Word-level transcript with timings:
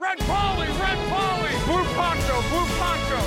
Red 0.00 0.18
Polly, 0.20 0.66
Red 0.66 0.98
Polly, 1.12 1.52
Blue 1.66 1.84
Poncho, 1.96 2.36
Blue 2.50 2.68
Poncho. 2.80 3.20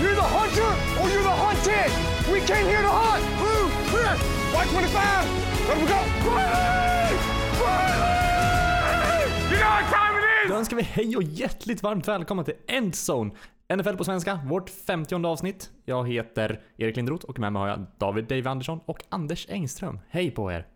You're 0.00 0.14
the 0.14 0.28
hunter 0.36 0.70
or 1.00 1.08
you're 1.12 1.22
the 1.22 1.36
hunted. 1.44 1.90
We 2.32 2.40
came 2.40 2.66
here 2.66 2.82
to 2.82 2.88
hunt. 2.88 3.24
Blue, 3.40 3.70
clear. 3.90 4.14
White 4.54 4.70
25. 4.70 5.68
Let 5.68 5.76
we 5.78 5.86
go. 5.86 6.00
Riley! 6.30 7.14
Riley! 7.62 9.22
You 9.50 9.58
know 9.58 9.70
what 9.70 9.84
time 9.92 10.18
it 10.18 10.44
is. 10.44 10.50
Då 10.50 10.54
önskar 10.56 10.76
vi 10.76 10.82
hej 10.82 11.16
och 11.16 11.22
hjärtligt 11.22 11.82
varmt 11.82 12.08
välkomna 12.08 12.44
till 12.44 12.54
Endzone. 12.66 13.30
NFL 13.76 13.96
på 13.96 14.04
svenska, 14.04 14.40
vårt 14.46 14.70
50 14.70 15.26
avsnitt. 15.26 15.70
Jag 15.84 16.08
heter 16.08 16.60
Erik 16.76 16.96
Lindroth 16.96 17.24
och 17.24 17.38
med 17.38 17.52
mig 17.52 17.60
har 17.60 17.68
jag 17.68 17.86
David 17.98 18.24
Dave 18.24 18.50
Andersson 18.50 18.80
och 18.86 19.04
Anders 19.08 19.46
Engström. 19.50 20.00
Hej 20.08 20.30
på 20.30 20.52
er! 20.52 20.66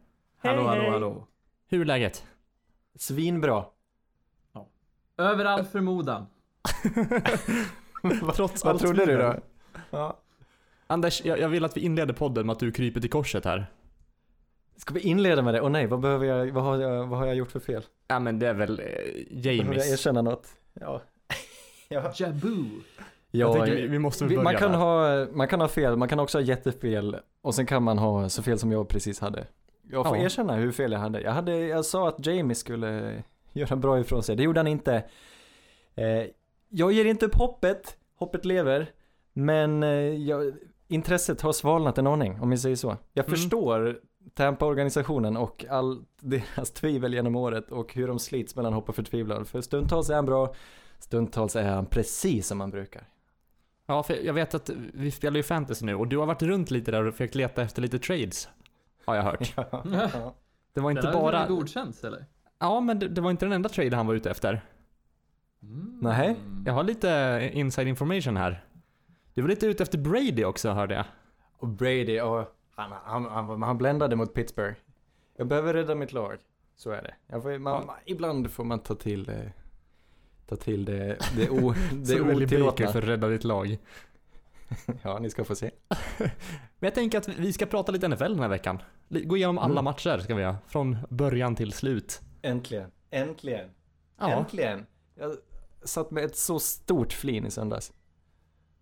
Hallå, 0.43 0.67
hallå, 0.67 0.91
hallå. 0.91 1.27
Hur 1.71 1.81
är 1.81 1.85
läget? 1.85 2.25
Svinbra. 2.99 3.65
Över 5.19 5.45
all 5.45 5.65
förmodan. 5.65 6.27
Trots 8.35 8.65
Vad 8.65 8.73
allt 8.73 8.83
trodde 8.83 9.07
du 9.07 9.17
då? 9.17 9.33
tvivel. 9.91 10.13
Anders, 10.87 11.25
jag, 11.25 11.39
jag 11.41 11.49
vill 11.49 11.65
att 11.65 11.77
vi 11.77 11.81
inleder 11.81 12.15
podden 12.15 12.47
med 12.47 12.53
att 12.53 12.59
du 12.59 12.73
kryper 12.73 13.01
till 13.01 13.11
korset 13.11 13.45
här. 13.45 13.67
Ska 14.77 14.95
vi 14.95 15.01
inleda 15.01 15.43
med 15.43 15.55
det? 15.55 15.61
Åh 15.61 15.71
nej, 15.71 15.87
vad 15.87 16.01
behöver 16.01 16.27
jag, 16.27 16.53
vad 16.53 16.65
har 16.65 16.77
jag, 16.79 17.07
vad 17.07 17.19
har 17.19 17.27
jag 17.27 17.37
gjort 17.37 17.51
för 17.51 17.61
fel? 17.61 17.85
Ja 18.09 18.19
men 18.19 18.39
det 18.39 18.47
är 18.49 18.55
väl 18.55 18.71
eh, 18.81 18.85
Behöver 18.85 19.27
jag 19.43 19.55
Jamies. 19.55 19.93
erkänna 19.93 20.23
något? 20.23 20.47
Ja. 20.75 21.03
ja. 21.89 22.13
Jaboo. 22.17 22.67
Jag 23.31 23.49
Ja, 23.51 23.53
tänker 23.55 23.75
vi, 23.77 23.87
vi 23.87 23.99
måste 23.99 24.25
väl 24.25 24.29
vi, 24.29 24.37
börja 24.37 24.45
man, 24.45 24.57
kan 24.57 24.73
där. 24.73 24.79
ha, 24.79 25.27
man 25.33 25.49
kan 25.49 25.61
ha 25.61 25.69
fel, 25.69 25.97
man 25.97 26.09
kan 26.09 26.21
också 26.21 26.39
ha 26.39 26.43
jättefel 26.43 27.17
och 27.43 27.55
sen 27.55 27.67
kan 27.67 27.83
man 27.83 27.99
ha 27.99 28.29
så 28.29 28.43
fel 28.43 28.59
som 28.59 28.73
jag 28.73 28.89
precis 28.89 29.21
hade. 29.21 29.47
Jag 29.91 30.07
får 30.07 30.17
Ja. 30.17 30.23
erkänna 30.25 30.55
hur 30.55 30.73
fel 30.73 30.93
jag 30.93 30.99
hade. 30.99 31.21
Jag, 31.21 31.33
hade. 31.33 31.59
jag 31.59 31.85
sa 31.85 32.09
att 32.09 32.27
Jamie 32.27 32.55
skulle 32.55 33.23
göra 33.53 33.77
bra 33.77 34.01
ifrån 34.01 34.23
sig, 34.23 34.37
det 34.37 34.43
gjorde 34.43 34.61
han 34.61 34.67
inte. 34.67 35.05
Eh, 35.95 36.25
jag 36.69 36.93
ger 36.93 37.05
inte 37.05 37.27
upp 37.27 37.35
hoppet, 37.35 37.97
hoppet 38.19 38.45
lever, 38.45 38.91
men 39.33 39.83
eh, 39.83 39.89
jag, 39.99 40.55
intresset 40.89 41.41
har 41.41 41.53
svalnat 41.53 41.99
en 41.99 42.07
aning 42.07 42.41
om 42.41 42.51
vi 42.51 42.59
säger 42.59 42.77
så. 42.77 42.97
Jag 43.13 43.27
Mm. 43.27 43.37
förstår 43.37 44.01
Tampa-organisationen 44.35 45.37
och 45.37 45.65
all 45.71 46.03
deras 46.21 46.71
tvivel 46.75 47.15
genom 47.15 47.37
året 47.37 47.71
och 47.73 47.95
hur 47.95 48.09
de 48.09 48.19
slits 48.19 48.57
mellan 48.57 48.73
hopp 48.73 48.89
och 48.89 48.95
förtvivlan. 48.95 49.45
För 49.45 49.61
stundtals 49.61 50.11
är 50.11 50.15
han 50.15 50.27
bra, 50.27 50.55
stundtals 50.99 51.57
är 51.57 51.69
han 51.69 51.87
precis 51.87 52.47
som 52.47 52.61
han 52.61 52.71
brukar. 52.71 53.03
Ja, 53.87 54.03
för 54.03 54.15
jag 54.25 54.35
vet 54.35 54.55
att 54.55 54.71
vi 54.95 55.11
spelar 55.11 55.37
ju 55.37 55.43
fantasy 55.43 55.87
nu 55.87 55.95
och 55.95 56.09
du 56.09 56.19
har 56.19 56.27
varit 56.27 56.43
runt 56.43 56.71
lite 56.71 56.91
där 56.91 57.05
och 57.05 57.15
försökt 57.15 57.35
leta 57.35 57.63
efter 57.63 57.83
lite 57.83 57.99
trades. 57.99 58.49
Har 59.09 59.17
jag 59.17 59.23
hört. 59.23 59.55
Ja. 59.57 60.35
Det 60.75 60.81
var 60.81 60.91
inte 60.91 61.03
Den 61.03 61.13
bara... 61.13 61.33
bara... 61.33 61.47
godkänts 61.47 62.05
eller? 62.05 62.27
Ja, 62.59 62.81
men 62.81 62.99
det, 62.99 63.09
det 63.09 63.21
var 63.21 63.31
inte 63.31 63.45
den 63.45 63.53
enda 63.53 63.69
trade 63.69 63.97
han 63.97 64.07
var 64.07 64.15
ute 64.15 64.31
efter. 64.31 64.65
Mm. 65.63 65.99
Nej. 66.03 66.37
Jag 66.67 66.73
har 66.73 66.85
lite 66.85 67.51
inside 67.53 67.89
information 67.89 68.37
här. 68.37 68.65
Du 69.35 69.43
var 69.43 69.49
lite 69.49 69.67
ute 69.67 69.83
efter 69.83 69.99
Brady 69.99 70.45
också 70.45 70.71
hörde 70.71 70.95
jag. 70.95 71.05
Och 71.59 71.69
Brady, 71.69 72.21
och 72.21 72.55
han, 72.75 72.93
han, 73.05 73.25
han, 73.25 73.63
han 73.63 73.79
bländade 73.79 74.17
mot 74.17 74.35
Pittsburgh. 74.35 74.77
Jag 75.37 75.47
behöver 75.47 75.75
rädda 75.75 75.95
mitt 75.95 76.13
lag. 76.13 76.39
Så 76.77 76.91
är 76.91 77.03
det. 77.03 77.15
Jag 77.27 77.43
får, 77.43 77.59
man, 77.59 77.87
man, 77.87 77.97
ibland 78.05 78.51
får 78.51 78.65
man 78.65 78.79
ta 78.79 78.95
till, 78.95 79.29
eh, 79.29 79.37
ta 80.47 80.57
till 80.57 80.85
det, 80.85 81.19
det, 81.37 81.51
o, 81.51 81.75
det 81.93 82.21
otillåtna. 82.21 82.87
för 82.87 82.99
att 82.99 83.09
rädda 83.09 83.29
ditt 83.29 83.45
lag. 83.45 83.79
Ja, 85.03 85.19
ni 85.19 85.31
ska 85.31 85.45
få 85.45 85.55
se. 85.55 85.71
Men 86.19 86.29
jag 86.81 86.95
tänker 86.95 87.19
att 87.19 87.29
vi 87.29 87.53
ska 87.53 87.67
prata 87.67 87.93
lite 87.93 88.09
NFL 88.09 88.25
den 88.25 88.39
här 88.41 88.49
veckan. 88.49 88.79
Gå 89.09 89.37
igenom 89.37 89.59
alla 89.59 89.73
Mm. 89.73 89.85
matcher 89.85 90.19
ska 90.19 90.35
vi 90.35 90.43
göra. 90.43 90.57
Från 90.67 90.97
början 91.11 91.55
till 91.57 91.73
slut. 91.73 92.21
Äntligen. 92.43 92.91
Äntligen. 93.11 93.69
Ja. 94.19 94.31
Äntligen. 94.31 94.87
Jag 95.15 95.33
satt 95.85 96.11
med 96.11 96.25
ett 96.25 96.37
så 96.37 96.59
stort 96.59 97.13
flin 97.13 97.47
i 97.47 97.51
söndags. 97.51 97.93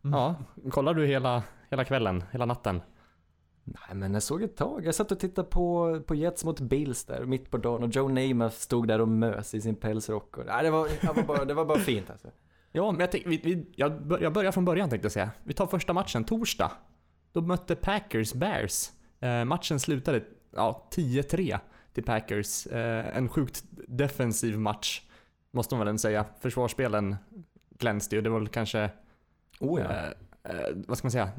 Ja, 0.02 0.34
kollar 0.70 0.94
du 0.94 1.06
hela, 1.06 1.42
hela 1.70 1.84
kvällen, 1.84 2.24
hela 2.32 2.46
natten? 2.46 2.80
Nej 3.64 3.94
men 3.94 4.14
jag 4.14 4.22
såg 4.22 4.42
ett 4.42 4.56
tag. 4.56 4.86
Jag 4.86 4.94
satt 4.94 5.12
och 5.12 5.18
tittade 5.20 5.48
på, 5.48 6.00
på 6.06 6.14
Jets 6.14 6.44
mot 6.44 6.60
Bills 6.60 7.04
där 7.04 7.24
mitt 7.24 7.50
på 7.50 7.56
dagen 7.56 7.82
och 7.82 7.88
Joe 7.88 8.08
Namath 8.08 8.56
stod 8.56 8.88
där 8.88 9.00
och 9.00 9.08
mös 9.08 9.54
i 9.54 9.60
sin 9.60 9.74
pälsrock. 9.74 10.38
Och, 10.38 10.46
nej, 10.46 10.64
det, 10.64 10.70
var, 10.70 10.88
det, 11.00 11.12
var 11.12 11.22
bara, 11.22 11.44
det 11.44 11.54
var 11.54 11.64
bara 11.64 11.78
fint 11.78 12.10
alltså. 12.10 12.28
Ja, 12.76 12.92
men 12.92 13.00
jag, 13.00 13.12
tänk, 13.12 13.26
vi, 13.26 13.40
vi, 13.44 13.66
jag, 13.76 14.18
jag 14.20 14.32
börjar 14.32 14.52
från 14.52 14.64
början 14.64 14.90
tänkte 14.90 15.06
jag 15.06 15.12
säga. 15.12 15.30
Vi 15.44 15.54
tar 15.54 15.66
första 15.66 15.92
matchen, 15.92 16.24
torsdag. 16.24 16.72
Då 17.32 17.40
mötte 17.40 17.76
Packers 17.76 18.34
Bears. 18.34 18.90
Eh, 19.20 19.44
matchen 19.44 19.80
slutade 19.80 20.22
ja, 20.50 20.88
10-3 20.92 21.58
till 21.92 22.04
Packers. 22.04 22.66
Eh, 22.66 23.16
en 23.16 23.28
sjukt 23.28 23.64
defensiv 23.88 24.58
match, 24.58 25.02
måste 25.50 25.74
man 25.74 25.86
väl 25.86 25.98
säga. 25.98 26.24
Försvarsspelen 26.40 27.16
glänste 27.78 28.16
ju. 28.16 28.22
Det 28.22 28.30
var 28.30 28.38
väl 28.38 28.48
kanske, 28.48 28.90
Oh 29.60 29.80
ja. 29.80 29.86
eh, 29.90 30.56
eh, 30.56 30.68
vad 30.74 30.98
ska 30.98 31.06
man 31.06 31.12
säga, 31.12 31.30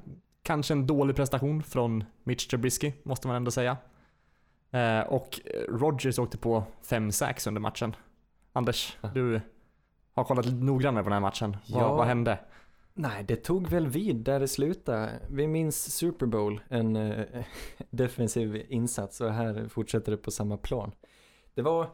kanske 0.44 0.74
en 0.74 0.88
dålig 0.88 1.16
prestation 1.16 1.64
från 1.64 2.04
Mitch 2.24 2.48
Trubisky, 2.48 2.92
måste 3.04 3.28
man 3.28 3.36
ändå 3.36 3.52
säga. 3.52 3.78
Eh, 4.72 5.00
och 5.00 5.40
Rodgers 5.70 6.20
åkte 6.20 6.38
på 6.38 6.64
5-6 6.84 7.48
under 7.48 7.62
matchen. 7.62 7.96
Anders, 8.54 8.98
du 9.14 9.42
har 10.18 10.24
kollat 10.24 10.46
lite 10.46 10.58
noggrannare 10.58 11.04
på 11.04 11.10
den 11.10 11.14
här 11.14 11.22
matchen. 11.30 11.58
Vad, 11.70 11.84
Ja. 11.84 11.96
vad 11.96 12.08
hände? 12.08 12.40
Nej, 12.94 13.24
det 13.28 13.36
tog 13.36 13.68
väl 13.68 13.88
vid 13.88 14.16
där 14.16 14.40
det 14.40 14.48
slutade. 14.48 15.10
Vi 15.30 15.48
minns 15.48 15.96
Super 15.96 16.26
Bowl, 16.26 16.62
en 16.70 16.96
eh, 16.96 17.26
defensiv 17.90 18.66
insats 18.70 19.22
och 19.22 19.34
här 19.34 19.68
fortsätter 19.70 20.12
det 20.12 20.18
på 20.18 20.32
samma 20.32 20.58
plan. 20.58 20.92
Det 21.54 21.62
var, 21.62 21.90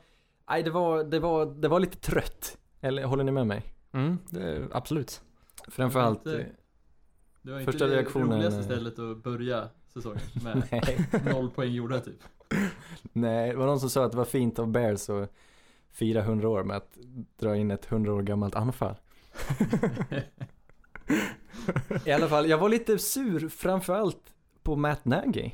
nej 0.50 0.63
det 0.63 0.69
var, 0.72 1.03
det 1.03 1.19
var, 1.19 1.45
det 1.45 1.67
var 1.67 1.79
lite 1.79 1.97
trött. 1.97 2.57
Eller 2.81 3.03
håller 3.03 3.23
ni 3.23 3.31
med 3.31 3.47
mig? 3.47 3.63
Mm, 3.91 4.17
det, 4.29 4.67
absolut. 4.72 5.22
Framförallt, 5.67 6.19
Inte- 6.25 6.40
eh, 6.40 6.45
Det 7.41 7.51
var 7.51 7.59
Första 7.59 7.85
inte 7.85 7.95
reaktionen, 7.97 8.29
det 8.29 8.35
roligaste 8.35 8.59
eh, 8.59 8.66
stället 8.66 9.00
att 9.00 9.23
börja 9.23 9.69
säsongen 9.94 10.19
med. 10.44 10.63
Noll 11.34 11.50
poäng 11.50 11.72
gjorda 11.72 12.00
typ. 12.00 12.23
nej, 13.13 13.50
det 13.50 13.55
var 13.55 13.66
någon 13.66 13.79
som 13.79 13.90
sa 13.90 14.05
att 14.05 14.11
det 14.11 14.17
var 14.17 14.25
fint 14.25 14.59
av 14.59 14.67
Bears 14.67 15.09
att 15.09 15.31
fira 15.93 16.21
100 16.21 16.49
år 16.49 16.63
med 16.63 16.77
att 16.77 16.97
dra 17.39 17.55
in 17.55 17.71
ett 17.71 17.91
100 17.91 18.13
år 18.13 18.21
gammalt 18.21 18.55
anfall. 18.55 18.95
I 22.05 22.11
alla 22.11 22.27
fall, 22.27 22.49
jag 22.49 22.57
var 22.57 22.69
lite 22.69 22.99
sur 22.99 23.49
framförallt 23.49 24.33
på 24.63 24.75
Matt 24.75 25.05
Nagy. 25.05 25.51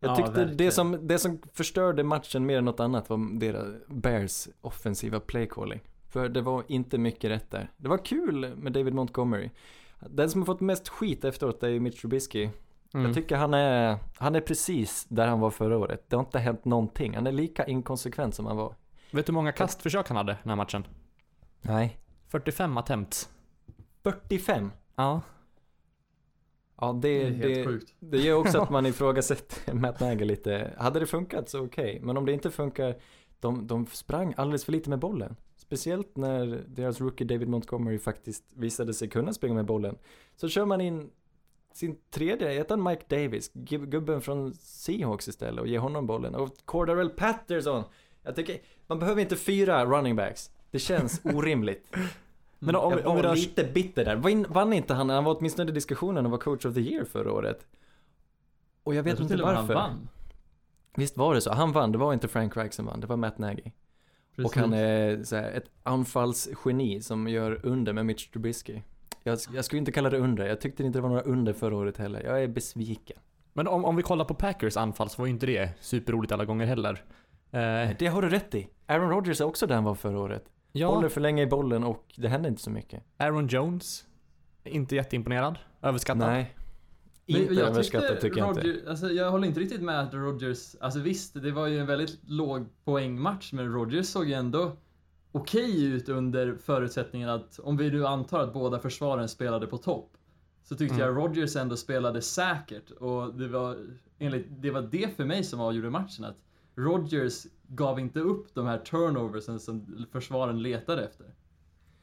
Jag 0.00 0.10
Ja, 0.10 0.16
tyckte 0.16 0.32
det 0.32 0.44
verkligen. 0.46 0.72
som, 0.72 0.98
det 1.06 1.18
som 1.18 1.38
förstörde 1.52 2.02
matchen 2.04 2.46
mer 2.46 2.58
än 2.58 2.64
något 2.64 2.80
annat 2.80 3.10
var 3.10 3.38
deras 3.40 3.66
Bears 3.86 4.48
offensiva 4.60 5.20
playcalling. 5.20 5.80
För 6.08 6.28
det 6.28 6.40
var 6.40 6.64
inte 6.68 6.98
mycket 6.98 7.30
rätt 7.30 7.50
där. 7.50 7.70
Det 7.76 7.88
var 7.88 8.04
kul 8.04 8.56
med 8.56 8.72
David 8.72 8.94
Montgomery. 8.94 9.50
Den 10.10 10.30
som 10.30 10.40
har 10.40 10.46
fått 10.46 10.60
mest 10.60 10.88
skit 10.88 11.24
efteråt 11.24 11.62
är 11.62 11.68
ju 11.68 11.80
Mitch 11.80 12.00
Trubisky. 12.00 12.48
Mm. 12.94 13.06
Jag 13.06 13.14
tycker 13.14 13.36
han 13.36 13.54
är, 13.54 13.96
han 14.18 14.34
är 14.34 14.40
precis 14.40 15.06
där 15.08 15.26
han 15.28 15.40
var 15.40 15.50
förra 15.50 15.78
året. 15.78 16.04
Det 16.10 16.16
har 16.16 16.24
inte 16.24 16.38
hänt 16.38 16.64
någonting. 16.64 17.14
Han 17.14 17.26
är 17.26 17.32
lika 17.32 17.66
inkonsekvent 17.66 18.34
som 18.34 18.46
han 18.46 18.56
var. 18.56 18.74
Vet 19.10 19.26
du 19.26 19.30
hur 19.32 19.34
många 19.34 19.52
kastförsök 19.52 20.08
han 20.08 20.16
hade 20.16 20.32
den 20.42 20.48
här 20.48 20.56
matchen? 20.56 20.86
Nej. 21.60 21.98
45 22.28 22.76
attempts. 22.76 23.28
45. 24.02 24.70
Ja. 24.96 25.20
Ja, 26.80 26.92
Det 26.92 27.08
det, 27.08 27.26
är 27.26 27.30
helt 27.30 27.42
det, 27.54 27.64
sjukt. 27.64 27.94
det 28.00 28.18
gör 28.18 28.36
också 28.36 28.58
att 28.60 28.70
man 28.70 28.86
ifrågasätter 28.92 29.74
Matt 29.74 30.00
Nagy 30.00 30.24
lite. 30.24 30.74
Hade 30.78 31.00
det 31.00 31.06
funkat 31.06 31.48
så 31.48 31.64
okej, 31.64 32.00
men 32.02 32.16
om 32.16 32.26
det 32.26 32.32
inte 32.32 32.50
funkar, 32.50 32.96
de, 33.40 33.66
de 33.66 33.86
sprang 33.86 34.34
alldeles 34.36 34.64
för 34.64 34.72
lite 34.72 34.90
med 34.90 34.98
bollen. 34.98 35.36
Speciellt 35.56 36.16
när 36.16 36.64
deras 36.68 37.00
rookie 37.00 37.26
David 37.26 37.48
Montgomery 37.48 37.98
faktiskt 37.98 38.44
visade 38.54 38.94
sig 38.94 39.08
kunna 39.08 39.32
springa 39.32 39.54
med 39.54 39.64
bollen. 39.66 39.98
Så 40.36 40.48
kör 40.48 40.64
man 40.64 40.80
in 40.80 41.10
sin 41.72 41.98
tredje, 42.10 42.48
heter 42.50 42.76
han 42.76 42.84
Mike 42.84 43.04
Davis, 43.08 43.52
gub- 43.54 43.86
gubben 43.86 44.20
från 44.20 44.54
Seahawks 44.54 45.28
istället 45.28 45.60
och 45.60 45.68
ger 45.68 45.78
honom 45.78 46.06
bollen. 46.06 46.34
Och 46.34 46.50
Cordarell 46.64 47.10
Patterson. 47.10 47.84
Jag 48.22 48.36
tycker, 48.36 48.58
man 48.88 48.98
behöver 48.98 49.20
inte 49.22 49.36
fyra 49.36 49.84
running 49.84 50.16
backs. 50.16 50.50
Det 50.70 50.78
känns 50.78 51.20
orimligt. 51.24 51.96
Men 52.58 52.76
om, 52.76 52.92
jag 52.92 53.06
om 53.06 53.16
var 53.16 53.22
rör... 53.22 53.34
lite 53.34 53.64
bitter 53.64 54.04
där. 54.04 54.16
Vann, 54.16 54.46
vann 54.48 54.72
inte 54.72 54.94
han, 54.94 55.10
han 55.10 55.24
var 55.24 55.36
åtminstone 55.38 55.70
i 55.70 55.74
diskussionen 55.74 56.24
och 56.24 56.30
var 56.30 56.38
coach 56.38 56.64
of 56.64 56.74
the 56.74 56.80
year 56.80 57.04
förra 57.04 57.32
året. 57.32 57.66
Och 58.82 58.94
jag 58.94 59.02
vet 59.02 59.18
Jag 59.18 59.24
inte 59.24 59.34
till 59.34 59.42
och 59.42 59.48
med 59.48 59.56
han 59.56 59.66
varför. 59.66 59.80
vann. 59.80 60.08
Visst 60.96 61.16
var 61.16 61.34
det 61.34 61.40
så? 61.40 61.52
Han 61.52 61.72
vann, 61.72 61.92
det 61.92 61.98
var 61.98 62.12
inte 62.12 62.28
Frank 62.28 62.56
Reich 62.56 62.72
som 62.72 62.86
vann, 62.86 63.00
det 63.00 63.06
var 63.06 63.16
Matt 63.16 63.38
Nagy. 63.38 63.62
Och 63.62 64.36
Precis. 64.36 64.56
han 64.56 64.72
är 64.72 65.24
så 65.24 65.36
här, 65.36 65.50
ett 65.50 65.70
anfallsgeni 65.82 67.00
som 67.02 67.28
gör 67.28 67.60
under 67.66 67.92
med 67.92 68.06
Mitch 68.06 68.28
Trubisky. 68.28 68.80
Jag, 69.22 69.38
jag 69.54 69.64
skulle 69.64 69.78
inte 69.78 69.92
kalla 69.92 70.10
det 70.10 70.18
under, 70.18 70.46
jag 70.46 70.60
tyckte 70.60 70.82
inte 70.82 70.98
det 70.98 71.02
var 71.02 71.08
några 71.08 71.22
under 71.22 71.52
förra 71.52 71.76
året 71.76 71.96
heller. 71.96 72.22
Jag 72.24 72.42
är 72.42 72.48
besviken. 72.48 73.16
Men 73.52 73.68
om, 73.68 73.84
om 73.84 73.96
vi 73.96 74.02
kollar 74.02 74.24
på 74.24 74.34
Packers 74.34 74.76
anfall 74.76 75.08
så 75.10 75.22
var 75.22 75.26
ju 75.26 75.32
inte 75.32 75.46
det 75.46 75.70
superroligt 75.80 76.32
alla 76.32 76.44
gånger 76.44 76.66
heller. 76.66 77.04
Eh, 77.50 77.90
Det 77.98 78.06
har 78.06 78.22
du 78.22 78.28
rätt 78.28 78.54
i. 78.54 78.68
Aaron 78.86 79.10
Rodgers 79.10 79.40
är 79.40 79.44
också 79.44 79.66
där 79.66 79.74
han 79.74 79.84
var 79.84 79.94
förra 79.94 80.18
året. 80.20 80.44
ja, 80.72 80.88
Håller 80.94 81.08
för 81.08 81.20
länge 81.20 81.42
i 81.42 81.46
bollen 81.46 81.84
och 81.84 82.04
det 82.16 82.28
händer 82.28 82.50
inte 82.50 82.62
så 82.62 82.70
mycket. 82.70 83.02
Aaron 83.16 83.46
Jones. 83.48 84.04
Inte 84.64 84.96
jätteimponerad. 84.96 85.58
Överskattad. 85.82 86.28
Nej. 86.28 86.54
Inte 87.26 87.54
jag 87.54 87.68
överskattat 87.68 88.08
tyckte 88.08 88.22
tycker 88.22 88.38
jag 88.40 88.48
inte. 88.50 88.60
Roger, 88.60 88.88
Alltså, 88.88 89.08
jag 89.10 89.30
håller 89.30 89.48
inte 89.48 89.60
riktigt 89.60 89.80
med 89.82 90.00
att 90.00 90.14
Rodgers, 90.14 90.76
alltså 90.80 91.00
visst, 91.00 91.42
det 91.42 91.50
var 91.50 91.66
ju 91.66 91.78
en 91.78 91.86
väldigt 91.86 92.18
låg 92.26 92.66
poängmatch, 92.84 93.52
men 93.52 93.72
Rodgers 93.72 94.06
såg 94.06 94.28
ju 94.28 94.32
ändå 94.34 94.76
okej 95.32 95.84
ut 95.84 96.08
under 96.08 96.56
förutsättningen 96.64 97.28
att, 97.28 97.58
om 97.58 97.76
vi 97.76 97.90
nu 97.90 98.06
antar 98.06 98.40
att 98.40 98.52
båda 98.52 98.78
försvaren 98.78 99.28
spelade 99.28 99.66
på 99.66 99.78
topp, 99.78 100.10
så 100.64 100.74
tyckte 100.76 100.94
Mm. 100.94 101.06
jag 101.06 101.16
Rodgers 101.16 101.56
ändå 101.56 101.76
spelade 101.76 102.22
säkert 102.22 102.90
och 102.90 103.34
det 103.34 103.48
var, 103.48 103.76
enligt, 104.18 104.46
det 104.50 104.70
var 104.70 104.82
det 104.82 105.16
för 105.16 105.24
mig 105.24 105.44
som 105.44 105.60
avgjorde 105.60 105.90
matchen, 105.90 106.24
att 106.24 106.36
Rodgers 106.78 107.46
gav 107.68 108.00
inte 108.00 108.20
upp 108.20 108.54
de 108.54 108.66
här 108.66 108.78
turnoversen 108.78 109.60
som 109.60 110.06
försvaren 110.12 110.62
letade 110.62 111.04
efter. 111.04 111.26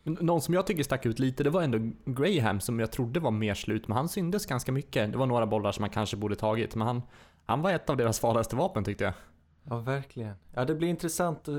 Någon 0.04 0.42
som 0.42 0.54
jag 0.54 0.68
tycker 0.68 0.83
stack 0.83 1.06
ut 1.06 1.19
lite, 1.19 1.44
det 1.44 1.50
var 1.50 1.62
ändå 1.62 1.92
Graham 2.06 2.60
som 2.60 2.80
jag 2.80 2.92
trodde 2.92 3.19
var 3.19 3.31
mer 3.31 3.54
slut, 3.54 3.88
men 3.88 3.98
han 3.98 4.10
syndes 4.10 4.45
ganska 4.45 4.72
mycket. 4.72 5.12
Det 5.12 5.18
var 5.18 5.25
några 5.25 5.45
bollar 5.45 5.72
som 5.72 5.83
han 5.83 5.89
kanske 5.89 6.18
borde 6.18 6.36
tagit, 6.36 6.75
men 6.75 6.88
han, 6.88 7.01
han 7.45 7.62
var 7.62 7.72
ett 7.72 7.89
av 7.89 7.98
deras 7.98 8.19
farligaste 8.19 8.56
vapen 8.56 8.83
tyckte 8.83 9.04
jag. 9.04 9.13
Ja, 9.63 9.80
verkligen. 9.80 10.36
Ja, 10.54 10.66
det 10.66 10.75
blir 10.75 10.88
intressant 10.88 11.48
eh, 11.48 11.57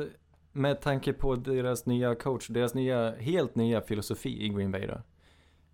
med 0.53 0.81
tanke 0.81 1.13
på 1.13 1.37
deras 1.37 1.87
nya 1.87 2.15
coach, 2.15 2.49
deras 2.49 2.75
nya, 2.75 3.17
helt 3.17 3.55
nya 3.55 3.81
filosofi 3.81 4.45
i 4.45 4.49
Green 4.49 4.71
Bay 4.71 4.87
då. 4.87 5.03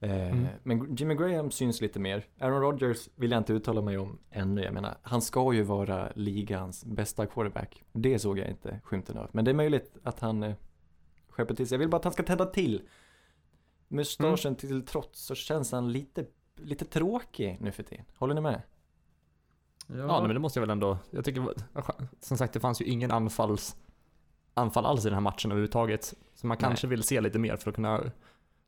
Eh, 0.02 0.10
Mm. 0.32 0.46
Men 0.62 0.96
Jimmy 0.96 1.14
Graham 1.14 1.50
syns 1.50 1.80
lite 1.80 2.00
mer. 2.00 2.26
Aaron 2.40 2.60
Rodgers 2.60 3.08
vill 3.16 3.30
jag 3.30 3.40
inte 3.40 3.52
uttala 3.52 3.80
mig 3.82 3.98
om 3.98 4.18
ännu. 4.30 4.62
Jag 4.62 4.74
menar, 4.74 4.98
han 5.02 5.22
ska 5.22 5.52
ju 5.52 5.62
vara 5.62 6.12
ligans 6.14 6.84
bästa 6.84 7.26
quarterback. 7.26 7.82
Det 7.92 8.18
såg 8.18 8.38
jag 8.38 8.48
inte 8.48 8.80
skymten 8.84 9.16
av. 9.18 9.30
Men 9.32 9.44
det 9.44 9.50
är 9.50 9.54
möjligt 9.54 9.96
att 10.02 10.20
han 10.20 10.42
eh, 10.42 10.54
skärper 11.28 11.54
till 11.54 11.68
sig. 11.68 11.74
Jag 11.76 11.78
vill 11.78 11.88
bara 11.88 11.96
att 11.96 12.04
han 12.04 12.12
ska 12.12 12.22
tända 12.22 12.46
till. 12.46 12.82
Mustaschen 13.88 14.46
Mm. 14.50 14.54
till 14.54 14.86
trots 14.86 15.20
så 15.24 15.34
känns 15.34 15.72
han 15.72 15.92
lite, 15.92 16.24
lite 16.56 16.84
tråkig 16.84 17.56
nu 17.60 17.72
för 17.72 17.82
tiden. 17.82 18.04
Håller 18.16 18.34
ni 18.34 18.40
med? 18.40 18.62
Ja, 19.86 20.20
men 20.22 20.34
det 20.34 20.38
måste 20.38 20.58
jag 20.58 20.62
väl 20.62 20.70
ändå. 20.70 20.98
Jag 21.10 21.24
tycker, 21.24 21.46
som 22.20 22.36
sagt, 22.38 22.52
det 22.52 22.60
fanns 22.60 22.80
ju 22.80 22.84
ingen 22.84 23.10
anfalls, 23.10 23.76
anfall 24.54 24.86
alls 24.86 25.00
i 25.04 25.08
den 25.08 25.14
här 25.14 25.20
matchen 25.20 25.50
överhuvudtaget. 25.50 26.14
Så 26.34 26.46
man 26.46 26.56
Nej. 26.60 26.68
kanske 26.68 26.86
vill 26.86 27.02
se 27.02 27.20
lite 27.20 27.38
mer 27.38 27.56
för 27.56 27.70
att 27.70 27.74
kunna 27.76 28.10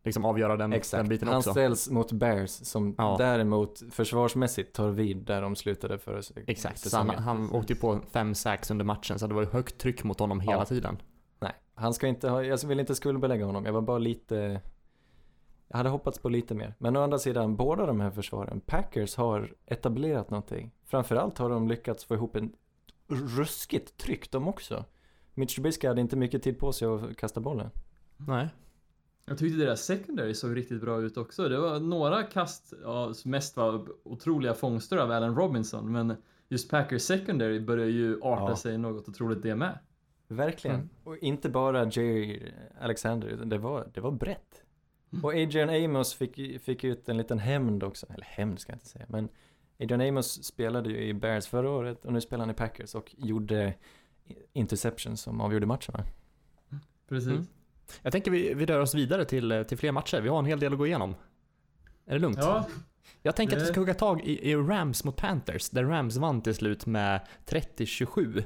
liksom 0.04 0.24
avgöra 0.24 0.56
den, 0.56 0.70
den 0.90 1.08
biten 1.08 1.28
Han 1.28 1.36
också. 1.36 1.50
ställs 1.50 1.90
mot 1.90 2.12
Bears 2.12 2.50
som 2.50 2.94
Ja. 2.98 3.16
däremot 3.18 3.82
försvarsmässigt 3.90 4.72
tar 4.74 4.88
vid 4.88 5.16
där 5.16 5.42
de 5.42 5.56
slutade 5.56 5.98
förra 5.98 6.22
Exakt, 6.46 6.78
säsongen. 6.78 7.14
han, 7.14 7.22
han 7.38 7.50
åkte 7.52 7.72
ju 7.72 7.78
på 7.78 8.00
fem 8.10 8.34
sax 8.34 8.70
under 8.70 8.84
matchen 8.84 9.18
så 9.18 9.26
det 9.26 9.34
var 9.34 9.44
högt 9.44 9.78
tryck 9.78 10.04
mot 10.04 10.20
honom 10.20 10.40
hela 10.40 10.52
Ja. 10.58 10.64
tiden. 10.64 10.96
Nej, 11.40 11.52
han 11.74 11.94
ska 11.94 12.06
inte 12.06 12.28
ha, 12.28 12.42
jag 12.42 12.64
vill 12.66 12.80
inte 12.80 12.94
skuldbelägga 12.94 13.44
honom. 13.44 13.64
Jag 13.64 13.72
var 13.72 13.82
bara 13.82 13.98
lite, 13.98 14.60
jag 15.68 15.76
hade 15.76 15.88
hoppats 15.88 16.18
på 16.18 16.28
lite 16.28 16.54
mer. 16.54 16.74
Men 16.78 16.96
å 16.96 17.02
andra 17.02 17.18
sidan, 17.18 17.56
båda 17.56 17.86
de 17.86 18.00
här 18.00 18.10
försvaren, 18.10 18.60
Packers 18.60 19.16
har 19.16 19.54
etablerat 19.66 20.30
någonting. 20.30 20.70
Framförallt 20.84 21.38
har 21.38 21.50
de 21.50 21.68
lyckats 21.68 22.04
få 22.04 22.14
ihop 22.14 22.36
en 22.36 22.52
ruskigt 23.08 23.96
tryck 23.96 24.30
de 24.30 24.48
också. 24.48 24.84
Mitch 25.34 25.54
Trubisky 25.54 25.88
hade 25.88 26.00
inte 26.00 26.16
mycket 26.16 26.42
tid 26.42 26.58
på 26.58 26.72
sig 26.72 26.88
att 26.88 27.16
kasta 27.16 27.40
bollen. 27.40 27.70
Nej. 28.16 28.48
Jag 29.26 29.38
tyckte 29.38 29.58
deras 29.58 29.84
secondary 29.84 30.34
såg 30.34 30.56
riktigt 30.56 30.80
bra 30.80 31.00
ut 31.00 31.16
också. 31.16 31.48
Det 31.48 31.58
var 31.58 31.80
några 31.80 32.22
kast, 32.22 32.72
ja, 32.82 33.14
som 33.14 33.30
mest 33.30 33.56
var 33.56 33.86
otroliga 34.02 34.54
fångster 34.54 34.96
av 34.96 35.10
Allen 35.10 35.34
Robinson, 35.34 35.92
men 35.92 36.16
just 36.48 36.70
Packers 36.70 37.02
secondary 37.02 37.60
börjar 37.60 37.86
ju 37.86 38.20
arta 38.22 38.50
Ja. 38.50 38.56
sig 38.56 38.78
något 38.78 39.08
otroligt 39.08 39.42
det 39.42 39.54
med. 39.54 39.78
Verkligen. 40.28 40.76
Mm. 40.76 40.88
Och 41.04 41.16
inte 41.16 41.48
bara 41.48 41.90
Jay 41.92 42.42
Alexander, 42.80 43.28
utan 43.28 43.48
det 43.48 43.58
var, 43.58 43.88
det 43.94 44.00
var 44.00 44.10
brett. 44.10 44.62
Och 45.22 45.30
Adrian 45.34 45.68
Amos 45.68 46.14
fick, 46.14 46.60
fick 46.62 46.84
ut 46.84 47.08
en 47.08 47.16
liten 47.16 47.38
hämnd 47.38 47.82
också. 47.82 48.06
Eller 48.14 48.24
hämnd 48.24 48.60
ska 48.60 48.72
jag 48.72 48.76
inte 48.76 48.86
säga, 48.86 49.06
men 49.08 49.28
Adrian 49.80 50.00
Amos 50.00 50.44
spelade 50.44 50.90
ju 50.90 50.98
i 51.08 51.14
Bears 51.14 51.46
förra 51.46 51.70
året 51.70 52.04
och 52.04 52.12
nu 52.12 52.20
spelar 52.20 52.42
han 52.44 52.50
i 52.50 52.54
Packers 52.54 52.94
och 52.94 53.14
gjorde 53.18 53.74
interceptions 54.52 55.20
som 55.20 55.40
avgjorde 55.40 55.66
matchen 55.66 55.94
va? 55.98 56.04
Precis. 57.08 57.30
Mm. 57.30 57.46
Jag 58.02 58.12
tänker 58.12 58.30
vi, 58.30 58.54
vi 58.54 58.66
rör 58.66 58.80
oss 58.80 58.94
vidare 58.94 59.24
till, 59.24 59.64
till 59.68 59.78
fler 59.78 59.92
matcher. 59.92 60.20
Vi 60.20 60.28
har 60.28 60.38
en 60.38 60.44
hel 60.44 60.60
del 60.60 60.72
att 60.72 60.78
gå 60.78 60.86
igenom. 60.86 61.14
Är 62.06 62.12
det 62.12 62.18
lugnt? 62.18 62.38
Ja, 62.40 62.66
Jag 63.22 63.36
tänker 63.36 63.56
att 63.56 63.62
vi 63.62 63.66
ska 63.66 63.80
hugga 63.80 63.94
tag 63.94 64.20
i, 64.20 64.50
i 64.50 64.56
Rams 64.56 65.04
mot 65.04 65.16
Panthers, 65.16 65.70
där 65.70 65.84
Rams 65.84 66.16
vann 66.16 66.42
till 66.42 66.54
slut 66.54 66.86
med 66.86 67.20
30-27. 67.46 68.44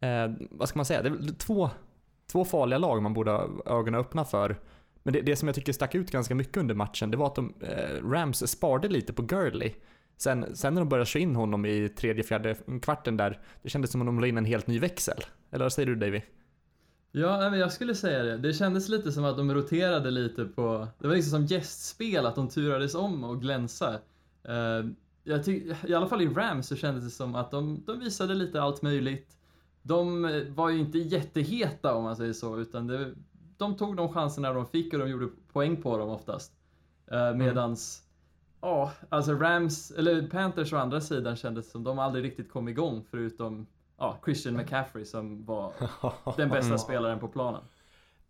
Eh, 0.00 0.32
vad 0.50 0.68
ska 0.68 0.78
man 0.78 0.86
säga? 0.86 1.02
Det 1.02 1.08
är 1.08 1.34
två, 1.34 1.70
två 2.32 2.44
farliga 2.44 2.78
lag 2.78 3.02
man 3.02 3.14
borde 3.14 3.30
ha 3.30 3.48
ögonen 3.66 4.00
öppna 4.00 4.24
för. 4.24 4.56
Men 5.02 5.14
det, 5.14 5.20
det 5.20 5.36
som 5.36 5.48
jag 5.48 5.54
tycker 5.54 5.72
stack 5.72 5.94
ut 5.94 6.10
ganska 6.10 6.34
mycket 6.34 6.56
under 6.56 6.74
matchen, 6.74 7.10
det 7.10 7.16
var 7.16 7.26
att 7.26 7.34
de, 7.34 7.54
eh, 7.60 8.08
Rams 8.10 8.50
sparade 8.50 8.88
lite 8.88 9.12
på 9.12 9.22
Gurley. 9.22 9.72
Sen, 10.16 10.56
sen 10.56 10.74
när 10.74 10.80
de 10.80 10.88
började 10.88 11.06
köra 11.06 11.22
in 11.22 11.36
honom 11.36 11.66
i 11.66 11.88
tredje, 11.88 12.24
fjärde 12.24 12.56
kvarten 12.82 13.16
där, 13.16 13.40
det 13.62 13.68
kändes 13.70 13.90
som 13.90 14.00
om 14.00 14.06
de 14.06 14.20
la 14.20 14.26
in 14.26 14.38
en 14.38 14.44
helt 14.44 14.66
ny 14.66 14.78
växel. 14.78 15.18
Eller 15.50 15.64
vad 15.64 15.72
säger 15.72 15.86
du 15.86 15.94
Davy? 15.94 16.20
Ja 17.12 17.50
men 17.50 17.58
jag 17.60 17.72
skulle 17.72 17.94
säga 17.94 18.22
det. 18.22 18.36
Det 18.36 18.52
kändes 18.52 18.88
lite 18.88 19.12
som 19.12 19.24
att 19.24 19.36
de 19.36 19.54
roterade 19.54 20.10
lite 20.10 20.44
på, 20.44 20.88
det 20.98 21.08
var 21.08 21.14
liksom 21.14 21.30
som 21.30 21.46
gästspel, 21.46 22.26
att 22.26 22.34
de 22.34 22.48
turades 22.48 22.94
om 22.94 23.24
och 23.24 23.40
glänsa. 23.40 23.94
Eh, 24.44 24.86
jag 25.24 25.44
tyck, 25.44 25.84
I 25.84 25.94
alla 25.94 26.06
fall 26.06 26.22
i 26.22 26.28
Rams 26.28 26.66
så 26.66 26.76
kändes 26.76 27.04
det 27.04 27.10
som 27.10 27.34
att 27.34 27.50
de, 27.50 27.82
de 27.86 27.98
visade 28.00 28.34
lite 28.34 28.62
allt 28.62 28.82
möjligt. 28.82 29.36
De 29.82 30.24
eh, 30.24 30.42
var 30.54 30.70
ju 30.70 30.78
inte 30.78 30.98
jätteheta 30.98 31.94
om 31.94 32.04
man 32.04 32.16
säger 32.16 32.32
så, 32.32 32.58
utan 32.58 32.86
det, 32.86 33.14
de 33.56 33.76
tog 33.76 33.96
de 33.96 34.12
chanserna 34.12 34.52
de 34.52 34.66
fick 34.66 34.92
och 34.92 34.98
de 34.98 35.08
gjorde 35.08 35.28
poäng 35.52 35.82
på 35.82 35.98
dem 35.98 36.08
oftast. 36.08 36.52
Uh, 37.12 37.34
medans, 37.36 38.02
ja, 38.60 38.92
alltså 39.08 39.32
Rams, 39.32 39.90
eller 39.90 40.28
Panthers 40.28 40.72
å 40.72 40.76
andra 40.76 41.00
sidan 41.00 41.36
kändes 41.36 41.70
som 41.70 41.84
de 41.84 41.98
aldrig 41.98 42.24
riktigt 42.24 42.50
kom 42.50 42.68
igång 42.68 43.04
förutom 43.10 43.66
ja, 44.02 44.18
Christian 44.24 44.56
McCaffrey 44.56 45.04
som 45.04 45.44
var 45.44 45.72
den 46.36 46.48
bästa 46.48 46.78
spelaren 46.78 47.18
på 47.18 47.28
planen. 47.28 47.62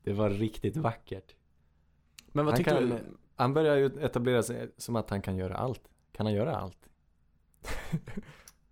Det 0.03 0.13
var 0.13 0.31
riktigt 0.31 0.77
vackert. 0.77 1.35
Men 2.27 2.45
vad 2.45 2.55
Han 2.55 2.59
tycker 2.65 2.79
kan- 2.81 2.89
du? 2.89 2.99
Han 3.37 3.55
börjar 3.55 3.77
ju 3.77 3.87
etablera 3.87 4.43
sig 4.43 4.71
som 4.77 4.97
att 4.97 5.11
han 5.11 5.23
kan 5.23 5.37
göra 5.37 5.57
allt. 5.57 5.83
Kan 6.13 6.27
han 6.27 6.35
göra 6.35 6.57
allt? 6.57 6.89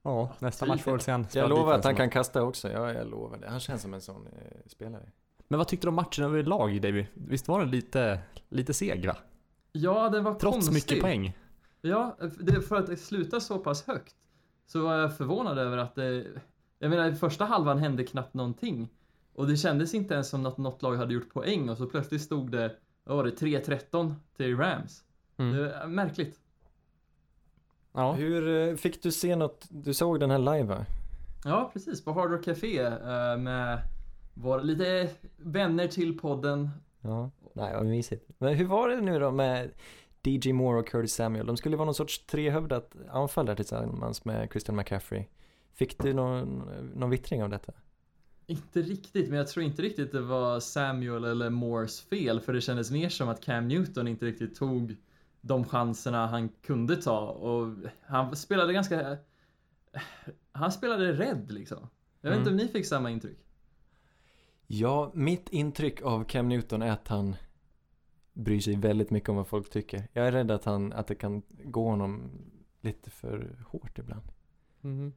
Ja, 0.02 0.32
nästa 0.38 0.66
match 0.66 0.82
får 0.82 0.92
vi 0.92 0.98
se 0.98 1.12
han 1.12 1.26
Jag 1.32 1.48
lovar 1.50 1.74
att 1.74 1.84
han 1.84 1.96
kan 1.96 2.10
kasta 2.10 2.42
också. 2.42 2.70
Ja, 2.72 2.92
jag 2.92 3.06
lovar 3.10 3.38
det. 3.38 3.48
Han 3.48 3.60
känns 3.60 3.82
som 3.82 3.94
en 3.94 4.00
sån 4.00 4.26
eh, 4.26 4.56
spelare. 4.66 5.08
Men 5.48 5.58
vad 5.58 5.68
tyckte 5.68 5.86
du 5.86 5.88
om 5.88 5.94
matchen 5.94 6.24
överlag 6.24 6.80
Davy? 6.82 7.06
Visst 7.14 7.48
var 7.48 7.60
den 7.60 7.70
lite, 7.70 8.20
lite 8.48 8.74
seg 8.74 9.06
va? 9.06 9.16
Ja, 9.72 10.08
den 10.08 10.24
var 10.24 10.34
Trots 10.34 10.54
konstig. 10.56 10.74
mycket 10.74 11.00
poäng. 11.00 11.38
Ja, 11.80 12.16
det, 12.40 12.60
för 12.62 12.76
att 12.76 12.86
det 12.86 12.96
slutar 12.96 13.40
så 13.40 13.58
pass 13.58 13.86
högt 13.86 14.14
så 14.66 14.82
var 14.82 14.94
jag 14.98 15.16
förvånad 15.16 15.58
över 15.58 15.76
att 15.78 15.94
det... 15.94 16.26
Jag 16.82 16.90
menar, 16.90 17.08
i 17.08 17.14
första 17.14 17.44
halvan 17.44 17.78
hände 17.78 18.04
knappt 18.04 18.34
någonting. 18.34 18.88
Och 19.34 19.46
det 19.46 19.56
kändes 19.56 19.94
inte 19.94 20.14
ens 20.14 20.28
som 20.28 20.46
att 20.46 20.58
något 20.58 20.82
lag 20.82 20.96
hade 20.96 21.14
gjort 21.14 21.32
poäng 21.32 21.68
och 21.68 21.76
så 21.76 21.86
plötsligt 21.86 22.22
stod 22.22 22.50
det, 22.50 22.76
vad 23.04 23.16
var 23.16 23.24
det, 23.24 23.30
3-13 23.30 24.14
till 24.36 24.56
Rams. 24.56 25.04
Mm. 25.36 25.56
Det 25.56 25.74
är 25.74 25.86
märkligt. 25.86 26.38
Ja. 27.92 28.12
Hur 28.12 28.68
eh, 28.68 28.76
fick 28.76 29.02
du 29.02 29.12
se 29.12 29.36
något? 29.36 29.66
Du 29.70 29.94
såg 29.94 30.20
den 30.20 30.30
här 30.30 30.38
live 30.38 30.62
va? 30.62 30.86
Ja, 31.44 31.70
precis. 31.72 32.04
På 32.04 32.12
Hard 32.12 32.30
Rock 32.30 32.44
Café 32.44 32.78
eh, 32.80 33.36
med 33.38 33.80
våra 34.34 34.62
lite 34.62 35.10
vänner 35.36 35.88
till 35.88 36.18
podden. 36.18 36.70
Ja. 37.00 37.30
Nej, 37.52 37.74
vad 37.74 37.86
mysigt. 37.86 38.30
Men 38.38 38.54
hur 38.54 38.66
var 38.66 38.88
det 38.88 39.00
nu 39.00 39.18
då 39.18 39.30
med 39.30 39.70
DJ 40.22 40.52
Moore 40.52 40.78
och 40.78 40.88
Curtis 40.88 41.14
Samuel? 41.14 41.46
De 41.46 41.56
skulle 41.56 41.76
vara 41.76 41.84
någon 41.84 41.94
sorts 41.94 42.26
trehövdat 42.26 42.92
anfall 43.10 43.46
där 43.46 43.54
tillsammans 43.54 44.24
med 44.24 44.48
Christian 44.50 44.76
McCaffrey. 44.76 45.24
Fick 45.74 45.98
du 45.98 46.12
någon, 46.14 46.58
någon 46.94 47.10
vittring 47.10 47.42
av 47.42 47.50
detta? 47.50 47.72
Inte 48.46 48.82
riktigt, 48.82 49.28
men 49.28 49.38
jag 49.38 49.48
tror 49.48 49.64
inte 49.64 49.82
riktigt 49.82 50.12
det 50.12 50.20
var 50.20 50.60
Samuel 50.60 51.24
eller 51.24 51.50
Moores 51.50 52.00
fel, 52.00 52.40
för 52.40 52.52
det 52.52 52.60
kändes 52.60 52.90
mer 52.90 53.08
som 53.08 53.28
att 53.28 53.40
Cam 53.44 53.68
Newton 53.68 54.08
inte 54.08 54.26
riktigt 54.26 54.54
tog 54.54 54.96
de 55.40 55.64
chanserna 55.64 56.26
han 56.26 56.48
kunde 56.48 56.96
ta 56.96 57.28
och 57.28 57.74
han 58.02 58.36
spelade 58.36 58.72
ganska... 58.72 59.16
Han 60.52 60.72
spelade 60.72 61.12
rädd 61.12 61.52
liksom. 61.52 61.88
Jag 62.20 62.30
vet 62.30 62.38
inte 62.38 62.50
om 62.50 62.54
Mm. 62.54 62.66
ni 62.66 62.72
fick 62.72 62.86
samma 62.86 63.10
intryck? 63.10 63.38
Ja, 64.66 65.10
mitt 65.14 65.48
intryck 65.48 66.02
av 66.02 66.24
Cam 66.24 66.48
Newton 66.48 66.82
är 66.82 66.90
att 66.90 67.08
han 67.08 67.36
bryr 68.32 68.60
sig 68.60 68.76
väldigt 68.76 69.10
mycket 69.10 69.28
om 69.28 69.36
vad 69.36 69.46
folk 69.46 69.70
tycker. 69.70 70.08
Jag 70.12 70.26
är 70.26 70.32
rädd 70.32 70.50
att, 70.50 70.64
han, 70.64 70.92
att 70.92 71.06
det 71.06 71.14
kan 71.14 71.42
gå 71.64 71.88
honom 71.88 72.30
lite 72.80 73.10
för 73.10 73.64
hårt 73.68 73.98
ibland. 73.98 74.22
Mhm. 74.80 75.12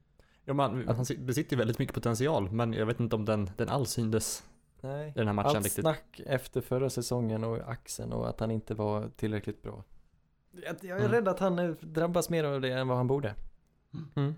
Ja, 0.46 0.54
man, 0.54 0.88
han 0.88 1.06
si- 1.06 1.18
besitter 1.18 1.52
ju 1.56 1.58
väldigt 1.58 1.80
mycket 1.80 1.96
potential, 1.96 2.52
men 2.52 2.74
jag 2.74 2.86
vet 2.86 3.00
inte 3.00 3.16
om 3.16 3.26
den, 3.26 3.50
den 3.58 3.70
alls 3.70 3.90
syndes 3.92 4.44
Nej. 4.82 5.10
i 5.10 5.12
den 5.18 5.28
här 5.28 5.34
matchen 5.34 5.48
Allt 5.56 5.66
riktigt. 5.66 5.82
snack 5.84 6.22
efter 6.26 6.62
förra 6.62 6.90
säsongen 6.90 7.44
och 7.44 7.58
axeln 7.72 8.14
och 8.14 8.30
att 8.30 8.40
han 8.40 8.52
inte 8.52 8.74
var 8.74 9.10
tillräckligt 9.16 9.62
bra. 9.62 9.84
Jag, 10.52 10.76
jag 10.82 10.90
är 10.98 11.00
Mm. 11.00 11.12
rädd 11.12 11.28
att 11.28 11.40
han 11.40 11.60
eh, 11.60 11.70
drabbas 11.70 12.30
mer 12.30 12.44
av 12.44 12.62
det 12.62 12.72
än 12.74 12.88
vad 12.88 12.98
han 12.98 13.08
borde. 13.08 13.36
Mm. 14.16 14.36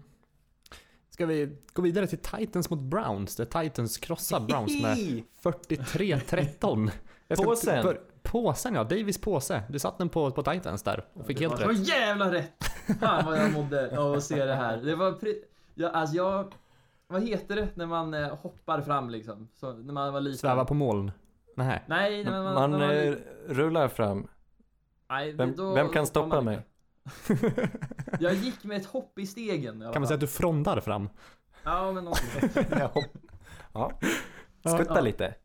Ska 1.10 1.26
vi 1.26 1.58
gå 1.74 1.82
vidare 1.82 2.08
till 2.08 2.18
Titans 2.18 2.70
mot 2.70 2.80
Browns, 2.80 3.36
där 3.36 3.46
Titans 3.64 3.98
krossar 3.98 4.40
Browns 4.40 4.82
med 4.82 4.98
43-13. 5.44 6.92
Jag 7.28 7.38
ska 7.38 7.48
Påsen. 7.48 7.84
bör- 7.86 8.02
Påsen 8.24 8.76
ja, 8.76 8.84
Davis 8.84 9.18
påse. 9.18 9.64
Du 9.70 9.80
satte 9.80 9.96
den 9.98 10.10
på, 10.10 10.32
på 10.32 10.44
Titans 10.44 10.84
där 10.84 11.06
och 11.14 11.26
fick 11.26 11.40
helt 11.42 11.58
Det 11.60 11.66
var 11.66 11.74
rätt. 11.74 11.88
jävla 11.88 12.32
rätt! 12.32 12.64
Fan 13.00 13.26
vad 13.26 13.38
jag 13.40 13.52
mådde 13.54 14.00
av 14.00 14.14
att 14.14 14.24
se 14.24 14.46
det 14.46 14.56
här. 14.56 14.78
Det 14.78 14.96
var 14.96 15.12
pre- 15.12 15.42
jag, 15.76 15.94
alltså 15.94 16.16
jag, 16.16 16.54
vad 17.08 17.24
heter 17.28 17.56
det 17.56 17.68
när 17.76 17.86
man 17.86 18.14
eh, 18.14 18.36
hoppar 18.36 18.82
fram 18.82 19.10
liksom? 19.10 19.48
Så, 19.54 19.74
när 19.74 19.94
man 19.94 20.14
var 20.14 20.22
liten. 20.22 20.38
Sväva 20.38 20.66
på 20.66 20.74
moln? 20.74 21.12
Nej. 21.56 21.84
Nej, 21.88 22.24
när 22.24 22.32
man, 22.44 22.54
Man 22.54 22.72
man 22.72 22.80
var 22.80 22.94
eh, 22.94 23.16
rullar 23.48 23.88
fram. 23.88 24.28
Nej, 25.10 25.32
Vem, 25.34 25.56
då- 25.56 25.74
vem 25.74 25.90
kan 25.90 26.08
stoppa 26.08 26.42
mig? 26.42 26.60
Jag 28.20 28.34
gick 28.34 28.64
med 28.64 28.78
ett 28.78 28.86
hopp 28.86 29.20
i 29.20 29.28
stegen. 29.28 29.80
Kan 29.82 30.02
man 30.02 30.08
säga 30.08 30.16
att 30.16 30.20
du 30.22 30.28
frondar 30.28 30.80
fram? 30.80 31.10
Ja, 31.64 31.92
men. 31.92 32.06
Jag 32.80 32.88
hopp- 32.90 33.18
ja. 33.74 33.92
Skutta 34.66 34.96
Ja. 34.96 35.02
lite. 35.02 35.36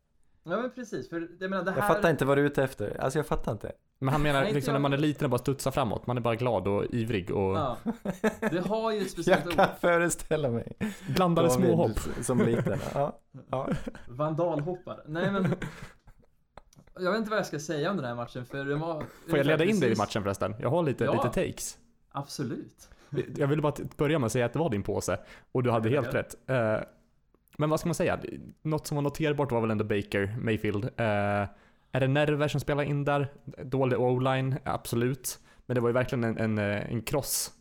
Ja, 0.43 0.57
men 0.61 0.71
precis. 0.71 1.09
För 1.09 1.27
jag 1.39 1.49
menar 1.49 1.63
det 1.63 1.71
här... 1.71 1.77
Jag 1.77 1.87
fattar 1.87 2.09
inte 2.09 2.25
vad 2.25 2.37
du 2.37 2.41
är 2.41 2.45
ute 2.45 2.63
efter. 2.63 3.01
Alltså 3.01 3.19
jag 3.19 3.25
fattar 3.25 3.51
inte. 3.51 3.71
Men 4.03 4.09
han 4.11 4.21
menar 4.21 4.41
Nej, 4.41 4.53
liksom 4.53 4.71
jag. 4.71 4.73
när 4.73 4.89
man 4.89 4.93
är 4.93 4.97
liten 4.97 5.25
och 5.25 5.29
bara 5.31 5.37
studsar 5.37 5.71
framåt. 5.71 6.07
Man 6.07 6.17
är 6.17 6.21
bara 6.21 6.35
glad 6.35 6.67
och 6.67 6.85
ivrig 6.85 7.31
och 7.31 7.55
Ja. 7.57 7.77
Det 8.39 8.67
har 8.67 8.91
ju 8.91 9.01
ett 9.01 9.11
speciellt 9.11 9.41
Jag 9.45 9.51
ord. 9.51 9.55
kan 9.55 9.67
föreställa 9.81 10.49
mig. 10.49 10.71
blandade 11.15 11.49
småhopp. 11.49 11.99
Som 12.21 12.41
liten. 12.41 12.79
Ja. 12.93 13.19
Ja. 13.51 13.69
Vandalhoppar. 14.07 15.03
Nej 15.07 15.31
men... 15.31 15.55
Jag 16.99 17.11
vet 17.11 17.17
inte 17.19 17.29
vad 17.29 17.39
jag 17.39 17.45
ska 17.45 17.59
säga 17.59 17.91
om 17.91 17.97
den 17.97 18.05
här 18.05 18.15
matchen 18.15 18.45
för 18.45 18.65
det 18.65 18.75
var... 18.75 19.03
Får 19.29 19.37
jag 19.37 19.45
leda 19.47 19.63
in 19.65 19.79
dig 19.79 19.91
i 19.91 19.95
matchen 19.95 20.23
förresten? 20.23 20.55
Jag 20.59 20.69
har 20.69 20.83
lite, 20.83 21.03
Ja. 21.03 21.11
lite 21.13 21.47
takes. 21.47 21.77
Absolut. 22.11 22.89
Jag 23.37 23.47
ville 23.47 23.61
bara 23.61 23.73
börja 23.97 24.19
med 24.19 24.25
att 24.25 24.31
säga 24.31 24.45
att 24.45 24.53
det 24.53 24.59
var 24.59 24.69
din 24.69 24.83
påse. 24.83 25.19
Och 25.51 25.63
du 25.63 25.71
hade 25.71 25.89
helt 25.89 26.13
ja. 26.13 26.19
rätt. 26.19 26.35
Eh, 26.49 26.87
Men 27.57 27.69
vad 27.69 27.79
ska 27.79 27.89
man 27.89 27.95
säga? 27.95 28.19
Något 28.61 28.87
som 28.87 28.95
var 28.95 29.01
noterbart 29.01 29.51
var 29.51 29.61
väl 29.61 29.71
ändå 29.71 29.83
Baker 29.85 30.35
Mayfield. 30.41 30.89
Är 31.91 31.99
det 31.99 32.07
nerver 32.07 32.47
som 32.47 32.59
spelar 32.59 32.83
in 32.83 33.05
där? 33.05 33.33
Dålig 33.63 33.99
o-line? 33.99 34.55
Absolut. 34.63 35.39
Men 35.65 35.75
det 35.75 35.81
var 35.81 35.89
ju 35.89 35.93
verkligen 35.93 36.23
en, 36.23 36.37
en, 36.37 36.57
eh, 36.57 36.91
en 36.91 37.01
cross 37.01 37.51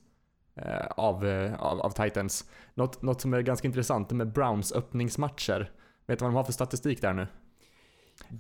eh, 0.56 0.87
av, 0.87 1.26
eh, 1.26 1.60
av, 1.62 1.80
av 1.80 1.90
Titans. 1.90 2.50
Något, 2.75 3.02
något 3.02 3.20
som 3.20 3.34
är 3.34 3.40
ganska 3.40 3.68
intressant 3.68 4.10
med 4.10 4.32
Browns 4.32 4.72
öppningsmatcher. 4.72 5.70
Vet 6.06 6.18
du 6.18 6.22
vad 6.25 6.32
de 6.32 6.37
har 6.37 6.44
för 6.44 6.52
statistik 6.52 7.00
där 7.00 7.12
nu? 7.14 7.26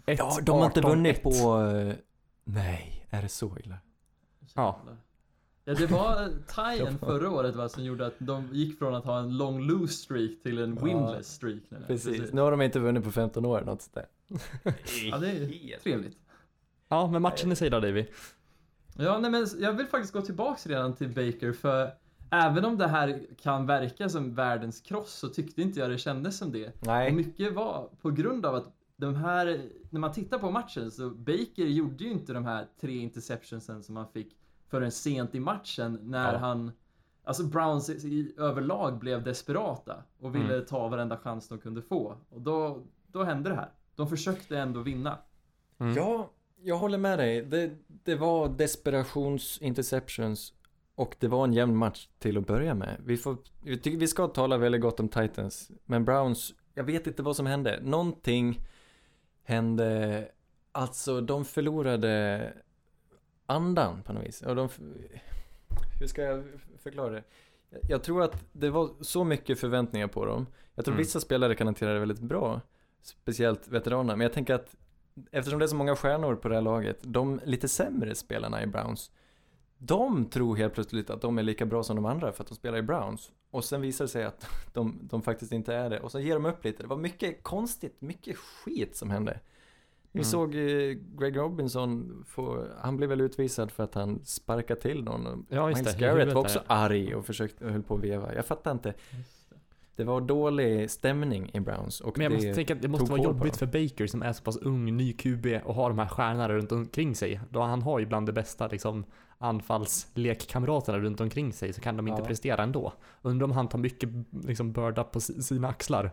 ja, 0.06 0.38
de 0.42 0.58
har 0.58 0.66
inte 0.66 0.80
1-18-1. 0.80 0.88
vunnit 0.88 1.22
på... 1.22 1.30
eh, 1.30 1.94
Nej, 2.44 3.06
är 3.10 3.22
det 3.22 3.28
så 3.28 3.58
illa? 3.58 3.78
Ja. 4.54 4.80
Ja 5.70 5.76
det 5.78 5.86
var 5.86 6.28
Tyen 6.76 6.98
förra 6.98 7.30
året 7.30 7.56
va, 7.56 7.68
som 7.68 7.84
gjorde 7.84 8.06
att 8.06 8.14
de 8.18 8.48
gick 8.52 8.78
från 8.78 8.94
att 8.94 9.04
ha 9.04 9.18
en 9.18 9.36
long 9.36 9.60
lose 9.62 9.92
streak 9.94 10.30
till 10.42 10.58
en 10.58 10.76
Ja. 10.80 10.84
winless 10.84 11.34
streak. 11.34 11.62
nu. 11.68 11.84
Precis. 11.86 12.32
Nu 12.32 12.40
har 12.40 12.50
de 12.50 12.62
inte 12.62 12.78
vunnit 12.78 13.04
på 13.04 13.10
15 13.12 13.44
år 13.46 13.60
något 13.60 13.82
sånt 13.82 13.94
där. 13.94 14.06
Ja 15.10 15.18
det 15.18 15.30
är 15.30 15.78
trevligt. 15.82 16.18
Ja, 16.88 17.06
men 17.10 17.22
matchen 17.22 17.52
i 17.52 17.56
sig 17.56 17.70
då 17.70 17.80
Davy? 17.80 18.06
Ja 18.98 19.18
nej 19.18 19.30
men 19.30 19.46
jag 19.58 19.72
vill 19.72 19.86
faktiskt 19.86 20.12
gå 20.12 20.20
tillbaks 20.22 20.66
redan 20.66 20.94
till 20.94 21.08
Baker 21.08 21.52
för 21.52 21.90
även 22.30 22.64
om 22.64 22.78
det 22.78 22.86
här 22.88 23.20
kan 23.42 23.66
verka 23.66 24.08
som 24.08 24.34
världens 24.34 24.80
kross 24.80 25.12
så 25.12 25.28
tyckte 25.28 25.62
inte 25.62 25.80
jag 25.80 25.90
det 25.90 25.98
kändes 25.98 26.38
som 26.38 26.52
det. 26.52 26.66
Och 26.68 26.86
Nej. 26.86 27.12
mycket 27.12 27.52
var 27.54 27.88
på 28.02 28.10
grund 28.10 28.46
av 28.46 28.54
att 28.54 28.72
de 28.96 29.14
här, 29.14 29.62
när 29.90 30.00
man 30.00 30.12
tittar 30.12 30.38
på 30.38 30.50
matchen 30.50 30.90
så 30.90 31.10
Baker 31.10 31.64
gjorde 31.64 32.04
ju 32.04 32.10
inte 32.10 32.32
de 32.32 32.44
här 32.44 32.66
tre 32.80 32.96
interceptionsen 32.98 33.82
som 33.82 33.96
han 33.96 34.06
fick 34.12 34.36
förrän 34.70 34.90
sent 34.90 35.34
i 35.34 35.40
matchen 35.40 35.98
när 36.02 36.32
Ja. 36.32 36.38
han 36.38 36.72
Alltså 37.24 37.44
Browns 37.44 37.90
i, 37.90 37.92
i, 37.92 38.34
överlag 38.38 38.98
blev 38.98 39.22
desperata 39.22 40.02
och 40.20 40.34
ville 40.34 40.54
Mm. 40.54 40.66
ta 40.66 40.88
varenda 40.88 41.16
chans 41.16 41.48
de 41.48 41.58
kunde 41.58 41.82
få. 41.82 42.16
Och 42.30 42.40
då, 42.40 42.82
då 43.06 43.22
hände 43.24 43.50
det 43.50 43.56
här. 43.56 43.68
De 43.96 44.08
försökte 44.08 44.58
ändå 44.58 44.80
vinna. 44.80 45.18
Mm. 45.78 45.94
Ja, 45.96 46.30
jag 46.62 46.76
håller 46.76 46.98
med 46.98 47.18
dig. 47.18 47.42
Det, 47.42 47.70
det 47.88 48.14
var 48.14 48.48
desperations 48.48 49.58
interceptions 49.62 50.52
och 50.94 51.16
det 51.18 51.28
var 51.28 51.44
en 51.44 51.52
jämn 51.52 51.76
match 51.76 52.08
till 52.18 52.38
att 52.38 52.46
börja 52.46 52.74
med. 52.74 52.96
Vi, 53.04 53.16
får, 53.16 53.36
vi, 53.62 53.78
tycker, 53.78 53.98
vi 53.98 54.08
ska 54.08 54.26
tala 54.28 54.56
väldigt 54.58 54.80
gott 54.80 55.00
om 55.00 55.08
Titans, 55.08 55.70
men 55.84 56.04
Browns, 56.04 56.54
jag 56.74 56.84
vet 56.84 57.06
inte 57.06 57.22
vad 57.22 57.36
som 57.36 57.46
hände. 57.46 57.78
Någonting 57.82 58.60
hände, 59.44 60.28
alltså 60.72 61.20
de 61.20 61.44
förlorade 61.44 62.52
andan 63.50 64.02
på 64.02 64.12
något 64.12 64.24
vis. 64.24 64.42
Och 64.42 64.56
de, 64.56 64.68
hur 66.00 66.06
ska 66.06 66.22
jag 66.22 66.44
förklara 66.82 67.10
det? 67.10 67.22
Jag 67.88 68.02
tror 68.02 68.22
att 68.22 68.44
det 68.52 68.70
var 68.70 68.90
så 69.00 69.24
mycket 69.24 69.60
förväntningar 69.60 70.06
på 70.06 70.24
dem. 70.24 70.46
Jag 70.74 70.84
tror 70.84 70.92
Mm. 70.92 70.98
vissa 71.02 71.20
spelare 71.20 71.54
kan 71.54 71.66
hantera 71.66 71.92
det 71.92 71.98
väldigt 71.98 72.20
bra. 72.20 72.60
Speciellt 73.02 73.68
veteranerna. 73.68 74.16
Men 74.16 74.24
jag 74.24 74.32
tänker 74.32 74.54
att 74.54 74.76
eftersom 75.30 75.58
det 75.58 75.64
är 75.64 75.66
så 75.66 75.76
många 75.76 75.96
stjärnor 75.96 76.36
på 76.36 76.48
det 76.48 76.54
här 76.54 76.62
laget, 76.62 76.98
de 77.02 77.40
lite 77.44 77.68
sämre 77.68 78.14
spelarna 78.14 78.62
i 78.62 78.66
Browns, 78.66 79.10
de 79.78 80.24
tror 80.24 80.56
helt 80.56 80.74
plötsligt 80.74 81.10
att 81.10 81.20
de 81.20 81.38
är 81.38 81.42
lika 81.42 81.66
bra 81.66 81.82
som 81.82 81.96
de 81.96 82.04
andra 82.06 82.32
för 82.32 82.42
att 82.42 82.48
de 82.48 82.54
spelar 82.54 82.78
i 82.78 82.82
Browns. 82.82 83.32
Och 83.50 83.64
sen 83.64 83.80
visar 83.80 84.04
det 84.04 84.08
sig 84.08 84.24
att 84.24 84.46
de, 84.72 84.98
de 85.02 85.22
faktiskt 85.22 85.52
inte 85.52 85.74
är 85.74 85.90
det. 85.90 86.00
Och 86.00 86.10
så 86.10 86.20
ger 86.20 86.34
de 86.34 86.46
upp 86.46 86.64
lite. 86.64 86.82
Det 86.82 86.86
var 86.86 86.96
mycket 86.96 87.42
konstigt, 87.42 88.00
mycket 88.00 88.36
skit 88.36 88.96
som 88.96 89.10
hände. 89.10 89.40
Ni 90.12 90.18
Mm. 90.18 90.24
såg 90.24 90.54
eh, 90.54 90.60
Greg 91.18 91.36
Robinson, 91.36 92.24
få, 92.28 92.66
han 92.80 92.96
blev 92.96 93.08
väl 93.08 93.20
utvisad 93.20 93.70
för 93.70 93.84
att 93.84 93.94
han 93.94 94.20
sparkade 94.24 94.80
till 94.80 95.04
någon. 95.04 95.46
Ja, 95.48 95.66
Miles 95.66 95.94
det. 95.94 96.00
Garrett 96.00 96.26
var 96.28 96.34
där, 96.34 96.40
också 96.40 96.58
ja. 96.68 96.74
arg 96.74 97.14
och 97.14 97.26
försökte, 97.26 97.64
höll 97.66 97.82
på 97.82 97.94
att 97.94 98.00
veva. 98.00 98.34
Jag 98.34 98.46
fattar 98.46 98.70
inte. 98.72 98.94
Det 99.96 100.04
var 100.04 100.20
dålig 100.20 100.90
stämning 100.90 101.50
i 101.54 101.60
Browns. 101.60 102.00
Och 102.00 102.18
Men 102.18 102.24
jag 102.24 102.32
det, 102.32 102.34
måste 102.36 102.54
tänka 102.54 102.74
att 102.74 102.82
det 102.82 102.88
måste 102.88 103.10
vara 103.10 103.22
jobbigt 103.22 103.56
för. 103.56 103.66
Baker 103.66 104.06
som 104.06 104.22
är 104.22 104.32
så 104.32 104.42
pass 104.42 104.56
ung, 104.56 104.96
ny 104.96 105.12
QB 105.12 105.46
och 105.64 105.74
har 105.74 105.88
de 105.90 105.98
här 105.98 106.08
stjärnorna 106.08 106.48
runt 106.48 106.72
omkring 106.72 107.14
sig. 107.14 107.40
Då 107.50 107.60
han 107.60 107.82
har 107.82 107.98
ju 107.98 108.06
bland 108.06 108.26
det 108.26 108.32
bästa 108.32 108.66
liksom 108.68 109.04
anfallslekkamraterna 109.38 110.98
runt 110.98 111.20
omkring 111.20 111.52
sig 111.52 111.72
så 111.72 111.80
kan 111.80 111.96
de 111.96 112.08
inte 112.08 112.22
Ja. 112.22 112.26
prestera 112.26 112.62
ändå. 112.62 112.92
Undrar 113.22 113.44
om 113.44 113.50
han 113.52 113.68
tar 113.68 113.78
mycket 113.78 114.08
liksom 114.44 114.72
börda 114.72 115.04
på 115.04 115.20
si- 115.20 115.42
sina 115.42 115.68
axlar. 115.68 116.10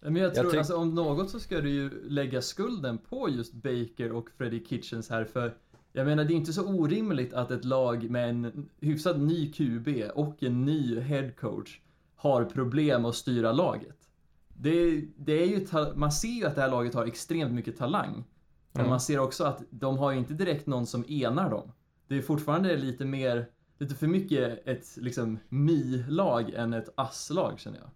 Men 0.00 0.16
jag 0.16 0.34
tror, 0.34 0.50
tyck- 0.50 0.58
alltså 0.58 0.76
om 0.76 0.94
något 0.94 1.30
så 1.30 1.40
ska 1.40 1.60
du 1.60 1.70
ju 1.70 2.08
lägga 2.08 2.42
skulden 2.42 2.98
på 2.98 3.28
just 3.28 3.52
Baker 3.54 4.12
och 4.12 4.28
Freddie 4.36 4.64
Kitchens 4.66 5.10
här 5.10 5.24
för 5.24 5.54
jag 5.92 6.06
menar 6.06 6.24
det 6.24 6.32
är 6.32 6.36
inte 6.36 6.52
så 6.52 6.66
orimligt 6.68 7.32
att 7.34 7.50
ett 7.50 7.64
lag 7.64 8.10
med 8.10 8.30
en 8.30 8.68
hyfsat 8.80 9.18
ny 9.18 9.52
QB 9.52 9.88
och 10.14 10.42
en 10.42 10.64
ny 10.64 11.00
head 11.00 11.30
coach 11.30 11.80
har 12.16 12.44
problem 12.44 13.04
att 13.04 13.14
styra 13.14 13.52
laget. 13.52 14.08
Det, 14.48 15.00
det 15.16 15.32
är 15.32 15.46
ju, 15.46 15.66
man 15.94 16.12
ser 16.12 16.28
ju 16.28 16.46
att 16.46 16.54
det 16.54 16.60
här 16.60 16.70
laget 16.70 16.94
har 16.94 17.06
extremt 17.06 17.52
mycket 17.52 17.76
talang. 17.78 18.24
Men 18.72 18.80
Mm. 18.80 18.90
man 18.90 19.00
ser 19.00 19.18
också 19.18 19.44
att 19.44 19.62
de 19.70 19.98
har 19.98 20.12
ju 20.12 20.18
inte 20.18 20.34
direkt 20.34 20.66
någon 20.66 20.86
som 20.86 21.04
enar 21.08 21.50
dem. 21.50 21.72
Det 22.08 22.16
är 22.16 22.22
fortfarande 22.22 22.76
lite 22.76 23.04
mer, 23.04 23.46
lite 23.78 23.94
för 23.94 24.06
mycket 24.06 24.66
ett 24.68 24.96
liksom 24.96 25.38
mi-lag 25.48 26.50
än 26.50 26.72
ett 26.72 26.88
ass-lag 26.94 27.60
känner 27.60 27.78
jag. 27.78 27.90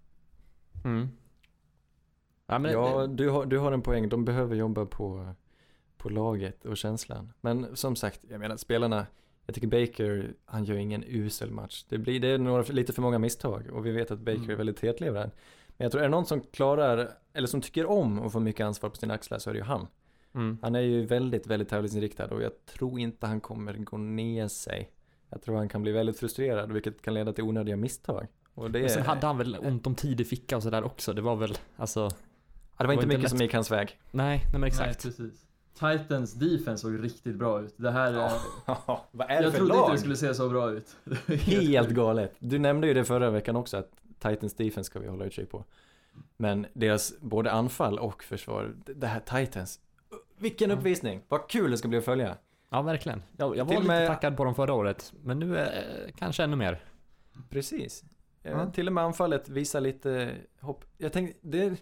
Mm. 0.85 1.09
Ja, 2.51 2.59
men 2.59 2.73
Ja, 2.73 3.07
du 3.07 3.29
har, 3.29 3.47
du 3.47 3.59
har 3.59 3.73
en 3.73 3.83
poäng. 3.83 4.09
De 4.09 4.25
behöver 4.25 4.57
jobba 4.57 4.87
på, 4.87 5.35
på 5.97 6.09
laget 6.09 6.65
och 6.65 6.77
känslan. 6.77 7.33
Men 7.41 7.77
som 7.77 7.97
sagt, 7.97 8.21
jag 8.31 8.41
menar 8.41 8.57
spelarna, 8.57 9.07
jag 9.47 9.55
tycker 9.55 9.69
Baker, 9.69 10.35
han 10.45 10.65
gör 10.65 10.77
ingen 10.77 11.05
usel 11.07 11.51
match. 11.51 11.85
Det 11.89 11.99
blir 11.99 12.21
det 12.21 12.29
är 12.29 12.39
några, 12.39 12.63
lite 12.63 12.93
för 12.93 13.03
många 13.03 13.19
misstag 13.19 13.67
och 13.73 13.87
vi 13.87 13.91
vet 13.91 14.11
att 14.11 14.19
Baker 14.21 14.39
Mm. 14.39 14.51
är 14.51 14.55
väldigt 14.55 14.81
hetlevrad. 14.81 15.31
Men 15.69 15.85
jag 15.85 15.93
tror, 15.93 16.01
är 16.03 16.05
det 16.05 16.11
någon 16.11 16.27
som 16.27 16.41
klarar, 16.41 17.11
eller 17.33 17.49
som 17.49 17.61
tycker 17.61 17.87
om 17.87 18.23
att 18.27 18.33
få 18.33 18.41
mycket 18.41 18.65
ansvar 18.67 18.91
på 18.91 18.97
sina 18.97 19.15
axlar 19.15 19.39
så 19.39 19.51
är 19.51 19.55
det 19.55 19.59
ju 19.59 19.65
han. 19.65 19.87
mm. 20.35 20.59
Han 20.63 20.75
är 20.75 20.81
ju 20.81 21.07
väldigt, 21.07 21.47
väldigt 21.47 21.69
tävlingsinriktad 21.69 22.27
och 22.27 22.43
jag 22.43 22.67
tror 22.67 23.01
inte 23.01 23.27
han 23.27 23.41
kommer 23.41 23.75
gå 23.75 23.97
ner 23.97 24.49
sig. 24.49 24.91
Jag 25.29 25.43
tror 25.43 25.57
han 25.57 25.69
kan 25.69 25.83
bli 25.83 25.93
väldigt 25.93 26.19
frustrerad 26.19 26.73
vilket 26.73 27.03
kan 27.03 27.15
leda 27.15 27.33
till 27.33 27.45
onödiga 27.45 27.77
misstag. 27.77 28.27
Och 28.55 28.71
det, 28.71 28.81
Men 28.81 28.91
sen 28.91 29.03
hade 29.03 29.27
han 29.27 29.39
väl 29.39 29.57
ont 29.61 29.87
om 29.87 29.95
tid 29.95 30.21
i 30.21 30.25
ficka 30.25 30.57
och 30.57 30.63
sådär 30.63 30.85
också. 30.85 31.13
Det 31.13 31.23
var 31.23 31.37
väl, 31.37 31.55
alltså, 31.77 32.09
det 32.83 32.87
var 32.87 32.95
inte 32.95 33.07
mycket 33.07 33.23
lätt. 33.23 33.31
som 33.31 33.39
gick 33.39 33.55
hans 33.55 33.71
väg. 33.71 33.99
nej, 34.11 34.39
nej 34.39 34.53
men 34.53 34.65
exakt. 34.65 35.05
Nej, 35.05 35.15
precis. 35.15 35.47
Titans 35.75 36.35
defense 36.35 36.77
såg 36.83 37.05
riktigt 37.05 37.37
bra 37.37 37.61
ut. 37.61 37.75
Det 37.77 37.91
här... 37.91 38.15
eh, 38.15 38.33
Vad 39.11 39.31
är 39.31 39.43
jag 39.43 39.55
trodde 39.55 39.75
inte 39.77 39.93
det 39.93 39.99
skulle 39.99 40.17
se 40.17 40.35
så 40.35 40.49
bra 40.49 40.71
ut. 40.71 40.97
Helt 41.47 41.89
galet. 41.91 42.35
Du 42.39 42.59
nämnde 42.59 42.87
ju 42.87 42.95
det 42.95 43.05
förra 43.05 43.31
veckan 43.31 43.57
också 43.57 43.77
att 43.77 43.91
Titans 44.19 44.55
defense 44.55 44.91
ska 44.91 44.99
vi 44.99 45.09
hålla 45.09 45.25
utkik 45.25 45.51
på. 45.51 45.65
Men 46.37 46.67
deras 46.73 47.21
både 47.21 47.53
anfall 47.53 47.99
och 47.99 48.23
försvar, 48.25 48.75
det 48.87 49.07
här 49.07 49.21
Titans. 49.21 49.81
Vilken 50.39 50.71
uppvisning! 50.71 51.23
Vad 51.29 51.49
kul 51.49 51.71
det 51.71 51.79
ska 51.79 51.89
bli 51.89 51.99
att 51.99 52.05
följa. 52.05 52.37
Ja, 52.71 52.83
verkligen. 52.83 53.23
Jag, 53.37 53.57
jag 53.57 53.65
var 53.65 53.71
Till 53.73 53.81
lite 53.83 53.95
med- 53.95 54.07
tackad 54.07 54.37
på 54.37 54.45
dem 54.45 54.55
förra 54.55 54.75
året, 54.75 55.13
men 55.23 55.39
nu 55.39 55.59
eh, 55.59 55.67
kanske 56.19 56.45
ännu 56.45 56.57
mer. 56.57 56.81
Precis. 57.51 58.05
Ja. 58.43 58.71
Till 58.71 58.87
och 58.87 58.93
med 58.93 59.05
anfallet 59.05 59.49
visar 59.49 59.81
lite 59.81 60.35
hopp. 60.61 60.85
Jag 60.99 61.13
tänkte, 61.13 61.39
det 61.43 61.63
är 61.63 61.77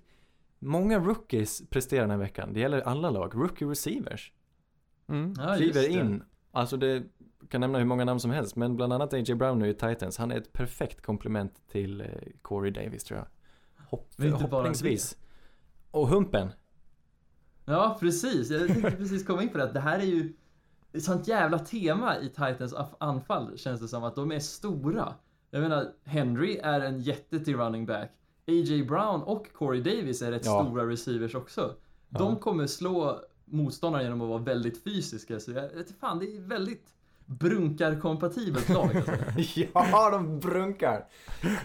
många 0.58 0.98
rookies 0.98 1.62
presterar 1.70 2.00
den 2.00 2.10
här 2.10 2.18
veckan. 2.18 2.52
Det 2.52 2.60
gäller 2.60 2.80
alla 2.80 3.10
lag. 3.10 3.34
Rookie 3.34 3.68
receivers. 3.68 4.32
Mm. 5.08 5.34
Ja, 5.36 5.54
kliver 5.56 5.82
det. 5.82 5.88
in. 5.88 6.22
Alltså 6.52 6.76
det 6.76 7.02
kan 7.48 7.60
nämna 7.60 7.78
hur 7.78 7.84
många 7.84 8.04
namn 8.04 8.20
som 8.20 8.30
helst, 8.30 8.56
men 8.56 8.76
bland 8.76 8.92
annat 8.92 9.14
A.J. 9.14 9.34
Brown 9.34 9.58
nu 9.58 9.68
i 9.68 9.74
Titans. 9.74 10.18
Han 10.18 10.30
är 10.30 10.36
ett 10.36 10.52
perfekt 10.52 11.02
komplement 11.02 11.68
till 11.68 12.00
eh, 12.00 12.06
Corey 12.42 12.70
Davis 12.70 13.04
tror 13.04 13.18
jag. 13.18 13.26
Hopp, 13.90 14.10
hoppningsvis. 14.40 15.16
Och 15.90 16.08
Humpen. 16.08 16.48
Ja, 17.64 17.96
precis. 18.00 18.50
Jag 18.50 18.66
tänkte 18.66 18.90
precis 18.90 19.26
komma 19.26 19.42
in 19.42 19.48
på 19.48 19.58
det. 19.58 19.72
Det 19.72 19.80
här 19.80 19.98
är 19.98 20.04
ju... 20.04 20.32
ett 20.92 21.02
sånt 21.02 21.28
jävla 21.28 21.58
tema 21.58 22.18
i 22.18 22.28
Titans 22.28 22.74
anfall 23.00 23.58
känns 23.58 23.80
det 23.80 23.88
som 23.88 24.04
att 24.04 24.14
de 24.14 24.32
är 24.32 24.38
stora. 24.38 25.14
Jag 25.50 25.60
menar, 25.60 25.92
Henry 26.04 26.56
är 26.56 26.80
en 26.80 27.00
jätte 27.00 27.40
till 27.40 27.56
running 27.56 27.86
back. 27.86 28.10
A.J. 28.48 28.82
Brown 28.82 29.22
och 29.22 29.52
Corey 29.52 29.80
Davis 29.80 30.22
är 30.22 30.30
rätt 30.30 30.46
Ja. 30.46 30.64
stora 30.64 30.86
receivers 30.86 31.34
också. 31.34 31.74
De 32.08 32.36
kommer 32.36 32.66
slå 32.66 33.20
motståndare 33.44 34.02
genom 34.02 34.20
att 34.20 34.28
vara 34.28 34.38
väldigt 34.42 34.84
fysiska, 34.84 35.40
så 35.40 35.50
jag 35.50 35.68
vet 35.74 35.98
fan, 36.00 36.18
det 36.18 36.36
är 36.36 36.40
väldigt 36.40 36.94
brunkarkompatibelt 37.26 38.68
lag 38.68 38.96
alltså. 38.96 39.12
ja, 39.74 40.10
de 40.10 40.40
brunkar. 40.40 41.06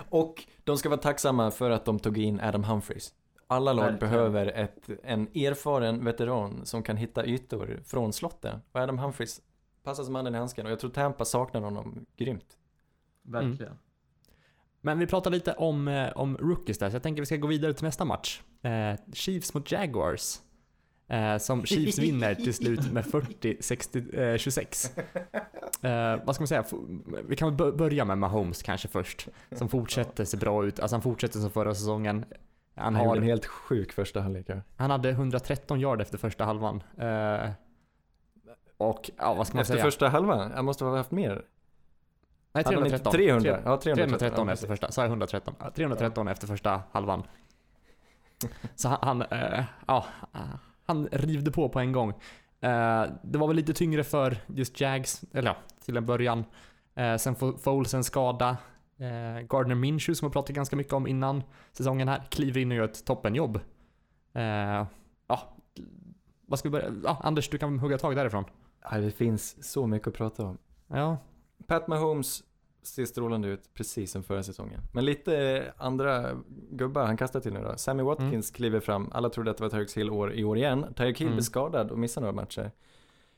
Och 0.10 0.44
de 0.64 0.78
ska 0.78 0.90
vara 0.90 1.00
tacksamma 1.00 1.52
för 1.52 1.70
att 1.70 1.86
de 1.86 2.00
tog 2.00 2.18
in 2.18 2.40
Adam 2.40 2.64
Humphries. 2.64 3.14
Alla 3.48 3.74
lag 3.74 3.84
Verkligen. 3.84 4.00
behöver 4.12 4.46
ett, 4.48 4.90
en 5.04 5.22
erfaren 5.28 6.06
veteran 6.06 6.66
som 6.66 6.84
kan 6.84 6.98
hitta 6.98 7.26
ytor 7.26 7.80
från 7.86 8.14
slotten. 8.14 8.60
Och 8.72 8.80
Adam 8.80 8.98
Humphries 9.00 9.42
passar 9.84 10.04
som 10.04 10.16
handen 10.16 10.36
i 10.36 10.38
handsken 10.38 10.66
och 10.66 10.72
jag 10.72 10.80
tror 10.80 10.90
Tampa 10.92 11.26
saknar 11.26 11.62
honom 11.62 12.06
grymt. 12.18 12.58
Verkligen. 13.22 13.74
Men 14.86 15.00
vi 15.00 15.08
pratar 15.08 15.32
lite 15.32 15.54
om, 15.54 15.88
eh, 15.88 16.10
om 16.16 16.38
rookies 16.38 16.78
där, 16.78 16.90
så 16.90 16.96
jag 16.96 17.04
tänker 17.04 17.22
vi 17.22 17.26
ska 17.26 17.36
gå 17.38 17.48
vidare 17.48 17.74
till 17.74 17.84
nästa 17.86 18.06
match. 18.06 18.42
Eh, 18.62 19.00
Chiefs 19.14 19.54
mot 19.54 19.72
Jaguars. 19.72 20.40
Eh, 21.08 21.38
som 21.38 21.66
Chiefs 21.66 21.98
vinner 22.00 22.36
till 22.36 22.54
slut 22.54 22.92
med 22.92 23.06
40-26. 23.06 24.92
Eh, 25.82 26.26
vad 26.26 26.36
ska 26.36 26.42
man 26.42 26.48
säga? 26.48 26.64
Vi 27.28 27.36
kan 27.36 27.56
väl 27.58 27.68
bö- 27.68 27.78
börja 27.78 28.06
med 28.06 28.18
Mahomes 28.18 28.64
kanske 28.64 28.88
först. 28.88 29.28
Som 29.52 29.70
fortsätter 29.70 30.26
se 30.26 30.38
bra 30.38 30.66
ut. 30.66 30.80
Alltså 30.80 30.96
han 30.96 31.02
fortsätter 31.02 31.40
som 31.40 31.50
förra 31.52 31.76
säsongen. 31.76 32.26
Han, 32.76 32.96
Han 32.96 33.04
gjorde 33.06 33.18
en 33.18 33.24
har, 33.24 33.30
helt 33.30 33.46
sjuk 33.46 33.92
första 33.94 34.22
halvlek. 34.22 34.48
han 34.76 34.92
hade 34.92 35.10
113 35.10 35.80
yard 35.80 36.02
efter 36.02 36.18
första 36.18 36.46
halvan. 36.46 36.84
Eh, 36.98 37.50
och 38.78 39.12
ja, 39.18 39.34
vad 39.34 39.48
ska 39.48 39.56
man 39.56 39.62
Efter 39.62 39.74
säga? 39.74 39.84
första 39.84 40.10
halvan, 40.10 40.52
han 40.56 40.66
måste 40.66 40.86
ha 40.86 40.98
haft 40.98 41.12
mer. 41.12 41.42
Nej, 42.54 42.64
Hade 42.66 42.78
han 42.78 42.86
inte 42.86 42.98
313. 42.98 43.12
300? 43.14 43.42
Tre- 43.42 43.62
Ja, 43.66 43.78
313. 43.78 44.20
313 44.20 44.48
Ja, 44.48 44.54
efter 44.54 44.68
första, 44.68 44.92
sa 44.92 45.02
jag 45.02 45.10
113? 45.10 45.56
Ja, 45.60 45.72
313 45.76 46.28
efter 46.28 46.48
första 46.48 46.82
halvan. 46.92 47.24
Så 48.76 48.90
han, 48.90 48.98
han 49.02 49.22
eh, 49.22 49.64
ja, 49.88 50.06
han 50.86 51.08
rivde 51.12 51.52
på 51.52 51.70
på 51.70 51.80
en 51.80 51.92
gång. 51.92 52.10
Eh, 52.62 53.06
det 53.24 53.38
var 53.38 53.48
väl 53.48 53.56
lite 53.56 53.74
tyngre 53.74 54.04
för 54.04 54.38
just 54.48 54.82
Jags, 54.82 55.24
eller 55.34 55.50
ja, 55.50 55.58
till 55.86 55.98
en 55.98 56.06
början. 56.06 56.46
Eh, 56.96 57.16
sen 57.16 57.36
får 57.36 57.54
Foles 57.58 57.94
en 57.94 58.04
skada. 58.04 58.58
Gardner 59.50 59.76
Minshew 59.76 60.16
som 60.16 60.30
vi 60.30 60.34
pratat 60.34 60.56
ganska 60.56 60.76
mycket 60.76 60.94
om 60.94 61.08
innan 61.08 61.44
säsongen 61.72 62.08
här, 62.08 62.24
kliver 62.30 62.62
in 62.62 62.72
och 62.72 62.78
gör 62.78 62.86
ett 62.86 63.06
toppenjobb. 63.06 63.60
Ja, 65.28 65.54
vad 66.48 66.60
ska 66.60 66.70
vi 66.70 66.72
börja? 66.72 66.92
Ja, 67.04 67.18
Anders, 67.24 67.50
du 67.50 67.58
kan 67.58 67.80
hugga 67.80 67.98
tag 67.98 68.16
därifrån. 68.16 68.46
Ja, 68.92 68.98
det 68.98 69.12
finns 69.12 69.72
så 69.72 69.88
mycket 69.88 70.08
att 70.08 70.14
prata 70.14 70.46
om. 70.46 70.58
Ja, 70.88 71.18
Pat 71.68 71.88
Mahomes 71.88 72.44
ser 72.82 73.06
strålande 73.06 73.48
ut 73.48 73.74
precis 73.74 74.12
som 74.12 74.24
förra 74.24 74.44
säsongen. 74.44 74.82
Men 74.94 75.06
lite 75.06 75.74
andra 75.78 76.32
gubbar 76.72 77.06
han 77.06 77.18
kastar 77.18 77.40
till 77.40 77.54
nu 77.54 77.62
då. 77.62 77.78
Sammy 77.78 78.04
Watkins 78.04 78.52
kliver 78.52 78.80
fram. 78.80 79.10
Alla 79.12 79.30
trodde 79.30 79.52
att 79.52 79.58
det 79.58 79.64
var 79.64 79.70
Tyreek 79.70 79.98
Hill 79.98 80.10
år 80.10 80.34
i 80.34 80.44
år 80.44 80.58
igen. 80.58 80.86
Tyreek 80.96 81.20
Hill 81.20 81.28
Mm. 81.28 81.36
blir 81.36 81.44
skadad 81.44 81.92
och 81.92 82.00
missar 82.00 82.22
några 82.22 82.34
matcher. 82.34 82.72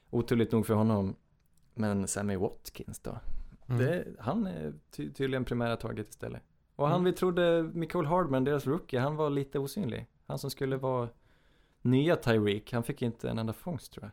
Oturligt 0.09 0.51
nog 0.51 0.65
för 0.65 0.73
honom. 0.73 1.15
Men 1.73 2.07
Sammy 2.07 2.35
Watkins 2.35 2.99
då? 2.99 3.17
mm. 3.67 3.77
Det, 3.81 4.05
han 4.19 4.47
är 4.47 4.73
ty 4.91 5.11
tydligen 5.11 5.45
primära 5.45 5.75
taget 5.75 6.09
istället. 6.09 6.41
Och 6.75 6.87
han 6.87 6.95
Mm. 6.99 7.05
vi 7.05 7.13
trodde, 7.13 7.63
Michael 7.73 8.05
Hardman, 8.05 8.43
deras 8.43 8.67
rookie, 8.67 8.99
han 8.99 9.15
var 9.15 9.29
lite 9.29 9.59
osynlig. 9.59 10.07
Han 10.27 10.39
som 10.39 10.49
skulle 10.49 10.77
vara 10.77 11.09
nya 11.81 12.15
Tyreek, 12.15 12.73
han 12.73 12.83
fick 12.83 13.01
inte 13.01 13.29
en 13.29 13.39
enda 13.39 13.53
fångst 13.53 13.93
tror 13.93 14.03
jag. 14.03 14.11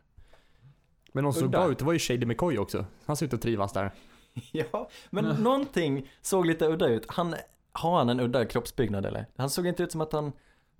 Men 1.13 1.23
någon 1.23 1.33
såg 1.33 1.49
bra 1.49 1.71
ut, 1.71 1.79
det 1.79 1.85
var 1.85 1.93
ju 1.93 1.99
Shady 1.99 2.25
McCoy 2.25 2.57
också. 2.57 2.85
Han 3.05 3.15
ser 3.15 3.25
ut 3.25 3.33
att 3.33 3.41
trivas 3.41 3.73
där. 3.73 3.91
Ja, 4.51 4.89
men 5.09 5.25
Mm. 5.25 5.43
någonting 5.43 6.11
såg 6.21 6.45
lite 6.45 6.67
udda 6.67 6.87
ut. 6.87 7.05
Han, 7.07 7.35
har 7.71 7.97
han 7.97 8.09
en 8.09 8.19
udda 8.19 8.45
kroppsbyggnad 8.45 9.05
eller? 9.05 9.25
Han 9.37 9.49
såg 9.49 9.67
inte 9.67 9.83
ut 9.83 9.91
som 9.91 10.01
att 10.01 10.13
han 10.13 10.31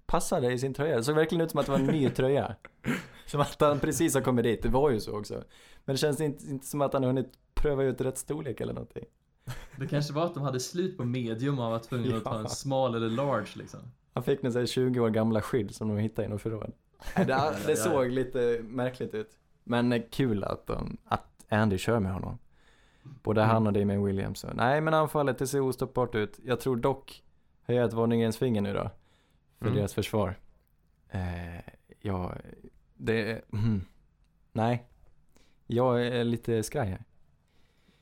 passade 0.06 0.52
i 0.54 0.60
sin 0.60 0.74
tröja. 0.74 0.96
Det 0.98 1.04
såg 1.04 1.16
verkligen 1.16 1.42
ut 1.42 1.52
som 1.52 1.60
att 1.60 1.66
det 1.66 1.72
var 1.72 1.80
en 1.80 1.86
ny 1.86 2.10
tröja. 2.16 2.56
Som 3.26 3.42
att 3.42 3.62
han 3.62 3.80
precis 3.80 4.14
har 4.16 4.22
kommit 4.22 4.44
dit. 4.44 4.64
Det 4.64 4.70
var 4.70 4.90
ju 4.90 5.00
så 5.00 5.18
också. 5.20 5.44
Men 5.86 5.94
det 5.94 5.98
känns 5.98 6.22
inte, 6.22 6.46
inte 6.46 6.68
som 6.68 6.82
att 6.82 6.94
han 6.94 7.04
har 7.04 7.08
hunnit 7.10 7.32
pröva 7.54 7.84
ut 7.84 8.02
rätt 8.02 8.18
storlek 8.18 8.62
eller 8.62 8.74
någonting. 8.74 9.06
Det 9.80 9.88
kanske 9.88 10.14
var 10.14 10.26
att 10.26 10.34
de 10.34 10.44
hade 10.44 10.60
slut 10.60 10.98
på 10.98 11.04
medium 11.06 11.58
och 11.58 11.64
han 11.64 11.72
var 11.72 11.80
tvungen 11.80 12.18
att 12.18 12.24
ta 12.24 12.36
en 12.36 12.42
Ja. 12.44 12.50
small 12.50 12.96
eller 12.96 13.10
large 13.10 13.50
liksom. 13.56 13.80
Han 14.14 14.24
fick 14.24 14.44
här 14.44 14.66
20 14.66 15.00
år 15.00 15.10
gamla 15.10 15.42
skydd 15.42 15.76
som 15.76 15.88
de 15.88 15.98
hittade 15.98 16.26
i 16.26 16.30
något 16.30 16.42
förråd. 16.42 16.72
Det, 17.16 17.54
det 17.68 17.76
såg 17.76 18.10
lite 18.10 18.60
märkligt 18.64 19.14
ut. 19.14 19.30
Men 19.64 19.94
eh, 19.94 20.02
kul 20.12 20.44
att, 20.44 20.68
de, 20.68 20.98
att 21.06 21.46
Andy 21.50 21.78
kör 21.78 22.00
med 22.00 22.14
honom. 22.14 22.38
Både 23.24 23.42
han 23.42 23.68
och 23.68 23.74
Damien 23.74 24.04
Williams. 24.04 24.46
Nej 24.54 24.82
men 24.82 24.94
anfallet 24.94 25.38
det 25.38 25.48
ser 25.48 25.60
ostoppbart 25.62 26.16
ut. 26.16 26.40
Jag 26.46 26.60
tror 26.60 26.76
dock, 26.76 27.24
höja 27.62 27.86
ett 27.86 27.94
varningens 27.94 28.38
finger 28.38 28.62
nu 28.62 28.74
då. 28.74 28.90
För 29.60 29.66
Mm. 29.66 29.78
deras 29.78 29.94
försvar. 29.94 30.36
Eh, 31.10 31.60
ja, 32.02 32.34
det, 32.94 33.42
mm, 33.54 33.82
nej. 34.52 34.84
Jag 35.68 36.06
är 36.08 36.24
lite 36.24 36.64
skraj 36.64 36.88
här. 36.90 37.04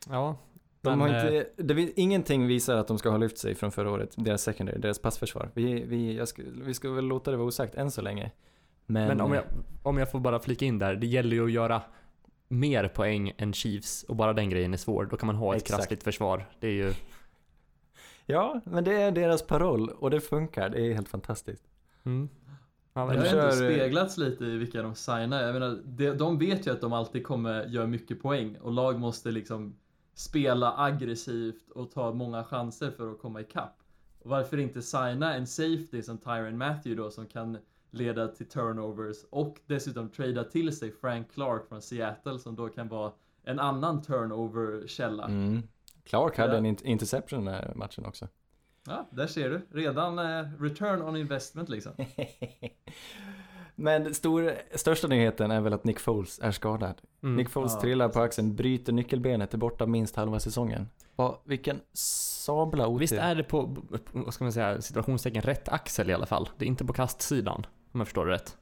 Ja, 0.09 0.35
De 0.81 0.89
Men, 0.89 0.99
har 1.01 1.07
inte, 1.07 1.49
det, 1.63 1.73
vi- 1.73 1.93
ingenting 1.95 2.47
visar 2.47 2.77
att 2.77 2.87
de 2.87 2.97
ska 2.97 3.09
ha 3.09 3.17
lyft 3.17 3.37
sig 3.37 3.55
från 3.55 3.71
förra 3.71 3.91
året, 3.91 4.13
deras 4.17 4.43
secondary, 4.43 4.79
deras 4.79 4.99
passförsvar. 4.99 5.49
Vi, 5.53 5.83
vi, 5.83 6.25
ska, 6.25 6.43
vi 6.65 6.73
ska 6.73 6.91
väl 6.91 7.05
låta 7.05 7.31
det 7.31 7.37
vara 7.37 7.47
osagt 7.47 7.75
än 7.75 7.91
så 7.91 8.01
länge. 8.01 8.31
Men, 8.91 9.07
Men 9.07 9.21
om 9.21 9.33
jag, 9.33 9.43
om 9.83 9.97
jag 9.97 10.11
får 10.11 10.19
bara 10.19 10.39
flika 10.39 10.65
in 10.65 10.79
där, 10.79 10.95
det 10.95 11.07
gäller 11.07 11.35
ju 11.35 11.45
att 11.45 11.51
göra 11.51 11.81
mer 12.47 12.87
poäng 12.87 13.33
än 13.37 13.53
Chiefs 13.53 14.03
och 14.03 14.15
bara 14.15 14.33
den 14.33 14.49
grejen 14.49 14.73
är 14.73 14.77
svår. 14.77 15.05
Då 15.05 15.17
kan 15.17 15.27
man 15.27 15.35
ha 15.35 15.55
ett 15.55 15.61
Exakt. 15.61 15.77
krassligt 15.81 16.03
försvar. 16.03 16.45
Det 16.59 16.67
är 16.67 16.71
ju... 16.71 16.93
Ja, 18.25 18.61
men 18.65 18.83
det 18.83 18.93
är 19.01 19.11
deras 19.11 19.41
paroll 19.47 19.89
och 19.89 20.09
det 20.09 20.21
funkar. 20.21 20.69
Det 20.69 20.81
är 20.81 20.93
helt 20.93 21.09
fantastiskt. 21.09 21.63
Mm. 22.03 22.29
Ja, 22.93 23.05
Det 23.05 23.17
har 23.17 23.25
kör- 23.25 23.39
ändå 23.39 23.51
speglats 23.55 24.17
lite 24.17 24.45
i 24.45 24.57
vilka 24.57 24.81
de 24.81 24.95
signar. 24.95 25.43
Jag 25.43 25.53
menar, 25.53 25.79
de, 25.85 26.11
de 26.11 26.37
vet 26.37 26.67
ju 26.67 26.71
att 26.71 26.81
de 26.81 26.93
alltid 26.93 27.23
kommer 27.25 27.65
göra 27.65 27.87
mycket 27.87 28.21
poäng 28.21 28.57
och 28.61 28.71
lag 28.71 28.99
måste 28.99 29.31
liksom 29.31 29.75
spela 30.13 30.73
aggressivt 30.77 31.69
och 31.69 31.91
ta 31.91 32.13
många 32.13 32.43
chanser 32.43 32.91
för 32.91 33.11
att 33.11 33.19
komma 33.19 33.41
ikapp. 33.41 33.77
Och 34.19 34.29
varför 34.29 34.57
inte 34.57 34.81
signa 34.81 35.35
en 35.35 35.47
safety 35.47 36.01
som 36.01 36.17
Tyron 36.17 36.57
Matthew 36.57 37.03
då 37.03 37.11
som 37.11 37.25
kan 37.25 37.57
leda 37.91 38.27
till 38.27 38.47
turnovers 38.49 39.17
och 39.29 39.57
dessutom 39.67 40.09
trada 40.09 40.43
till 40.43 40.77
sig 40.77 40.91
Frank 41.01 41.31
Clark 41.33 41.67
från 41.69 41.81
Seattle 41.81 42.39
som 42.39 42.55
då 42.55 42.67
kan 42.69 42.87
vara 42.87 43.11
en 43.43 43.59
annan 43.59 44.01
turnover-källa. 44.01 45.25
Mm. 45.25 45.61
Clark 46.03 46.37
hade 46.37 46.51
Ja. 46.51 46.57
en 46.57 46.65
int- 46.65 46.83
interception 46.85 47.45
den 47.45 47.53
här 47.53 47.71
matchen 47.75 48.05
också. 48.05 48.27
Ja, 48.87 49.07
där 49.11 49.27
ser 49.27 49.49
du. 49.49 49.61
Redan 49.71 50.19
eh, 50.19 50.45
return 50.59 51.01
on 51.01 51.15
investment 51.15 51.69
liksom. 51.69 51.91
Men 53.75 54.13
stor, 54.13 54.51
största 54.77 55.07
nyheten 55.07 55.51
är 55.51 55.61
väl 55.61 55.73
att 55.73 55.83
Nick 55.83 55.99
Foles 55.99 56.39
är 56.39 56.51
skadad. 56.51 57.01
mm. 57.23 57.35
Nick 57.35 57.49
Foles 57.49 57.73
Ja, 57.73 57.81
trillar 57.81 58.09
på 58.09 58.19
axeln, 58.19 58.55
bryter 58.55 58.93
nyckelbenet, 58.93 59.53
är 59.53 59.57
borta 59.57 59.85
minst 59.85 60.15
halva 60.15 60.39
säsongen. 60.39 60.89
Va, 61.15 61.41
vilken 61.43 61.79
sabla 61.93 62.87
otur. 62.87 62.99
Visst 62.99 63.13
är 63.13 63.35
det 63.35 63.43
på, 63.43 63.75
på, 63.75 63.99
vad 64.11 64.33
ska 64.33 64.43
man 64.43 64.53
säga, 64.53 64.81
situationstecken 64.81 65.41
rätt 65.41 65.69
axel 65.69 66.09
i 66.09 66.13
alla 66.13 66.25
fall. 66.25 66.49
Det 66.57 66.65
är 66.65 66.67
inte 66.67 66.85
på 66.85 66.93
kastsidan, 66.93 67.65
om 67.91 67.99
jag 67.99 68.07
förstår 68.07 68.25
det 68.25 68.31
rätt. 68.31 68.57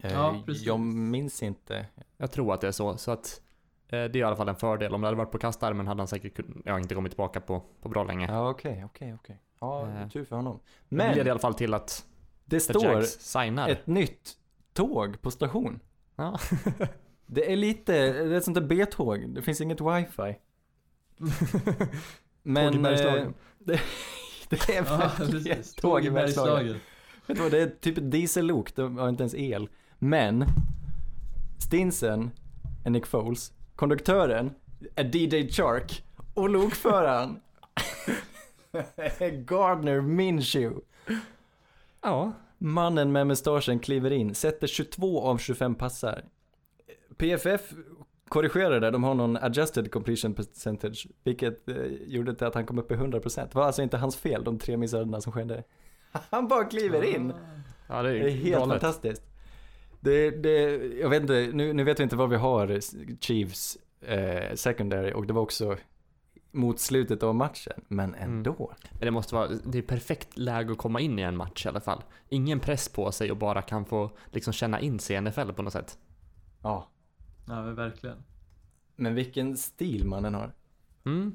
Eh, 0.00 0.12
Ja, 0.12 0.42
precis. 0.46 0.66
Jag 0.66 0.80
minns 0.80 1.42
inte. 1.42 1.86
Jag 2.16 2.30
tror 2.30 2.54
att 2.54 2.60
det 2.60 2.66
är 2.68 2.72
så, 2.72 2.96
så 2.96 3.10
att 3.10 3.40
eh, 3.88 3.90
det 3.90 3.96
är 3.98 4.16
i 4.16 4.22
alla 4.22 4.36
fall 4.36 4.48
en 4.48 4.56
fördel. 4.56 4.94
Om 4.94 5.00
det 5.00 5.06
hade 5.06 5.16
varit 5.16 5.30
på 5.30 5.38
kastarmen 5.38 5.86
hade 5.86 6.00
han 6.00 6.08
säkert 6.08 6.40
ja, 6.64 6.78
inte 6.78 6.94
kommit 6.94 7.12
tillbaka 7.12 7.40
på, 7.40 7.62
på 7.82 7.88
bra 7.88 8.04
länge. 8.04 8.26
Ja, 8.32 8.50
okej, 8.50 8.82
okej, 8.84 9.14
okej. 9.14 9.38
Ja, 9.60 9.88
Eh. 9.88 10.08
tur 10.08 10.24
för 10.24 10.36
honom. 10.36 10.60
Men 10.88 11.08
det 11.08 11.14
leder 11.14 11.26
i 11.26 11.30
alla 11.30 11.40
fall 11.40 11.54
till 11.54 11.74
att, 11.74 12.06
det 12.44 12.60
står 12.60 13.02
signar. 13.02 13.68
ett 13.68 13.86
nytt 13.86 14.32
tåg 14.72 15.20
på 15.22 15.30
station. 15.30 15.80
Ja. 16.16 16.38
Det 17.26 17.52
är 17.52 17.56
lite, 17.56 17.92
det 17.92 18.08
är 18.08 18.30
ett 18.32 18.44
sånt 18.44 18.54
där 18.54 18.62
B-tåg. 18.66 19.34
Det 19.34 19.42
finns 19.42 19.60
inget 19.60 19.80
wifi. 19.80 20.36
Men... 22.42 22.72
Tåg 22.72 22.74
i 22.80 22.82
Bergslagen. 22.82 23.34
det, 23.58 23.80
det 24.48 24.68
är 24.68 24.74
Ja, 24.74 24.96
verkligen 24.96 25.30
precis. 25.44 25.74
tåg 25.74 26.04
i 26.04 26.10
Bergslagen. 26.10 26.76
Vet 27.26 27.36
du 27.36 27.42
vad, 27.42 27.52
det 27.52 27.62
är 27.62 27.66
typ 27.80 27.98
ett 27.98 28.10
diesellok, 28.10 28.74
de 28.74 28.98
har 28.98 29.08
inte 29.08 29.22
ens 29.22 29.34
el. 29.34 29.68
Men, 29.98 30.44
Stinsen 31.58 32.30
är 32.84 32.90
Nick 32.90 33.06
Foles, 33.06 33.52
konduktören 33.76 34.50
är 34.94 35.16
DJ 35.16 35.48
Chark 35.48 36.04
och 36.34 36.48
lokföraren 36.48 37.40
är 38.96 39.30
Gardner 39.44 40.00
Minshew. 40.00 40.80
ja. 42.02 42.32
Mannen 42.58 43.12
med 43.12 43.26
mustaschen 43.26 43.78
kliver 43.78 44.10
in, 44.10 44.34
sätter 44.34 44.66
22 44.66 45.22
av 45.22 45.38
25 45.38 45.74
passar. 45.74 46.24
PFF 47.16 47.72
korrigerar 48.28 48.80
det, 48.80 48.90
de 48.90 49.04
har 49.04 49.14
någon 49.14 49.36
adjusted 49.36 49.92
completion 49.92 50.34
percentage, 50.34 51.06
vilket 51.24 51.68
eh, 51.68 51.76
gjorde 52.06 52.34
till 52.34 52.46
att 52.46 52.54
han 52.54 52.66
kom 52.66 52.78
upp 52.78 52.90
i 52.90 52.94
100%. 52.94 53.36
Det 53.36 53.54
var 53.54 53.64
alltså 53.64 53.82
inte 53.82 53.96
hans 53.96 54.16
fel, 54.16 54.44
de 54.44 54.58
tre 54.58 54.76
missarna 54.76 55.20
som 55.20 55.32
skedde. 55.32 55.64
Han 56.30 56.48
bara 56.48 56.64
kliver 56.64 57.02
in. 57.16 57.32
ja, 57.88 58.02
det 58.02 58.08
är, 58.10 58.14
Det 58.14 58.30
är 58.30 58.30
helt 58.30 58.58
galet. 58.58 58.80
fantastiskt. 58.82 59.22
Det, 60.00 60.30
det, 60.30 60.60
jag 61.00 61.08
vet 61.08 61.20
inte, 61.22 61.50
nu, 61.52 61.72
nu 61.72 61.84
vet 61.84 61.98
vi 62.00 62.02
inte 62.02 62.16
vad 62.16 62.30
vi 62.30 62.36
har 62.36 62.80
Chiefs 63.20 63.78
eh, 64.00 64.54
secondary 64.54 65.12
och 65.12 65.26
det 65.26 65.32
var 65.32 65.42
också 65.42 65.76
mot 66.50 66.80
slutet 66.80 67.22
av 67.22 67.34
matchen, 67.34 67.84
men 67.88 68.14
ändå. 68.14 68.72
Men 68.90 69.00
det 69.00 69.10
måste 69.10 69.34
vara, 69.34 69.48
det 69.48 69.78
är 69.78 69.82
perfekt 69.82 70.36
läge 70.38 70.72
att 70.72 70.78
komma 70.78 71.00
in 71.00 71.18
i 71.18 71.22
en 71.22 71.36
match 71.36 71.66
i 71.66 71.68
alla 71.68 71.80
fall. 71.80 72.02
Ingen 72.28 72.60
press 72.60 72.88
på 72.88 73.12
sig 73.12 73.30
och 73.30 73.36
bara 73.36 73.62
kan 73.62 73.84
få 73.84 74.10
liksom 74.30 74.52
känna 74.52 74.80
in 74.80 74.98
sig 74.98 75.16
i 75.16 75.20
NFL 75.20 75.52
på 75.52 75.62
något 75.62 75.72
sätt. 75.72 75.98
Ja. 76.62 76.88
Ja, 77.46 77.62
men 77.62 77.74
verkligen. 77.74 78.16
Men 78.96 79.14
vilken 79.14 79.56
stil 79.56 80.06
mannen 80.06 80.34
har. 80.34 80.52
Mm. 81.06 81.34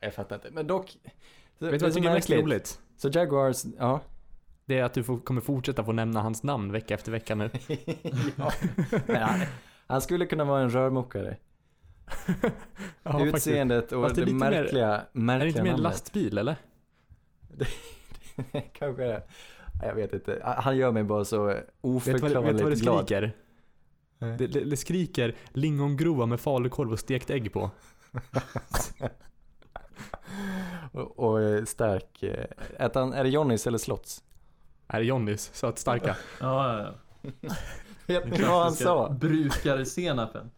Jag 0.00 0.14
fattar 0.14 0.36
inte, 0.36 0.50
men 0.50 0.66
dock. 0.66 0.96
Vet 1.04 1.12
du 1.58 1.66
vad 1.78 1.82
jag 1.82 1.94
tycker 1.94 2.10
är 2.10 2.14
mest 2.14 2.30
roligt? 2.30 2.80
Så 2.98 3.08
Jaguars, 3.08 3.64
ja. 3.78 4.00
Det 4.64 4.78
är 4.78 4.84
att 4.84 4.94
du 4.94 5.04
får, 5.04 5.18
kommer 5.18 5.40
fortsätta 5.40 5.84
få 5.84 5.92
nämna 5.92 6.22
hans 6.22 6.42
namn 6.42 6.72
vecka 6.72 6.94
efter 6.94 7.12
vecka 7.12 7.34
nu. 7.34 7.50
ja. 8.36 8.52
Han, 9.06 9.40
han 9.86 10.00
skulle 10.00 10.26
kunna 10.26 10.44
vara 10.44 10.62
en 10.62 10.70
rörmokare. 10.70 11.36
ja, 13.02 13.24
Utseendet 13.24 13.92
och 13.92 14.02
Fast 14.02 14.14
det 14.14 14.20
det, 14.20 14.24
är 14.24 14.26
lite 14.26 14.38
mer- 14.38 14.50
märkliga, 14.50 15.02
märkliga 15.12 15.34
Är 15.36 15.40
det 15.40 15.48
inte 15.48 15.62
mer 15.62 15.72
en 15.72 15.82
lastbil 15.82 16.38
eller? 16.38 16.56
Kanske 18.72 19.04
det. 19.04 19.22
Jag 19.82 19.94
vet 19.94 20.12
inte. 20.12 20.42
Han 20.44 20.76
gör 20.76 20.92
mig 20.92 21.04
bara 21.04 21.24
så 21.24 21.36
du 21.36 21.42
vad, 21.42 21.54
vet 21.54 21.66
du 21.82 21.88
oförklarligt 21.88 22.62
vad 22.62 22.72
det 22.72 22.80
glad. 22.80 23.04
skriker? 23.06 23.32
Det, 24.18 24.46
det, 24.46 24.64
det 24.64 24.76
skriker 24.76 25.36
lingongrova 25.52 26.26
med 26.26 26.40
falukorv 26.40 26.92
och 26.92 26.98
stekt 26.98 27.30
ägg 27.30 27.52
på. 27.52 27.70
Och, 30.98 31.18
och 31.18 31.68
stark. 31.68 32.22
eh, 32.22 32.44
Äter 32.78 33.00
han, 33.00 33.12
är 33.12 33.24
det 33.24 33.30
Johnnys 33.30 33.66
eller 33.66 33.78
Slotts? 33.78 34.24
Är 34.88 34.98
det 35.00 35.04
Johnnys 35.06 35.50
sötstarka? 35.54 36.16
Ja, 36.40 36.78
ja, 36.78 36.94
ja. 37.22 37.50
Vet 38.06 38.30
ni 38.30 38.42
vad 38.44 38.62
han 38.62 38.72
sa? 38.72 39.08
Brukarsenapen. 39.10 40.50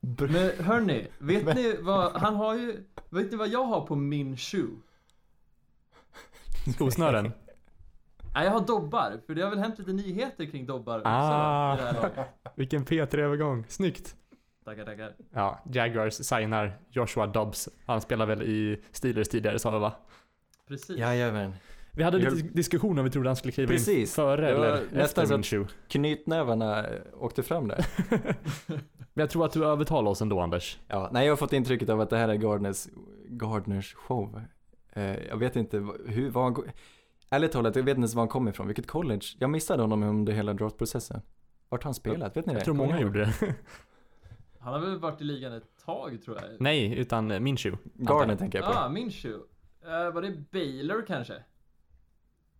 Men 0.00 0.50
hörni, 0.64 1.06
vet 1.18 1.54
ni 1.56 1.76
vad, 1.80 2.12
han 2.12 2.36
har 2.36 2.54
ju, 2.54 2.84
vet 3.10 3.30
ni 3.30 3.36
vad 3.36 3.48
jag 3.48 3.64
har 3.64 3.86
på 3.86 3.96
min 3.96 4.36
shoe? 4.36 4.68
Skosnören? 6.74 7.32
Nej, 8.34 8.44
jag 8.44 8.52
har 8.52 8.60
dobbar, 8.60 9.20
för 9.26 9.34
det 9.34 9.42
har 9.42 9.50
väl 9.50 9.58
hänt 9.58 9.78
lite 9.78 9.92
nyheter 9.92 10.44
kring 10.44 10.66
dobbar 10.66 10.98
också 10.98 11.08
Ah. 11.08 11.76
Vilken 12.54 12.84
P3-övergång. 12.84 13.64
Snyggt. 13.68 14.16
Tackar, 14.68 14.84
tackar. 14.84 15.12
Ja, 15.30 15.58
Jaguars 15.72 16.14
signar 16.14 16.78
Joshua 16.90 17.26
Dobbs. 17.26 17.68
Han 17.86 18.00
spelar 18.00 18.26
väl 18.26 18.42
i 18.42 18.80
Steelers 18.92 19.28
tidigare 19.28 19.58
sa 19.58 19.70
vi 19.70 19.78
va? 19.78 19.92
Precis. 20.68 20.98
Jajamän. 20.98 21.54
Vi 21.92 22.02
hade 22.02 22.18
Jag- 22.18 22.32
lite 22.34 22.48
diskussion 22.48 22.98
om 22.98 23.04
vi 23.04 23.10
trodde 23.10 23.28
han 23.28 23.36
skulle 23.36 23.52
kliva 23.52 23.72
in 23.72 23.78
Precis. 23.78 24.14
före 24.14 24.46
Det 24.48 24.54
var 24.58 24.64
eller 24.66 24.76
nästan 24.92 25.00
efter 25.00 25.26
så 25.26 25.34
att- 25.34 25.38
Minshew. 25.38 25.72
Knytnävarna 25.88 26.86
eh, 26.86 27.00
åkte 27.18 27.42
fram 27.42 27.68
där. 27.68 27.86
Men 28.66 29.22
jag 29.22 29.30
tror 29.30 29.44
att 29.44 29.52
du 29.52 29.64
övertalar 29.66 30.10
oss 30.10 30.22
ändå 30.22 30.40
Anders. 30.40 30.78
Ja, 30.88 31.08
nej 31.12 31.26
jag 31.26 31.32
har 31.32 31.36
fått 31.36 31.52
intrycket 31.52 31.88
av 31.88 32.00
att 32.00 32.10
det 32.10 32.16
här 32.16 32.28
är 32.28 32.34
Gardners, 32.34 32.86
Gardners 33.28 33.94
show. 33.94 34.40
Eh, 34.92 35.16
jag 35.28 35.36
vet 35.36 35.56
inte 35.56 35.76
hur, 36.06 36.30
var 36.30 36.42
han, 36.42 36.56
ärligt 37.30 37.52
talat, 37.52 37.76
jag 37.76 37.82
vet 37.82 37.90
inte 37.90 38.00
ens 38.00 38.14
var 38.14 38.20
han 38.22 38.28
kom 38.28 38.48
ifrån, 38.48 38.66
vilket 38.66 38.86
college. 38.86 39.22
Jag 39.38 39.50
missade 39.50 39.82
honom 39.82 40.02
under 40.02 40.32
hela 40.32 40.52
draftprocessen. 40.54 41.20
Vart 41.68 41.82
har 41.82 41.88
han 41.88 41.94
spelat? 41.94 42.36
Vet 42.36 42.46
ni 42.46 42.52
det? 42.52 42.58
Jag 42.58 42.64
tror 42.64 42.74
Kommer 42.74 42.86
många 42.86 43.00
gjorde 43.00 43.18
det. 43.24 43.34
Han 44.58 44.72
har 44.72 44.80
väl 44.80 44.98
varit 44.98 45.20
i 45.20 45.24
ligan 45.24 45.52
ett 45.52 45.84
tag 45.84 46.22
tror 46.24 46.36
jag. 46.36 46.60
Nej, 46.60 46.98
utan 46.98 47.30
eh, 47.30 47.40
Minshew. 47.40 47.78
Gardner 47.94 48.36
tänker 48.36 48.58
jag 48.58 48.72
på. 48.72 48.78
Ah, 48.78 48.88
Minshew. 48.88 49.44
Uh, 49.84 50.14
var 50.14 50.22
det 50.22 50.50
Baylor 50.50 51.04
kanske? 51.06 51.34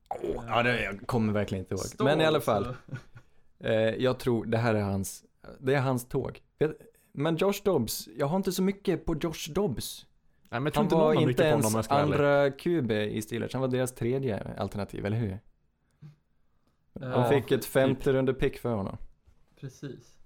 Åh, 0.09 0.45
ja, 0.49 0.63
det, 0.63 0.83
jag 0.83 1.07
kommer 1.07 1.33
verkligen 1.33 1.65
inte 1.65 1.75
ihåg. 1.75 1.85
Stå 1.85 2.05
Men 2.05 2.21
i 2.21 2.25
alla 2.25 2.41
fall, 2.41 2.77
eh, 3.59 3.73
jag 3.73 4.19
tror 4.19 4.47
det 4.47 4.59
här 4.59 4.75
är 4.75 4.83
hans, 4.83 5.25
det 5.59 5.75
är 5.75 5.81
hans 5.81 6.09
tåg. 6.09 6.43
Men 7.13 7.37
Josh 7.37 7.63
Dobbs, 7.65 8.09
jag 8.17 8.27
har 8.27 8.37
inte 8.37 8.53
så 8.53 8.63
mycket 8.63 9.05
på 9.05 9.17
Josh 9.21 9.53
Dobbs. 9.55 10.07
Nej, 10.51 10.61
men 10.61 10.65
jag 10.65 10.73
tror 10.75 10.83
Han 10.83 10.85
inte 10.85 10.97
var 10.97 11.31
inte 11.31 11.43
ens 11.43 11.91
andra 11.91 12.51
QB 12.51 12.91
i 12.93 13.23
Steelers, 13.23 13.53
han 13.53 13.61
var 13.61 13.69
deras 13.69 13.95
tredje 13.95 14.55
alternativ, 14.59 15.07
eller 15.07 15.17
hur? 15.17 15.39
De 16.93 17.11
Ja, 17.11 17.29
fick 17.29 17.51
ett 17.53 17.63
typ. 17.63 17.71
femte 17.71 18.13
runde 18.13 18.35
pick 18.35 18.59
för 18.59 18.75
honom. 18.75 18.97
Precis. 19.61 20.18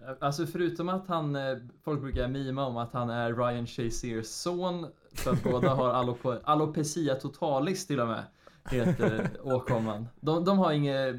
Eh, 0.00 0.14
Alltså 0.20 0.46
förutom 0.46 0.88
att 0.88 1.06
han, 1.08 1.36
eh, 1.36 1.56
folk 1.84 2.00
brukar 2.00 2.28
mima 2.28 2.66
om 2.66 2.76
att 2.76 2.92
han 2.92 3.10
är 3.10 3.34
Ryan 3.34 3.66
Shaziers 3.66 4.26
son, 4.26 4.86
för 5.12 5.30
att 5.32 5.42
båda 5.44 5.74
har 5.74 5.88
alope, 5.94 6.40
alopecia 6.44 7.14
totalis 7.14 7.86
till 7.86 8.00
och 8.00 8.08
med, 8.08 8.24
heter 8.70 9.30
åkomman. 9.42 10.08
De, 10.20 10.44
de 10.44 10.58
har 10.58 10.72
inget 10.72 11.16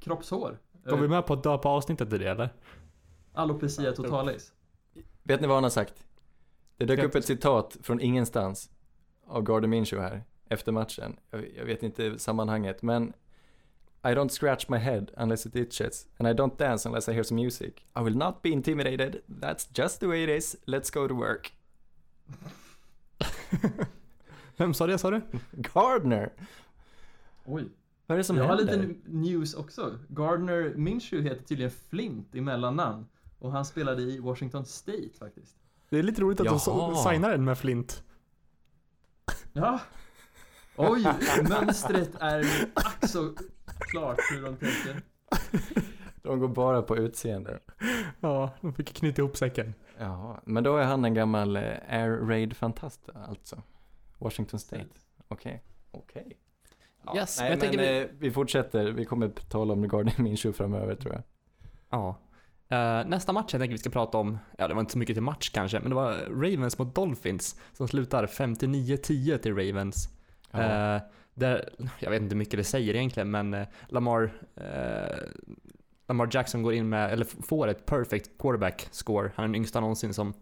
kroppshår. 0.00 0.58
Går 0.84 0.96
vi 0.96 1.08
med 1.08 1.26
på 1.26 1.32
att 1.32 1.42
döpa 1.42 1.68
avsnittet 1.68 2.12
i 2.12 2.18
det 2.18 2.30
eller? 2.30 2.50
Alopecia 3.32 3.92
totalis. 3.92 4.52
Vet 5.22 5.40
ni 5.40 5.46
vad 5.46 5.56
han 5.56 5.62
har 5.64 5.70
sagt? 5.70 6.04
Det 6.76 6.84
dök 6.84 7.04
upp 7.04 7.14
ett 7.14 7.24
citat 7.24 7.76
från 7.82 8.00
ingenstans 8.00 8.70
av 9.26 9.42
Gardner 9.42 9.68
Minshew 9.68 10.08
här 10.08 10.24
efter 10.48 10.72
matchen. 10.72 11.16
Jag, 11.30 11.44
jag 11.56 11.64
vet 11.64 11.82
inte 11.82 12.18
sammanhanget, 12.18 12.82
men 12.82 13.12
I 14.04 14.14
don't 14.14 14.30
scratch 14.32 14.68
my 14.68 14.78
head 14.78 15.10
unless 15.16 15.46
it 15.46 15.56
itches 15.56 16.06
and 16.18 16.28
I 16.28 16.32
don't 16.34 16.58
dance 16.58 16.88
unless 16.88 17.08
I 17.08 17.12
hear 17.12 17.22
some 17.24 17.36
music. 17.42 17.84
I 17.96 18.00
will 18.02 18.16
not 18.16 18.42
be 18.42 18.48
intimidated. 18.52 19.22
That's 19.40 19.68
just 19.74 20.00
the 20.00 20.06
way 20.06 20.22
it 20.24 20.28
is. 20.30 20.56
Let's 20.66 20.90
go 20.90 21.08
to 21.08 21.14
work. 21.14 21.52
Vem 24.56 24.74
sa 24.74 24.86
det 24.86 24.98
sa 24.98 25.10
du? 25.10 25.20
Gardner! 25.52 26.32
Oj. 27.44 27.64
Vad 28.06 28.14
är 28.16 28.18
det 28.18 28.24
som 28.24 28.36
Jag 28.36 28.44
har 28.44 28.56
händer? 28.56 28.76
lite 28.76 28.94
news 29.10 29.54
också. 29.54 29.98
Gardner 30.08 30.72
Minshew 30.76 31.28
heter 31.30 31.44
tydligen 31.44 31.70
Flint 31.90 32.34
i 32.34 32.40
mellannamn. 32.40 33.06
Och 33.38 33.52
han 33.52 33.64
spelade 33.64 34.02
i 34.02 34.18
Washington 34.18 34.64
State 34.66 35.08
faktiskt. 35.18 35.56
Det 35.88 35.98
är 35.98 36.02
lite 36.02 36.20
roligt 36.22 36.40
att 36.40 36.46
de 36.46 36.50
Jaha. 36.50 36.94
så- 36.94 37.10
signar 37.10 37.30
den 37.30 37.44
med 37.44 37.58
Flint. 37.58 38.02
Ja. 39.52 39.80
Oj, 40.76 41.06
mönstret 41.48 42.10
är 42.20 42.46
ack 42.74 43.08
så 43.08 43.32
klart 43.90 44.18
hur 44.30 44.42
de 44.42 44.56
tänker. 44.56 45.02
De 46.22 46.40
går 46.40 46.48
bara 46.48 46.82
på 46.82 46.96
utseende. 46.96 47.58
Ja, 48.20 48.50
de 48.60 48.72
fick 48.74 48.94
knyta 48.94 49.22
ihop 49.22 49.36
säcken. 49.36 49.74
Jaha, 49.98 50.40
men 50.44 50.64
då 50.64 50.76
är 50.76 50.84
han 50.84 51.04
en 51.04 51.14
gammal 51.14 51.56
eh, 51.56 51.62
Air 51.88 52.10
Raid-fantast 52.28 53.08
alltså. 53.28 53.62
Washington 54.18 54.60
State. 54.60 54.86
Okej. 55.28 55.62
Okej. 55.90 56.38
Ja, 57.04 57.16
Yes, 57.16 57.40
nej, 57.40 57.50
men 57.50 57.58
tänker 57.58 57.78
vi- 57.78 58.00
eh, 58.00 58.06
vi 58.18 58.30
fortsätter. 58.30 58.84
Vi 58.92 59.04
kommer 59.04 59.26
att 59.26 59.50
tala 59.50 59.72
om 59.72 59.88
Gardner 59.88 60.14
Minshew 60.22 60.56
framöver 60.56 60.94
tror 60.94 61.12
jag. 61.14 61.22
Ja. 61.90 62.18
Eh, 62.68 63.06
nästa 63.08 63.32
match 63.32 63.52
jag 63.54 63.60
tänker 63.60 63.72
vi 63.72 63.78
ska 63.78 63.90
prata 63.90 64.18
om, 64.18 64.38
ja 64.58 64.68
det 64.68 64.74
var 64.74 64.80
inte 64.80 64.92
så 64.92 64.98
mycket 64.98 65.16
till 65.16 65.22
match 65.22 65.50
kanske, 65.50 65.80
men 65.80 65.88
det 65.90 65.94
var 65.96 66.12
Ravens 66.30 66.78
mot 66.78 66.94
Dolphins 66.94 67.60
som 67.72 67.88
slutar 67.88 68.26
59-10 68.26 69.38
till 69.38 69.54
Ravens. 69.56 70.08
Ja. 70.50 70.94
Eh, 70.96 71.02
där, 71.34 71.68
jag 71.98 72.10
vet 72.10 72.22
inte 72.22 72.34
hur 72.34 72.38
mycket 72.38 72.56
det 72.58 72.64
säger 72.64 72.94
egentligen, 72.94 73.30
men 73.30 73.54
eh, 73.54 73.66
Lamar, 73.88 74.32
eh, 74.56 75.18
Lamar 76.08 76.28
Jackson 76.32 76.62
går 76.62 76.72
in 76.74 76.88
med, 76.88 77.12
eller 77.12 77.24
får 77.24 77.68
ett 77.68 77.86
perfect 77.86 78.30
quarterback 78.38 78.88
score. 78.90 79.32
Han 79.34 79.44
är 79.44 79.48
den 79.48 79.54
yngsta 79.54 79.80
någonsin 79.80 80.14
som 80.14 80.34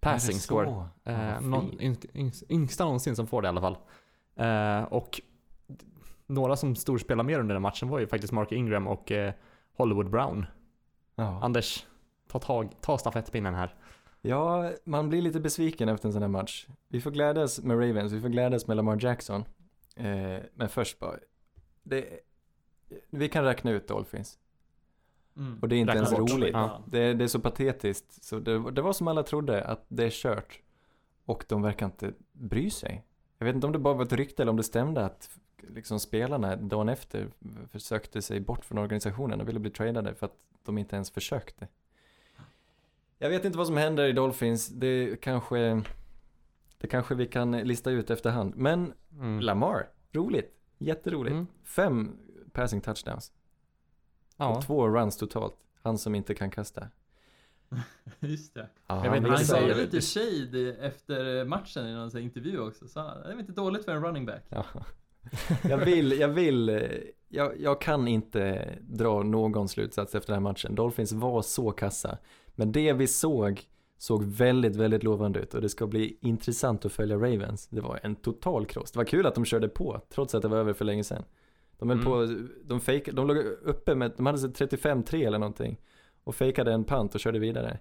passing 0.00 0.36
score. 0.38 0.84
Eh, 1.04 1.40
någon, 1.40 1.70
yng- 1.80 2.10
yng- 2.14 2.44
yngsta 2.48 2.84
någonsin 2.84 3.16
som 3.16 3.26
får 3.26 3.42
det 3.42 3.46
i 3.46 3.48
alla 3.48 3.60
fall. 3.60 3.76
Eh, 4.36 4.82
och 4.92 5.20
några 6.26 6.56
som 6.56 6.76
storspelar 6.76 7.24
mer 7.24 7.38
under 7.40 7.54
den 7.54 7.62
matchen 7.62 7.88
var 7.88 7.98
ju 7.98 8.06
faktiskt 8.06 8.32
Mark 8.32 8.52
Ingram 8.52 8.86
och 8.86 9.12
eh, 9.12 9.32
Hollywood 9.76 10.10
Brown. 10.10 10.46
Ja. 11.14 11.40
Anders, 11.42 11.86
ta, 12.28 12.38
tag, 12.38 12.68
ta 12.80 12.98
stafettpinnen 12.98 13.54
här. 13.54 13.74
ja, 14.22 14.70
man 14.84 15.08
blir 15.08 15.22
lite 15.22 15.40
besviken 15.40 15.88
efter 15.88 16.08
en 16.08 16.12
sån 16.12 16.22
här 16.22 16.28
match. 16.28 16.66
Vi 16.88 17.00
får 17.00 17.10
glädjas 17.10 17.60
med 17.62 17.76
Ravens, 17.80 18.12
vi 18.12 18.20
får 18.20 18.28
glädjas 18.28 18.66
med 18.66 18.76
Lamar 18.76 18.98
Jackson. 19.00 19.44
Eh, 19.96 20.38
men 20.54 20.68
först 20.68 20.98
bara, 20.98 21.18
det, 21.82 22.20
vi 23.10 23.28
kan 23.28 23.44
räkna 23.44 23.70
ut 23.70 23.88
Dolphins. 23.88 24.38
Mm. 25.36 25.58
Och 25.62 25.68
det 25.68 25.76
är 25.76 25.78
inte 25.78 25.92
Räkna 25.92 26.06
ens 26.06 26.18
bort. 26.18 26.30
roligt. 26.30 26.52
Ja. 26.52 26.82
Det, 26.86 27.14
det 27.14 27.24
är 27.24 27.28
så 27.28 27.40
patetiskt. 27.40 28.24
Så 28.24 28.38
det, 28.38 28.70
det 28.70 28.82
var 28.82 28.92
som 28.92 29.08
alla 29.08 29.22
trodde, 29.22 29.64
att 29.64 29.84
det 29.88 30.04
är 30.04 30.10
kört. 30.10 30.60
Och 31.24 31.44
de 31.48 31.62
verkar 31.62 31.86
inte 31.86 32.12
bry 32.32 32.70
sig. 32.70 33.04
Jag 33.38 33.46
vet 33.46 33.54
inte 33.54 33.66
om 33.66 33.72
det 33.72 33.78
bara 33.78 33.94
var 33.94 34.04
ett 34.04 34.12
rykte 34.12 34.42
eller 34.42 34.50
om 34.50 34.56
det 34.56 34.62
stämde 34.62 35.04
att 35.04 35.30
liksom 35.68 36.00
spelarna 36.00 36.56
dagen 36.56 36.88
efter 36.88 37.28
försökte 37.70 38.22
sig 38.22 38.40
bort 38.40 38.64
från 38.64 38.78
organisationen 38.78 39.40
och 39.40 39.48
ville 39.48 39.58
bli 39.58 39.70
tradade 39.70 40.14
för 40.14 40.26
att 40.26 40.36
de 40.64 40.78
inte 40.78 40.96
ens 40.96 41.10
försökte. 41.10 41.68
Jag 43.18 43.30
vet 43.30 43.44
inte 43.44 43.58
vad 43.58 43.66
som 43.66 43.76
händer 43.76 44.04
i 44.04 44.12
Dolphins. 44.12 44.68
Det 44.68 45.20
kanske, 45.20 45.82
det 46.82 46.88
kanske 46.88 47.14
vi 47.14 47.26
kan 47.26 47.50
lista 47.52 47.90
ut 47.90 48.10
efterhand. 48.10 48.56
Men 48.56 48.92
Mm. 49.18 49.40
Lamar, 49.40 49.88
roligt. 50.12 50.54
Jätteroligt. 50.78 51.32
Mm. 51.32 51.46
Fem 51.64 52.16
passing 52.52 52.80
touchdowns. 52.80 53.32
Ja. 54.36 54.56
Och 54.56 54.64
två 54.64 54.88
runs 54.88 55.16
totalt. 55.16 55.54
Han 55.82 55.98
som 55.98 56.14
inte 56.14 56.34
kan 56.34 56.50
kasta. 56.50 56.88
Just 58.20 58.54
det. 58.54 58.60
Inte 58.60 58.94
Han 59.08 59.22
vad 59.22 59.40
sa 59.40 59.60
lite 59.60 60.00
shade 60.00 60.74
efter 60.74 61.44
matchen 61.44 61.86
i 61.86 61.94
någon 61.94 62.18
intervju 62.18 62.60
också. 62.60 62.88
Så 62.88 63.00
han, 63.00 63.22
det 63.22 63.28
är 63.28 63.40
inte 63.40 63.52
dåligt 63.52 63.84
för 63.84 63.92
en 63.92 64.04
running 64.04 64.26
back. 64.26 64.44
Ja. 64.48 64.64
Jag 65.62 65.78
vill, 65.78 66.12
jag 66.12 66.28
vill, 66.28 66.88
jag, 67.28 67.60
jag 67.60 67.80
kan 67.80 68.08
inte 68.08 68.68
dra 68.80 69.22
någon 69.22 69.68
slutsats 69.68 70.14
efter 70.14 70.32
den 70.32 70.42
här 70.44 70.50
matchen. 70.52 70.74
Dolphins 70.74 71.12
var 71.12 71.42
så 71.42 71.70
kassa. 71.70 72.18
Men 72.54 72.72
det 72.72 72.92
vi 72.92 73.06
såg, 73.06 73.62
såg 74.02 74.24
väldigt, 74.24 74.76
väldigt 74.76 75.02
lovande 75.02 75.40
ut 75.40 75.54
och 75.54 75.60
det 75.60 75.68
ska 75.68 75.86
bli 75.86 76.18
intressant 76.20 76.84
att 76.84 76.92
följa 76.92 77.16
Ravens. 77.16 77.66
Det 77.68 77.80
var 77.80 78.00
en 78.02 78.14
total 78.16 78.66
kross. 78.66 78.92
Det 78.92 78.98
var 78.98 79.04
kul 79.04 79.26
att 79.26 79.34
de 79.34 79.44
körde 79.44 79.68
på, 79.68 80.00
trots 80.08 80.34
att 80.34 80.42
det 80.42 80.48
var 80.48 80.56
över 80.58 80.72
för 80.72 80.84
länge 80.84 81.04
sedan. 81.04 81.24
De 81.78 81.88
höll 81.88 81.98
Mm. 81.98 82.10
på, 82.10 82.46
de 82.64 82.80
fake, 82.80 83.12
de 83.12 83.26
låg 83.26 83.36
uppe 83.62 83.94
med, 83.94 84.12
de 84.16 84.26
hade 84.26 84.38
så 84.38 84.46
35-3 84.48 85.26
eller 85.26 85.38
någonting. 85.38 85.80
Och 86.24 86.34
fejkade 86.34 86.72
en 86.72 86.84
pant 86.84 87.14
och 87.14 87.20
körde 87.20 87.38
vidare. 87.38 87.78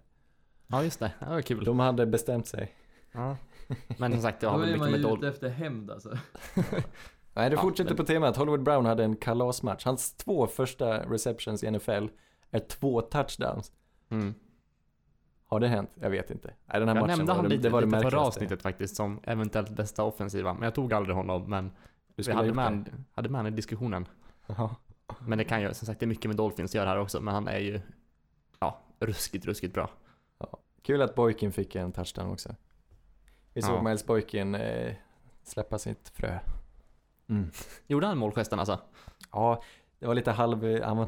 Ja, 0.68 0.84
just 0.84 1.00
det. 1.00 1.12
Det 1.20 1.26
var 1.30 1.42
kul. 1.42 1.64
De 1.64 1.80
hade 1.80 2.06
bestämt 2.06 2.48
sig. 2.48 2.76
Ja. 3.12 3.38
Men 3.98 4.12
som 4.12 4.22
sagt, 4.22 4.42
det 4.42 4.48
har 4.48 4.54
Då 4.54 4.60
väl 4.60 4.70
är 4.70 4.74
mycket 4.74 4.80
man 4.82 4.92
med 4.92 5.00
ju 5.00 5.06
ute 5.06 5.10
Dolphins. 5.10 5.34
efter 5.34 5.50
hämnd 5.50 5.92
alltså. 5.92 6.10
Nej, 7.34 7.50
det 7.50 7.56
Ja, 7.56 7.62
fortsätter 7.62 7.90
men- 7.92 7.98
på 7.98 8.04
temat. 8.04 8.38
Hollywood 8.38 8.64
Brown 8.64 8.86
hade 8.86 9.04
en 9.04 9.16
kalasmatch. 9.16 9.86
Hans 9.86 10.14
två 10.14 10.48
första 10.48 11.10
receptions 11.12 11.64
i 11.64 11.72
NFL 11.72 12.08
är 12.52 12.60
två 12.60 13.02
touchdowns. 13.02 13.72
Mm. 14.10 14.34
Har 15.52 15.60
det 15.60 15.68
hänt? 15.68 15.90
Jag 16.02 16.10
vet 16.10 16.32
inte. 16.32 16.48
Nej, 16.66 16.80
den 16.80 16.88
här 16.90 16.96
Jag 16.96 17.02
matchen 17.02 17.18
nämnde 17.18 17.34
han 17.34 17.44
det, 17.44 17.50
lite, 17.50 17.64
det 17.64 17.70
var 17.70 17.82
det 17.82 17.86
lite 17.86 17.98
förra 17.98 18.04
märkligaste. 18.04 18.28
avsnittet 18.28 18.62
faktiskt 18.62 18.96
som 18.96 19.20
eventuellt 19.24 19.70
bästa 19.70 20.04
offensiva. 20.04 20.54
Men 20.54 20.64
jag 20.64 20.76
tog 20.76 20.94
aldrig 20.94 21.16
honom. 21.16 21.50
Men 21.50 21.72
vi 22.16 22.32
hade 22.32 22.54
med, 22.54 22.90
hade 23.14 23.30
med 23.30 23.40
han 23.40 23.48
i 23.48 23.52
diskussionen. 23.52 24.04
det. 24.04 24.10
Jaha. 24.58 24.76
Men 25.20 25.38
det 25.38 25.44
kan 25.44 25.62
ju, 25.62 25.74
som 25.74 25.86
sagt, 25.86 26.00
det 26.00 26.06
är 26.06 26.08
mycket 26.08 26.30
med 26.30 26.36
Dolphins 26.38 26.72
att 26.72 26.76
göra 26.76 26.90
här 26.90 27.00
också. 27.00 27.22
Men 27.22 27.34
han 27.34 27.48
är 27.48 27.58
ju, 27.60 27.82
ja, 28.60 28.80
ruskigt, 29.00 29.46
ruskigt 29.46 29.74
bra. 29.74 29.90
Kul 30.82 31.02
att 31.02 31.16
Boykin 31.16 31.52
fick 31.52 31.76
en 31.76 31.92
touchdown 31.92 32.32
också. 32.32 32.56
Vi 33.54 33.62
såg 33.62 33.76
Ja. 33.76 33.82
Miles 33.82 34.06
Boykin 34.06 34.56
eh, 34.56 34.94
släppa 35.44 35.80
sitt 35.80 36.10
frö. 36.10 36.40
Mm. 37.30 37.52
Gjorde 37.88 38.08
han 38.08 38.18
målgesten 38.18 38.60
alltså? 38.60 38.80
Ja, 39.32 39.64
det 40.00 40.08
var 40.08 40.16
lite 40.16 40.32
halv... 40.32 40.84
Han 40.84 40.98
var, 40.98 41.08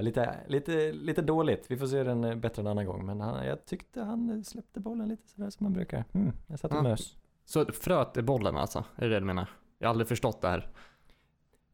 ja, 0.00 0.04
lite, 0.04 0.38
lite, 0.48 0.92
lite 0.92 1.22
dåligt. 1.22 1.70
Vi 1.70 1.76
får 1.76 1.86
se 1.86 2.02
den 2.02 2.24
eh, 2.24 2.34
bättre 2.34 2.62
en 2.62 2.66
annan 2.66 2.86
gång. 2.86 3.06
Men 3.06 3.20
han, 3.20 3.46
jag 3.46 3.64
tyckte 3.66 4.02
han 4.02 4.30
eh, 4.30 4.42
släppte 4.42 4.80
bollen 4.80 5.08
lite 5.08 5.28
sådär 5.28 5.50
som 5.50 5.64
man 5.64 5.72
brukar. 5.72 6.04
Mm, 6.12 6.32
jag 6.46 6.58
satt 6.58 6.70
och 6.72 6.78
Ja. 6.78 6.82
mös. 6.82 7.16
Så 7.44 7.64
fröt 7.66 8.16
är 8.16 8.22
bollen 8.22 8.56
alltså? 8.56 8.84
Är 8.96 9.08
det 9.08 9.14
det 9.14 9.20
du 9.20 9.26
menar? 9.26 9.48
Jag 9.78 9.88
har 9.88 9.90
aldrig 9.90 10.08
förstått 10.08 10.40
det 10.40 10.48
här. 10.48 10.68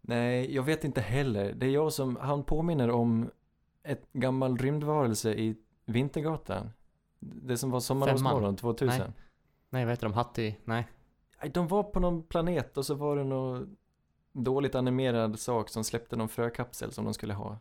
Nej, 0.01 0.55
jag 0.55 0.63
vet 0.63 0.85
inte 0.85 1.01
heller. 1.01 1.53
Det 1.53 1.67
är 1.67 1.71
jag 1.71 1.93
som, 1.93 2.17
han 2.17 2.43
påminner 2.45 2.91
om 2.91 3.31
ett 3.83 4.13
gammal 4.13 4.59
rymdvarelse 4.59 5.33
i 5.35 5.57
Vintergatan. 5.87 6.71
Det 7.19 7.57
som 7.57 7.71
var 7.71 7.81
Sommar 7.81 8.13
hos 8.13 8.21
Femman. 8.21 8.35
morgon 8.35 8.57
2000. 8.57 8.99
Nej. 8.99 9.13
Nej, 9.71 9.85
vad 9.85 9.93
heter 9.93 10.07
de? 10.07 10.13
Hattie? 10.13 10.57
Nej. 10.65 10.89
Nej, 11.43 11.51
de 11.51 11.69
var 11.69 11.83
på 11.83 12.01
någon 12.01 12.23
planet 12.23 12.77
och 12.77 12.87
så 12.87 12.95
var 12.95 13.17
det 13.17 13.25
någon 13.25 13.77
dåligt 14.33 14.75
animerad 14.75 15.39
sak 15.39 15.69
som 15.69 15.85
släppte 15.85 16.17
någon 16.17 16.29
frökapsel 16.29 16.93
som 16.93 17.05
de 17.05 17.15
skulle 17.15 17.35
ha. 17.35 17.59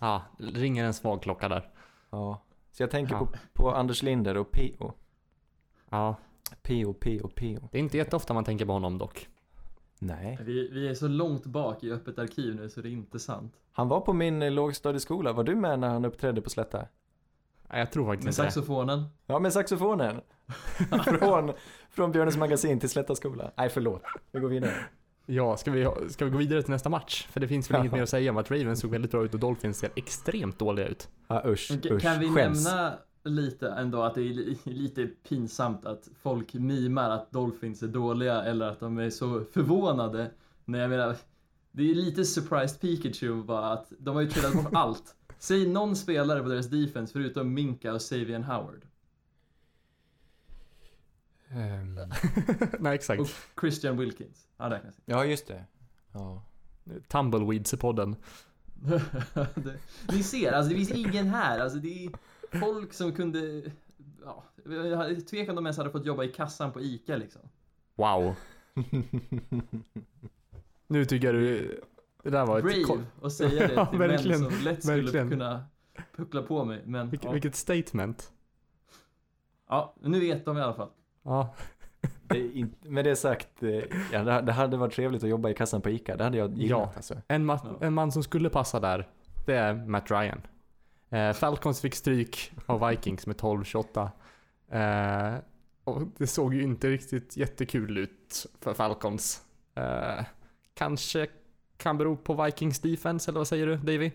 Ja, 0.00 0.22
ringer 0.38 0.84
en 0.84 0.94
svag 0.94 1.22
klocka 1.22 1.48
där. 1.48 1.70
Ja. 2.10 2.42
Så 2.72 2.82
jag 2.82 2.90
tänker 2.90 3.14
Ja. 3.14 3.18
på, 3.18 3.28
på 3.52 3.70
Anders 3.70 4.02
Linder 4.02 4.36
och 4.36 4.50
P.O. 4.50 4.92
Ja, 5.90 6.16
P.O. 6.62 6.92
P.O. 6.94 7.28
P.O. 7.34 7.68
det 7.72 7.78
är 7.78 7.82
inte 7.82 7.96
jätteofta 7.96 8.34
man 8.34 8.44
tänker 8.44 8.66
på 8.66 8.72
honom 8.72 8.98
dock. 8.98 9.28
Nej. 9.98 10.38
Vi, 10.42 10.68
vi 10.68 10.88
är 10.88 10.94
så 10.94 11.08
långt 11.08 11.46
bak 11.46 11.84
i 11.84 11.92
öppet 11.92 12.18
arkiv 12.18 12.54
nu 12.54 12.68
så 12.68 12.80
det 12.80 12.88
är 12.88 12.90
inte 12.90 13.18
sant. 13.18 13.54
Han 13.72 13.88
var 13.88 14.00
på 14.00 14.12
min 14.12 14.42
eh, 14.42 14.50
lågstadieskola. 14.50 15.32
Var 15.32 15.44
du 15.44 15.54
med 15.54 15.78
när 15.78 15.88
han 15.88 16.04
uppträdde 16.04 16.40
på 16.40 16.50
Slätta? 16.50 16.78
Nej, 17.70 17.78
jag 17.78 17.92
tror 17.92 18.06
faktiskt 18.06 18.24
Med 18.24 18.32
inte 18.32 18.42
det. 18.42 18.50
saxofonen. 18.52 19.04
Ja, 19.26 19.38
med 19.38 19.52
saxofonen. 19.52 20.20
från, 21.18 21.52
från 21.90 22.12
Björnes 22.12 22.36
magasin 22.36 22.80
till 22.80 22.88
Slätta 22.90 23.14
skola. 23.14 23.50
Nej, 23.56 23.68
förlåt. 23.68 24.02
Vi 24.32 24.40
går 24.40 24.48
vidare. 24.48 24.72
Ja, 25.30 25.56
ska 25.56 25.70
vi, 25.70 25.86
ska 26.08 26.24
vi 26.24 26.30
gå 26.30 26.38
vidare 26.38 26.62
till 26.62 26.70
nästa 26.70 26.88
match? 26.88 27.26
För 27.30 27.40
det 27.40 27.48
finns 27.48 27.70
väl 27.70 27.80
inget 27.80 27.92
mer 27.92 28.02
att 28.02 28.08
säga 28.08 28.30
om 28.30 28.36
att 28.36 28.50
Ravens 28.50 28.80
såg 28.80 28.90
väldigt 28.90 29.10
bra 29.10 29.24
ut 29.24 29.34
och 29.34 29.40
Dolphins 29.40 29.78
ser 29.78 29.90
extremt 29.96 30.58
dåliga 30.58 30.88
ut. 30.88 31.08
Ja, 31.28 31.42
usch, 31.46 31.70
usch. 31.90 32.02
Kan 32.02 32.20
vi 32.20 32.28
Skäms. 32.28 32.64
nämna 32.66 32.92
lite 33.24 33.68
ändå 33.68 34.02
att 34.02 34.14
det 34.14 34.20
är 34.20 34.24
li- 34.34 34.58
lite 34.64 35.06
pinsamt 35.28 35.86
att 35.86 36.08
folk 36.22 36.54
mimar 36.54 37.10
att 37.10 37.30
Dolphins 37.32 37.82
är 37.82 37.86
dåliga 37.86 38.42
eller 38.42 38.66
att 38.68 38.80
de 38.80 38.98
är 38.98 39.10
så 39.10 39.44
förvånade. 39.52 40.30
Nej, 40.64 40.80
jag 40.80 40.90
menar, 40.90 41.16
det 41.72 41.90
är 41.90 41.94
lite 41.94 42.24
surprised 42.24 42.80
Pikachu 42.80 43.42
bara 43.42 43.66
att 43.72 43.92
de 43.98 44.14
har 44.14 44.22
ju 44.22 44.28
trillat 44.30 44.52
bort 44.64 44.72
allt. 44.74 45.14
Säg 45.38 45.68
någon 45.68 45.96
spelare 45.96 46.42
på 46.42 46.48
deras 46.48 46.66
defense 46.66 47.12
förutom 47.12 47.54
Minka 47.54 47.92
och 47.94 48.02
Savian 48.02 48.42
Howard. 48.44 48.82
Ehm, 51.50 51.94
Nej, 52.78 52.94
exakt. 52.94 53.20
Och 53.20 53.28
Christian 53.60 53.96
Wilkins. 53.96 54.46
Han 54.56 54.70
räknas 54.70 54.98
inte. 54.98 55.12
ja, 55.12 55.24
just 55.24 55.46
det. 55.46 55.64
Ja. 56.12 56.42
Tumbleweeds 57.08 57.74
i 57.74 57.76
podden. 57.76 58.16
det, 59.54 59.78
ni 60.12 60.22
ser, 60.22 60.52
alltså 60.52 60.70
det 60.70 60.76
finns 60.76 60.90
ingen 60.90 61.28
här. 61.28 61.58
Alltså 61.58 61.78
det 61.78 62.06
är 62.06 62.10
folk 62.60 62.92
som 62.92 63.12
kunde... 63.12 63.62
Ja, 64.24 64.44
jag 64.64 65.26
tvekar 65.26 65.50
om 65.52 65.56
de 65.56 65.66
ens 65.66 65.76
hade 65.78 65.90
fått 65.90 66.06
jobba 66.06 66.24
i 66.24 66.28
kassan 66.32 66.72
på 66.72 66.80
ICA 66.80 67.16
liksom. 67.16 67.42
Wow. 67.94 68.34
Nu 70.86 71.04
tycker 71.04 71.26
jag 71.26 71.34
du... 71.34 71.80
Det 72.22 72.30
där 72.30 72.46
var 72.46 72.58
ett... 72.58 72.64
Brave 72.86 73.04
att 73.22 73.32
säga 73.32 73.68
det 73.68 73.74
Ja, 73.74 73.86
till 73.86 73.98
verkligen, 73.98 74.40
män 74.40 74.50
som 74.50 74.60
lätt 74.64 74.82
skulle 74.82 75.02
verkligen. 75.02 75.30
kunna 75.30 75.64
puckla 76.16 76.42
på 76.42 76.64
mig. 76.64 76.82
Men 76.86 77.10
Vilket, 77.10 77.24
ja. 77.24 77.32
vilket 77.32 77.54
statement. 77.56 78.32
ja, 79.68 79.94
nu 80.00 80.20
vet 80.20 80.44
de 80.44 80.58
i 80.58 80.60
alla 80.60 80.74
fall. 80.74 80.90
Ja, 81.28 81.54
Det 82.22 82.38
är 82.38 82.56
inte, 82.56 82.88
med 82.88 83.04
det 83.04 83.16
sagt, 83.16 83.62
eh, 83.62 83.70
ja, 84.12 84.24
det, 84.24 84.40
det 84.40 84.52
hade 84.52 84.76
varit 84.76 84.92
trevligt 84.94 85.22
att 85.22 85.28
jobba 85.28 85.48
i 85.50 85.54
kassan 85.54 85.80
på 85.80 85.90
ICA. 85.90 86.16
Det 86.16 86.24
hade 86.24 86.38
jag 86.38 86.50
gillat 86.58 86.70
Ja. 86.80 86.92
alltså. 86.96 87.14
en, 87.28 87.50
ma- 87.50 87.58
Ja. 87.80 87.86
en 87.86 87.94
man 87.94 88.12
som 88.12 88.22
skulle 88.22 88.50
passa 88.50 88.80
där, 88.80 89.08
det 89.46 89.54
är 89.54 89.74
Matt 89.74 90.10
Ryan. 90.10 90.40
Eh, 91.10 91.32
Falcons 91.32 91.80
fick 91.80 91.94
stryk 91.94 92.52
av 92.66 92.88
Vikings 92.88 93.26
med 93.26 93.36
12-28. 93.36 94.10
Eh, 94.70 95.38
och 95.84 96.02
det 96.18 96.26
såg 96.26 96.54
ju 96.54 96.62
inte 96.62 96.88
riktigt 96.90 97.36
jättekul 97.36 97.98
ut 97.98 98.46
för 98.60 98.74
Falcons. 98.74 99.42
Eh, 99.74 100.24
kanske 100.74 101.26
kan 101.76 101.98
bero 101.98 102.16
på 102.16 102.44
Vikings 102.44 102.80
defense, 102.80 103.30
eller 103.30 103.40
vad 103.40 103.48
säger 103.48 103.66
du 103.66 103.76
Davy? 103.76 104.06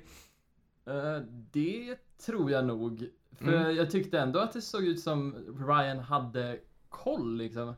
Eh, 0.88 1.26
det 1.52 1.96
tror 2.26 2.52
jag 2.52 2.66
nog. 2.66 3.08
För 3.38 3.54
Mm. 3.54 3.76
jag 3.76 3.92
tyckte 3.92 4.20
ändå 4.20 4.40
att 4.40 4.54
det 4.54 4.62
såg 4.62 4.84
ut 4.84 5.00
som 5.00 5.36
Ryan 5.68 6.00
hade 6.00 6.58
koll 6.94 7.36
liksom. 7.38 7.74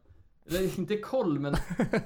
Eller 0.45 0.79
inte 0.79 0.97
koll, 0.97 1.39
men 1.39 1.55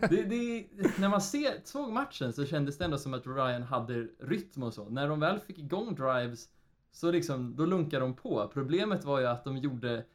det, 0.10 0.24
det, 0.24 0.65
när 1.00 1.10
man 1.10 1.22
ser, 1.22 1.54
såg 1.63 1.91
matchen 1.93 2.34
så 2.34 2.45
kändes 2.45 2.78
det 2.78 2.86
ändå 2.86 2.98
som 2.98 3.13
att 3.13 3.28
Ryan 3.28 3.63
hade 3.63 4.08
rytm 4.19 4.63
och 4.63 4.74
så. 4.74 4.89
När 4.89 5.08
de 5.10 5.19
väl 5.19 5.39
fick 5.39 5.60
igång 5.60 5.95
drives 5.95 6.50
så 6.91 7.12
liksom, 7.12 7.56
då 7.56 7.65
lunkade 7.65 8.06
de 8.06 8.13
på. 8.13 8.50
Problemet 8.54 9.04
var 9.04 9.19
ju 9.19 9.26
att 9.28 9.43
de 9.43 9.58
gjorde 9.58 10.06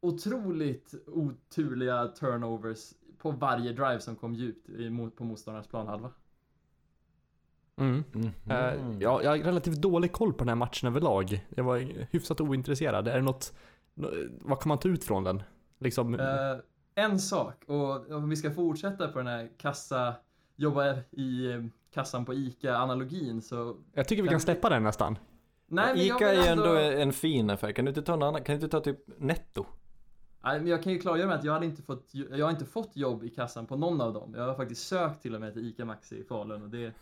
otroligt 0.00 0.94
oturliga 1.06 2.06
turnovers 2.08 2.92
på 3.18 3.30
varje 3.30 3.72
drive 3.72 4.00
som 4.00 4.16
kom 4.16 4.34
djupt 4.34 4.66
på 5.16 5.24
motståndarnas 5.24 5.66
planhalva. 5.68 6.10
Mm. 7.76 8.04
Mhm. 8.12 8.30
Eh, 8.50 8.96
ja, 9.00 9.22
jag 9.22 9.30
har 9.30 9.38
relativt 9.38 9.76
dålig 9.76 10.12
koll 10.12 10.32
på 10.32 10.38
den 10.38 10.48
här 10.48 10.54
matchen 10.56 10.88
överlag. 10.88 11.46
Jag 11.56 11.64
var 11.64 11.78
hyfsat 12.10 12.40
ointresserad. 12.40 13.08
Är 13.08 13.16
det 13.16 13.22
något, 13.22 13.52
nå- 13.94 14.10
vad 14.40 14.60
kan 14.60 14.68
man 14.68 14.78
ta 14.78 14.88
ut 14.88 15.04
från 15.04 15.24
den? 15.24 15.42
Liksom, 15.80 16.14
Eh, 16.14 16.56
en 16.94 17.18
sak, 17.18 17.64
och 17.66 18.10
om 18.10 18.28
vi 18.28 18.36
ska 18.36 18.50
fortsätta 18.50 19.08
på 19.08 19.18
den 19.18 19.26
här 19.26 19.50
kassa, 19.58 20.14
jobba 20.56 20.94
i 21.10 21.52
eh, 21.52 21.64
kassan 21.94 22.24
på 22.24 22.34
ICA-analogin 22.34 23.42
så... 23.42 23.76
jag 23.92 24.08
tycker 24.08 24.22
vi 24.22 24.28
kan 24.28 24.32
kan 24.32 24.38
vi- 24.38 24.44
släppa 24.44 24.68
den 24.68 24.82
nästan. 24.82 25.18
Nej, 25.66 25.94
men 25.96 26.06
jag 26.06 26.16
ICA 26.16 26.32
är 26.32 26.52
ändå 26.52 26.74
en 26.76 27.12
fin 27.12 27.50
affär. 27.50 27.72
Kan 27.72 27.84
du 27.84 27.88
inte 27.88 28.02
ta 28.02 28.14
en 28.14 28.22
annan, 28.22 28.42
kan 28.44 28.52
du 28.52 28.64
inte 28.64 28.68
ta 28.68 28.80
typ 28.80 28.98
Netto? 29.18 29.66
Nej, 30.42 30.60
men 30.60 30.68
jag 30.68 30.82
kan 30.82 30.92
ju 30.92 30.98
klargöra 30.98 31.26
med 31.26 31.36
att 31.38 31.44
jag, 31.44 31.52
hade 31.52 31.66
inte 31.66 31.82
fått, 31.82 32.08
jag 32.12 32.46
har 32.46 32.50
inte 32.50 32.64
fått 32.64 32.96
jobb 32.96 33.24
i 33.24 33.28
kassan 33.28 33.66
på 33.66 33.76
någon 33.76 34.00
av 34.00 34.12
dem. 34.12 34.34
Jag 34.36 34.46
har 34.46 34.54
faktiskt 34.54 34.86
sökt 34.88 35.22
till 35.22 35.34
och 35.34 35.40
med 35.40 35.52
till 35.52 35.68
ICA 35.68 35.84
Maxi 35.84 36.16
i 36.20 36.24
Falun 36.24 36.62
och 36.62 36.68
det 36.68 36.92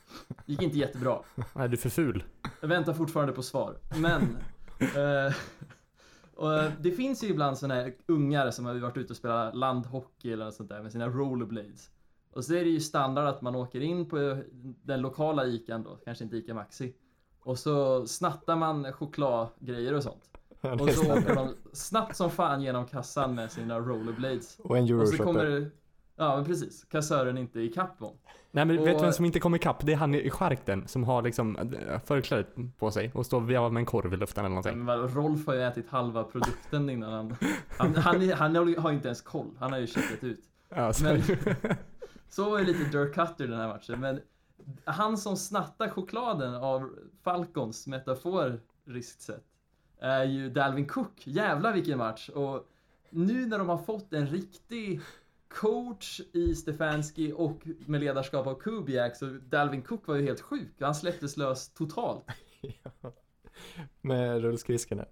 gick 0.47 0.63
inte 0.63 0.79
jättebra. 0.79 1.19
Nej, 1.55 1.69
du 1.69 1.75
är 1.75 1.81
för 1.81 1.89
ful. 1.89 2.25
Jag 2.61 2.69
väntar 2.69 2.93
fortfarande 2.93 3.33
på 3.33 3.43
svar. 3.43 3.77
Men... 4.01 4.23
eh, 4.81 5.35
och 6.39 6.55
eh, 6.55 6.73
det 6.81 6.91
finns 6.91 7.25
ju 7.25 7.29
ibland 7.29 7.59
sådana 7.59 7.75
här 7.75 7.95
ungar 8.07 8.51
som 8.51 8.65
har 8.65 8.75
varit 8.75 8.97
ute 8.97 9.13
och 9.13 9.17
spelat 9.17 9.55
landhockey 9.55 10.33
eller 10.33 10.45
något 10.45 10.55
sånt 10.55 10.69
där 10.69 10.83
med 10.83 10.93
sina 10.93 11.09
rollerblades. 11.09 11.91
Och 12.33 12.45
så 12.45 12.55
är 12.55 12.65
det 12.65 12.71
ju 12.71 12.81
standard 12.81 13.27
att 13.27 13.43
man 13.43 13.55
åker 13.55 13.81
in 13.81 14.09
på 14.09 14.43
den 14.83 15.01
lokala 15.01 15.47
ICAn 15.47 15.83
då, 15.83 15.99
kanske 16.05 16.25
inte 16.25 16.37
ICA 16.37 16.55
Maxi. 16.55 16.95
Och 17.41 17.59
så 17.59 18.07
snattar 18.07 18.57
man 18.57 18.93
chokladgrejer 18.93 19.95
och 19.95 20.03
sånt. 20.03 20.25
Ja, 20.61 20.73
Och 20.73 20.91
så 20.91 21.13
åker 21.13 21.35
de 21.35 21.55
snabbt 21.73 22.17
som 22.17 22.31
fan 22.31 22.63
genom 22.63 22.87
kassan 22.87 23.35
med 23.35 23.53
sina 23.53 23.79
rollerblades. 23.79 24.59
Och 24.59 24.79
en 24.79 24.85
euroshopper. 24.85 25.71
Ja 26.21 26.37
men 26.37 26.45
precis, 26.45 26.85
kassören 26.85 27.39
inte 27.39 27.61
ikapp 27.61 27.99
dem. 27.99 28.15
Nej 28.51 28.65
men 28.65 28.77
vet 28.77 28.85
du 28.87 28.95
Och- 28.95 29.03
vem 29.03 29.13
som 29.13 29.25
inte 29.25 29.41
kommer 29.41 29.57
ikapp? 29.59 29.87
Det 29.87 29.93
är 29.93 29.97
han 29.97 30.15
i 30.15 30.31
skärkten 30.31 30.89
som 30.89 31.05
har 31.05 31.23
liksom 31.23 31.57
äh, 31.57 32.01
förklädet 32.01 32.55
på 32.79 32.91
sig 32.91 33.11
och 33.15 33.27
står 33.27 33.41
och 33.41 33.51
vevar 33.51 33.71
med 33.71 33.81
en 33.81 33.87
korv 33.87 34.15
i 34.15 34.17
luften 34.17 34.45
eller 34.45 34.55
någonting. 34.55 34.85
Men 34.85 35.09
Rolf 35.09 35.47
har 35.47 35.55
ju 35.55 35.63
ätit 35.63 35.89
halva 35.89 36.25
produkten 36.25 36.91
innan 36.91 37.13
han... 37.13 37.37
Han, 37.79 37.95
han, 37.95 38.31
han 38.31 38.57
har 38.57 38.91
ju 38.91 38.95
inte 38.97 39.09
ens 39.09 39.21
koll, 39.23 39.51
han 39.59 39.73
har 39.73 39.79
ju 39.79 39.87
checkat 39.87 40.25
ut. 40.25 40.41
Ja, 40.69 40.93
så, 40.93 41.05
Men- 41.05 41.23
Så 42.31 42.51
var 42.51 42.59
det 42.59 42.65
lite 42.65 42.85
Dirk 42.99 43.15
Cutter 43.15 43.49
den 43.49 43.61
här 43.61 43.69
matchen, 43.69 44.01
men 44.01 44.21
han 44.85 45.19
som 45.19 45.37
snattar 45.37 45.89
chokladen 45.89 46.55
av 46.55 46.91
Falcons 47.23 47.87
metaforiskt 47.87 49.21
sett 49.23 49.45
är 50.01 50.25
ju 50.25 50.51
Dalvin 50.51 50.87
Cook. 50.87 51.23
Jävlar 51.25 51.73
vilken 51.73 51.99
match! 51.99 52.29
Och 52.29 52.69
nu 53.11 53.47
när 53.47 53.59
de 53.59 53.69
har 53.69 53.79
fått 53.79 54.13
en 54.13 54.27
riktig 54.27 55.01
coach 55.49 56.21
i 56.33 56.55
Stefanski 56.55 57.33
och 57.37 57.63
med 57.87 58.01
ledarskap 58.01 58.47
av 58.47 58.55
Kubiak 58.55 59.17
så 59.17 59.27
Dalvin 59.27 59.83
Cook 59.83 60.07
var 60.07 60.17
ju 60.17 60.23
helt 60.23 60.41
sjuk. 60.41 60.73
Han 60.81 60.95
släpptes 60.95 61.37
lös 61.37 61.69
totalt. 61.69 62.25
Ja. 62.61 62.91
Med 64.01 64.43
rullskridskorna. 64.43 65.05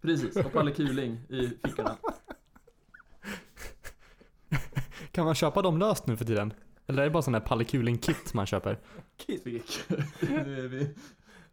Precis, 0.00 0.36
och 0.36 0.52
Palle 0.52 0.70
Kuling 0.70 1.20
i 1.28 1.48
fickorna. 1.48 1.96
Kan 5.10 5.24
man 5.24 5.34
köpa 5.34 5.62
dem 5.62 5.78
löst 5.78 6.06
nu 6.06 6.16
för 6.16 6.24
tiden? 6.24 6.52
Eller 6.86 7.02
är 7.02 7.06
det 7.06 7.10
bara 7.10 7.22
sån 7.22 7.32
där 7.32 7.40
pallekuling-kit 7.40 8.34
man 8.34 8.46
köper? 8.46 8.78
Tvek. 9.26 9.84
Nu 10.20 10.64
är 10.64 10.68
vi 10.68 10.94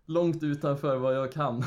långt 0.05 0.43
utanför 0.43 0.97
vad 0.97 1.15
jag 1.15 1.31
kan. 1.31 1.63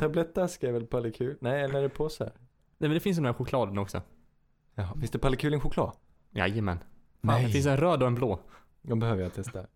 Tablettaska 0.00 0.68
är 0.68 0.72
väl 0.72 0.86
pallekul? 0.86 1.36
Nej, 1.40 1.64
eller 1.64 1.78
är 1.78 1.82
det 1.82 1.88
påsar? 1.88 2.32
Nej 2.78 2.88
men 2.88 2.90
det 2.90 3.00
finns 3.00 3.16
ju 3.16 3.20
den 3.20 3.26
här 3.26 3.32
chokladen 3.32 3.78
också. 3.78 4.02
Ja, 4.74 4.94
finns 5.00 5.10
det 5.10 5.18
pallekuling 5.18 5.60
choklad? 5.60 5.92
Jajamän. 6.30 6.78
Nej. 7.20 7.44
Det 7.44 7.50
finns 7.52 7.66
en 7.66 7.76
röd 7.76 8.02
och 8.02 8.08
en 8.08 8.14
blå. 8.14 8.40
De 8.82 8.98
behöver 8.98 9.22
jag 9.22 9.34
testa. 9.34 9.66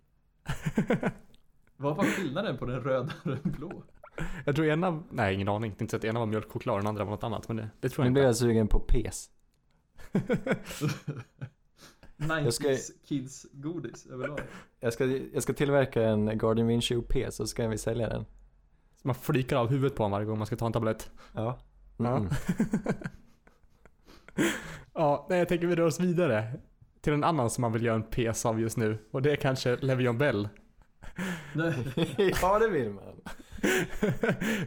Vad 1.77 1.97
var 1.97 2.05
skillnaden 2.05 2.59
på 2.59 2.67
den 2.67 2.81
röda 2.81 3.13
och 3.25 3.31
den 3.31 3.41
blå? 3.53 3.83
Jag 4.45 4.57
tror 4.57 4.67
ena, 4.67 5.03
nej 5.11 5.35
ingen 5.35 5.49
aning. 5.49 5.71
Inte 5.79 5.89
så 5.91 5.97
att 5.97 6.05
ena 6.05 6.19
var 6.19 6.27
mjölkchoklad 6.27 6.75
och 6.75 6.81
den 6.81 6.87
andra 6.89 7.05
var 7.05 7.11
något 7.11 7.25
annat. 7.25 7.49
Men 7.49 7.57
det, 7.57 7.69
det 7.81 7.89
tror 7.89 8.05
Nu 8.05 8.09
jag 8.09 8.13
blir 8.13 8.23
inte. 8.23 8.29
jag 8.29 8.37
sugen 8.37 8.69
på 8.69 8.79
pes. 8.81 9.31
90s 12.17 12.51
ska- 12.51 12.77
kids 13.09 13.47
godis 13.53 14.07
överlag. 14.07 14.41
Jag 14.81 14.93
ska, 14.93 15.07
jag 15.07 15.43
ska 15.43 15.53
tillverka 15.53 16.03
en 16.09 16.39
Guardian 16.39 16.67
Windshoe 16.67 17.03
pes 17.03 17.37
så 17.37 17.47
ska 17.47 17.69
vi 17.69 17.79
sälja 17.79 18.09
den. 18.09 18.25
Så 18.97 19.09
man 19.09 19.15
flikar 19.15 19.57
av 19.57 19.69
huvudet 19.69 19.97
på 19.97 20.03
honom 20.03 20.13
varje 20.13 20.27
gång 20.27 20.39
man 20.39 20.47
ska 20.47 20.57
ta 20.57 20.67
en 20.67 20.73
tablett. 20.73 21.11
Ja. 21.33 21.59
Ja. 21.97 22.17
Mm. 22.17 22.29
Ja, 24.95 25.27
nej 25.29 25.39
jag 25.39 25.49
tänker 25.49 25.67
vi 25.67 25.77
rör 25.77 25.87
oss 25.87 26.01
vidare. 26.01 26.53
Till 27.01 27.13
en 27.13 27.25
annan 27.25 27.51
som 27.51 27.63
man 27.63 27.73
vill 27.73 27.85
göra 27.85 27.97
en 27.97 28.31
PS 28.31 28.47
av 28.47 28.61
just 28.61 28.77
nu. 28.77 28.99
Och 29.11 29.23
det 29.23 29.33
är 29.33 29.37
kanske 29.37 29.77
Le'Veon 29.77 30.19
Bell. 30.19 30.49
Ja, 32.43 32.59
det 32.59 32.69
vill 32.69 32.91
man. 32.91 33.21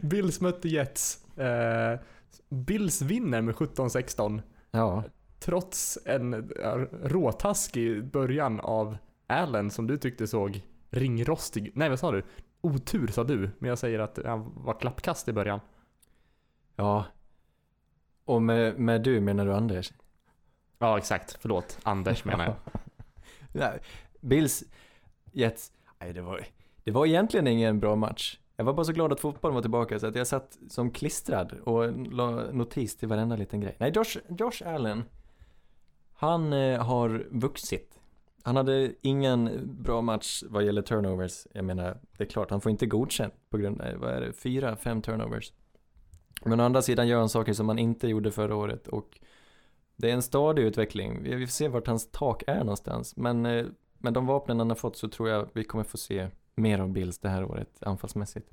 Bills 0.02 0.40
mötte 0.40 0.68
Jets. 0.68 1.24
Eh, 1.38 2.00
Bills 2.48 3.02
vinner 3.02 3.40
med 3.40 3.54
17-16. 3.54 4.42
Ja. 4.70 5.04
Trots 5.38 5.98
en 6.04 6.50
råtaskig 7.02 8.04
början 8.04 8.60
av 8.60 8.96
Allen 9.26 9.70
som 9.70 9.86
du 9.86 9.96
tyckte 9.96 10.26
såg 10.26 10.62
ringrostig. 10.90 11.72
Nej 11.74 11.88
vad 11.88 11.98
sa 11.98 12.10
du? 12.12 12.22
Otur 12.60 13.06
sa 13.06 13.24
du. 13.24 13.50
Men 13.58 13.68
jag 13.68 13.78
säger 13.78 13.98
att 13.98 14.18
han 14.24 14.52
var 14.56 14.80
klappkast 14.80 15.28
i 15.28 15.32
början. 15.32 15.60
Ja. 16.76 17.04
Och 18.24 18.42
med, 18.42 18.78
med 18.78 19.02
du 19.02 19.20
menar 19.20 19.46
du 19.46 19.54
Anders? 19.54 19.92
Ja 20.78 20.98
exakt, 20.98 21.38
förlåt. 21.40 21.78
Anders 21.82 22.24
menar 22.24 22.44
jag. 22.44 22.54
Nej, 23.52 23.78
Bills, 24.20 24.64
Jets, 25.32 25.72
nej 26.00 26.12
det 26.12 26.22
var, 26.22 26.46
det 26.84 26.90
var 26.90 27.06
egentligen 27.06 27.46
ingen 27.46 27.80
bra 27.80 27.96
match. 27.96 28.38
Jag 28.56 28.64
var 28.64 28.72
bara 28.72 28.84
så 28.84 28.92
glad 28.92 29.12
att 29.12 29.20
fotbollen 29.20 29.54
var 29.54 29.62
tillbaka 29.62 29.98
så 29.98 30.06
att 30.06 30.16
jag 30.16 30.26
satt 30.26 30.58
som 30.68 30.90
klistrad 30.90 31.52
och 31.52 32.12
la 32.12 32.30
notis 32.52 32.96
till 32.96 33.08
varenda 33.08 33.36
liten 33.36 33.60
grej. 33.60 33.76
Nej, 33.78 33.92
Josh, 33.94 34.18
Josh 34.38 34.68
Allen, 34.74 35.04
han 36.14 36.52
eh, 36.52 36.84
har 36.84 37.26
vuxit. 37.30 37.98
Han 38.42 38.56
hade 38.56 38.92
ingen 39.00 39.68
bra 39.82 40.00
match 40.00 40.42
vad 40.48 40.64
gäller 40.64 40.82
turnovers. 40.82 41.46
Jag 41.52 41.64
menar, 41.64 41.98
det 42.16 42.24
är 42.24 42.28
klart, 42.28 42.50
han 42.50 42.60
får 42.60 42.70
inte 42.70 42.86
godkänt 42.86 43.34
på 43.50 43.58
grund 43.58 43.80
av, 43.80 43.94
vad 43.94 44.10
är 44.10 44.20
det, 44.20 44.32
fyra, 44.32 44.76
fem 44.76 45.02
turnovers. 45.02 45.52
Men 46.44 46.60
å 46.60 46.64
andra 46.64 46.82
sidan 46.82 47.08
gör 47.08 47.18
han 47.18 47.28
saker 47.28 47.52
som 47.52 47.68
han 47.68 47.78
inte 47.78 48.08
gjorde 48.08 48.32
förra 48.32 48.56
året 48.56 48.88
och 48.88 49.20
det 49.96 50.10
är 50.10 50.14
en 50.14 50.22
stadig 50.22 50.62
utveckling. 50.62 51.22
Vi 51.22 51.46
får 51.46 51.52
se 51.52 51.68
vart 51.68 51.86
hans 51.86 52.10
tak 52.10 52.42
är 52.46 52.58
någonstans. 52.58 53.16
Men 53.16 53.46
eh, 53.46 53.66
med 53.98 54.12
de 54.12 54.26
vapnen 54.26 54.58
han 54.58 54.70
har 54.70 54.76
fått 54.76 54.96
så 54.96 55.08
tror 55.08 55.28
jag 55.28 55.48
vi 55.52 55.64
kommer 55.64 55.84
få 55.84 55.96
se 55.96 56.28
mer 56.54 56.78
av 56.78 56.88
Bills 56.88 57.18
det 57.18 57.28
här 57.28 57.44
året 57.44 57.82
anfallsmässigt. 57.82 58.50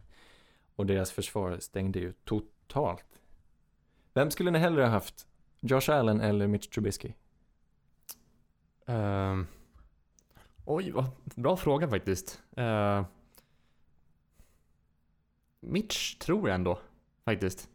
Och 0.75 0.86
deras 0.86 1.12
försvar 1.12 1.58
stängde 1.60 1.99
ju 1.99 2.13
totalt. 2.13 3.21
Vem 4.13 4.32
skulle 4.32 4.52
ni 4.52 4.60
hellre 4.60 4.82
ha 4.84 4.89
haft? 4.89 5.28
Josh 5.62 5.89
Allen 5.89 6.21
eller 6.21 6.47
Mitch 6.47 6.67
Trubisky? 6.67 7.13
Ehm, 8.86 9.47
oj, 10.65 10.91
vad 10.91 11.06
bra 11.36 11.58
fråga 11.58 11.89
faktiskt. 11.89 12.41
Uh, 12.58 13.06
Mitch 15.60 16.17
tror 16.17 16.49
jag 16.49 16.56
ändå, 16.56 16.80
faktiskt. 17.25 17.69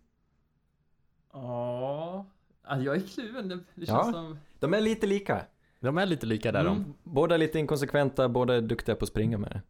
Ja, 1.34 2.26
alltså, 2.64 2.84
jag 2.84 2.96
är 2.96 3.00
kluven. 3.00 3.48
Det, 3.48 3.58
det 3.74 3.86
känns 3.86 4.06
Ja. 4.06 4.12
som... 4.12 4.38
De 4.58 4.74
är 4.74 4.80
lite 4.80 5.06
lika. 5.06 5.44
De 5.80 5.98
är 5.98 6.06
lite 6.06 6.26
lika 6.26 6.52
där 6.52 6.64
de. 6.64 6.76
Mm. 6.76 6.94
Båda 7.02 7.36
lite 7.36 7.58
inkonsekventa, 7.58 8.28
båda 8.28 8.54
är 8.54 8.60
duktiga 8.60 8.94
på 8.96 9.02
att 9.04 9.08
springa 9.08 9.38
med 9.38 9.50
det. 9.50 9.62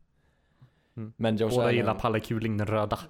Mm. 0.97 1.13
Men 1.17 1.37
Josh 1.37 1.49
Båda 1.51 1.63
Allen... 1.63 1.75
gillar 1.77 1.95
Palle 1.95 2.21
Kuling 2.21 2.57
den 2.57 2.67
röda. 2.67 2.99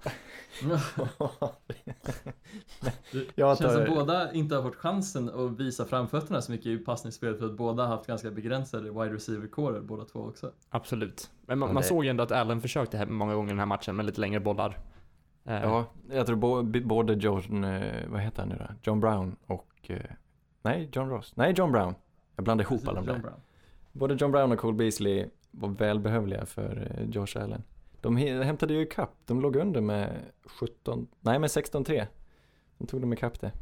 Det 3.12 3.24
Jag 3.34 3.58
känns 3.58 3.74
tar- 3.74 3.86
som 3.86 3.94
båda 3.94 4.32
inte 4.32 4.54
har 4.56 4.62
fått 4.62 4.76
chansen 4.76 5.28
att 5.28 5.60
visa 5.60 5.84
framfötterna 5.84 6.42
så 6.42 6.52
mycket 6.52 6.66
i 6.66 6.78
passningsspelet 6.78 7.38
för 7.38 7.46
att 7.46 7.56
båda 7.56 7.82
har 7.82 7.96
haft 7.96 8.06
ganska 8.06 8.30
begränsade 8.30 8.90
wide 8.90 9.14
receiver-kårer 9.14 9.80
båda 9.80 10.04
två 10.04 10.20
också. 10.20 10.52
Absolut. 10.70 11.30
Men 11.46 11.58
man, 11.58 11.68
Ja, 11.68 11.72
man 11.72 11.82
det- 11.82 11.88
såg 11.88 12.04
ju 12.04 12.10
ändå 12.10 12.22
att 12.22 12.32
Allen 12.32 12.60
försökte 12.60 12.96
här 12.96 13.06
många 13.06 13.34
gånger 13.34 13.48
i 13.48 13.52
den 13.52 13.58
här 13.58 13.66
matchen 13.66 13.96
med 13.96 14.06
lite 14.06 14.20
längre 14.20 14.40
bollar. 14.40 14.78
Eh, 15.44 15.62
Ja, 15.62 15.84
jag 16.10 16.26
tror 16.26 16.62
både 16.80 17.12
John, 17.14 17.64
eh, 17.64 18.08
vad 18.08 18.20
heter 18.20 18.42
han 18.42 18.48
nu 18.48 18.56
då? 18.58 18.66
John 18.82 19.00
Brown 19.00 19.36
och, 19.46 19.90
eh, 19.90 20.00
nej 20.62 20.88
John 20.92 21.08
Ross, 21.08 21.32
nej 21.36 21.54
John 21.56 21.72
Brown. 21.72 21.94
Jag 22.36 22.44
blandar 22.44 22.64
ihop 22.64 22.88
alla 22.88 23.00
de 23.00 23.06
där. 23.06 23.32
Både 23.92 24.14
John 24.14 24.32
Brown 24.32 24.52
och 24.52 24.58
Cole 24.58 24.76
Beasley 24.76 25.26
var 25.50 25.68
välbehövliga 25.68 26.46
för 26.46 26.96
eh, 26.98 27.10
Josh 27.10 27.42
Allen. 27.42 27.62
De 28.00 28.16
hämtade 28.16 28.74
ju 28.74 28.80
ikapp, 28.82 29.10
de 29.26 29.40
låg 29.40 29.56
under 29.56 29.80
med 29.80 30.10
17, 30.44 31.06
nej 31.20 31.38
med 31.38 31.48
16-3. 31.50 32.06
De 32.78 32.86
tog 32.86 33.00
de 33.00 33.12
ikapp 33.12 33.40
det. 33.40 33.52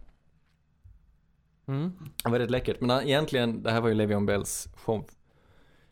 Mm. 1.67 1.93
Det 2.25 2.31
var 2.31 2.39
rätt 2.39 2.51
läckert, 2.51 2.81
men 2.81 2.91
han, 2.91 3.03
egentligen, 3.03 3.63
det 3.63 3.71
här 3.71 3.81
var 3.81 3.89
ju 3.89 3.95
Le'Veon 3.95 4.27
Bells 4.27 4.69
show. 4.75 5.05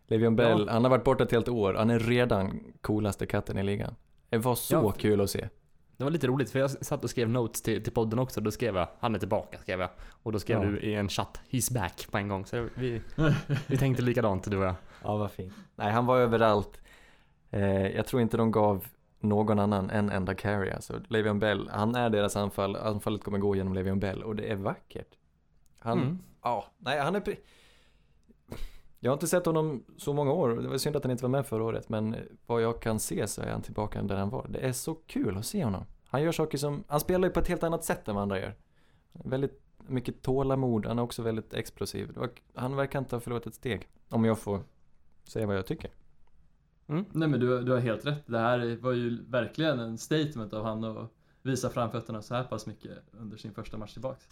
Le'Veon 0.08 0.34
Bell, 0.36 0.68
han 0.68 0.84
har 0.84 0.90
varit 0.90 1.04
borta 1.04 1.24
ett 1.24 1.32
helt 1.32 1.48
år, 1.48 1.74
han 1.74 1.90
är 1.90 1.98
redan 1.98 2.60
coolaste 2.80 3.26
katten 3.26 3.58
i 3.58 3.62
ligan. 3.62 3.94
Det 4.28 4.38
var 4.38 4.54
så 4.54 4.74
Ja. 4.74 4.90
kul 4.98 5.20
att 5.20 5.30
se. 5.30 5.48
Det 6.00 6.04
var 6.04 6.10
lite 6.10 6.26
roligt 6.26 6.50
för 6.50 6.58
jag 6.58 6.70
satt 6.70 7.04
och 7.04 7.10
skrev 7.10 7.28
notes 7.28 7.62
till, 7.62 7.82
till 7.84 7.92
podden 7.92 8.18
också. 8.18 8.40
Då 8.40 8.50
skrev 8.50 8.76
jag 8.76 8.88
han 9.00 9.14
är 9.14 9.18
tillbaka 9.18 9.58
skrev 9.58 9.80
jag. 9.80 9.90
Och 10.22 10.32
då 10.32 10.38
skrev 10.38 10.62
Ja. 10.62 10.68
du 10.70 10.80
i 10.80 10.94
en 10.94 11.08
chatt 11.08 11.40
he's 11.50 11.72
back 11.74 12.06
på 12.10 12.18
en 12.18 12.28
gång. 12.28 12.46
Så 12.46 12.68
vi, 12.74 13.02
vi 13.66 13.76
tänkte 13.78 14.02
likadant 14.02 14.50
du 14.50 14.56
och 14.56 14.64
jag. 14.64 14.74
Ja, 15.02 15.16
vad 15.16 15.30
fint. 15.30 15.52
Nej, 15.76 15.92
han 15.92 16.06
var 16.06 16.18
överallt. 16.18 16.80
Eh, 17.50 17.86
jag 17.88 18.06
tror 18.06 18.22
inte 18.22 18.36
de 18.36 18.50
gav 18.50 18.86
någon 19.18 19.58
annan 19.58 19.90
en 19.90 20.10
enda 20.10 20.34
carry. 20.34 20.70
Alltså, 20.70 20.92
Le'Veon 21.08 21.38
Bell, 21.38 21.68
han 21.72 21.94
är 21.94 22.10
deras 22.10 22.36
anfall. 22.36 22.76
Anfallet 22.76 23.24
kommer 23.24 23.38
gå 23.38 23.56
genom 23.56 23.74
Le'Veon 23.78 23.98
Bell 23.98 24.22
och 24.22 24.36
det 24.36 24.50
är 24.50 24.56
vackert. 24.56 25.14
Han, 25.78 25.98
Mm. 25.98 26.18
ja, 26.42 26.64
nej, 26.78 27.00
han 27.00 27.16
är... 27.16 27.22
Jag 29.02 29.10
har 29.10 29.14
inte 29.14 29.26
sett 29.26 29.46
honom 29.46 29.84
så 29.96 30.12
många 30.12 30.32
år. 30.32 30.48
Det 30.48 30.68
var 30.68 30.78
synd 30.78 30.96
att 30.96 31.04
han 31.04 31.10
inte 31.10 31.24
var 31.24 31.30
med 31.30 31.46
förra 31.46 31.64
året, 31.64 31.88
men 31.88 32.16
vad 32.46 32.62
jag 32.62 32.82
kan 32.82 33.00
se 33.00 33.26
så 33.26 33.42
är 33.42 33.52
han 33.52 33.62
tillbaka 33.62 34.02
där 34.02 34.16
han 34.16 34.30
var. 34.30 34.46
Det 34.48 34.58
är 34.58 34.72
så 34.72 34.94
kul 34.94 35.36
att 35.36 35.46
se 35.46 35.64
honom. 35.64 35.84
Han 36.08 36.22
gör 36.22 36.32
saker 36.32 36.58
som, 36.58 36.84
han 36.88 37.00
spelar 37.00 37.28
ju 37.28 37.34
på 37.34 37.40
ett 37.40 37.48
helt 37.48 37.62
annat 37.62 37.84
sätt 37.84 38.08
än 38.08 38.14
vad 38.14 38.22
andra 38.22 38.40
gör. 38.40 38.54
Väldigt 39.12 39.62
mycket 39.86 40.22
tålamod, 40.22 40.86
han 40.86 40.98
är 40.98 41.02
också 41.02 41.22
väldigt 41.22 41.54
explosiv. 41.54 42.18
Han 42.54 42.76
verkar 42.76 42.98
inte 42.98 43.16
ha 43.16 43.20
förlorat 43.20 43.46
ett 43.46 43.54
steg, 43.54 43.88
om 44.08 44.24
jag 44.24 44.38
får 44.38 44.60
säga 45.24 45.46
vad 45.46 45.56
jag 45.56 45.66
tycker. 45.66 45.90
Mm. 46.86 47.04
Nej 47.12 47.28
men 47.28 47.40
du, 47.40 47.62
du 47.62 47.72
har 47.72 47.78
helt 47.78 48.06
rätt. 48.06 48.26
Det 48.26 48.38
här 48.38 48.78
var 48.80 48.92
ju 48.92 49.24
verkligen 49.24 49.78
en 49.78 49.98
statement 49.98 50.52
av 50.52 50.64
han 50.64 50.84
att 50.84 51.10
visa 51.42 51.70
framfötterna 51.70 52.22
så 52.22 52.34
här 52.34 52.44
pass 52.44 52.66
mycket 52.66 52.98
under 53.12 53.36
sin 53.36 53.54
första 53.54 53.76
match 53.76 53.92
tillbaks. 53.92 54.28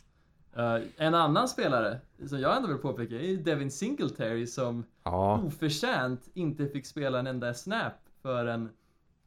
Eh, 0.59 0.83
en 0.97 1.14
annan 1.14 1.49
spelare 1.49 2.01
som 2.27 2.40
jag 2.40 2.57
ändå 2.57 2.68
vill 2.68 2.79
påpeka 2.79 3.14
är 3.14 3.37
Devin 3.37 3.70
Singletary 3.70 4.47
som 4.47 4.85
Ja, 5.05 5.43
oförtjänt 5.47 6.28
inte 6.35 6.66
fick 6.66 6.87
spela 6.87 7.18
en 7.18 7.26
enda 7.26 7.55
snap 7.55 7.93
förrän 8.22 8.68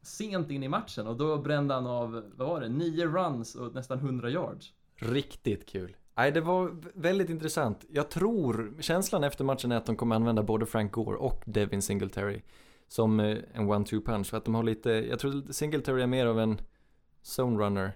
sent 0.02 0.50
in 0.50 0.62
i 0.62 0.68
matchen 0.68 1.06
och 1.06 1.16
då 1.16 1.38
brände 1.38 1.74
han 1.74 1.86
av, 1.86 2.22
vad 2.36 2.48
var 2.48 2.60
det, 2.60 2.68
nio 2.68 3.06
runs 3.06 3.54
och 3.54 3.74
nästan 3.74 3.98
100 3.98 4.30
yards. 4.30 4.72
riktigt 4.96 5.66
kul. 5.68 5.96
Nej, 6.14 6.32
det 6.32 6.40
var 6.40 6.76
väldigt 6.94 7.30
intressant. 7.30 7.84
Jag 7.90 8.10
tror, 8.10 8.74
känslan 8.80 9.24
efter 9.24 9.44
matchen 9.44 9.72
är 9.72 9.76
att 9.76 9.86
de 9.86 9.96
kommer 9.96 10.16
använda 10.16 10.42
både 10.42 10.66
Frank 10.66 10.92
Gore 10.92 11.16
och 11.16 11.42
Devin 11.46 11.82
Singletary 11.82 12.42
som 12.88 13.20
eh, 13.20 13.38
en 13.52 13.70
one-two 13.70 14.04
punch. 14.04 14.26
För 14.30 14.36
att 14.36 14.44
de 14.44 14.54
har 14.54 14.62
lite, 14.62 14.90
jag 14.90 15.18
tror 15.18 15.52
Singletary 15.52 16.02
är 16.02 16.06
mer 16.06 16.26
av 16.26 16.40
en 16.40 16.58
zone 17.22 17.58
runner 17.64 17.92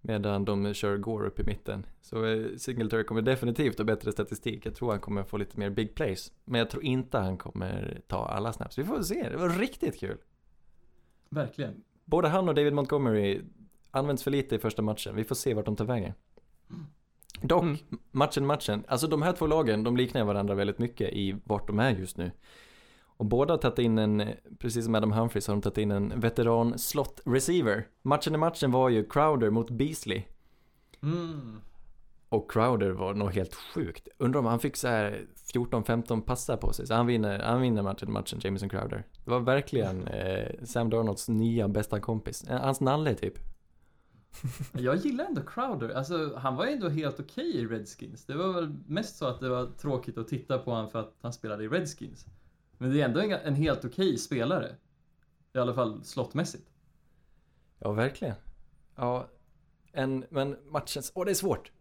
Medan 0.00 0.44
de 0.44 0.74
kör 0.74 0.96
Gore 0.96 1.26
upp 1.26 1.40
i 1.40 1.44
mitten. 1.44 1.86
Så 2.00 2.24
eh, 2.24 2.56
Singletary 2.56 3.04
kommer 3.04 3.22
definitivt 3.22 3.78
ha 3.78 3.84
bättre 3.84 4.12
statistik. 4.12 4.66
Jag 4.66 4.74
tror 4.74 4.90
han 4.90 5.00
kommer 5.00 5.24
få 5.24 5.36
lite 5.36 5.58
mer 5.58 5.70
big 5.70 5.94
plays. 5.94 6.32
Men 6.44 6.58
jag 6.58 6.70
tror 6.70 6.84
inte 6.84 7.18
han 7.18 7.38
kommer 7.38 8.00
ta 8.06 8.26
alla 8.26 8.52
snaps. 8.52 8.78
Vi 8.78 8.84
får 8.84 9.02
se, 9.02 9.28
det 9.28 9.36
var 9.36 9.48
riktigt 9.48 10.00
kul. 10.00 10.18
Verkligen. 11.28 11.82
Både 12.04 12.28
han 12.28 12.48
och 12.48 12.54
David 12.54 12.72
Montgomery 12.72 13.40
används 13.90 14.22
för 14.22 14.30
lite 14.30 14.54
i 14.54 14.58
första 14.58 14.82
matchen. 14.82 15.16
Vi 15.16 15.24
får 15.24 15.34
se 15.34 15.54
vart 15.54 15.64
de 15.64 15.76
tar 15.76 15.84
vägen. 15.84 16.12
Dock, 17.42 17.62
Mm. 17.62 17.76
matchen 18.10 18.46
matchen. 18.46 18.84
Alltså 18.88 19.06
de 19.06 19.22
här 19.22 19.32
två 19.32 19.46
lagen, 19.46 19.84
de 19.84 19.96
liknar 19.96 20.24
varandra 20.24 20.54
väldigt 20.54 20.78
mycket 20.78 21.12
i 21.12 21.36
vart 21.44 21.66
de 21.66 21.78
är 21.78 21.90
just 21.90 22.16
nu. 22.16 22.30
Och 23.16 23.26
båda 23.26 23.52
har 23.52 23.58
tagit 23.58 23.78
in 23.78 23.98
en, 23.98 24.24
precis 24.58 24.84
som 24.84 24.94
Adam 24.94 25.12
Humphries 25.12 25.46
har 25.46 25.54
de 25.54 25.62
tagit 25.62 25.78
in 25.78 25.90
en 25.90 26.20
veteran 26.20 26.78
slot 26.78 27.20
receiver. 27.24 27.86
Matchen 28.02 28.34
i 28.34 28.38
matchen 28.38 28.70
var 28.70 28.88
ju 28.88 29.08
Crowder 29.08 29.50
mot 29.50 29.70
Beasley. 29.70 30.22
Mm. 31.02 31.60
Och 32.28 32.50
Crowder 32.50 32.90
var 32.90 33.14
nog 33.14 33.32
helt 33.32 33.54
sjukt. 33.54 34.08
Undrar 34.18 34.40
om 34.40 34.46
han 34.46 34.60
fick 34.60 34.76
så 34.76 34.88
här 34.88 35.26
14-15 35.54 36.20
passar 36.20 36.56
på 36.56 36.72
sig. 36.72 36.86
Så 36.86 36.94
han 36.94 37.06
vinner, 37.06 37.38
han 37.38 37.60
vinner 37.60 37.82
matchen, 37.82 38.12
matchen, 38.12 38.40
Jameson 38.42 38.68
Crowder. 38.68 39.06
Det 39.24 39.30
var 39.30 39.40
verkligen 39.40 40.08
eh, 40.08 40.64
Sam 40.64 40.90
Darnolds 40.90 41.28
nya 41.28 41.68
bästa 41.68 42.00
kompis. 42.00 42.44
Eh, 42.44 42.60
Hans 42.60 42.80
nalle 42.80 43.14
typ. 43.14 43.38
Jag 44.72 44.96
gillar 44.96 45.24
ändå 45.24 45.42
Crowder. 45.42 45.88
Alltså, 45.88 46.36
han 46.36 46.56
var 46.56 46.66
ju 46.66 46.72
ändå 46.72 46.88
helt 46.88 47.20
okej 47.20 47.56
i 47.56 47.66
Redskins. 47.66 48.26
Det 48.26 48.34
var 48.34 48.52
väl 48.52 48.76
mest 48.86 49.16
så 49.16 49.26
att 49.26 49.40
det 49.40 49.48
var 49.48 49.66
tråkigt 49.66 50.18
att 50.18 50.28
titta 50.28 50.58
på 50.58 50.70
honom 50.70 50.90
för 50.90 51.00
att 51.00 51.14
han 51.20 51.32
spelade 51.32 51.64
i 51.64 51.68
Redskins. 51.68 52.26
Men 52.78 52.92
det 52.92 53.00
är 53.00 53.04
ändå 53.04 53.20
en, 53.20 53.30
en 53.32 53.54
helt 53.54 53.84
okej 53.84 54.18
spelare. 54.18 54.76
I 55.54 55.58
alla 55.58 55.74
fall 55.74 56.04
slottmässigt. 56.04 56.70
Ja, 57.78 57.92
verkligen. 57.92 58.34
Ja, 58.96 59.28
en, 59.92 60.24
men 60.30 60.56
matchen, 60.64 61.02
åh 61.14 61.24
det 61.24 61.30
är 61.30 61.34
svårt. 61.34 61.72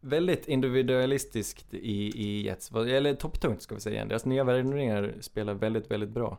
Väldigt 0.00 0.48
individualistiskt 0.48 1.74
i, 1.74 2.22
i 2.22 2.42
Jets, 2.44 2.70
eller 2.70 3.14
topptungt 3.14 3.62
ska 3.62 3.74
vi 3.74 3.80
säga 3.80 3.94
igen. 3.94 4.08
Deras 4.08 4.24
nya 4.24 4.44
värvningar 4.44 5.14
spelar 5.20 5.54
väldigt, 5.54 5.90
väldigt 5.90 6.10
bra. 6.10 6.38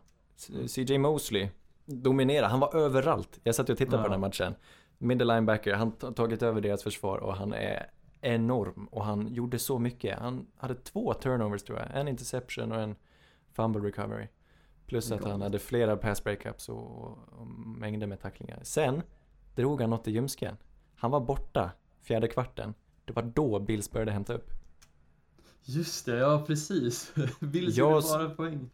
CJ 0.68 0.97
Mosley 0.97 1.49
dominerar, 1.86 2.47
han 2.47 2.59
var 2.59 2.76
överallt. 2.76 3.39
Jag 3.43 3.55
satt 3.55 3.70
och 3.70 3.78
tittade 3.78 3.97
på 3.97 4.03
Ja. 4.03 4.03
den 4.03 4.11
här 4.11 4.20
matchen. 4.20 4.55
Middle 4.97 5.34
linebacker, 5.34 5.74
han 5.74 5.91
har 6.01 6.11
tagit 6.11 6.43
över 6.43 6.61
deras 6.61 6.84
försvar 6.84 7.18
och 7.18 7.36
han 7.36 7.53
är 7.53 7.89
enorm. 8.22 8.88
Och 8.91 9.05
han 9.05 9.34
gjorde 9.34 9.59
så 9.59 9.80
mycket. 9.80 10.20
Han 10.20 10.47
hade 10.57 10.76
två 10.76 11.13
turnovers 11.13 11.63
tror 11.63 11.80
jag, 11.80 11.88
en 12.01 12.07
interception 12.07 12.72
och 12.72 12.82
en 12.82 12.95
fumble 13.58 13.82
recovery. 13.88 14.28
Plus 14.86 15.12
att 15.12 15.24
han 15.24 15.41
hade 15.41 15.60
flera 15.60 15.97
pass 15.97 16.24
breakups 16.24 16.70
och, 16.70 17.18
och 17.39 17.47
mängder 17.66 18.08
med 18.08 18.22
tacklingar. 18.22 18.60
Sen 18.64 19.01
drog 19.55 19.82
han 19.82 19.89
något 19.89 20.08
i 20.08 20.12
ljumsken. 20.12 20.58
Han 20.95 21.12
var 21.12 21.20
borta 21.20 21.72
fjärde 22.01 22.28
kvarten. 22.28 22.74
Det 23.05 23.14
var 23.14 23.24
då 23.24 23.60
Bills 23.60 23.91
började 23.91 24.12
hämta 24.12 24.34
upp. 24.34 24.51
Just 25.64 26.05
det, 26.05 26.18
ja 26.18 26.43
precis. 26.47 27.14
Bills 27.39 27.76
Jag 27.78 27.91
gjorde 27.91 28.08
bara 28.18 28.30
poäng. 28.30 28.70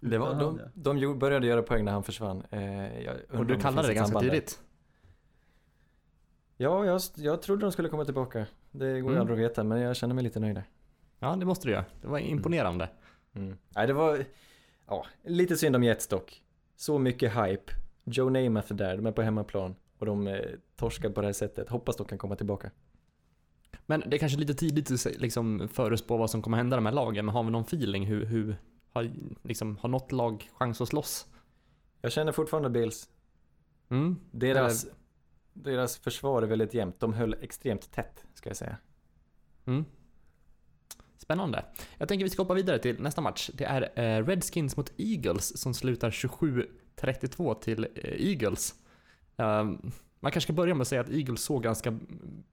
Det 0.00 0.18
var, 0.18 0.34
de, 0.34 0.60
de 0.74 1.18
började 1.18 1.46
göra 1.46 1.62
poäng 1.62 1.84
när 1.84 1.92
han 1.92 2.02
försvann. 2.02 2.42
Eh, 2.50 3.38
Och 3.38 3.46
du 3.46 3.58
kallade 3.60 3.88
det 3.88 3.94
ganska 3.94 4.20
tidigt. 4.20 4.60
Ja, 6.56 6.84
jag, 6.84 7.00
jag 7.16 7.42
trodde 7.42 7.60
de 7.66 7.72
skulle 7.72 7.88
komma 7.88 8.04
tillbaka. 8.04 8.46
Det 8.70 9.00
går 9.00 9.10
Mm. 9.10 9.20
aldrig 9.20 9.38
att 9.44 9.50
veta, 9.50 9.64
men 9.64 9.80
jag 9.80 9.96
känner 9.96 10.14
mig 10.14 10.24
lite 10.24 10.40
nöjd 10.40 10.54
där. 10.54 10.64
Ja, 11.18 11.36
det 11.36 11.46
måste 11.46 11.68
du 11.68 11.72
göra. 11.72 11.84
Det 12.00 12.06
var 12.08 12.18
imponerande. 12.18 12.84
Mm. 12.84 12.96
Nej, 13.34 13.86
det 13.86 13.92
var 13.92 14.24
ja, 14.86 15.06
lite 15.24 15.56
synd 15.56 15.76
om 15.76 15.82
Jets 15.82 16.06
dock. 16.06 16.42
Så 16.76 16.98
mycket 16.98 17.32
hype. 17.32 17.72
Joe 18.04 18.30
Namath 18.30 18.72
är 18.72 18.76
där, 18.76 18.96
de 18.96 19.06
är 19.06 19.12
på 19.12 19.22
hemmaplan. 19.22 19.74
Och 19.98 20.06
de 20.06 20.26
eh, 20.26 20.40
torskar 20.76 21.10
på 21.10 21.20
det 21.20 21.26
här 21.26 21.32
sättet. 21.32 21.68
Hoppas 21.68 21.96
de 21.96 22.06
kan 22.06 22.18
komma 22.18 22.36
tillbaka. 22.36 22.70
Men 23.86 24.02
det 24.06 24.16
är 24.16 24.18
kanske 24.18 24.38
lite 24.38 24.54
tidigt 24.54 24.90
att 24.90 25.20
liksom 25.20 25.68
förutspå 25.68 26.16
vad 26.16 26.30
som 26.30 26.42
kommer 26.42 26.56
hända 26.56 26.76
de 26.76 26.86
här 26.86 26.92
lagen. 26.92 27.26
Men 27.26 27.34
har 27.34 27.44
vi 27.44 27.50
någon 27.50 27.62
feeling 27.62 28.06
hur, 28.06 28.24
hur 28.24 28.56
har, 28.92 29.10
liksom, 29.42 29.76
har 29.76 29.88
något 29.88 30.12
lag 30.12 30.50
chans 30.52 30.80
att 30.80 30.88
slåss? 30.88 31.26
Jag 32.00 32.12
känner 32.12 32.32
fortfarande 32.32 32.70
Bills. 32.70 33.08
Mm. 33.88 34.16
Deras, 34.30 34.86
deras 35.52 35.98
försvar 35.98 36.42
är 36.42 36.46
väldigt 36.46 36.74
jämnt. 36.74 37.00
De 37.00 37.12
höll 37.12 37.36
extremt 37.40 37.92
tätt, 37.92 38.24
ska 38.34 38.50
jag 38.50 38.56
säga. 38.56 38.76
Mm. 39.64 39.84
Spännande. 41.24 41.64
Jag 41.98 42.08
tänker 42.08 42.24
vi 42.24 42.30
ska 42.30 42.42
hoppa 42.42 42.54
vidare 42.54 42.78
till 42.78 43.02
nästa 43.02 43.20
match. 43.20 43.50
Det 43.54 43.64
är 43.64 43.82
eh, 43.94 44.26
Redskins 44.26 44.76
mot 44.76 44.92
Eagles 44.96 45.60
som 45.60 45.74
slutar 45.74 46.10
27-32 46.10 47.60
till 47.60 47.86
eh, 47.94 48.28
Eagles. 48.28 48.74
Ehm, 49.36 49.78
man 50.20 50.32
kanske 50.32 50.40
ska 50.40 50.52
börja 50.52 50.74
med 50.74 50.82
att 50.82 50.88
säga 50.88 51.00
att 51.00 51.10
Eagles 51.10 51.42
såg 51.42 51.62
ganska 51.62 51.98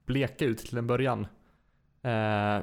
bleka 0.06 0.44
ut 0.44 0.58
till 0.58 0.78
en 0.78 0.86
början. 0.86 1.20
Eh, 2.02 2.60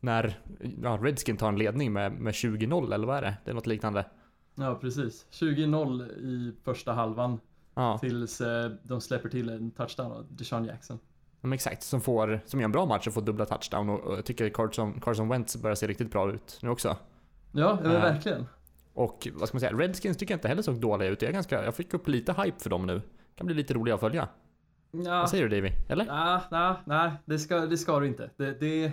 när 0.00 0.40
ja, 0.82 0.98
Redskin 1.02 1.36
tar 1.36 1.48
en 1.48 1.58
ledning 1.58 1.92
med, 1.92 2.12
med 2.12 2.32
20-0 2.32 2.94
eller 2.94 3.06
vad 3.06 3.16
är 3.16 3.22
det? 3.22 3.36
Det 3.44 3.50
är 3.50 3.54
något 3.54 3.66
liknande. 3.66 4.04
Ja, 4.54 4.74
precis. 4.74 5.26
20-0 5.30 6.18
i 6.18 6.52
första 6.64 6.92
halvan. 6.92 7.40
Ja, 7.74 7.98
Tills 7.98 8.42
de 8.82 9.00
släpper 9.00 9.28
till 9.28 9.48
en 9.48 9.70
touchdown 9.70 10.12
av 10.12 10.26
Deshaun 10.30 10.64
Jackson. 10.64 10.98
Men 11.40 11.52
exakt. 11.52 11.82
Som, 11.82 12.00
får, 12.00 12.40
som 12.44 12.60
gör 12.60 12.64
en 12.64 12.72
bra 12.72 12.86
match 12.86 13.06
och 13.06 13.14
får 13.14 13.22
dubbla 13.22 13.44
touchdown 13.46 13.88
och, 13.90 14.00
och 14.00 14.18
jag 14.18 14.24
tycker 14.24 14.48
Carson, 14.50 15.00
Carson 15.00 15.28
Wentz 15.28 15.56
börjar 15.56 15.74
se 15.74 15.86
riktigt 15.86 16.10
bra 16.10 16.32
ut 16.32 16.58
nu 16.62 16.68
också. 16.70 16.96
Ja, 17.52 17.78
men 17.82 17.90
Äh. 17.96 18.02
verkligen. 18.02 18.46
Och 18.92 19.28
vad 19.34 19.48
ska 19.48 19.56
man 19.56 19.60
säga, 19.60 19.72
Redskins 19.72 20.16
tycker 20.16 20.34
jag 20.34 20.36
inte 20.36 20.48
heller 20.48 20.62
såg 20.62 20.80
dåliga 20.80 21.08
ut. 21.08 21.22
Jag, 21.22 21.28
är 21.28 21.32
ganska, 21.32 21.64
jag 21.64 21.74
fick 21.74 21.94
upp 21.94 22.08
lite 22.08 22.32
hype 22.32 22.58
för 22.62 22.70
dem 22.70 22.86
nu. 22.86 23.02
Kan 23.34 23.46
bli 23.46 23.54
lite 23.56 23.74
roliga 23.74 23.94
att 23.94 24.00
följa. 24.00 24.28
Ja, 24.90 25.20
Vad 25.20 25.30
säger 25.30 25.48
du 25.48 25.56
Davy? 25.56 25.72
Eller? 25.88 26.04
nej, 26.04 26.40
nej, 26.50 26.74
nej, 26.86 27.12
det 27.24 27.38
ska, 27.38 27.60
det 27.66 27.78
ska 27.78 28.00
du 28.00 28.06
inte. 28.06 28.30
Det, 28.36 28.60
det, 28.60 28.92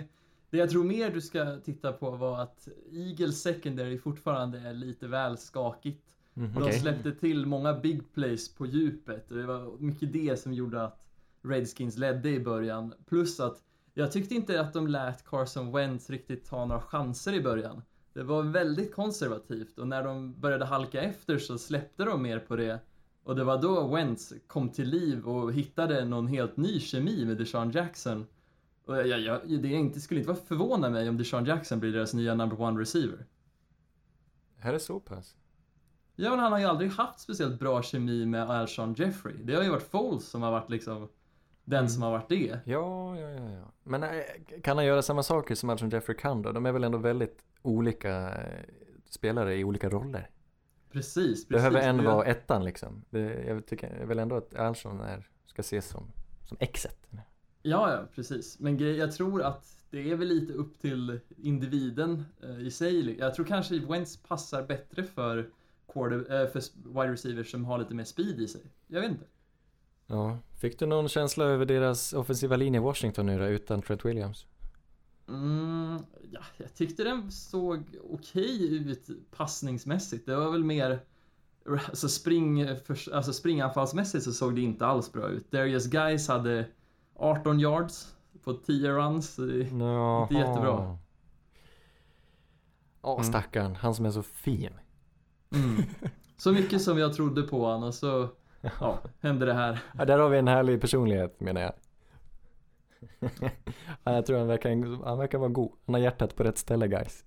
det 0.50 0.56
jag 0.58 0.70
tror 0.70 0.84
mer 0.84 1.10
du 1.10 1.20
ska 1.20 1.56
titta 1.64 1.92
på 1.92 2.10
var 2.10 2.40
att 2.42 2.68
Eagles 2.92 3.42
secondary 3.42 3.98
fortfarande 3.98 4.58
är 4.58 4.72
lite 4.72 5.06
väl 5.06 5.38
skakigt. 5.38 6.02
Mhm. 6.34 6.52
De 6.54 6.62
Okej. 6.62 6.80
släppte 6.80 7.12
till 7.12 7.46
många 7.46 7.72
big 7.72 8.14
plays 8.14 8.54
på 8.54 8.66
djupet 8.66 9.30
och 9.30 9.36
det 9.36 9.46
var 9.46 9.78
mycket 9.78 10.12
det 10.12 10.40
som 10.40 10.52
gjorde 10.52 10.84
att 10.84 11.05
Redskins 11.46 11.98
ledde 11.98 12.30
i 12.30 12.40
början. 12.40 12.94
Plus 13.06 13.40
att 13.40 13.62
jag 13.94 14.12
tyckte 14.12 14.34
inte 14.34 14.60
att 14.60 14.72
de 14.72 14.86
lät 14.86 15.24
Carson 15.24 15.72
Wentz 15.72 16.10
riktigt 16.10 16.44
ta 16.44 16.64
några 16.64 16.80
chanser 16.80 17.32
i 17.32 17.42
början. 17.42 17.82
Det 18.12 18.22
var 18.22 18.42
väldigt 18.42 18.94
konservativt 18.94 19.78
och 19.78 19.88
när 19.88 20.04
de 20.04 20.40
började 20.40 20.64
halka 20.64 21.02
efter 21.02 21.38
så 21.38 21.58
släppte 21.58 22.04
de 22.04 22.22
mer 22.22 22.38
på 22.38 22.56
det. 22.56 22.80
Och 23.22 23.36
det 23.36 23.44
var 23.44 23.62
då 23.62 23.94
Wentz 23.94 24.32
kom 24.46 24.68
till 24.68 24.88
liv 24.88 25.26
och 25.26 25.52
hittade 25.52 26.04
någon 26.04 26.26
helt 26.26 26.56
ny 26.56 26.80
kemi 26.80 27.24
med 27.24 27.36
Deshaun 27.36 27.70
Jackson. 27.70 28.26
Och 28.84 28.96
jag, 28.96 29.20
jag, 29.20 29.40
det 29.62 29.68
inte, 29.68 30.00
skulle 30.00 30.20
inte 30.20 30.32
vara 30.32 30.42
förvåna 30.44 30.90
mig 30.90 31.08
om 31.08 31.16
Deshaun 31.16 31.44
Jackson 31.44 31.80
blir 31.80 31.92
deras 31.92 32.14
nya 32.14 32.34
number 32.34 32.60
one 32.60 32.80
receiver. 32.80 33.26
Här 34.58 34.74
är 34.74 34.78
så 34.78 35.00
pass. 35.00 35.36
Ja, 36.16 36.30
men 36.30 36.38
han 36.38 36.52
har 36.52 36.58
ju 36.58 36.64
aldrig 36.64 36.90
haft 36.90 37.20
speciellt 37.20 37.60
bra 37.60 37.82
kemi 37.82 38.26
med 38.26 38.50
Alshon 38.50 38.94
Jeffrey. 38.94 39.36
Det 39.42 39.54
har 39.54 39.62
ju 39.62 39.70
varit 39.70 39.90
Foles 39.90 40.28
som 40.28 40.42
har 40.42 40.50
varit 40.50 40.70
liksom 40.70 41.08
den 41.66 41.88
som 41.88 42.02
har 42.02 42.10
varit 42.10 42.28
det. 42.28 42.58
Ja, 42.64 43.20
ja, 43.20 43.30
ja, 43.30 43.50
ja. 43.50 43.72
Men 43.82 44.02
eh, 44.02 44.10
kan 44.62 44.76
han 44.76 44.86
göra 44.86 45.02
samma 45.02 45.22
saker 45.22 45.54
som 45.54 45.70
Alshon 45.70 45.90
Jeffrey 45.90 46.16
kan 46.16 46.42
då? 46.42 46.52
De 46.52 46.66
är 46.66 46.72
väl 46.72 46.84
ändå 46.84 46.98
väldigt 46.98 47.44
olika 47.62 48.34
eh, 48.34 48.64
spelare 49.04 49.56
i 49.56 49.64
olika 49.64 49.88
roller. 49.88 50.30
Precis, 50.92 51.14
precis. 51.14 51.48
Behöver 51.48 51.80
en 51.80 52.04
vara 52.04 52.24
ettan 52.24 52.64
liksom. 52.64 53.04
Det, 53.10 53.44
jag 53.46 53.66
tycker 53.66 54.06
vill 54.06 54.18
ändå 54.18 54.36
att 54.36 54.54
Alshon 54.54 55.00
är, 55.00 55.28
ska 55.46 55.60
ses 55.60 55.88
som, 55.88 56.12
som 56.44 56.56
exet. 56.60 57.08
Ja, 57.62 57.92
ja, 57.92 58.08
precis. 58.14 58.58
Men 58.60 58.96
jag 58.96 59.12
tror 59.12 59.42
att 59.42 59.84
det 59.90 60.10
är 60.10 60.16
väl 60.16 60.28
lite 60.28 60.52
upp 60.52 60.80
till 60.80 61.20
individen 61.36 62.24
eh, 62.42 62.60
i 62.60 62.70
sig. 62.70 63.18
Jag 63.18 63.34
tror 63.34 63.46
kanske 63.46 63.78
Wentz 63.78 64.16
passar 64.16 64.62
bättre 64.62 65.02
för, 65.02 65.50
quarter, 65.92 66.46
för 66.46 66.62
wide 67.00 67.12
receivers 67.12 67.50
som 67.50 67.64
har 67.64 67.78
lite 67.78 67.94
mer 67.94 68.04
speed 68.04 68.40
i 68.40 68.48
sig. 68.48 68.62
Jag 68.86 69.00
vet 69.00 69.10
inte. 69.10 69.26
Ja. 70.06 70.38
Fick 70.60 70.78
du 70.78 70.86
någon 70.86 71.08
känsla 71.08 71.44
över 71.44 71.66
deras 71.66 72.12
offensiva 72.12 72.56
linje 72.56 72.80
i 72.80 72.82
Washington 72.82 73.26
nu 73.26 73.38
då, 73.38 73.44
utan 73.44 73.82
Trent 73.82 74.04
Williams? 74.04 74.46
Mm, 75.28 75.98
ja, 76.30 76.40
jag 76.56 76.74
tyckte 76.74 77.04
den 77.04 77.32
såg 77.32 77.82
okej 78.10 78.76
ut 78.90 79.08
passningsmässigt. 79.36 80.26
Det 80.26 80.36
var 80.36 80.50
väl 80.50 80.64
mer 80.64 81.00
alltså, 81.88 82.08
spring, 82.08 82.66
för, 82.86 83.14
alltså 83.14 83.32
springanfallsmässigt 83.32 84.24
så 84.24 84.32
såg 84.32 84.54
det 84.54 84.60
inte 84.60 84.86
alls 84.86 85.12
bra 85.12 85.28
ut. 85.28 85.50
Darius 85.50 85.86
Guys 85.86 86.28
hade 86.28 86.66
18 87.14 87.60
yards 87.60 88.14
på 88.44 88.52
10 88.54 88.90
runs. 88.90 89.36
Det- 89.36 89.58
Jaha. 89.78 90.22
Inte 90.22 90.34
jättebra. 90.34 90.98
Ja, 93.02 93.12
Mm. 93.14 93.24
stackarn. 93.24 93.74
Han 93.76 93.94
som 93.94 94.06
är 94.06 94.10
så 94.10 94.22
fin. 94.22 94.72
Mm. 95.50 95.82
Så 96.36 96.52
mycket 96.52 96.82
som 96.82 96.98
jag 96.98 97.14
trodde 97.14 97.42
på 97.42 97.64
honom 97.66 97.82
och 97.82 97.94
så 97.94 98.28
ja, 98.80 98.98
hände 99.20 99.46
det 99.46 99.54
här. 99.54 99.78
Ja, 99.98 100.04
där 100.04 100.18
har 100.18 100.28
vi 100.28 100.38
en 100.38 100.48
härlig 100.48 100.80
personlighet 100.80 101.40
menar 101.40 101.60
jag. 101.60 101.72
ja, 104.04 104.12
jag 104.14 104.26
tror 104.26 104.38
han 104.38 104.46
verkar, 104.46 105.04
han 105.04 105.18
verkar 105.18 105.38
vara 105.38 105.48
god. 105.48 105.72
Han 105.86 105.94
har 105.94 106.00
hjärtat 106.00 106.36
på 106.36 106.44
rätt 106.44 106.58
ställe 106.58 106.88
guys. 106.88 107.24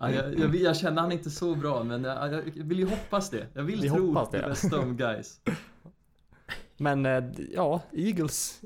ja, 0.00 0.10
jag, 0.10 0.38
jag, 0.38 0.54
jag 0.54 0.76
känner 0.76 1.02
han 1.02 1.12
inte 1.12 1.30
så 1.30 1.54
bra 1.54 1.84
men 1.84 2.04
jag, 2.04 2.32
jag 2.34 2.42
vill 2.64 2.78
ju 2.78 2.86
hoppas 2.86 3.30
det. 3.30 3.46
Jag 3.54 3.62
vill 3.62 3.80
Vi 3.80 3.88
tro 3.90 4.14
det 4.14 4.38
det. 4.38 4.48
bästa 4.48 4.78
om 4.80 4.96
guys. 4.96 5.40
Men 6.76 7.06
eh, 7.06 7.24
ja, 7.54 7.82
Eagles, 7.92 8.60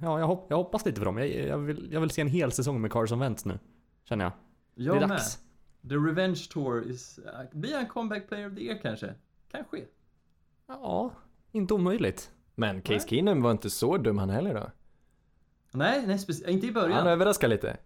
ja 0.00 0.18
jag, 0.18 0.26
hopp, 0.26 0.46
jag 0.50 0.56
hoppas 0.56 0.86
lite 0.86 0.98
för 0.98 1.04
dem. 1.04 1.18
Jag, 1.18 1.28
jag, 1.28 1.58
vill, 1.58 1.88
jag 1.92 2.00
vill 2.00 2.10
se 2.10 2.20
en 2.20 2.28
hel 2.28 2.52
säsong 2.52 2.80
med 2.80 2.92
Carson 2.92 3.18
Wentz 3.18 3.44
nu. 3.44 3.58
Känner 4.04 4.24
jag. 4.24 4.32
Jag 4.74 4.94
det 4.94 4.98
är 4.98 5.00
med. 5.00 5.08
dags. 5.08 5.38
The 5.88 5.94
Revenge 5.94 6.40
Tour 6.52 6.90
is, 6.90 7.18
uh, 7.24 7.58
blir 7.58 7.76
han 7.76 7.86
comeback 7.86 8.28
player 8.28 8.50
of 8.50 8.54
the 8.54 8.62
year 8.64 8.78
kanske? 8.82 9.14
Kanske. 9.52 9.76
Ja, 10.70 11.10
inte 11.52 11.74
omöjligt. 11.74 12.30
Men 12.54 12.82
Case. 12.82 13.08
Keenum 13.08 13.42
var 13.42 13.50
inte 13.50 13.70
så 13.70 13.96
dum 13.96 14.18
han 14.18 14.30
heller 14.30 14.54
då. 14.54 14.70
Nej, 15.70 16.06
nej 16.06 16.18
inte 16.46 16.66
i 16.66 16.72
början. 16.72 16.98
Han 16.98 17.06
överraskar 17.06 17.48
lite. 17.48 17.76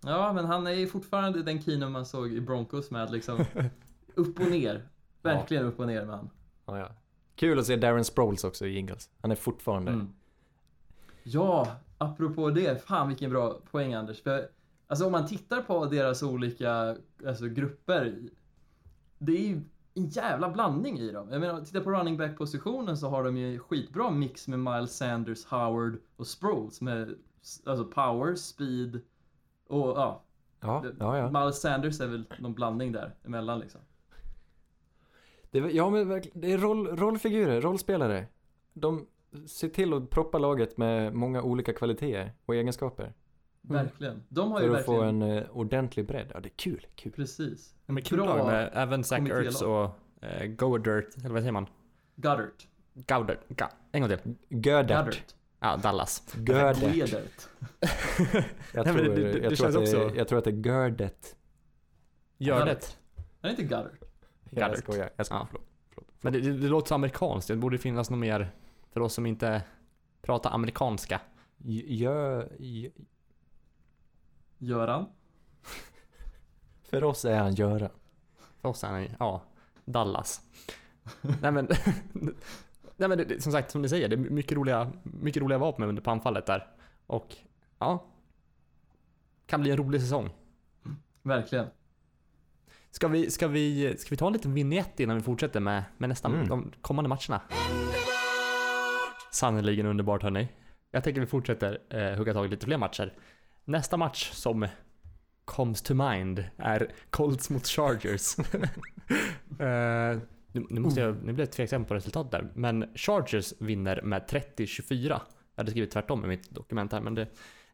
Ja, 0.00 0.32
men 0.32 0.44
han 0.44 0.66
är 0.66 0.86
fortfarande 0.86 1.42
den 1.42 1.62
Keenum 1.62 1.92
man 1.92 2.06
såg 2.06 2.32
i 2.32 2.40
Broncos 2.40 2.90
med 2.90 3.10
liksom 3.10 3.44
upp 4.14 4.40
och 4.40 4.50
ner. 4.50 4.88
Verkligen 5.22 5.64
upp 5.64 5.80
och 5.80 5.86
ner 5.86 6.04
med 6.04 6.16
han. 6.16 6.30
Ja, 6.66 6.78
ja. 6.78 6.88
Kul 7.34 7.58
att 7.58 7.66
se 7.66 7.76
Darren 7.76 8.04
Sproles 8.04 8.44
också 8.44 8.66
i 8.66 8.76
Eagles. 8.76 9.10
Han 9.20 9.30
är 9.30 9.34
fortfarande... 9.34 9.90
Mm. 9.90 10.12
Ja, 11.22 11.76
apropå 11.98 12.50
det. 12.50 12.86
Fan 12.86 13.08
vilken 13.08 13.30
bra 13.30 13.60
poäng 13.70 13.94
Anders. 13.94 14.22
För, 14.22 14.48
alltså 14.86 15.06
om 15.06 15.12
man 15.12 15.26
tittar 15.26 15.62
på 15.62 15.84
deras 15.84 16.22
olika 16.22 16.96
alltså, 17.26 17.46
grupper. 17.46 18.18
Det 19.18 19.32
är 19.32 19.48
ju 19.48 19.60
en 19.98 20.08
jävla 20.08 20.48
blandning 20.50 20.98
i 20.98 21.12
dem. 21.12 21.28
Jag 21.30 21.40
menar, 21.40 21.60
titta 21.60 21.80
på 21.80 21.90
running 21.90 22.16
back 22.16 22.38
positionen 22.38 22.96
så 22.96 23.08
har 23.08 23.24
de 23.24 23.36
ju 23.36 23.58
skitbra 23.58 24.10
mix 24.10 24.48
med 24.48 24.58
Miles 24.58 24.96
Sanders, 24.96 25.44
Howard 25.44 25.98
och 26.16 26.26
Sproles 26.26 26.80
med 26.80 27.14
alltså 27.66 27.84
power, 27.84 28.34
speed 28.34 29.00
och 29.66 29.88
ja. 29.88 30.22
Ja, 30.60 30.84
ja, 30.98 31.18
ja. 31.18 31.30
Miles 31.40 31.60
Sanders 31.60 32.00
är 32.00 32.06
väl 32.06 32.24
någon 32.38 32.54
blandning 32.54 32.92
där 32.92 33.14
emellan 33.24 33.58
liksom. 33.60 33.80
Det, 35.50 35.58
är- 35.58 35.68
ja 35.70 35.90
men 35.90 36.08
verkligen, 36.08 36.40
det 36.40 36.52
är 36.52 36.58
roll, 36.58 36.86
rollfigurer, 36.96 37.60
rollspelare. 37.60 38.26
De 38.72 39.06
ser 39.46 39.68
till 39.68 39.92
att 39.92 40.10
proppa 40.10 40.38
laget 40.38 40.76
med 40.76 41.14
många 41.14 41.42
olika 41.42 41.72
kvaliteter 41.72 42.32
och 42.46 42.54
egenskaper. 42.54 43.12
Verkligen. 43.68 44.22
De 44.28 44.52
har 44.52 44.60
ju 44.60 44.68
För 44.68 44.76
att 44.78 44.84
få 44.84 45.00
verkligen... 45.00 45.22
en 45.22 45.38
eh, 45.38 45.44
ordentlig 45.56 46.06
bredd. 46.06 46.30
Ja, 46.34 46.40
det 46.40 46.48
är 46.48 46.56
kul, 46.56 46.86
kul. 46.94 47.12
Precis. 47.12 47.74
Ja, 47.86 47.92
men 47.92 48.02
kul 48.02 48.18
Bra 48.18 48.36
lag 48.36 48.46
med 48.46 48.70
även 48.74 49.04
Zach 49.04 49.18
kommittélag. 49.18 49.46
Ertz 49.46 49.62
och 49.62 49.90
eh, 50.20 50.46
Goddard, 50.46 51.04
eller 51.18 51.28
vad 51.30 51.40
säger 51.42 51.52
man? 51.52 51.66
Goddard. 52.16 52.50
Goddard, 52.94 53.38
Ga- 53.48 53.70
en 53.92 54.00
gång 54.02 54.10
till. 54.10 54.34
Gödert. 54.48 54.88
Goddard. 54.96 55.16
Ja, 55.60 55.76
Dallas. 55.76 56.34
Gödert. 56.36 56.80
Goddard. 56.80 57.22
Jag 58.74 58.84
Nej, 58.86 58.94
men 58.94 58.94
tror, 58.94 59.04
det- 59.04 59.14
det- 59.14 59.32
det 59.32 59.38
jag, 59.38 59.42
tror 59.42 59.50
känns 59.56 59.60
att 59.62 59.72
det, 59.72 59.78
också- 60.06 60.16
jag 60.16 60.28
tror 60.28 60.38
att 60.38 60.44
det 60.44 60.50
är 60.50 60.54
Gördet. 60.54 61.36
Gör 62.38 62.58
Goddard. 62.58 62.76
det. 63.40 63.46
Är 63.46 63.50
inte 63.50 63.62
Goddard. 63.62 63.90
Jag 64.50 64.62
Goddard. 64.64 64.78
skojar, 64.78 65.10
jag 65.16 65.26
skojar. 65.26 65.40
Ja. 65.42 65.46
Förlåt. 65.50 65.66
förlåt. 65.94 66.08
Men 66.20 66.32
det, 66.32 66.40
det, 66.40 66.52
det 66.58 66.68
låter 66.68 66.88
så 66.88 66.94
amerikanskt. 66.94 67.48
Det 67.48 67.56
borde 67.56 67.78
finnas 67.78 68.10
något 68.10 68.18
mer 68.18 68.50
för 68.92 69.00
oss 69.00 69.14
som 69.14 69.26
inte 69.26 69.62
pratar 70.22 70.50
amerikanska. 70.50 71.20
Gö, 71.56 72.44
gö, 72.58 72.90
Göran. 74.58 75.06
för 76.82 77.04
oss 77.04 77.24
är 77.24 77.38
han 77.38 77.54
Göran. 77.54 77.90
För 78.60 78.68
oss 78.68 78.84
är 78.84 78.88
han, 78.88 79.08
ja, 79.18 79.42
Dallas. 79.84 80.40
Nej 81.42 81.52
men, 81.52 81.68
nej 82.96 83.08
men 83.08 83.18
det, 83.18 83.42
som 83.42 83.52
sagt, 83.52 83.70
som 83.70 83.82
ni 83.82 83.88
säger, 83.88 84.08
det 84.08 84.14
är 84.14 84.18
mycket 84.18 84.52
roliga, 84.52 84.92
mycket 85.02 85.42
roliga 85.42 85.58
vapen 85.58 85.88
under 85.88 86.02
på 86.02 86.10
anfallet 86.10 86.46
där. 86.46 86.66
Och 87.06 87.36
ja, 87.78 88.04
kan 89.46 89.60
bli 89.60 89.70
en 89.70 89.76
rolig 89.76 90.00
säsong. 90.00 90.30
Verkligen. 91.22 91.66
Ska 92.90 93.08
vi, 93.08 93.30
ska 93.30 93.48
vi, 93.48 93.96
ska 93.98 94.10
vi 94.10 94.16
ta 94.16 94.26
en 94.26 94.32
liten 94.32 94.54
vignett 94.54 95.00
innan 95.00 95.16
vi 95.16 95.22
fortsätter 95.22 95.60
med, 95.60 95.84
med 95.98 96.08
nästan 96.08 96.34
Mm. 96.34 96.48
de 96.48 96.72
kommande 96.80 97.08
matcherna? 97.08 97.40
Sannerligen 99.32 99.86
underbart 99.86 100.22
hörni. 100.22 100.48
Jag 100.90 101.04
tänker 101.04 101.20
vi 101.20 101.26
fortsätter 101.26 101.78
eh, 101.90 102.18
hugga 102.18 102.32
tag 102.34 102.46
i 102.46 102.48
lite 102.48 102.66
fler 102.66 102.78
matcher. 102.78 103.14
Nästa 103.68 103.96
match 103.96 104.30
som 104.32 104.66
comes 105.44 105.82
to 105.82 105.94
mind 105.94 106.44
är 106.56 106.92
Colts 107.10 107.50
mot 107.50 107.66
Chargers. 107.66 108.38
eh, 109.58 110.18
nu, 110.52 110.66
nu, 110.70 110.80
måste 110.80 111.00
jag, 111.00 111.16
nu 111.24 111.32
blir 111.32 111.44
jag 111.44 111.52
tveksam 111.52 111.84
på 111.84 111.94
resultatet 111.94 112.32
där, 112.32 112.50
men 112.54 112.90
Chargers 112.94 113.54
vinner 113.58 114.02
med 114.02 114.22
30-24. 114.22 115.08
Jag 115.08 115.20
hade 115.56 115.70
skrivit 115.70 115.90
tvärtom 115.90 116.24
i 116.24 116.28
mitt 116.28 116.50
dokument 116.50 116.92
här, 116.92 117.00
men 117.00 117.14
det 117.14 117.22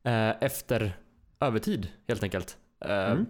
eh, 0.02 0.42
efter 0.42 0.96
övertid 1.40 1.88
helt 2.08 2.22
enkelt. 2.22 2.58
Eh, 2.80 3.12
Mm. 3.12 3.26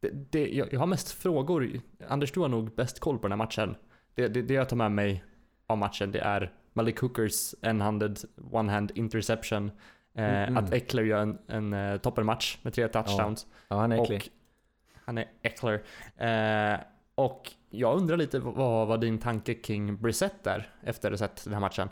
det, 0.00 0.10
det, 0.30 0.48
jag, 0.54 0.72
jag 0.72 0.80
har 0.80 0.86
mest 0.86 1.10
frågor. 1.12 1.80
Anders, 2.08 2.32
du 2.32 2.40
har 2.40 2.48
nog 2.48 2.74
bäst 2.74 3.00
koll 3.00 3.18
på 3.18 3.22
den 3.28 3.32
här 3.32 3.46
matchen. 3.46 3.76
Det, 4.14 4.28
det, 4.28 4.42
det 4.42 4.54
jag 4.54 4.68
tar 4.68 4.76
med 4.76 4.92
mig 4.92 5.24
av 5.66 5.78
matchen, 5.78 6.12
det 6.12 6.20
är 6.20 6.52
Malik 6.72 7.00
Hookers 7.00 7.54
en-handed, 7.62 8.18
one-hand 8.36 8.90
interception. 8.94 9.70
Eh, 10.14 10.24
Mm, 10.24 10.48
mm. 10.48 10.56
Att 10.64 10.72
Eckler 10.72 11.02
gör 11.02 11.22
en, 11.22 11.38
en 11.46 11.72
uh, 11.72 11.98
toppenmatch 11.98 12.58
med 12.62 12.74
tre 12.74 12.88
touchdowns. 12.88 13.46
Ja, 13.68 13.76
han 13.76 13.92
är 13.92 14.02
äcklig. 14.02 14.22
och 14.22 14.98
han 15.04 15.18
är 15.18 15.30
Eckler. 15.42 15.82
Eh, 16.16 16.80
och 17.14 17.52
jag 17.70 17.96
undrar 17.96 18.16
lite 18.16 18.38
vad 18.38 18.88
var 18.88 18.98
din 18.98 19.18
tanke 19.18 19.54
kring 19.54 19.96
Brissett 19.96 20.44
där 20.44 20.74
efter 20.82 21.12
att 21.12 21.20
ha 21.20 21.28
sett 21.28 21.44
den 21.44 21.52
här 21.52 21.60
matchen? 21.60 21.88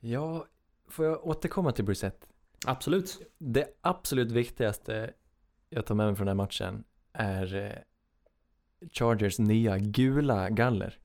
Ja, 0.00 0.46
får 0.88 1.04
jag 1.04 1.26
återkomma 1.26 1.72
till 1.72 1.84
Brissett? 1.84 2.28
Absolut. 2.66 3.32
Det 3.38 3.66
absolut 3.80 4.32
viktigaste 4.32 5.10
jag 5.68 5.86
tar 5.86 5.94
med 5.94 6.06
mig 6.06 6.16
från 6.16 6.26
den 6.26 6.38
här 6.38 6.44
matchen 6.44 6.84
är 7.12 7.54
eh, 7.54 7.72
Chargers 8.92 9.38
nya 9.38 9.78
gula 9.78 10.50
galler. 10.50 10.98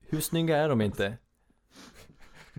Hur 0.00 0.20
snygga 0.20 0.56
är 0.56 0.68
de 0.68 0.80
inte? 0.80 1.16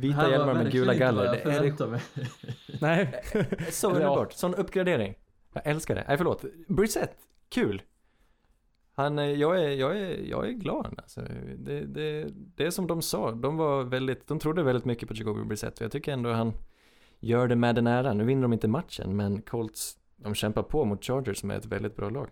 Det 0.02 0.08
Vita 0.08 0.30
hjälmar 0.30 0.54
med 0.54 0.72
gula 0.72 0.94
galler. 0.94 1.24
Det 1.24 1.42
är 1.42 1.88
mig. 1.88 2.02
Nej. 2.82 3.22
så 3.72 3.92
underbart. 3.92 4.34
Sån 4.34 4.56
uppgradering. 4.56 5.16
Jag 5.54 5.68
älskar 5.68 5.96
det. 5.96 6.04
Nej, 6.08 6.18
förlåt. 6.18 6.46
Brissett. 6.68 7.18
Kul. 7.50 7.82
Han, 8.96 9.20
eh, 9.20 9.26
jag 9.26 9.64
är, 9.64 9.70
jag 9.70 9.98
är, 9.98 10.18
jag 10.30 10.48
är 10.48 10.52
glad 10.52 10.96
alltså. 10.98 11.22
det, 11.58 11.82
det, 11.86 12.28
det 12.56 12.66
är 12.66 12.72
som 12.72 12.88
de 12.88 13.02
sa. 13.02 13.32
De 13.32 13.58
var 13.58 13.84
väldigt, 13.84 14.28
de 14.28 14.40
trodde 14.40 14.64
väldigt 14.64 14.86
mycket 14.86 15.10
på 15.10 15.16
Jacoby 15.16 15.44
Brissett 15.44 15.78
och 15.78 15.82
jag 15.82 15.92
tycker 15.92 16.14
ändå 16.14 16.32
han 16.32 16.54
gör 17.20 17.48
det 17.48 17.56
med 17.56 17.76
den 17.76 17.88
äran. 17.88 18.18
Nu 18.18 18.24
vinner 18.24 18.42
de 18.42 18.54
inte 18.54 18.68
matchen, 18.68 19.16
men 19.16 19.42
Colts, 19.42 19.98
de 20.16 20.36
kämpar 20.36 20.64
på 20.64 20.86
mot 20.86 21.04
Chargers 21.06 21.38
som 21.38 21.52
är 21.52 21.58
ett 21.58 21.66
väldigt 21.66 21.96
bra 21.96 22.10
lag. 22.10 22.28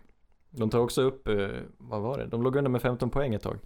De 0.50 0.70
tar 0.70 0.80
också 0.80 1.02
upp, 1.02 1.28
eh, 1.28 1.48
vad 1.78 2.02
var 2.02 2.18
det? 2.18 2.26
De 2.26 2.44
låg 2.44 2.56
under 2.56 2.72
med 2.72 2.82
15 2.82 3.10
poäng 3.10 3.34
ett 3.34 3.44
tag. 3.44 3.58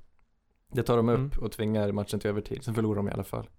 Det 0.73 0.83
tar 0.83 0.97
de 0.97 1.09
upp 1.09 1.17
Mm. 1.17 1.31
och 1.41 1.51
tvingar 1.51 1.91
matchen 1.91 2.19
till 2.19 2.29
övertid, 2.29 2.63
sen 2.63 2.73
förlorar 2.73 2.95
de 2.95 3.07
i 3.07 3.11
alla 3.11 3.23
fall. 3.23 3.49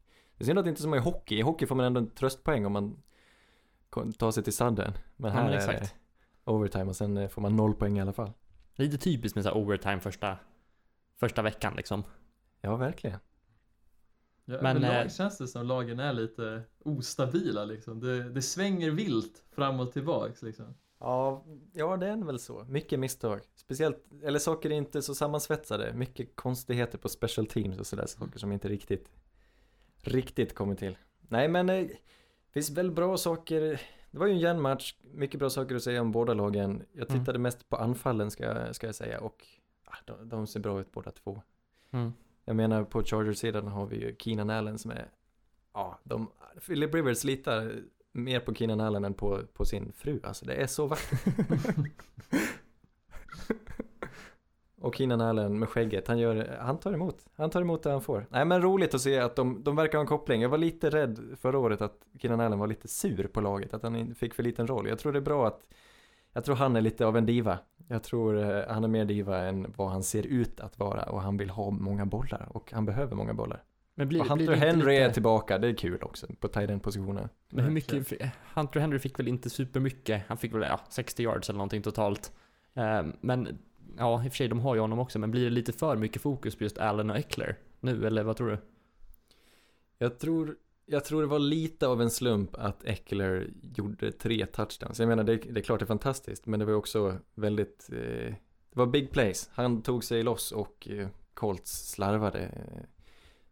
Det 0.43 0.45
är 0.45 0.47
synd 0.47 0.59
att 0.59 0.65
det 0.65 0.69
inte 0.69 0.81
är 0.81 0.83
som 0.83 0.95
i 0.95 0.99
hockey. 0.99 1.39
I 1.39 1.43
hockey 1.43 1.67
får 1.67 1.75
man 1.75 1.87
ändå 1.87 2.01
en 2.01 2.11
tröstpoäng 2.11 2.67
om 2.67 2.73
man 2.73 3.03
tar 4.19 4.31
sig 4.31 4.43
till 4.43 4.53
sadden. 4.53 4.93
Men 5.17 5.31
Ja, 5.31 5.37
här 5.37 5.45
men 5.45 5.53
är 5.53 5.81
det 5.81 5.93
overtime 6.45 6.85
och 6.85 6.97
sen 6.97 7.17
eh, 7.17 7.29
får 7.29 7.43
man 7.43 7.57
noll 7.57 7.75
poäng 7.75 7.99
i 7.99 8.01
alla 8.01 8.13
fall. 8.13 8.33
Lite 8.75 8.99
typiskt 8.99 9.37
med 9.37 9.45
så 9.45 9.51
här 9.51 9.57
overtime 9.57 10.01
första, 10.01 10.39
första 11.17 11.43
veckan 11.43 11.75
liksom. 11.77 12.05
Ja, 12.61 12.77
verkligen. 12.77 13.19
Ja, 14.45 14.59
Men, 14.63 14.63
men, 14.63 14.83
lag 14.83 15.03
eh, 15.03 15.09
känns 15.09 15.39
det 15.39 15.49
som 15.49 15.67
lagen 15.67 15.99
är 15.99 16.13
lite 16.13 16.63
ostabila 16.85 17.65
liksom. 17.65 18.01
Det, 18.01 18.31
det 18.31 18.43
svänger 18.43 18.91
vilt 18.91 19.45
fram 19.51 19.81
och 19.81 19.93
tillbaks 19.93 20.43
liksom. 20.43 20.75
Ja, 20.99 21.45
ja, 21.73 21.97
det 21.97 22.07
är 22.07 22.25
väl 22.25 22.39
så. 22.39 22.65
Mycket 22.65 22.99
misstag. 22.99 23.41
Speciellt, 23.55 24.05
eller 24.23 24.39
saker 24.39 24.71
är 24.71 24.75
inte 24.75 25.03
så 25.03 25.15
sammansvetsade. 25.15 25.93
Mycket 25.95 26.37
konstigheter 26.37 26.99
på 26.99 27.09
special 27.09 27.47
teams 27.47 27.79
och 27.79 27.87
sådär. 27.87 28.07
Saker 28.07 28.39
som 28.39 28.53
inte 28.53 28.69
riktigt, 28.69 29.09
riktigt 30.03 30.55
kommer 30.55 30.75
till. 30.75 30.97
Nej, 31.21 31.49
men 31.49 31.69
eh, 31.71 31.87
finns 32.51 32.71
väl 32.71 32.91
bra 32.91 33.17
saker. 33.17 33.61
Det 34.11 34.19
var 34.19 34.27
ju 34.27 34.33
en 34.33 34.39
jämn 34.39 34.61
match. 34.61 34.95
Mycket 35.15 35.41
bra 35.41 35.51
saker 35.51 35.75
att 35.77 35.83
säga 35.83 36.01
om 36.01 36.13
båda 36.13 36.35
lagen. 36.35 36.83
Jag 36.93 37.11
Mm. 37.11 37.21
tittade 37.21 37.39
mest 37.39 37.69
på 37.69 37.77
anfallen 37.77 38.31
ska, 38.31 38.45
jag- 38.45 38.75
ska 38.75 38.87
jag 38.87 38.95
säga 38.95 39.21
och 39.21 39.47
ah, 39.85 39.97
de, 40.05 40.29
de 40.29 40.47
ser 40.47 40.61
bra 40.61 40.81
ut 40.81 40.93
båda 40.93 41.11
två. 41.11 41.43
Mm. 41.91 42.13
Jag 42.45 42.57
menar 42.57 42.85
på 42.85 43.03
Chargers-sidan 43.05 43.69
har 43.69 43.87
vi 43.87 43.97
ju 43.97 44.17
Keenan 44.19 44.51
Allen 44.51 44.79
som 44.79 44.91
är, 44.91 45.09
ja, 45.75 45.99
de, 46.05 46.31
Philip 46.67 46.95
Rivers 46.95 47.25
litar 47.25 47.73
mer 48.13 48.41
på 48.41 48.55
Keenan 48.55 48.81
Allen 48.81 49.05
än 49.05 49.15
på, 49.15 49.41
på 49.53 49.65
sin 49.65 49.93
fru. 49.93 50.21
Alltså 50.25 50.45
det 50.47 50.55
är 50.55 50.67
så 50.67 50.87
vackert. 50.87 51.19
Och 54.83 54.95
Keenan 54.95 55.21
Allen 55.21 55.59
med 55.59 55.69
skägget, 55.69 56.09
han, 56.09 56.19
gör, 56.19 56.59
han 56.61 56.79
tar 56.79 56.93
emot. 56.93 57.27
Han 57.37 57.51
tar 57.51 57.61
emot 57.61 57.83
det 57.83 57.91
han 57.91 58.03
får. 58.03 58.27
Nej 58.31 58.45
men 58.45 58.63
roligt 58.63 58.95
att 58.95 59.01
se 59.01 59.19
att 59.19 59.37
de, 59.37 59.63
de 59.63 59.77
verkar 59.77 59.99
ha 59.99 60.01
en 60.01 60.07
koppling. 60.07 60.43
Jag 60.43 60.49
var 60.49 60.59
lite 60.59 60.91
rädd 60.91 61.21
förra 61.41 61.59
året 61.59 61.81
att 61.81 61.97
Keenan 62.19 62.41
Allen 62.41 62.59
var 62.59 62.67
lite 62.67 62.89
sur 62.89 63.27
på 63.27 63.41
laget, 63.41 63.75
att 63.75 63.83
han 63.83 64.15
fick 64.15 64.35
för 64.35 64.43
liten 64.43 64.67
roll. 64.67 64.89
Jag 64.89 64.99
tror 64.99 65.13
det 65.13 65.19
är 65.19 65.21
bra 65.21 65.47
att, 65.47 65.61
jag 66.33 66.45
tror 66.45 66.57
han 66.57 66.77
är 66.77 66.81
lite 66.81 67.07
av 67.07 67.17
en 67.17 67.27
diva. 67.27 67.59
Jag 67.89 68.03
tror 68.03 68.39
eh, 68.39 68.63
han 68.69 68.85
är 68.85 68.89
mer 68.89 69.05
diva 69.05 69.39
än 69.39 69.73
vad 69.77 69.91
han 69.91 70.03
ser 70.03 70.27
ut 70.27 70.61
att 70.61 70.79
vara 70.79 71.03
och 71.03 71.23
han 71.23 71.37
vill 71.37 71.51
ha 71.51 71.71
många 71.71 72.07
bollar 72.07 72.49
och 72.51 72.73
han 72.73 72.85
behöver 72.85 73.17
många 73.17 73.35
bollar. 73.35 73.63
Men 73.95 74.09
blir, 74.09 74.21
och 74.21 74.37
blir 74.37 74.47
Hunter 74.47 74.55
inte 74.55 74.67
Henry 74.67 74.95
lite, 74.95 75.05
är 75.05 75.11
tillbaka, 75.11 75.59
det 75.59 75.69
är 75.69 75.75
kul 75.75 76.03
också 76.03 76.27
på 76.41 76.49
tight 76.49 76.71
end 76.71 76.83
positionen. 76.83 77.29
Men 77.51 77.65
hur 77.65 77.73
mycket, 77.73 78.13
Hunter 78.55 78.81
Henry 78.81 78.99
fick 78.99 79.19
väl 79.19 79.29
inte 79.29 79.51
supermycket. 79.51 80.23
Han 80.29 80.37
fick 80.37 80.55
väl 80.55 80.63
ja, 80.63 80.81
60 80.89 81.23
yards 81.23 81.49
eller 81.49 81.59
någonting 81.59 81.83
totalt. 81.83 82.33
Eh, 82.75 83.03
men 83.21 83.59
ja, 83.99 84.25
i 84.25 84.29
och 84.29 84.33
för 84.33 84.37
sig 84.37 84.49
de 84.49 84.61
har 84.61 84.75
ju 84.75 84.81
honom 84.81 84.99
också. 84.99 85.19
Men 85.19 85.31
blir 85.31 85.45
det 85.45 85.51
lite 85.51 85.73
för 85.73 85.97
mycket 85.97 86.23
fokus 86.23 86.57
på 86.57 86.65
just 86.65 86.79
Allen 86.79 87.11
och 87.11 87.17
Eckler 87.17 87.59
nu 87.81 88.07
eller 88.07 88.23
vad 88.23 88.37
tror 88.37 88.51
du? 88.51 88.59
Jag 89.99 90.19
tror 90.19 90.57
jag 90.87 91.05
tror 91.05 91.21
det 91.21 91.29
var 91.29 91.39
lite 91.39 91.87
av 91.87 92.03
en 92.03 92.11
slump 92.11 92.55
att 92.55 92.85
Eckler 92.85 93.51
gjorde 93.77 94.13
tre 94.13 94.47
touchdowns. 94.47 94.99
Jag 94.99 95.09
menar, 95.09 95.25
det, 95.25 95.37
det 95.37 95.61
är 95.61 95.65
klart 95.65 95.81
det 95.81 95.85
är 95.85 95.87
fantastiskt, 95.87 96.47
men 96.47 96.61
det 96.61 96.67
var 96.67 96.75
också 96.75 97.19
väldigt, 97.35 97.89
eh, 97.93 98.35
det 98.71 98.79
var 98.79 98.87
big 98.87 99.11
plays. 99.11 99.51
Han 99.53 99.83
tog 99.83 100.05
sig 100.05 100.23
loss 100.23 100.53
och 100.53 100.89
eh, 100.91 101.09
Colts 101.35 101.91
slarvade. 101.91 102.49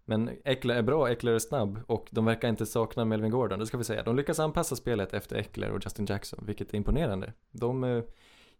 Men 0.05 0.31
Eckler 0.45 0.75
är 0.75 0.83
bra, 0.83 1.11
Eckler 1.11 1.33
är 1.33 1.39
snabb 1.39 1.81
och 1.87 2.09
de 2.11 2.25
verkar 2.25 2.49
inte 2.49 2.67
sakna 2.67 3.05
Melvin 3.05 3.31
Gordon, 3.31 3.59
det 3.59 3.67
ska 3.67 3.79
vi 3.79 3.85
säga. 3.85 4.03
De 4.03 4.17
lyckas 4.17 4.39
anpassa 4.39 4.77
spelet 4.77 5.15
efter 5.15 5.37
Eckler 5.37 5.71
och 5.71 5.85
Justin 5.85 6.07
Jackson, 6.07 6.45
vilket 6.47 6.73
är 6.73 6.77
imponerande. 6.77 7.33
De, 7.51 7.85
eh, 7.85 8.03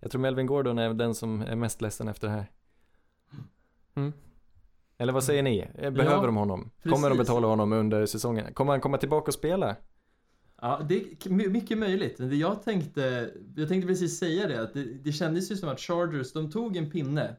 jag 0.01 0.11
tror 0.11 0.21
Melvin 0.21 0.47
Gordon 0.47 0.79
är 0.79 0.95
den 0.95 1.15
som 1.15 1.41
är 1.43 1.57
mest 1.57 1.83
ledsen 1.83 2.09
efter 2.09 2.27
det 2.29 2.33
här. 2.33 2.47
Mm. 3.95 4.13
Eller 4.99 5.13
vad 5.13 5.25
säger 5.25 5.43
ni? 5.43 5.69
Behöver 5.75 6.05
Ja, 6.05 6.23
de 6.27 6.37
honom? 6.37 6.71
Kommer 6.83 6.95
de 6.95 7.17
precis. 7.17 7.19
betala 7.19 7.47
honom 7.47 7.73
under 7.73 8.07
säsongen? 8.07 8.55
Kommer 8.55 8.73
han 8.73 8.81
komma 8.81 8.99
tillbaka 8.99 9.27
och 9.29 9.35
spela? 9.35 9.77
Ja, 10.63 10.81
det 10.89 10.95
är 10.95 11.31
mycket 11.49 11.79
möjligt. 11.79 12.17
Det 12.19 12.37
jag 12.37 12.63
tänkte, 12.63 13.31
jag 13.57 13.69
tänkte 13.69 13.89
precis 13.89 14.19
säga 14.19 14.47
det, 14.47 14.63
att 14.63 14.75
det, 14.75 14.85
det 14.85 15.13
kändes 15.13 15.51
ju 15.51 15.57
som 15.57 15.69
att 15.69 15.81
Chargers, 15.81 16.33
de 16.33 16.51
tog 16.51 16.77
en 16.77 16.91
pinne 16.91 17.37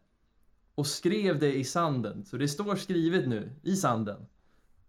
och 0.76 0.88
skrev 0.88 1.40
det 1.40 1.54
i 1.56 1.64
sanden. 1.64 2.26
Så 2.26 2.38
det 2.38 2.48
står 2.48 2.76
skrivet 2.76 3.28
nu, 3.28 3.50
i 3.64 3.76
sanden. 3.76 4.26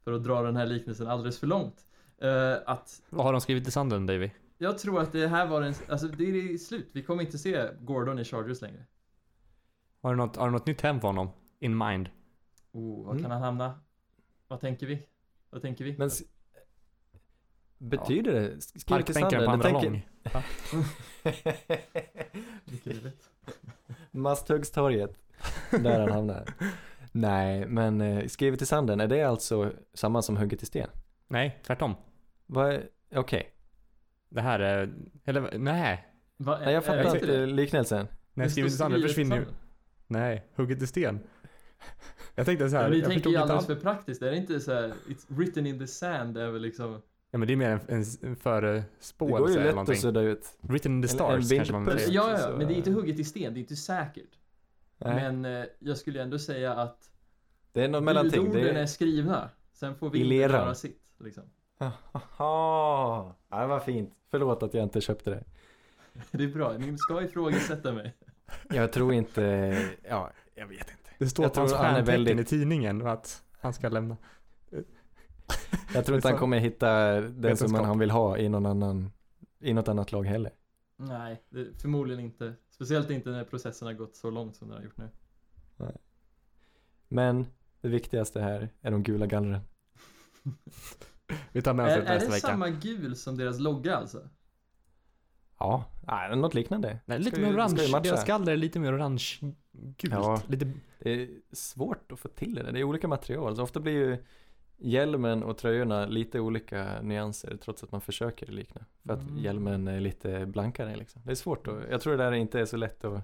För 0.05 0.13
att 0.13 0.25
dra 0.25 0.43
den 0.43 0.57
här 0.57 0.67
liknelsen 0.67 1.07
alldeles 1.07 1.39
för 1.39 1.47
långt. 1.47 1.77
eh, 2.19 2.53
att 2.67 3.03
Vad 3.11 3.25
har 3.27 3.33
de 3.33 3.41
skrivit 3.41 3.69
i 3.69 3.71
sanden, 3.71 4.07
Davy? 4.07 4.31
Jag 4.63 4.79
tror 4.79 5.01
att 5.01 5.13
det 5.13 5.29
här 5.29 5.47
var 5.47 5.63
en, 5.63 5.75
alltså 5.89 6.09
det 6.09 6.25
är 6.25 6.59
slut. 6.59 6.91
Vi 6.93 7.03
kommer 7.03 7.23
inte 7.23 7.39
se 7.39 7.69
Gordon 7.81 8.19
i 8.19 8.25
Chargers 8.25 8.61
längre. 8.61 8.85
Har 10.03 10.11
du 10.11 10.17
något, 10.17 10.37
har 10.37 10.47
du 10.47 10.53
något 10.53 10.67
nytt 10.67 10.81
hem 10.81 11.01
för 11.01 11.09
honom? 11.09 11.29
In 11.59 11.79
mind? 11.79 12.09
Oh, 12.73 13.05
var 13.05 13.11
Mm. 13.13 13.23
kan 13.23 13.31
han 13.33 13.43
hamna? 13.43 13.81
Vad 14.49 14.61
tänker 14.61 14.87
vi? 14.87 15.07
Vad 15.51 15.63
tänker 15.63 15.85
vi? 15.85 15.97
Men 15.99 16.11
betyder 17.79 18.33
det? 18.33 18.61
Skriv 18.61 19.03
till 19.03 19.15
på 19.15 19.21
andra 19.51 19.71
Jag 19.71 19.85
lång? 19.85 20.09
Masthuggstorget, 24.11 25.19
där 25.71 26.01
han 26.01 26.11
hamnar. 26.11 26.45
Nej, 27.13 27.67
men 27.67 28.01
eh, 28.01 28.27
skrivet 28.27 28.63
i 28.63 28.67
sanden, 28.67 29.01
är 29.01 29.07
det 29.07 29.23
alltså 29.23 29.73
samma 29.95 30.23
som 30.23 30.37
hugget 30.37 30.63
i 30.63 30.67
sten? 30.67 30.89
Nej, 31.29 31.61
tvärtom. 31.67 31.95
Okej, 33.15 33.51
Det 34.35 34.41
här 34.41 34.61
är... 34.61 34.95
Eller 35.25 35.59
nej. 35.59 36.09
Va, 36.37 36.59
Nej, 36.65 36.75
jag 36.75 36.85
fattar 36.85 37.05
inte 37.05 37.19
inte 37.19 37.47
liknelsen. 37.47 38.07
Nej, 38.35 38.51
skrivet 38.51 38.73
i 38.73 38.75
sanden 38.77 39.03
försvinner 39.03 39.37
ju. 39.37 39.45
Nej, 40.07 40.47
hugget 40.57 40.83
i 40.83 40.87
sten. 40.87 41.21
Jag 42.35 42.47
tänkte 42.47 42.71
så 42.71 42.77
här, 42.77 42.83
Men 42.83 42.93
ni 42.93 42.99
jag 42.99 43.09
tänker 43.11 43.31
ju 43.31 43.37
inte 43.37 43.43
alldeles 43.43 43.59
alls. 43.59 43.67
för 43.67 43.77
praktiskt. 43.91 44.23
Är 44.23 44.31
det 44.31 44.37
inte 44.37 44.61
så 44.61 44.73
här, 44.73 44.93
it's 45.09 45.25
written 45.29 45.67
in 45.67 45.79
the 45.79 45.87
sand 45.87 46.39
är 46.39 46.51
väl 46.51 46.63
liksom... 46.63 47.03
Ja 47.31 47.39
men 47.39 47.49
det 47.49 47.55
är 47.55 47.57
mer 47.57 47.71
en, 47.71 47.81
en, 47.89 47.97
en 47.97 48.03
Det 48.21 48.27
går 48.29 48.35
förespåelse 48.35 49.53
ju 49.53 49.55
eller 49.55 49.65
lätt 49.65 49.75
någonting. 49.75 49.95
att 49.95 50.01
sudda 50.01 50.21
ut. 50.21 50.59
Written 50.61 50.93
in 50.93 51.03
the 51.03 51.15
Eller 51.17 51.33
en 51.35 51.43
stars 51.43 51.57
kanske 51.57 51.73
man 51.73 51.85
vill. 51.85 52.15
Ja, 52.15 52.31
ja, 52.31 52.39
så- 52.39 52.51
ja, 52.51 52.57
men 52.57 52.67
det 52.69 52.75
är 52.75 52.77
inte 52.77 52.91
hugget 52.91 53.19
i 53.19 53.25
sten, 53.25 53.55
det 53.55 53.59
är 53.59 53.63
inte 53.63 53.77
säkert. 53.77 54.39
Nej, 54.99 55.15
Men 55.15 55.45
eh, 55.45 55.67
jag 55.79 55.97
skulle 55.99 56.23
ändå 56.23 56.39
säga 56.39 56.73
att 56.75 57.11
det 57.73 57.85
är 57.85 57.89
något 57.89 58.03
mellanting. 58.03 58.53
Det 58.53 58.71
är 58.71 58.75
är... 58.75 58.87
skrivna. 58.87 59.51
Sen 59.73 59.95
får 59.95 60.11
vi 60.11 60.37
göra 60.37 60.75
sitt. 60.75 61.03
Liksom. 61.21 61.43
Haha, 61.79 63.35
ja, 63.51 63.61
det 63.61 63.67
var 63.67 63.81
fint. 63.81 64.15
Förlåt 64.33 64.63
att 64.63 64.75
jag 64.75 64.83
inte 64.83 65.01
köpte 65.01 65.31
det. 65.31 65.45
Det 66.31 66.45
är 66.45 66.49
bra, 66.49 66.73
ni 66.79 66.99
ska 66.99 67.23
ifrågasätta 67.23 67.93
mig. 67.93 68.15
Jag 68.71 68.93
tror 68.93 69.13
inte, 69.15 69.43
ja, 70.09 70.31
jag 70.55 70.67
vet 70.67 70.81
inte. 70.81 71.11
Det 71.19 71.29
står 71.29 71.45
Jag 71.45 71.55
på 71.55 71.61
hans 71.61 71.73
stjärntecken 71.73 72.05
väldigt- 72.05 72.41
i 72.41 72.45
tidningen 72.45 73.07
att 73.07 73.43
han 73.61 73.73
ska 73.75 73.89
lämna. 73.89 74.17
Jag 75.95 76.07
tror 76.07 76.17
inte 76.17 76.29
han 76.29 76.39
kommer 76.39 76.59
hitta 76.59 77.05
den 77.21 77.33
som 77.33 77.41
Vetenskap. 77.43 77.87
han 77.87 77.99
vill 77.99 78.11
ha 78.11 78.39
i 78.39 78.49
någon 78.49 78.67
annan, 78.67 79.13
i 79.61 79.73
något 79.73 79.89
annat 79.89 80.13
lag 80.13 80.25
heller. 80.27 80.53
Nej, 80.97 81.43
det, 81.49 81.81
förmodligen 81.83 82.25
inte. 82.25 82.55
Speciellt 82.71 83.11
inte 83.11 83.31
när 83.31 83.45
processen 83.45 83.87
har 83.87 83.95
gått 83.95 84.17
så 84.17 84.31
långt 84.31 84.57
som 84.57 84.69
den 84.69 84.77
har 84.77 84.85
gjort 84.85 84.97
nu. 84.99 85.09
Men 87.09 87.47
det 87.81 87.89
viktigaste 87.89 88.41
här 88.41 88.69
är 88.81 88.91
de 88.91 89.03
gula 89.03 89.27
gallren. 89.27 89.61
Vi 91.53 91.63
tar 91.63 91.75
med 91.75 91.87
oss 91.87 91.93
Är, 91.93 91.97
det 91.97 92.03
är 92.03 92.09
det 92.09 92.15
nästa 92.15 92.31
vecka. 92.31 92.47
samma 92.47 92.69
gul 92.69 93.17
som 93.17 93.37
deras 93.37 93.59
logga 93.61 93.97
alltså? 93.97 94.29
Ja, 95.59 95.85
nej, 96.07 96.37
något 96.37 96.55
liknande. 96.55 96.99
Nej, 97.05 97.19
lite 97.19 97.41
mer 97.41 97.55
orange. 97.57 98.01
Deras 98.03 98.25
galler 98.25 98.53
är 98.53 98.57
lite 98.57 98.79
mer 98.81 98.97
orange 98.97 99.25
gult. 99.73 100.15
Ja. 100.15 100.41
Lite, 100.49 100.73
Det 100.99 101.11
är 101.23 101.29
svårt 101.53 102.13
att 102.13 102.19
få 102.21 102.29
till 102.29 102.55
det. 102.55 102.73
Det 102.73 102.81
är 102.81 102.85
olika 102.85 103.09
material. 103.09 103.57
Så 103.57 103.63
ofta 103.63 103.81
blir 103.81 103.93
ju 103.93 104.17
hjälmen 104.77 105.43
och 105.43 105.59
tröjorna 105.59 106.07
lite 106.07 106.41
olika 106.41 107.03
nyanser 107.03 107.57
trots 107.57 107.83
att 107.85 107.93
man 107.93 108.01
försöker 108.01 108.47
likna. 108.47 108.85
För 109.07 109.13
att 109.13 109.21
Mm. 109.23 109.39
hjälmen 109.39 109.89
är 109.89 110.01
lite 110.01 110.47
blankare 110.47 110.97
liksom. 110.97 111.23
Det 111.25 111.31
är 111.31 111.35
svårt 111.35 111.67
att, 111.69 111.75
jag 111.91 112.01
tror 112.01 112.17
det 112.17 112.25
där 112.25 112.33
inte 112.33 112.61
är 112.61 112.65
så 112.67 112.77
lätt 112.77 113.05
att 113.05 113.23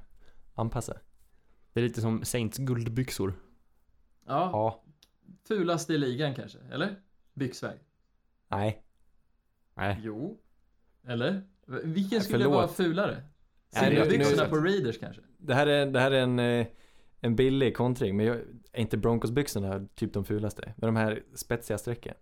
anpassa. 0.54 0.94
det 1.72 1.80
är 1.80 1.84
lite 1.84 2.00
som 2.00 2.24
Saints 2.24 2.58
guldbyxor. 2.58 3.32
Ja, 4.26 4.50
Ja, 4.52 4.82
fulaste 5.48 5.92
i 5.94 5.98
ligan 5.98 6.34
kanske, 6.34 6.58
eller? 6.72 6.96
Byxväg. 7.34 7.78
Nej. 8.48 8.82
Nej. 9.74 10.00
Jo. 10.04 10.38
Eller? 11.06 11.42
Vilken 11.84 12.20
skulle 12.20 12.44
förlåt. 12.44 12.56
vara 12.56 12.68
fulare? 12.68 13.22
Silverbyxorna 13.70 14.48
på 14.48 14.56
Raiders 14.56 14.98
kanske? 14.98 15.22
Det 15.38 15.54
här 15.54 15.66
är, 15.66 15.86
det 15.86 16.00
här 16.00 16.10
är 16.10 16.20
en, 16.22 16.38
eh, 16.38 16.66
en 17.20 17.36
billig 17.36 17.76
kontring, 17.76 18.16
men 18.16 18.26
jag, 18.26 18.36
är 18.72 18.80
inte 18.80 18.96
Broncos-byxorna 18.96 19.88
typ 19.94 20.12
de 20.12 20.24
fulaste? 20.24 20.72
Med 20.76 20.88
de 20.88 20.96
här 20.96 21.22
spetsiga 21.34 21.78
strecken. 21.78 22.14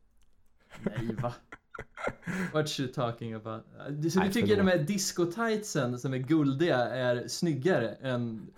Nej, 0.80 1.14
va? 1.22 1.34
What 2.52 2.80
you 2.80 2.92
talking 2.92 3.32
about? 3.34 3.62
Du- 3.90 4.10
Så 4.10 4.18
Nej, 4.18 4.28
du 4.28 4.34
tycker 4.34 4.48
förlåt. 4.56 4.66
de 4.72 4.78
här 4.78 4.84
disco-tightsen 4.86 5.98
som 5.98 6.14
är 6.14 6.18
guldiga 6.18 6.76
är 6.78 7.28
snyggare 7.28 7.88
än 7.88 8.50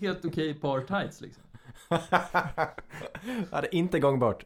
helt 0.00 0.24
okej 0.24 0.54
par 0.54 0.80
tights 0.80 1.20
liksom? 1.20 1.42
ja, 3.50 3.60
det 3.60 3.66
är 3.66 3.74
inte 3.74 4.00
gångbart. 4.00 4.44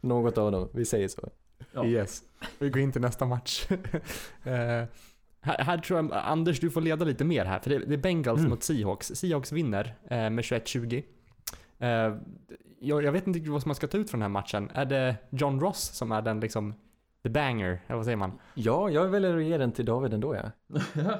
Något 0.00 0.38
av 0.38 0.52
dem, 0.52 0.68
vi 0.74 0.84
säger 0.84 1.08
så. 1.08 1.30
Ja. 1.76 1.86
Yes. 1.86 2.22
Vi 2.58 2.70
går 2.70 2.82
in 2.82 2.92
till 2.92 3.00
nästa 3.00 3.24
match. 3.24 3.66
Eh, 4.44 4.84
här, 5.40 5.58
här 5.64 5.78
tror 5.78 5.98
jag, 5.98 6.10
Anders 6.12 6.60
du 6.60 6.70
får 6.70 6.80
leda 6.80 7.04
lite 7.04 7.24
mer 7.24 7.44
här, 7.44 7.58
för 7.58 7.70
det, 7.70 7.78
det 7.78 7.94
är 7.94 7.98
Bengals 7.98 8.38
Mm. 8.38 8.50
mot 8.50 8.62
Seahawks. 8.62 9.06
Seahawks 9.14 9.52
vinner 9.52 9.94
eh, 10.04 10.30
med 10.30 10.38
21-20. 10.38 11.02
Eh, 11.78 11.88
jag, 12.80 13.02
jag 13.04 13.12
vet 13.12 13.26
inte 13.26 13.50
vad 13.50 13.62
som 13.62 13.68
man 13.68 13.74
ska 13.76 13.86
ta 13.86 13.98
ut 13.98 14.10
från 14.10 14.20
den 14.20 14.30
här 14.30 14.40
matchen. 14.42 14.70
Är 14.74 14.84
det 14.84 15.16
John 15.30 15.60
Ross 15.60 15.80
som 15.94 16.12
är 16.12 16.22
den 16.22 16.40
liksom, 16.40 16.74
the 17.22 17.28
banger, 17.28 17.80
eller 17.86 17.96
vad 17.96 18.04
säger 18.04 18.16
man? 18.16 18.32
Ja, 18.54 18.90
jag 18.90 19.08
väljer 19.08 19.36
att 19.36 19.44
ge 19.44 19.58
den 19.58 19.72
till 19.72 19.84
David 19.84 20.14
ändå 20.14 20.34
ja. 20.36 20.50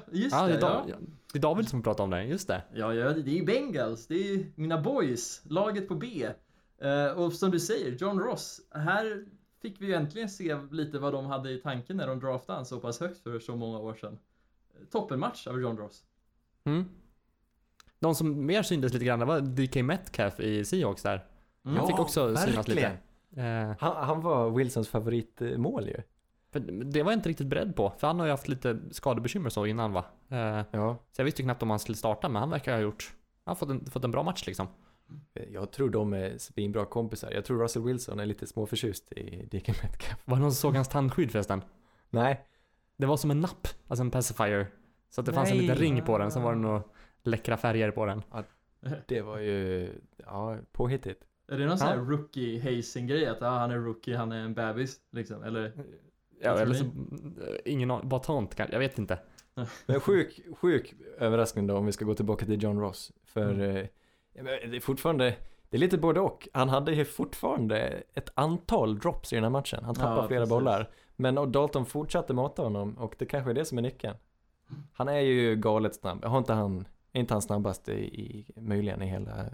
Just 0.13 0.37
Ja, 0.37 0.43
det, 0.47 0.53
det. 0.53 0.67
är 0.67 0.85
Ja. 0.89 0.97
Det 1.33 1.39
är 1.39 1.43
David 1.43 1.69
som 1.69 1.83
pratar 1.83 2.05
om 2.05 2.11
det, 2.11 2.25
just 2.25 2.49
det. 2.49 2.63
Ja, 2.75 2.95
ja, 2.95 3.11
det 3.13 3.31
är 3.31 3.35
ju 3.35 3.45
Bengals. 3.45 4.07
Det 4.07 4.15
är 4.15 4.33
ju 4.37 4.53
mina 4.55 4.81
boys. 4.81 5.43
Laget 5.45 5.89
på 5.89 5.95
B. 5.95 6.27
Eh, 6.83 7.07
och 7.19 7.33
som 7.33 7.51
du 7.51 7.61
säger, 7.61 7.91
John 7.97 8.19
Ross. 8.19 8.61
Här 8.75 9.25
fick 9.67 9.81
vi 9.81 9.87
ju 9.87 9.95
äntligen 9.95 10.29
se 10.29 10.57
lite 10.71 10.99
vad 10.99 11.13
de 11.13 11.27
hade 11.27 11.51
i 11.51 11.59
tanken 11.59 11.97
när 11.97 12.07
de 12.07 12.21
draftade 12.21 12.59
han 12.59 12.67
så 12.67 12.81
pass 12.81 13.01
högt 13.01 13.19
för 13.19 13.39
så 13.39 13.57
många 13.57 13.79
år 13.79 13.95
sedan. 13.95 14.19
Toppenmatch 14.93 15.47
av 15.47 15.61
John 15.61 15.77
Ross. 15.77 16.03
Mm. 16.65 16.85
De 17.99 18.15
som 18.15 18.47
mer 18.47 18.63
syntes 18.63 18.93
lite 18.93 19.05
grann 19.05 19.19
det 19.19 19.25
var 19.25 19.41
DK 19.41 19.77
Metcalf 19.83 20.41
i 20.41 20.65
Seahawks 20.65 21.03
där. 21.03 21.25
Mm. 21.65 21.77
Han 21.77 21.87
fick 21.87 21.99
också 21.99 22.37
synas 22.37 22.69
lite. 22.69 22.99
Eh, 23.37 23.75
Han, 23.79 24.07
han 24.07 24.21
var 24.21 24.51
Wilsons 24.51 24.89
favoritmål 24.89 25.89
ju. 25.89 26.03
för 26.53 26.61
det 26.61 27.03
var 27.03 27.13
jag 27.13 27.19
inte 27.19 27.29
riktigt 27.29 27.47
beredd 27.47 27.77
på, 27.77 27.93
för 27.99 28.07
han 28.07 28.19
har 28.19 28.27
ju 28.27 28.31
haft 28.31 28.49
lite 28.49 28.79
skadebekymmer 28.91 29.51
så 29.51 29.67
innan 29.67 29.93
va. 29.93 30.05
Eh, 30.29 30.63
Ja, 30.71 30.97
så 31.13 31.21
jag 31.21 31.25
visste 31.25 31.43
knappt 31.43 31.63
om 31.63 31.71
han 31.71 31.79
skulle 31.79 31.97
starta, 31.97 32.29
men 32.29 32.41
han 32.41 32.51
verkar 32.51 32.73
ha 32.75 32.81
gjort, 32.81 33.15
han 33.45 33.51
har 33.51 33.57
fått 33.57 33.71
en, 33.71 33.87
fått 33.87 34.05
en 34.05 34.11
bra 34.11 34.23
match 34.23 34.47
liksom. 34.47 34.67
Jag 35.53 35.73
tror 35.73 35.91
de 35.91 36.13
är 36.13 36.39
svinbra 36.39 36.85
kompisar. 36.85 37.31
Jag 37.31 37.45
tror 37.45 37.63
Russell 37.63 37.83
Wilson 37.83 38.21
är 38.21 38.27
lite 38.27 38.47
småförtjust 38.47 39.13
i 39.13 39.47
DK 39.51 39.69
Metcalf. 39.69 40.19
Var 40.25 40.37
det 40.37 40.43
någon 40.43 40.53
som 40.53 40.61
såg 40.71 40.75
hans 40.75 40.89
tandskydd 40.89 41.31
förresten? 41.31 41.63
Nej, 42.11 42.47
Det 42.97 43.07
var 43.07 43.17
som 43.17 43.31
en 43.31 43.41
napp, 43.41 43.69
alltså 43.89 44.03
en 44.03 44.11
pacifier. 44.11 44.67
Så 45.11 45.21
att 45.21 45.27
det 45.27 45.33
fanns 45.33 45.51
en 45.51 45.57
Nej. 45.57 45.63
liten 45.67 45.77
ring 45.79 46.03
på 46.03 46.19
den, 46.19 46.31
sen 46.31 46.43
var 46.43 46.53
det 46.55 46.61
några 46.61 46.83
läckra 47.23 47.57
färger 47.57 47.91
på 47.91 48.07
den. 48.07 48.23
det 49.07 49.23
var 49.23 49.39
ju, 49.39 49.89
ja, 50.17 50.57
påhittigt. 50.73 51.23
Är 51.49 51.59
det 51.59 51.67
någon 51.67 51.79
sån 51.79 51.89
här 51.89 51.97
Ja. 51.97 52.03
rookie 52.03 52.61
hazing 52.77 53.07
grej 53.07 53.27
att 53.27 53.43
ah, 53.43 53.59
han 53.59 53.71
är 53.71 53.77
rookie, 53.79 54.17
han 54.17 54.33
är 54.33 54.39
en 54.45 54.55
bebis 54.55 55.01
liksom? 55.13 55.43
Eller? 55.43 55.73
Ja, 56.41 56.59
eller 56.59 56.75
så, 56.75 56.85
eh, 56.85 56.91
ingen 57.65 57.91
aning, 57.91 58.09
bara 58.09 58.21
tant 58.21 58.55
kanske, 58.55 58.75
jag 58.75 58.81
vet 58.81 58.99
inte. 58.99 59.19
Men 59.87 60.01
sjuk, 60.01 60.41
sjuk 60.57 60.95
överraskning 61.19 61.67
då 61.67 61.77
om 61.77 61.87
vi 61.87 61.93
ska 61.93 62.05
gå 62.05 62.15
tillbaka 62.15 62.47
till 62.47 62.63
John 62.63 62.81
Ross. 62.81 63.13
För 63.25 63.51
Mm. 63.53 63.87
Det 64.45 64.77
är 64.77 64.81
fortfarande, 64.81 65.35
det 65.71 65.77
är 65.77 65.79
lite 65.81 65.99
både 65.99 66.21
och. 66.21 66.49
Han 66.53 66.69
hade 66.69 66.93
ju 66.93 67.05
fortfarande 67.05 68.03
ett 68.15 68.31
antal 68.35 68.99
drops 68.99 69.33
i 69.33 69.37
den 69.37 69.45
här 69.45 69.51
matchen. 69.51 69.85
Han 69.85 69.95
tappade 69.95 70.17
Ja, 70.21 70.27
flera 70.29 70.41
precis. 70.41 70.51
bollar. 70.51 70.91
Men 71.17 71.35
Dalton 71.53 71.87
fortsatte 71.87 72.35
mata 72.35 72.63
honom 72.63 72.99
och 72.99 73.15
det 73.19 73.27
kanske 73.27 73.51
är 73.51 73.55
det 73.55 73.65
som 73.65 73.79
är 73.79 73.83
nyckeln. 73.83 74.17
Han 74.93 75.09
är 75.09 75.21
ju 75.21 75.57
galet 75.57 75.95
snabb. 75.95 76.25
Har 76.25 76.39
inte 76.39 76.53
han, 76.53 76.87
är 77.13 77.21
inte 77.21 77.35
han 77.35 77.43
snabbast 77.43 77.89
i, 77.89 77.93
i 77.93 78.51
möjligen 78.57 79.03
i 79.03 79.07
hela, 79.07 79.47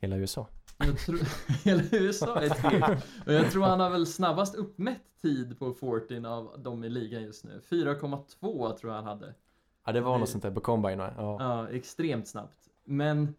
hela 0.00 0.16
USA? 0.16 0.46
Jag 0.78 0.98
tror, 0.98 1.18
hela 1.64 1.82
USA 1.92 2.40
är 2.40 2.48
tvek. 2.48 3.04
Och 3.26 3.32
jag 3.32 3.50
tror 3.50 3.62
han 3.62 3.80
har 3.80 3.90
väl 3.90 4.06
snabbast 4.06 4.54
uppmätt 4.54 5.02
tid 5.22 5.58
på 5.58 5.74
14 5.74 6.24
av 6.26 6.62
dem 6.62 6.84
i 6.84 6.88
ligan 6.88 7.22
just 7.22 7.44
nu. 7.44 7.60
4,2 7.70 8.76
tror 8.76 8.92
jag 8.92 8.96
han 9.02 9.06
hade. 9.06 9.34
Ja, 9.86 9.92
det 9.92 10.00
var 10.00 10.18
något 10.18 10.28
sånt 10.28 10.42
där 10.42 10.50
på 10.50 10.60
Combine? 10.60 10.98
Ja. 10.98 11.12
Ja, 11.16 11.68
extremt 11.68 12.28
snabbt. 12.28 12.58
Men 12.84 13.34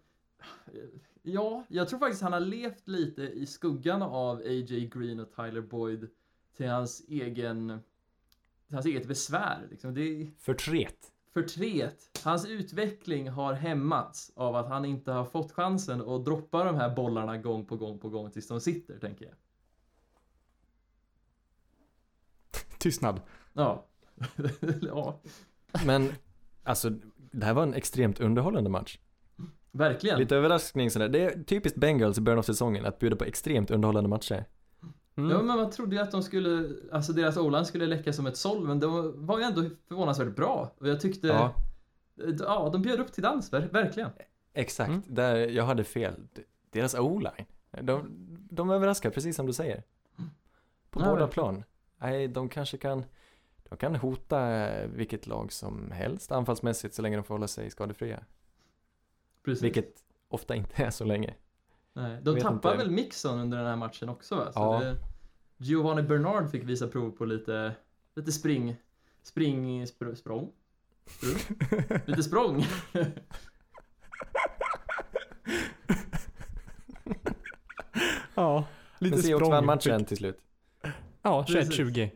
ja, 1.22 1.64
jag 1.68 1.90
tror 1.90 2.00
faktiskt 2.00 2.22
han 2.22 2.34
har 2.34 2.40
levt 2.40 2.88
lite 2.88 3.22
i 3.22 3.46
skuggan 3.46 4.02
av 4.02 4.38
A.J. 4.38 4.90
Green 4.94 5.20
och 5.20 5.36
Tyler 5.36 5.62
Boyd 5.62 6.10
till 6.58 6.70
hans 6.70 7.04
egen 7.08 7.82
till 8.68 8.76
hans 8.76 8.86
eget 8.86 9.08
besvär. 9.08 9.68
Liksom. 9.72 9.94
Det 9.94 10.28
Förtret. 10.40 11.12
förtret. 11.34 12.20
Hans 12.24 12.46
utveckling 12.46 13.30
har 13.30 13.54
hämmats 13.54 14.32
av 14.36 14.56
att 14.56 14.68
han 14.68 14.86
inte 14.86 15.12
har 15.12 15.26
fått 15.26 15.52
chansen 15.52 16.02
att 16.02 16.26
droppa 16.26 16.64
de 16.64 16.76
här 16.76 16.96
bollarna 16.96 17.38
gång 17.38 17.66
på 17.66 17.78
gång 17.78 18.00
på 18.00 18.10
gång 18.10 18.32
tills 18.32 18.48
de 18.48 18.62
sitter, 18.62 19.00
tänker 19.00 19.26
jag. 19.26 19.36
Tystnad. 22.78 23.22
Ja. 23.54 23.86
ja, 24.82 25.20
Men 25.86 26.14
alltså, 26.64 26.90
det 27.16 27.46
här 27.46 27.54
var 27.54 27.64
en 27.64 27.74
extremt 27.74 28.20
underhållande 28.20 28.70
match. 28.70 29.00
Verkligen. 29.74 30.20
Lite 30.20 30.36
överraskning 30.36 30.92
sådär. 30.92 31.10
Det 31.10 31.20
är 31.24 31.44
typiskt 31.44 31.78
Bengals 31.80 32.18
i 32.18 32.22
början 32.22 32.40
av 32.40 32.44
säsongen 32.44 32.86
att 32.86 33.00
bjuda 33.00 33.16
på 33.16 33.24
extremt 33.24 33.72
underhållande 33.72 34.10
matcher. 34.10 34.46
Mm. 35.16 35.30
Ja, 35.32 35.38
men 35.38 35.58
man 35.58 35.72
trodde 35.72 35.96
ju 35.96 36.02
att 36.02 36.12
de 36.12 36.24
skulle, 36.24 36.70
alltså 36.92 37.14
deras 37.14 37.38
o 37.38 37.64
skulle 37.66 37.86
läcka 37.88 38.14
som 38.14 38.26
ett 38.28 38.38
såll, 38.38 38.68
men 38.68 38.80
de 38.80 39.14
var 39.26 39.38
ju 39.40 39.44
ändå 39.46 39.64
förvånansvärt 39.88 40.36
bra. 40.36 40.74
Och 40.78 40.88
jag 40.88 41.02
tyckte, 41.02 41.28
Ja. 41.28 41.54
ja, 42.40 42.70
de 42.74 42.82
bjöd 42.82 43.00
upp 43.00 43.12
till 43.14 43.24
dans, 43.24 43.52
ver- 43.54 43.72
verkligen. 43.72 44.10
Exakt, 44.54 44.90
Mm. 44.90 45.02
där 45.08 45.36
jag 45.36 45.64
hade 45.64 45.84
fel. 45.84 46.14
Deras 46.72 46.96
o-line, 46.96 47.46
de, 47.82 48.10
de 48.50 48.70
överraskar 48.70 49.10
precis 49.10 49.36
som 49.36 49.46
du 49.46 49.54
säger. 49.54 49.84
På 50.90 51.00
Ja, 51.00 51.06
båda 51.06 51.10
verkligen. 51.10 51.30
plan. 51.30 51.64
Nej, 51.98 52.28
de 52.28 52.50
kanske 52.50 52.78
kan, 52.78 53.06
de 53.70 53.78
kan 53.78 53.96
hota 53.96 54.68
vilket 54.88 55.28
lag 55.28 55.52
som 55.52 55.92
helst 55.92 56.32
anfallsmässigt 56.32 56.96
så 56.96 57.02
länge 57.02 57.16
de 57.18 57.24
får 57.24 57.34
hålla 57.36 57.48
sig 57.48 57.70
skadefria. 57.70 58.20
Precis. 59.46 59.64
Vilket 59.64 59.94
ofta 60.28 60.56
inte 60.56 60.84
är 60.84 60.90
så 60.90 61.06
länge. 61.06 61.34
Nej, 61.94 62.20
de 62.22 62.38
inte. 62.72 62.84
väl 62.84 62.92
Mixon 62.92 63.40
under 63.40 63.58
den 63.58 63.68
här 63.68 63.76
matchen 63.76 64.10
också 64.10 64.36
va? 64.36 64.52
Så 64.52 64.60
Ja. 64.60 64.80
det, 64.80 64.98
Giovanni 65.58 66.02
Bernard 66.04 66.50
fick 66.52 66.64
visa 66.64 66.88
prov 66.88 67.12
på 67.12 67.26
lite, 67.26 67.76
lite 68.16 68.32
spring, 68.32 68.76
spring, 69.24 69.88
spr, 69.88 70.14
språng? 70.16 70.52
Sprung? 71.06 71.58
lite 72.06 72.24
språng. 72.24 72.64
Ja, 78.36 78.66
lite 79.00 79.16
Men 79.16 79.24
Seahawks 79.24 79.40
språng. 79.46 79.52
vann 79.52 79.66
matchen 79.66 80.06
till 80.06 80.18
slut. 80.18 80.38
Ja, 81.22 81.44
Precis. 81.48 81.80
21-20. 81.80 82.10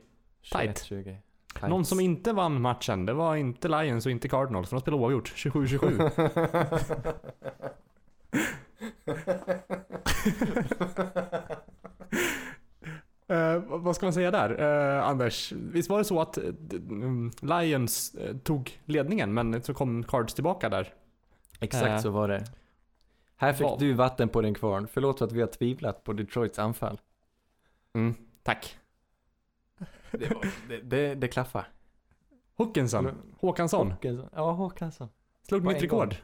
Tight. 0.52 0.78
21-20. 0.92 1.18
Någon 1.62 1.86
som 1.86 1.99
inte 1.99 2.34
vann 2.34 2.62
matchen, 2.62 3.05
det 3.05 3.14
var 3.14 3.36
inte 3.36 3.68
Lions 3.68 4.05
och 4.05 4.12
inte 4.12 4.30
Cardinals, 4.30 4.70
för 4.70 4.76
de 4.76 4.82
spelade 4.82 5.03
oavgjort. 5.03 5.34
27-27. 5.36 6.12
Eh, 13.30 13.58
vad- 13.68 13.95
ska 13.95 14.05
man 14.05 14.14
säga 14.14 14.32
där? 14.32 14.60
Eh, 14.97 15.08
Anders, 15.08 15.51
visst 15.51 15.89
var 15.89 15.97
det 15.97 16.03
så 16.05 16.22
att 16.22 16.38
mm, 16.38 17.32
Lions 17.41 18.16
eh, 18.16 18.36
tog 18.38 18.80
ledningen, 18.86 19.34
men 19.34 19.62
så 19.64 19.74
kom 19.74 20.03
Cards 20.03 20.34
tillbaka 20.34 20.70
där? 20.70 20.93
Exakt 21.60 22.01
så 22.01 22.10
var 22.10 22.28
det. 22.28 22.43
Här 23.36 23.53
fick 23.53 23.68
du 23.80 23.93
vatten 23.93 24.30
på 24.30 24.41
din 24.41 24.53
kvarn. 24.53 24.88
Förlåt 24.93 25.18
för 25.18 25.26
att 25.26 25.32
vi 25.32 25.41
har 25.41 25.47
tvivlat 25.47 26.03
på 26.03 26.14
Detroits 26.14 26.60
anfall. 26.60 26.99
Mm, 27.95 28.16
tack. 28.43 28.78
Det, 30.12 30.30
var, 30.34 30.47
det, 30.70 30.78
det, 30.82 31.16
det 31.16 31.28
klaffar. 31.28 31.68
Håkansson, 32.55 33.12
Håkansson. 33.39 33.93
Ja, 34.36 34.51
Håkansson. 34.51 35.10
slog 35.47 35.64
på 35.64 35.72
nytt 35.72 35.82
en 35.84 35.88
gång. 35.89 35.99
rekord. 36.01 36.16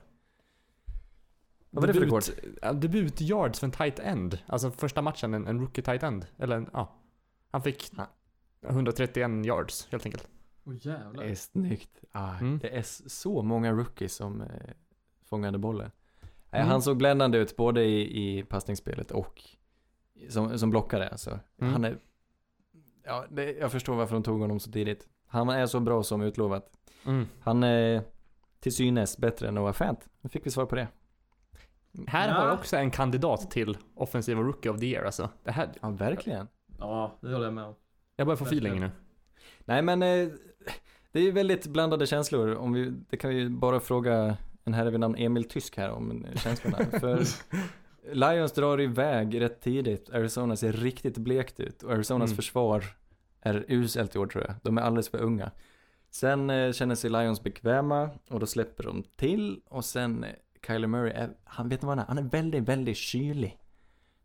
Vad 1.69 1.81
var 1.83 1.87
det 1.87 1.93
för 1.93 1.99
Debut, 2.05 2.39
ja, 2.61 2.73
debut 2.73 3.21
yards 3.21 3.59
för 3.59 3.67
en 3.67 3.71
tight 3.71 3.99
end. 3.99 4.39
Alltså 4.45 4.71
första 4.71 5.01
matchen, 5.01 5.33
en, 5.33 5.47
en 5.47 5.59
rookie 5.59 5.83
tight 5.83 6.03
end. 6.03 6.25
Eller 6.37 6.55
en, 6.57 6.69
ja. 6.73 6.95
Han 7.51 7.61
fick 7.61 7.91
Ja. 7.97 8.07
131 8.69 9.45
yards 9.45 9.87
helt 9.91 10.05
enkelt. 10.05 10.27
Åh 10.65 10.73
Det 10.73 10.85
jävlar. 10.89 11.23
är 11.23 11.35
snyggt. 11.35 12.03
Ah, 12.11 12.37
Mm. 12.37 12.59
Det 12.59 12.77
är 12.77 12.81
så 13.09 13.41
många 13.41 13.71
rookies 13.71 14.15
som 14.15 14.41
eh, 14.41 14.47
fångade 15.25 15.57
bollen. 15.57 15.91
Nej, 16.51 16.61
Mm. 16.61 16.71
Han 16.71 16.81
såg 16.81 16.97
bländande 16.97 17.37
ut 17.37 17.55
både 17.55 17.83
i, 17.83 18.37
i 18.39 18.43
passningsspelet 18.43 19.11
och 19.11 19.41
som, 20.29 20.59
som 20.59 20.69
blockare 20.69 21.09
alltså. 21.09 21.39
Mm. 21.61 21.73
Han 21.73 21.83
är, 21.85 21.97
ja, 23.03 23.25
det, 23.29 23.51
jag 23.51 23.71
förstår 23.71 23.95
varför 23.95 24.13
de 24.13 24.23
tog 24.23 24.39
honom 24.41 24.59
så 24.59 24.71
tidigt. 24.71 25.07
Han 25.27 25.49
är 25.49 25.65
så 25.65 25.79
bra 25.79 26.03
som 26.03 26.21
utlovat. 26.21 26.69
Mm. 27.05 27.27
Han 27.41 27.63
är 27.63 28.01
till 28.59 28.75
synes 28.75 29.17
bättre 29.17 29.47
än 29.47 29.55
Noah 29.55 29.73
Fant. 29.73 30.07
Nu 30.21 30.29
fick 30.29 30.45
vi 30.45 30.51
svar 30.51 30.65
på 30.65 30.75
det. 30.75 30.87
Här 32.07 32.27
Ja. 32.27 32.33
har 32.33 32.45
jag 32.47 32.53
också 32.53 32.77
en 32.77 32.91
kandidat 32.91 33.51
till 33.51 33.77
offensiva 33.95 34.41
rookie 34.41 34.71
of 34.71 34.79
the 34.79 34.85
year 34.85 35.05
alltså. 35.05 35.29
Det 35.43 35.51
här, 35.51 35.69
Ja, 35.81 35.89
verkligen. 35.89 36.47
Ja, 36.79 37.17
det 37.21 37.27
håller 37.31 37.45
jag 37.45 37.53
med 37.53 37.63
om. 37.65 37.75
jag 38.15 38.27
börjar 38.27 38.37
få 38.37 38.45
feeling 38.45 38.79
nu. 38.79 38.91
Nej 39.65 39.81
men 39.81 40.03
eh, 40.03 40.27
det 41.11 41.19
är 41.19 41.23
ju 41.23 41.31
väldigt 41.31 41.67
blandade 41.67 42.07
känslor. 42.07 42.55
Om 42.55 42.73
vi, 42.73 42.89
det 43.09 43.17
kan 43.17 43.29
vi 43.29 43.35
ju 43.35 43.49
bara 43.49 43.79
fråga 43.79 44.37
en 44.63 44.73
herre 44.73 44.89
vid 44.89 44.99
namn 44.99 45.15
Emil 45.17 45.49
Tysk 45.49 45.77
här 45.77 45.89
om 45.91 46.25
känslorna. 46.35 46.77
För 46.99 47.23
Lions 48.11 48.51
drar 48.51 48.81
iväg 48.81 49.41
rätt 49.41 49.61
tidigt. 49.61 50.09
Arizona 50.09 50.55
ser 50.55 50.71
riktigt 50.73 51.17
blekt 51.17 51.59
ut. 51.59 51.83
Och 51.83 51.91
Arizonas 51.91 52.29
Mm. 52.29 52.35
försvar 52.35 52.83
är 53.41 53.65
uselt 53.67 54.15
i 54.15 54.19
år 54.19 54.27
tror 54.27 54.43
jag. 54.47 54.55
De 54.63 54.77
är 54.77 54.81
alldeles 54.81 55.09
för 55.09 55.17
unga. 55.21 55.51
Sen 56.09 56.49
eh, 56.49 56.71
känner 56.71 56.95
sig 56.95 57.09
Lions 57.09 57.43
bekväma 57.43 58.09
och 58.29 58.39
då 58.39 58.45
släpper 58.45 58.83
de 58.83 59.03
till. 59.15 59.61
Och 59.69 59.85
sen 59.85 60.23
eh, 60.23 60.29
Kyler 60.67 60.87
Murray, 60.87 61.11
är, 61.11 61.29
han 61.43 61.69
vet 61.69 61.73
inte 61.77 61.85
vad 61.85 61.97
han 61.97 62.03
är, 62.03 62.07
han 62.07 62.17
är 62.25 62.29
väldigt, 62.29 62.63
väldigt 62.63 62.97
kylig. 62.97 63.57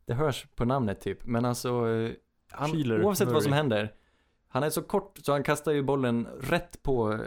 Det 0.06 0.14
hörs 0.14 0.46
på 0.54 0.64
namnet 0.64 1.00
typ. 1.00 1.24
Men 1.26 1.44
alltså, 1.44 1.88
eh, 1.90 2.10
han, 2.50 2.70
Kyler 2.70 3.04
oavsett 3.04 3.28
vad 3.28 3.42
som 3.42 3.50
Murray. 3.50 3.58
händer. 3.62 3.94
Han 4.48 4.62
är 4.62 4.70
så 4.70 4.82
kort 4.82 5.18
så 5.22 5.32
han 5.32 5.42
kastar 5.42 5.72
ju 5.72 5.82
bollen 5.82 6.26
rätt 6.40 6.82
på 6.82 7.12
eh, 7.12 7.18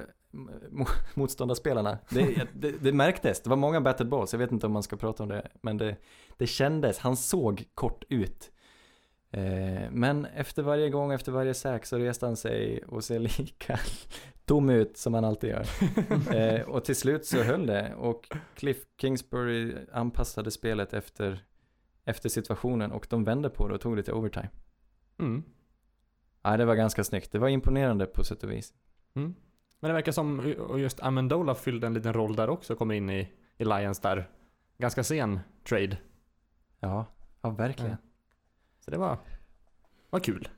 motståndarspelarna. 1.14 1.98
Det, 2.10 2.48
det, 2.54 2.72
det 2.72 2.94
märktes, 2.94 3.42
det 3.42 3.50
var 3.50 3.58
många 3.58 3.82
batted 3.82 4.10
balls, 4.10 4.34
jag 4.34 4.40
vet 4.40 4.52
inte 4.52 4.66
om 4.66 4.72
man 4.72 4.84
ska 4.84 4.98
prata 4.98 5.24
om 5.24 5.30
det, 5.30 5.48
men 5.62 5.78
det, 5.78 5.98
det 6.38 6.48
kändes, 6.48 7.00
han 7.00 7.18
såg 7.18 7.66
kort 7.74 8.04
ut. 8.10 8.52
Eh, 9.32 9.92
men 9.92 10.26
efter 10.26 10.64
varje 10.64 10.90
gång, 10.90 11.14
efter 11.14 11.32
varje 11.32 11.54
sack 11.54 11.86
så 11.86 11.98
reste 11.98 12.26
han 12.26 12.38
sig 12.38 12.84
och 12.84 13.04
ser 13.04 13.20
lika 13.38 13.80
tom 14.46 14.70
ut 14.70 14.98
som 14.98 15.14
han 15.14 15.26
alltid 15.26 15.50
gör. 15.50 15.66
Eh, 16.36 16.62
och 16.62 16.86
till 16.86 16.96
slut 16.96 17.26
så 17.26 17.44
höll 17.44 17.66
det 17.66 17.94
och 17.96 18.30
Cliff 18.56 18.78
Kingsbury 18.98 19.76
anpassade 19.92 20.52
spelet 20.52 20.94
efter, 20.94 21.46
efter 22.06 22.30
situationen 22.30 22.92
och 22.92 23.08
de 23.10 23.24
vände 23.24 23.50
på 23.50 23.68
det 23.68 23.74
och 23.74 23.82
tog 23.82 23.96
det 23.96 24.04
till 24.04 24.14
overtime. 24.14 24.50
Mm. 25.20 25.44
Ja, 26.42 26.58
det 26.58 26.66
var 26.66 26.76
ganska 26.76 27.04
snyggt. 27.04 27.32
Det 27.32 27.40
var 27.40 27.50
imponerande 27.50 28.06
på 28.06 28.24
sätt 28.24 28.44
och 28.44 28.52
vis. 28.52 28.74
Mm. 29.14 29.36
Men 29.82 29.90
det 29.90 29.94
verkar 29.94 30.12
som, 30.12 30.54
just 30.78 31.04
Amendola 31.04 31.56
fyllde 31.56 31.88
en 31.88 31.94
liten 31.94 32.14
roll 32.14 32.36
där 32.36 32.50
också, 32.50 32.76
kommer 32.76 32.96
in 32.96 33.10
i, 33.10 33.32
i 33.58 33.66
Lions 33.66 34.00
där. 34.00 34.30
Ganska 34.78 35.04
sen 35.04 35.40
trade. 35.70 35.98
Ja, 36.80 37.06
ja 37.42 37.50
verkligen. 37.50 37.92
Ja. 37.92 37.98
Så 38.86 38.92
det 38.92 38.98
var, 38.98 39.18
var 40.10 40.20
kul. 40.20 40.50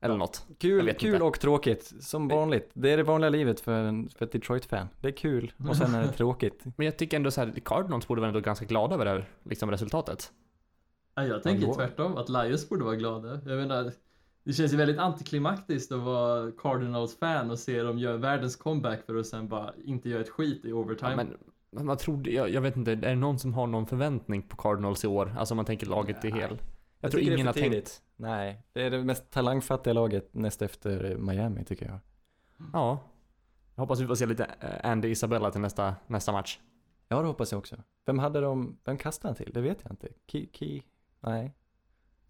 Eller 0.00 0.14
Ja. 0.14 0.18
något. 0.18 0.46
Kul, 0.58 0.94
kul 0.94 1.14
inte. 1.14 1.24
och 1.24 1.40
tråkigt, 1.40 1.92
som 2.00 2.28
vanligt. 2.28 2.70
Det 2.74 2.90
är 2.90 2.96
det 2.96 3.02
vanliga 3.02 3.30
livet 3.30 3.60
för, 3.60 3.72
en, 3.72 4.08
för 4.08 4.24
ett 4.24 4.32
Detroit-fan. 4.32 4.88
Det 5.00 5.08
är 5.08 5.12
kul 5.12 5.52
och 5.68 5.76
sen 5.76 5.94
är 5.94 6.02
det 6.02 6.12
tråkigt. 6.16 6.64
Men 6.76 6.86
jag 6.86 6.96
tycker 6.98 7.16
ändå 7.16 7.30
så 7.30 7.40
här, 7.40 7.52
Cardinals 7.64 8.08
borde 8.08 8.20
vara 8.20 8.28
ändå 8.28 8.40
ganska 8.40 8.64
glada 8.64 8.94
över 8.94 9.04
det 9.04 9.10
här 9.10 9.28
liksom, 9.42 9.70
resultatet. 9.70 10.32
Ja, 11.14 11.24
jag 11.26 11.42
tänker 11.42 11.74
tvärtom, 11.74 12.16
att 12.16 12.28
Lions 12.28 12.68
borde 12.68 12.84
vara 12.84 12.96
glada. 12.96 13.28
Jag 13.28 13.56
menar, 13.56 13.92
det 14.44 14.52
känns 14.52 14.72
ju 14.72 14.76
väldigt 14.76 14.98
antiklimaktiskt 14.98 15.92
att 15.92 16.02
vara 16.02 16.52
Cardinals-fan 16.52 17.50
och 17.50 17.58
se 17.58 17.82
dem 17.82 17.98
göra 17.98 18.16
världens 18.16 18.56
comeback 18.56 19.06
för 19.06 19.16
att 19.16 19.26
sen 19.26 19.48
bara 19.48 19.74
inte 19.84 20.08
göra 20.08 20.20
ett 20.20 20.28
skit 20.28 20.64
i 20.64 20.72
overtime. 20.72 21.10
Ja, 21.10 21.16
men 21.16 21.36
men 21.74 21.86
man 21.86 21.96
trodde, 21.96 22.30
jag, 22.30 22.50
jag 22.50 22.60
vet 22.60 22.76
inte, 22.76 22.92
är 22.92 22.96
det 22.96 23.14
någon 23.14 23.38
som 23.38 23.54
har 23.54 23.66
någon 23.66 23.86
förväntning 23.86 24.42
på 24.42 24.56
Cardinals 24.56 25.04
i 25.04 25.06
år? 25.06 25.34
Alltså 25.38 25.54
om 25.54 25.56
man 25.56 25.64
tänker 25.64 25.86
laget 25.86 26.24
i 26.24 26.30
hel. 26.30 26.40
Jag, 26.40 26.58
Jag 27.00 27.10
tror 27.10 27.22
ingen 27.22 27.46
har 27.46 27.54
tänkt. 27.54 28.02
Nej, 28.16 28.62
det 28.72 28.82
är 28.82 28.90
det 28.90 29.04
mest 29.04 29.30
talangfattiga 29.30 29.92
laget 29.92 30.34
näst 30.34 30.62
efter 30.62 31.16
Miami 31.16 31.64
tycker 31.64 31.86
jag. 31.86 31.98
Ja. 32.72 33.00
Jag 33.74 33.82
hoppas 33.82 34.00
vi 34.00 34.06
får 34.06 34.14
se 34.14 34.26
lite 34.26 34.44
eh, 34.60 34.90
Andy 34.90 35.08
Isabella 35.08 35.50
till 35.50 35.60
nästa, 35.60 35.94
nästa 36.06 36.32
match. 36.32 36.58
Ja, 37.08 37.20
det 37.20 37.26
hoppas 37.26 37.52
jag 37.52 37.58
också. 37.58 37.76
Vem 38.06 38.18
hade 38.18 38.40
de, 38.40 38.78
vem 38.84 38.98
kastade 38.98 39.28
han 39.28 39.36
till? 39.36 39.52
Det 39.54 39.60
vet 39.60 39.78
jag 39.82 39.92
inte. 39.92 40.08
Key, 40.26 40.46
Key? 40.52 40.82
Nej. 41.20 41.54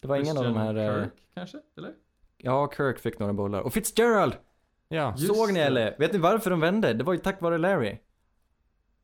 Det 0.00 0.08
var 0.08 0.16
ingen 0.16 0.38
av 0.38 0.44
de 0.44 0.56
här... 0.56 0.74
Christian 0.74 0.98
eh, 0.98 1.04
Kirk, 1.04 1.28
kanske? 1.34 1.58
Eller? 1.76 1.92
Ja, 2.44 2.70
Kirk 2.76 2.98
fick 2.98 3.18
några 3.18 3.32
bollar. 3.32 3.60
Och 3.60 3.72
Fitzgerald! 3.72 4.36
Ja. 4.88 5.16
Såg 5.16 5.52
ni 5.52 5.60
eller? 5.60 5.96
Vet 5.98 6.12
ni 6.12 6.18
varför 6.18 6.50
de 6.50 6.60
vände? 6.60 6.92
Det 6.92 7.04
var 7.04 7.12
ju 7.12 7.18
tack 7.18 7.40
vare 7.40 7.58
Larry. 7.58 7.98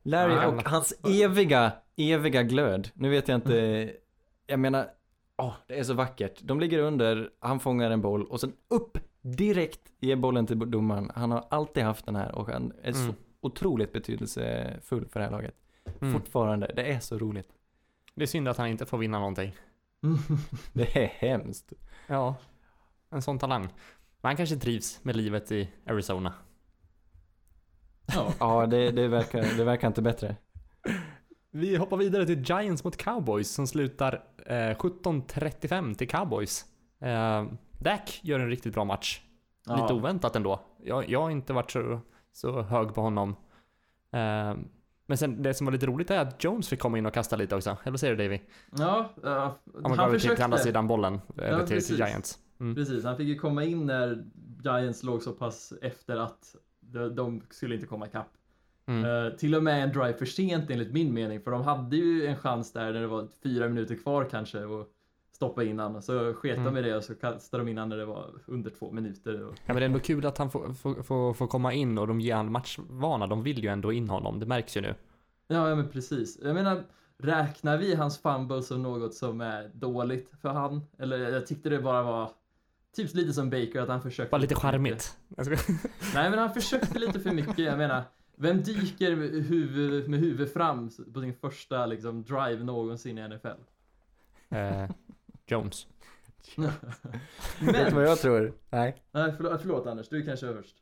Larry 0.03 0.33
Ah, 0.33 0.47
och 0.47 0.69
hans 0.69 0.93
eviga, 1.23 1.71
eviga 1.95 2.43
glöd. 2.43 2.89
Nu 2.93 3.09
vet 3.09 3.27
jag 3.27 3.35
inte 3.37 3.91
jag 4.47 4.59
menar, 4.59 4.87
åh, 5.37 5.53
det 5.67 5.79
är 5.79 5.83
så 5.83 5.93
vackert. 5.93 6.39
De 6.41 6.59
ligger 6.59 6.79
under, 6.79 7.29
han 7.39 7.59
fångar 7.59 7.91
en 7.91 8.01
boll 8.01 8.25
och 8.25 8.39
sen 8.39 8.53
upp 8.67 8.97
direkt 9.21 9.81
ger 9.99 10.15
bollen 10.15 10.45
till 10.47 10.71
domaren. 10.71 11.11
Han 11.15 11.31
har 11.31 11.45
alltid 11.49 11.83
haft 11.83 12.05
den 12.05 12.15
här 12.15 12.35
och 12.35 12.47
han 12.49 12.73
är 12.83 12.91
så 12.93 13.03
Mm. 13.03 13.15
otroligt 13.41 13.93
betydelsefull 13.93 15.07
för 15.07 15.19
det 15.19 15.23
här 15.25 15.31
laget. 15.31 15.55
Mm. 16.01 16.13
Fortfarande, 16.13 16.71
det 16.75 16.91
är 16.91 16.99
så 16.99 17.17
roligt. 17.17 17.49
Det 18.15 18.23
är 18.23 18.27
synd 18.27 18.47
att 18.47 18.57
han 18.57 18.67
inte 18.67 18.85
får 18.85 18.97
vinna 18.97 19.19
någonting. 19.19 19.55
Det 20.73 21.03
är 21.03 21.07
hemskt. 21.07 21.73
Ja, 22.07 22.35
en 23.11 23.21
sån 23.21 23.39
talang. 23.39 23.61
Men 24.21 24.29
han 24.29 24.37
kanske 24.37 24.55
trivs 24.55 24.99
med 25.03 25.15
livet 25.15 25.51
i 25.51 25.69
Arizona. 25.87 26.33
ja. 28.15 28.33
Ja, 28.39 28.65
det, 28.65 28.91
det, 28.91 29.07
verkar, 29.07 29.57
det 29.57 29.63
verkar 29.63 29.87
inte 29.87 30.01
bättre. 30.01 30.35
Vi 31.51 31.75
hoppar 31.75 31.97
vidare 31.97 32.25
till 32.25 32.41
Giants 32.43 32.83
mot 32.83 32.97
Cowboys 32.97 33.51
som 33.51 33.67
slutar 33.67 34.23
eh, 34.45 34.53
17-35 34.53 35.93
till 35.95 36.07
Cowboys. 36.09 36.65
Eh, 37.01 37.45
Dak 37.79 38.19
gör 38.23 38.39
en 38.39 38.49
riktigt 38.49 38.73
bra 38.73 38.83
match. 38.85 39.21
Lite 39.67 39.79
Ja. 39.79 39.93
oväntat 39.93 40.35
ändå. 40.35 40.61
Jag, 40.83 41.09
jag 41.09 41.21
har 41.21 41.29
inte 41.29 41.53
varit 41.53 41.71
så, 41.71 41.99
så 42.33 42.61
hög 42.61 42.93
på 42.93 43.01
honom. 43.01 43.29
Eh, 44.13 44.55
men 45.05 45.17
sen 45.17 45.43
det 45.43 45.53
som 45.53 45.65
var 45.65 45.71
lite 45.71 45.85
roligt 45.85 46.11
är 46.11 46.19
att 46.19 46.43
Jones 46.43 46.69
fick 46.69 46.79
komma 46.79 46.97
in 46.97 47.05
och 47.05 47.13
kasta 47.13 47.35
lite 47.35 47.55
också. 47.55 47.69
Eller 47.69 47.91
vad 47.91 47.99
säger 47.99 48.15
du 48.15 48.23
Davy? 48.23 48.39
Ja, 48.77 49.13
ja, 49.23 49.59
Om 49.73 49.81
man 49.81 49.99
han 49.99 50.11
går 50.11 50.19
till, 50.19 50.29
till 50.35 50.43
andra 50.43 50.57
sidan 50.57 50.87
bollen. 50.87 51.21
Över 51.37 51.57
till, 51.59 51.67
till 51.67 51.75
precis. 51.77 51.97
Giants. 51.99 52.39
Mm. 52.61 52.75
Precis, 52.75 53.03
han 53.03 53.17
fick 53.17 53.27
ju 53.27 53.35
komma 53.35 53.63
in 53.63 53.85
när 53.85 54.25
Giants 54.63 55.03
låg 55.03 55.21
så 55.23 55.31
pass 55.31 55.73
efter 55.81 56.17
att 56.17 56.55
de, 56.79 57.15
de 57.15 57.41
skulle 57.49 57.75
inte 57.75 57.87
komma 57.87 58.07
ikapp. 58.07 58.29
Mm. 58.85 59.05
Eh, 59.05 59.33
till 59.33 59.55
och 59.55 59.63
med 59.63 59.83
en 59.83 59.89
drive 59.91 60.13
för 60.13 60.25
sent 60.25 60.69
enligt 60.69 60.93
min 60.93 61.13
mening, 61.13 61.41
för 61.41 61.51
de 61.51 61.61
hade 61.63 61.95
ju 61.95 62.25
en 62.25 62.37
chans 62.37 62.73
där 62.73 62.93
när 62.93 63.01
det 63.01 63.07
var 63.07 63.27
fyra 63.43 63.67
minuter 63.69 63.95
kvar 63.95 64.27
kanske 64.31 64.63
och 64.63 64.87
stoppa 65.31 65.63
in 65.63 65.79
han. 65.79 66.01
Så 66.01 66.33
sket 66.33 66.57
Mm. 66.57 66.73
de 66.73 66.79
i 66.79 66.81
det 66.81 66.97
och 66.97 67.03
så 67.03 67.15
kastade 67.15 67.63
de 67.63 67.69
in 67.69 67.77
han 67.77 67.89
när 67.89 67.97
det 67.97 68.05
var 68.05 68.29
under 68.45 68.69
två 68.69 68.91
minuter. 68.91 69.43
Och, 69.43 69.53
Ja 69.53 69.73
men 69.73 69.75
det 69.75 69.81
är 69.81 69.85
ändå 69.85 69.99
kul 69.99 70.25
att 70.25 70.37
han 70.37 70.51
får, 70.51 70.73
får, 70.73 71.03
får, 71.03 71.33
får 71.33 71.47
komma 71.47 71.73
in 71.73 71.97
och 71.97 72.07
de 72.07 72.21
ger 72.21 72.35
han 72.35 72.51
matchvana. 72.51 73.27
De 73.27 73.43
vill 73.43 73.63
ju 73.63 73.69
ändå 73.69 73.91
in 73.91 74.09
honom. 74.09 74.39
Det 74.39 74.45
märks 74.45 74.77
ju 74.77 74.81
nu. 74.81 74.95
ja, 75.47 75.69
ja, 75.69 75.75
men 75.75 75.89
precis. 75.89 76.39
Jag 76.43 76.53
menar, 76.53 76.83
räknar 77.17 77.77
vi 77.77 77.95
hans 77.95 78.17
fumble 78.21 78.61
som 78.61 78.83
något 78.83 79.13
som 79.13 79.41
är 79.41 79.71
dåligt 79.73 80.31
för 80.41 80.49
han? 80.49 80.81
Eller 80.97 81.17
jag 81.17 81.47
tyckte 81.47 81.69
det 81.69 81.79
bara 81.79 82.03
var 82.03 82.29
typ 82.95 83.13
lite 83.13 83.33
som 83.33 83.49
Baker, 83.49 83.79
att 83.79 83.89
han 83.89 84.01
försökte. 84.01 84.31
Bara 84.31 84.41
lite 84.41 84.55
charmigt. 84.55 85.17
Nej 86.13 86.29
men 86.29 86.39
han 86.39 86.53
försökte 86.53 86.99
lite 86.99 87.19
för 87.19 87.31
mycket, 87.31 87.59
jag 87.59 87.77
menar 87.77 88.03
Vem 88.41 88.63
dyker 88.63 89.15
med 89.15 89.29
huvud, 89.29 90.09
med 90.09 90.19
huvud 90.19 90.53
fram 90.53 90.89
på 91.13 91.21
sin 91.21 91.33
första 91.33 91.85
liksom, 91.85 92.23
drive 92.23 92.63
någonsin 92.63 93.17
i 93.17 93.27
NFL? 93.27 93.47
Eh, 94.49 94.89
Jones. 95.47 95.87
Vet 96.57 96.71
du 97.59 97.65
Men, 97.65 97.95
vad 97.95 98.03
jag 98.03 98.19
tror? 98.19 98.53
Nej. 98.69 99.03
nej 99.11 99.33
förlåt, 99.37 99.61
förlåt 99.61 99.87
Anders, 99.87 100.09
du 100.09 100.21
är 100.21 100.25
kanske 100.25 100.47
överst 100.47 100.75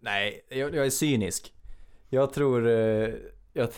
Nej, 0.00 0.46
jag, 0.48 0.74
jag 0.74 0.86
är 0.86 0.90
cynisk. 0.90 1.54
Jag 2.08 2.32
tror, 2.32 2.66
eh, 2.68 3.14
jag, 3.52 3.68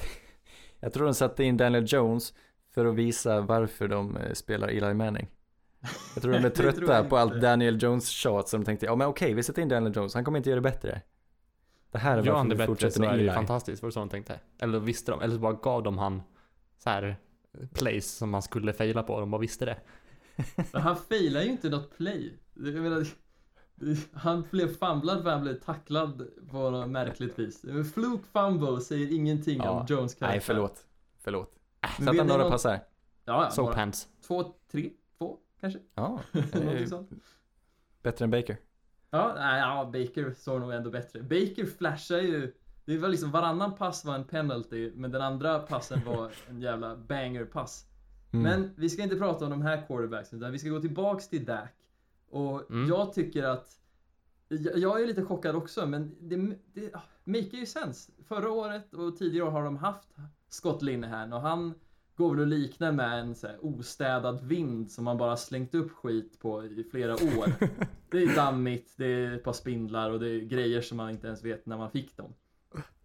jag 0.81 0.93
tror 0.93 1.05
de 1.05 1.15
satte 1.15 1.45
in 1.45 1.57
Daniel 1.57 1.85
Jones 1.87 2.35
för 2.75 2.87
att 2.87 2.95
visa 2.95 3.41
varför 3.41 3.89
de 3.89 4.17
eh, 4.17 4.33
spelar 4.33 4.69
Eli 4.69 4.95
Manning. 4.95 5.27
Jag 6.15 6.23
tror 6.23 6.33
de 6.33 6.45
är 6.45 6.51
trötta 6.51 7.05
på 7.05 7.17
allt 7.17 7.41
Daniel 7.41 7.83
Jones 7.83 8.09
tjat 8.09 8.49
så 8.49 8.57
de 8.57 8.65
tänkte, 8.65 8.87
ja 8.87 8.97
men 8.97 9.07
okej, 9.07 9.35
vi 9.35 9.43
sätter 9.43 9.63
in 9.63 9.69
Daniel 9.69 9.97
Jones, 9.97 10.15
han 10.15 10.25
kommer 10.25 10.39
inte 10.39 10.51
göra 10.51 10.61
det 10.61 10.71
bättre. 10.71 11.03
Det 11.91 11.99
här 11.99 12.13
är 12.13 12.17
Gör 12.17 12.23
varför 12.23 12.37
han 12.39 12.49
det 12.49 12.55
vi 12.55 12.59
bättre 12.59 12.67
fortsätter 12.67 12.97
så 12.97 13.05
är 13.05 13.17
det 13.19 13.33
fantastiskt. 13.33 13.83
Var 13.83 13.89
det 13.89 13.93
så 13.93 14.01
de 14.01 14.09
tänkte? 14.09 14.41
Eller 14.59 14.79
visste 14.79 15.11
de? 15.11 15.21
Eller 15.21 15.35
så 15.35 15.41
bara 15.41 15.53
gav 15.53 15.83
de 15.83 15.99
han 15.99 16.23
så 16.79 16.91
här 16.91 17.17
plays 17.73 18.11
som 18.11 18.31
man 18.31 18.43
skulle 18.43 18.73
faila 18.73 19.03
på. 19.03 19.21
De 19.21 19.31
bara 19.31 19.41
visste 19.41 19.65
det. 19.65 19.77
Men 20.73 20.83
han 20.83 20.97
failar 20.97 21.41
ju 21.43 21.51
inte 21.51 21.69
något 21.69 21.97
play 21.97 22.39
Jag 22.55 22.75
menar, 22.75 23.07
han 24.13 24.45
blev 24.51 24.77
famlad 24.77 25.23
för 25.23 25.31
han 25.31 25.43
blev 25.43 25.61
tacklad 25.61 26.27
på 26.51 26.71
något 26.71 26.89
märkligt 26.89 27.39
vis 27.39 27.61
Fluke 27.95 28.25
fumble 28.33 28.81
säger 28.81 29.13
ingenting 29.15 29.61
Ja. 29.65 29.71
om 29.71 29.87
Jones 29.89 30.15
karaktär 30.15 30.37
Nej, 30.37 30.41
förlåt. 30.41 30.87
Förlåt. 31.23 31.53
Han 31.81 32.07
ni 32.17 32.23
några 32.25 32.43
någon- 32.43 32.51
passar? 32.51 32.73
Ja, 33.25 33.45
ja 33.45 33.51
Soap 33.51 33.75
hands. 33.75 34.09
två, 34.27 34.55
tre, 34.73 34.91
kanske? 35.73 35.81
Ja, 35.95 36.21
bättre 38.03 38.25
än 38.25 38.31
Baker. 38.31 38.57
Ja, 39.11 39.33
nej, 39.37 39.61
ja, 39.61 39.85
Baker 39.85 40.35
såg 40.39 40.61
nog 40.61 40.73
ändå 40.73 40.91
bättre. 40.91 41.23
Baker 41.23 41.67
flashar 41.67 42.19
ju. 42.19 42.53
Det 42.85 42.99
var 42.99 43.09
liksom 43.09 43.31
varannan 43.31 43.75
pass 43.75 44.05
var 44.05 44.15
en 44.15 44.25
penalty, 44.25 44.93
men 44.95 45.11
den 45.11 45.23
andra 45.23 45.59
passen 45.59 46.01
var 46.07 46.33
en 46.49 46.61
jävla 46.61 46.97
banger-pass. 46.97 47.87
Mm. 48.33 48.43
Men 48.43 48.71
vi 48.77 48.89
ska 48.91 49.03
inte 49.03 49.17
prata 49.17 49.45
om 49.45 49.51
de 49.51 49.63
här 49.63 49.87
quarterbacks, 49.87 50.33
utan 50.35 50.53
vi 50.53 50.59
ska 50.59 50.69
gå 50.69 50.81
tillbaks 50.81 51.29
till 51.29 51.45
Dak. 51.45 51.75
Och 52.29 52.71
Mm. 52.71 52.89
jag 52.89 53.13
tycker 53.13 53.43
att 53.43 53.81
jag, 54.49 54.79
jag 54.79 55.03
är 55.03 55.07
lite 55.07 55.25
chockad 55.25 55.57
också, 55.57 55.87
men 55.87 56.17
det, 56.21 56.57
det 56.73 56.95
ah, 56.95 57.01
make 57.25 57.41
ju 57.41 57.67
sense. 57.67 58.13
Förra 58.29 58.51
året 58.51 58.95
och 58.95 59.17
tidigare 59.17 59.47
år 59.47 59.51
har 59.51 59.65
de 59.65 59.77
haft 59.77 60.09
Scott 60.49 60.83
Linehan 60.83 61.33
och 61.33 61.41
han 61.41 61.75
går 62.17 62.35
väl 62.35 62.43
att 62.43 62.49
likna 62.49 62.93
med 62.93 63.21
en 63.21 63.35
så 63.35 63.49
ostädad 63.61 64.45
vind 64.45 64.91
som 64.91 65.05
man 65.05 65.17
bara 65.17 65.37
slängt 65.37 65.75
upp 65.75 65.93
skit 65.93 66.39
på 66.41 66.65
i 66.65 66.85
flera 66.91 67.13
år. 67.13 67.53
Det 68.11 68.23
är 68.23 68.37
dammigt, 68.37 68.95
det 68.97 69.07
är 69.07 69.33
ett 69.33 69.45
par 69.45 69.53
spindlar 69.53 70.11
och 70.11 70.21
det 70.21 70.29
är 70.29 70.41
grejer 70.41 70.81
som 70.81 70.97
man 70.97 71.11
inte 71.11 71.27
ens 71.27 71.45
vet 71.45 71.67
när 71.67 71.77
man 71.77 71.91
fick 71.91 72.17
dem. 72.17 72.35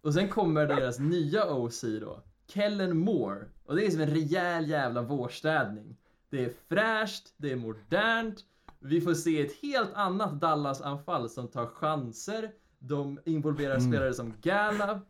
Och 0.00 0.14
sen 0.14 0.28
kommer 0.28 0.66
deras 0.66 0.98
nya 0.98 1.54
OC 1.54 1.80
då, 2.00 2.22
Kellen 2.46 2.98
Moore. 2.98 3.44
Och 3.64 3.76
det 3.76 3.86
är 3.86 3.90
som 3.90 4.00
en 4.00 4.10
rejäl 4.10 4.68
jävla 4.68 5.02
vårstädning. 5.02 5.96
Det 6.30 6.44
är 6.44 6.52
fräscht, 6.68 7.34
det 7.36 7.52
är 7.52 7.56
modernt. 7.56 8.44
Vi 8.80 9.00
får 9.00 9.14
se 9.14 9.40
ett 9.40 9.56
helt 9.62 9.94
annat 9.94 10.40
Dallas-anfall 10.40 11.28
som 11.28 11.48
tar 11.48 11.66
chanser. 11.66 12.50
De 12.78 13.18
involverar 13.24 13.80
spelare 13.80 14.14
som 14.14 14.34
Gallup. 14.42 15.06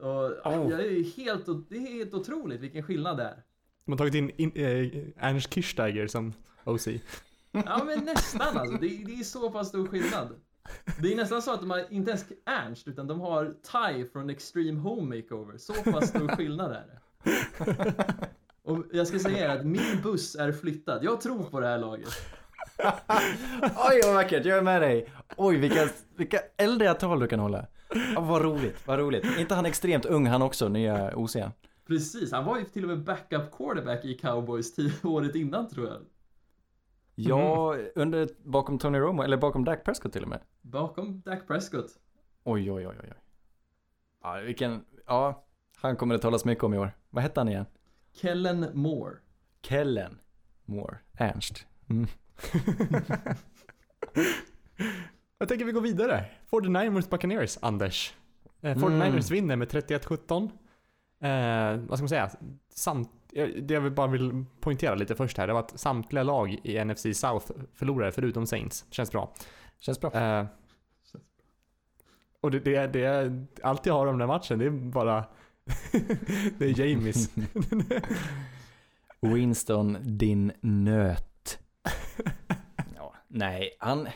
Och 0.00 0.32
jag 0.44 0.80
är 0.80 1.16
helt, 1.16 1.46
det 1.68 1.76
är 1.76 1.80
helt 1.80 2.14
otroligt 2.14 2.60
vilken 2.60 2.82
skillnad 2.82 3.16
det 3.16 3.24
är. 3.24 3.42
De 3.84 3.92
har 3.92 3.98
tagit 3.98 4.14
in, 4.14 4.30
in 4.36 4.52
eh, 4.54 5.26
Ernst 5.28 5.54
Kirchsteiger 5.54 6.06
som 6.06 6.32
OC. 6.64 6.88
Ja 7.52 7.84
men 7.86 8.04
nästan 8.04 8.56
alltså, 8.56 8.76
det, 8.76 8.88
det 8.88 9.12
är 9.12 9.24
så 9.24 9.50
pass 9.50 9.68
stor 9.68 9.86
skillnad. 9.86 10.28
Det 11.02 11.12
är 11.12 11.16
nästan 11.16 11.42
så 11.42 11.54
att 11.54 11.60
de 11.60 11.70
har 11.70 11.84
inte 11.90 12.10
ens 12.10 12.26
Ernst 12.46 12.88
utan 12.88 13.06
de 13.06 13.20
har 13.20 13.44
Ty 13.44 14.04
från 14.04 14.30
Extreme 14.30 14.80
Home 14.80 15.16
Makeover. 15.16 15.58
Så 15.58 15.72
pass 15.72 16.08
stor 16.08 16.28
skillnad 16.28 16.72
är 16.72 16.86
det. 16.86 17.00
Och 18.62 18.84
jag 18.92 19.06
ska 19.06 19.18
säga 19.18 19.38
er 19.44 19.58
att 19.58 19.66
min 19.66 20.02
buss 20.02 20.34
är 20.34 20.52
flyttad. 20.52 21.04
Jag 21.04 21.20
tror 21.20 21.42
på 21.42 21.60
det 21.60 21.66
här 21.66 21.78
laget. 21.78 22.08
Oj 23.90 24.00
vad 24.04 24.14
vackert, 24.14 24.44
jag 24.44 24.58
är 24.58 24.62
med 24.62 24.82
dig. 24.82 25.12
Oj 25.36 25.56
vilka, 25.56 25.88
vilka 26.16 26.38
äldre 26.56 26.94
tal 26.94 27.20
du 27.20 27.28
kan 27.28 27.40
hålla. 27.40 27.66
Ja, 28.14 28.20
vad 28.20 28.42
roligt, 28.42 28.86
vad 28.86 28.98
roligt. 28.98 29.24
inte 29.38 29.54
han 29.54 29.66
extremt 29.66 30.04
ung 30.04 30.26
han 30.26 30.42
också, 30.42 30.68
nya 30.68 31.16
OC? 31.16 31.36
Precis, 31.86 32.32
han 32.32 32.44
var 32.44 32.58
ju 32.58 32.64
till 32.64 32.82
och 32.82 32.88
med 32.88 33.04
backup 33.04 33.52
quarterback 33.52 34.04
i 34.04 34.14
Cowboys 34.14 34.74
tio 34.74 34.92
året 35.08 35.34
innan 35.34 35.68
tror 35.68 35.86
jag. 35.88 36.02
Ja, 37.14 37.76
under, 37.94 38.28
bakom 38.44 38.78
Tony 38.78 38.98
Romo, 38.98 39.22
eller 39.22 39.36
bakom 39.36 39.64
Dak 39.64 39.84
Prescott 39.84 40.12
till 40.12 40.22
och 40.22 40.28
med. 40.28 40.40
Bakom 40.62 41.20
Dak 41.20 41.46
Prescott. 41.46 41.90
Oj, 42.44 42.72
oj, 42.72 42.86
oj, 42.88 42.96
oj. 43.02 43.12
Ja, 44.22 44.40
vilken, 44.44 44.84
ja, 45.06 45.44
han 45.76 45.96
kommer 45.96 46.14
det 46.14 46.20
talas 46.20 46.44
mycket 46.44 46.64
om 46.64 46.74
i 46.74 46.78
år. 46.78 46.92
Vad 47.10 47.22
hette 47.22 47.40
han 47.40 47.48
igen? 47.48 47.66
Kellen 48.12 48.66
Moore. 48.74 49.16
Kellen 49.62 50.18
Moore, 50.64 50.98
Ernst. 51.18 51.66
Mm. 51.88 52.06
Jag 55.40 55.48
tänker 55.48 55.64
vi 55.64 55.72
går 55.72 55.80
vidare. 55.80 56.24
49ers 56.50 57.10
Buccaneers, 57.10 57.58
Anders. 57.62 58.14
Eh, 58.60 58.76
49ers 58.76 59.32
vinner 59.32 59.56
med 59.56 59.68
31-17. 59.68 60.50
Eh, 61.20 61.76
vad 61.88 61.98
ska 61.98 62.02
man 62.02 62.08
säga? 62.08 62.30
Samt, 62.74 63.10
eh, 63.32 63.48
det 63.48 63.74
jag 63.74 63.94
bara 63.94 64.06
vill 64.06 64.44
poängtera 64.60 64.94
lite 64.94 65.14
först 65.14 65.38
här, 65.38 65.46
det 65.46 65.52
var 65.52 65.60
att 65.60 65.80
samtliga 65.80 66.22
lag 66.22 66.60
i 66.62 66.84
NFC 66.84 67.06
South 67.14 67.52
förlorade 67.74 68.12
förutom 68.12 68.46
Saints. 68.46 68.84
Känns 68.90 69.12
bra. 69.12 69.34
Känns 69.78 70.00
bra. 70.00 70.12
Eh, 70.12 70.46
och 72.40 72.50
det, 72.50 72.58
det, 72.58 72.86
det, 72.86 73.32
allt 73.62 73.86
jag 73.86 73.94
har 73.94 74.06
om 74.06 74.18
den 74.18 74.28
matchen, 74.28 74.58
det 74.58 74.66
är 74.66 74.70
bara... 74.70 75.24
det 76.58 76.64
är 76.64 76.80
Jamies. 76.80 77.30
Winston, 79.20 79.98
din 80.02 80.52
nöt. 80.60 81.58
ja, 82.96 83.14
nej, 83.28 83.76
han... 83.78 84.08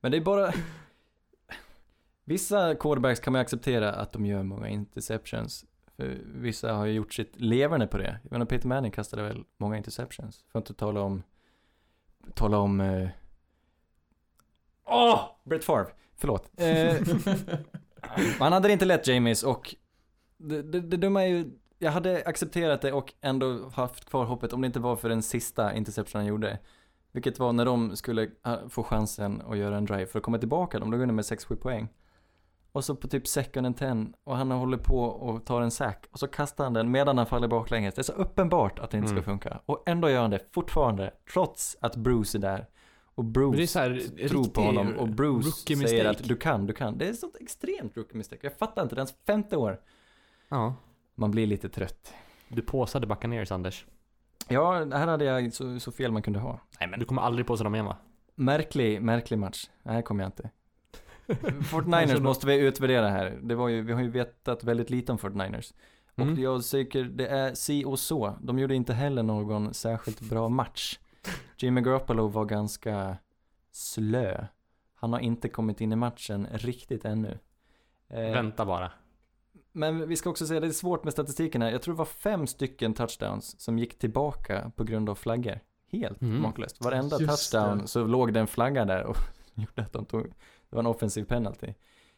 Men 0.00 0.10
det 0.10 0.16
är 0.16 0.20
bara... 0.20 0.52
Vissa 2.24 2.74
quarterbacks 2.74 3.20
kan 3.20 3.32
man 3.32 3.40
ju 3.40 3.42
acceptera 3.42 3.92
att 3.92 4.12
de 4.12 4.26
gör 4.26 4.42
många 4.42 4.68
interceptions. 4.68 5.64
För 5.96 6.18
vissa 6.24 6.72
har 6.72 6.86
ju 6.86 6.92
gjort 6.92 7.14
sitt 7.14 7.40
leverne 7.40 7.86
på 7.86 7.98
det. 7.98 8.20
Jag 8.22 8.32
menar 8.32 8.46
Peter 8.46 8.68
Manning 8.68 8.92
kastade 8.92 9.22
väl 9.22 9.44
många 9.56 9.76
interceptions. 9.76 10.44
För 10.52 10.58
att 10.58 10.70
inte 10.70 10.78
tala 10.78 11.00
om... 11.00 11.22
Tala 12.34 12.58
om... 12.58 12.80
eh, 12.80 13.08
Åh! 14.84 15.20
Brett 15.44 15.64
Favre. 15.64 15.90
Förlåt. 16.16 16.50
Eh, 16.56 16.96
hade 18.38 18.68
det 18.68 18.72
inte 18.72 18.84
lätt 18.84 19.06
Jamies 19.06 19.42
och 19.42 19.74
det, 20.36 20.62
det, 20.62 20.80
det 20.80 20.96
dumma 20.96 21.22
är 21.22 21.28
ju 21.28 21.50
jag 21.78 21.90
hade 21.90 22.22
accepterat 22.26 22.82
det 22.82 22.92
och 22.92 23.12
ändå 23.20 23.68
haft 23.68 24.04
kvar 24.04 24.24
hoppet 24.24 24.52
om 24.52 24.60
det 24.60 24.66
inte 24.66 24.80
var 24.80 24.96
för 24.96 25.08
den 25.08 25.22
sista 25.22 25.74
interception 25.74 26.18
han 26.18 26.26
gjorde. 26.26 26.58
Vilket 27.16 27.38
var 27.38 27.52
när 27.52 27.64
de 27.64 27.96
skulle 27.96 28.30
ah, 28.42 28.56
få 28.68 28.82
chansen 28.82 29.42
att 29.48 29.56
göra 29.58 29.76
en 29.76 29.84
drive 29.84 30.06
för 30.06 30.18
att 30.18 30.22
komma 30.22 30.38
tillbaka. 30.38 30.78
De 30.78 30.90
låg 30.92 31.00
under 31.00 31.14
med 31.14 31.22
6-7 31.22 31.56
poäng. 31.56 31.88
Och 32.72 32.84
så 32.84 32.96
på 32.96 33.08
typ 33.08 33.26
second 33.26 33.66
and 33.66 33.76
ten 33.76 34.14
och 34.24 34.36
han 34.36 34.50
håller 34.50 34.78
på 34.78 35.00
och 35.00 35.44
tar 35.44 35.60
en 35.62 35.70
sack 35.70 36.06
och 36.10 36.18
så 36.18 36.26
kastar 36.26 36.64
han 36.64 36.72
den 36.72 36.90
medan 36.90 37.18
han 37.18 37.26
faller 37.26 37.48
baklänges. 37.48 37.94
Det 37.94 38.00
är 38.00 38.02
så 38.02 38.12
uppenbart 38.12 38.78
att 38.78 38.90
det 38.90 38.96
inte 38.96 39.08
ska 39.08 39.14
Mm. 39.16 39.24
funka. 39.24 39.60
Och 39.66 39.82
ändå 39.86 40.10
gör 40.10 40.20
han 40.22 40.30
det 40.30 40.40
fortfarande, 40.52 41.12
trots 41.32 41.76
att 41.80 41.96
Bruce 41.96 42.38
är 42.38 42.40
där. 42.40 42.66
Och 43.14 43.24
Bruce 43.24 43.56
det 43.56 43.62
är 43.62 43.66
så 43.66 43.78
här, 43.78 44.28
tror 44.28 44.44
på 44.44 44.60
honom 44.60 44.96
och 44.96 45.08
Bruce 45.08 45.76
säger 45.76 46.04
att 46.04 46.24
du 46.28 46.36
kan, 46.36 46.66
du 46.66 46.72
kan. 46.72 46.98
Det 46.98 47.06
är 47.06 47.10
ett 47.10 47.18
sånt 47.18 47.36
extremt 47.40 47.96
rookie 47.96 48.16
mistake. 48.18 48.40
Jag 48.46 48.58
fattar 48.58 48.82
inte, 48.82 48.94
det 48.94 48.98
är 48.98 49.00
hans 49.00 49.14
femte 49.26 49.56
år. 49.56 49.80
Ja. 50.48 50.74
Man 51.14 51.30
blir 51.30 51.46
lite 51.46 51.68
trött. 51.68 52.12
Du 52.48 52.62
påsade 52.62 53.06
Buccaneers, 53.06 53.52
Anders. 53.52 53.86
Ja, 54.48 54.72
här 54.72 55.06
hade 55.06 55.24
jag 55.24 55.52
så, 55.52 55.80
så 55.80 55.92
fel 55.92 56.12
man 56.12 56.22
kunde 56.22 56.38
ha. 56.38 56.60
Nej 56.80 56.88
men 56.88 57.00
Du 57.00 57.06
kommer 57.06 57.22
aldrig 57.22 57.46
påsa 57.46 57.64
dem 57.64 57.74
igen 57.74 57.86
va? 57.86 57.96
Märklig, 58.34 59.02
märklig 59.02 59.38
match. 59.38 59.70
Här 59.84 60.02
kommer 60.02 60.24
jag 60.24 60.28
inte. 60.28 60.50
49ers 61.26 62.20
måste 62.20 62.46
vi 62.46 62.56
utvärdera 62.58 63.08
här. 63.08 63.38
Det 63.42 63.54
var 63.54 63.68
ju, 63.68 63.82
vi 63.82 63.92
har 63.92 64.00
ju 64.02 64.10
vetat 64.10 64.64
väldigt 64.64 64.90
lite 64.90 65.12
om 65.12 65.18
49ers. 65.18 65.74
Och 66.14 66.22
Mm. 66.22 66.42
jag 66.42 66.64
tycker 66.64 67.04
det 67.04 67.26
är 67.26 67.54
si 67.54 67.84
och 67.84 67.98
så. 67.98 68.36
De 68.40 68.58
gjorde 68.58 68.74
inte 68.74 68.94
heller 68.94 69.22
någon 69.22 69.74
särskilt 69.74 70.20
bra 70.20 70.48
match. 70.48 70.98
Jimmy 71.58 71.80
Garoppolo 71.80 72.28
var 72.28 72.44
ganska 72.44 73.16
slö. 73.72 74.46
Han 74.94 75.12
har 75.12 75.20
inte 75.20 75.48
kommit 75.48 75.80
in 75.80 75.92
i 75.92 75.96
matchen 75.96 76.46
riktigt 76.52 77.04
ännu. 77.04 77.38
Eh, 78.08 78.20
Vänta 78.20 78.66
bara. 78.66 78.90
Men 79.76 80.08
vi 80.08 80.16
ska 80.16 80.30
också 80.30 80.46
säga, 80.46 80.60
det 80.60 80.66
är 80.66 80.70
svårt 80.72 81.04
med 81.04 81.12
statistiken 81.12 81.62
här. 81.62 81.70
Jag 81.70 81.82
tror 81.82 81.94
det 81.94 81.98
var 81.98 82.04
fem 82.04 82.46
stycken 82.46 82.94
touchdowns 82.94 83.60
som 83.60 83.78
gick 83.78 83.98
tillbaka 83.98 84.70
på 84.76 84.84
grund 84.84 85.10
av 85.10 85.14
flaggor. 85.14 85.60
Helt 85.92 86.22
Mm. 86.22 86.42
makalöst. 86.42 86.84
Varenda 86.84 87.20
Just 87.20 87.52
touchdown 87.52 87.78
det. 87.78 87.88
så 87.88 88.04
låg 88.04 88.32
det 88.32 88.40
en 88.40 88.46
flagga 88.46 88.84
där 88.84 89.04
och 89.04 89.16
gjorde 89.54 89.82
att 89.82 89.92
de 89.92 90.04
tog, 90.04 90.22
det 90.68 90.76
var 90.76 90.80
en 90.80 90.86
offensiv 90.86 91.24
penalty. 91.24 91.74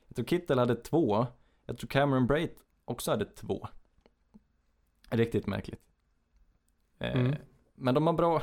Jag 0.08 0.16
tror 0.16 0.26
Kittel 0.26 0.58
hade 0.58 0.74
två. 0.76 1.26
Jag 1.66 1.78
tror 1.78 1.88
Cameron 1.88 2.26
Brait 2.26 2.56
också 2.84 3.10
hade 3.10 3.24
två. 3.24 3.68
Riktigt 5.10 5.46
märkligt. 5.46 5.80
Eh, 6.98 7.12
Mm. 7.20 7.34
Men 7.74 7.94
de 7.94 8.06
har 8.06 8.14
bra, 8.14 8.42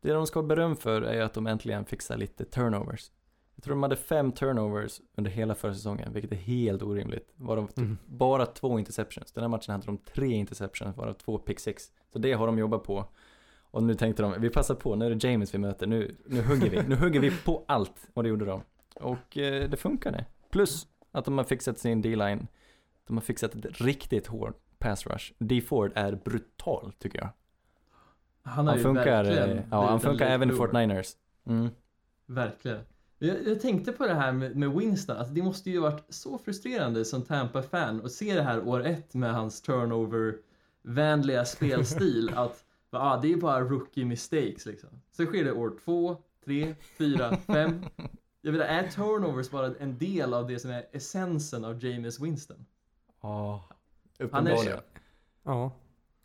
det 0.00 0.12
de 0.12 0.26
ska 0.26 0.38
ha 0.40 0.46
beröm 0.46 0.76
för 0.76 1.02
är 1.02 1.22
att 1.22 1.34
de 1.34 1.46
äntligen 1.46 1.84
fixar 1.84 2.16
lite 2.16 2.44
turnovers. 2.44 3.10
Jag 3.54 3.64
tror 3.64 3.74
de 3.74 3.82
hade 3.82 3.96
fem 3.96 4.32
turnovers 4.32 5.00
under 5.14 5.30
hela 5.30 5.54
förra 5.54 5.74
säsongen, 5.74 6.12
vilket 6.12 6.32
är 6.32 6.36
helt 6.36 6.82
orimligt. 6.82 7.32
Varav 7.36 7.66
typ 7.66 7.78
Mm. 7.78 7.98
bara 8.06 8.46
två 8.46 8.78
interceptions. 8.78 9.32
Den 9.32 9.42
här 9.44 9.48
matchen 9.48 9.72
hade 9.72 9.86
de 9.86 9.98
tre 9.98 10.32
interceptions, 10.32 10.96
varav 10.96 11.12
två 11.12 11.38
pick 11.38 11.60
six. 11.60 11.84
Så 12.12 12.18
det 12.18 12.32
har 12.32 12.46
de 12.46 12.58
jobbat 12.58 12.82
på. 12.82 13.04
Och 13.70 13.82
nu 13.82 13.94
tänkte 13.94 14.22
de, 14.22 14.34
vi 14.40 14.50
passar 14.50 14.74
på, 14.74 14.94
nu 14.96 15.06
är 15.06 15.10
det 15.14 15.28
James 15.28 15.54
vi 15.54 15.58
möter, 15.58 15.86
nu, 15.86 16.16
nu 16.26 16.42
hugger 16.42 16.70
vi. 16.70 16.82
Nu 16.88 16.94
hugger 16.96 17.20
vi 17.20 17.30
på 17.44 17.64
allt. 17.68 18.08
Och 18.14 18.22
det 18.22 18.28
gjorde 18.28 18.44
de. 18.44 18.62
Och 19.00 19.38
eh, 19.38 19.68
det 19.70 19.76
funkade. 19.76 20.24
Plus 20.50 20.86
att 21.12 21.24
de 21.24 21.38
har 21.38 21.44
fixat 21.44 21.78
sin 21.78 22.02
D-line. 22.02 22.46
De 23.06 23.16
har 23.16 23.22
fixat 23.22 23.54
ett 23.54 23.80
riktigt 23.80 24.26
hårt 24.26 24.60
pass 24.78 25.06
rush. 25.06 25.32
D 25.38 25.60
Ford 25.60 25.92
är 25.94 26.12
brutal 26.24 26.92
tycker 26.98 27.18
jag. 27.18 27.28
Han 28.42 28.66
Han 28.66 28.78
funkar, 28.78 29.24
eh, 29.24 29.60
ja 29.70 29.86
han 29.88 30.00
funkar 30.00 30.26
även 30.26 30.50
i 30.50 30.52
bloomer. 30.52 30.72
49ers. 30.86 31.16
Mm. 31.46 31.68
Verkligen. 32.26 32.80
Jag, 33.18 33.46
jag 33.46 33.60
tänkte 33.60 33.92
på 33.92 34.06
det 34.06 34.14
här 34.14 34.32
med, 34.32 34.56
med 34.56 34.70
Winston, 34.72 35.16
alltså 35.16 35.34
det 35.34 35.42
måste 35.42 35.70
ju 35.70 35.78
varit 35.80 36.04
så 36.08 36.38
frustrerande 36.38 37.04
som 37.04 37.22
Tampa-fan 37.22 38.04
att 38.04 38.12
se 38.12 38.34
det 38.34 38.42
här 38.42 38.68
år 38.68 38.86
ett 38.86 39.14
med 39.14 39.34
hans 39.34 39.62
turnover-vänliga 39.62 41.44
spelstil 41.44 42.30
att 42.34 42.64
ah, 42.90 43.16
det 43.20 43.32
är 43.32 43.36
bara 43.36 43.60
rookie 43.60 44.04
mistakes 44.04 44.66
liksom. 44.66 44.88
Så 45.12 45.24
sker 45.26 45.44
det 45.44 45.52
år 45.52 45.72
två, 45.84 46.16
tre, 46.44 46.74
fyra, 46.98 47.36
fem. 47.36 47.84
Jag 48.40 48.52
vet 48.52 48.60
är 48.60 48.88
turnovers 48.88 49.50
bara 49.50 49.74
en 49.78 49.98
del 49.98 50.34
av 50.34 50.46
det 50.48 50.58
som 50.58 50.70
är 50.70 50.86
essensen 50.92 51.64
av 51.64 51.84
James 51.84 52.20
Winston? 52.20 52.66
Ja, 53.22 53.64
Han 54.18 54.26
uppenbarligen. 54.26 54.72
är 54.72 54.82
Ja. 55.42 55.72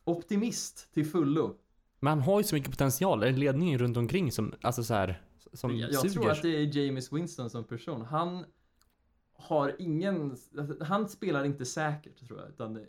optimist 0.03 0.93
till 0.93 1.05
fullo. 1.05 1.55
Men 1.99 2.09
han 2.09 2.19
har 2.21 2.39
ju 2.39 2.43
så 2.43 2.55
mycket 2.55 2.71
potential. 2.71 3.19
Det 3.19 3.27
är 3.27 3.31
ledningen 3.33 3.79
runt 3.79 3.97
omkring 3.97 4.31
som, 4.31 4.53
alltså 4.61 4.83
så 4.83 4.93
här, 4.93 5.21
som 5.53 5.77
Jag, 5.77 5.91
jag 5.91 6.13
tror 6.13 6.29
att 6.31 6.41
det 6.41 6.49
är 6.49 6.77
James 6.77 7.11
Winston 7.13 7.49
som 7.49 7.63
person. 7.63 8.01
Han 8.01 8.45
har 9.33 9.75
ingen, 9.79 10.37
han 10.81 11.09
spelar 11.09 11.43
inte 11.45 11.65
säkert 11.65 12.27
tror 12.27 12.39
jag. 12.39 12.49
Utan 12.49 12.73
det, 12.73 12.85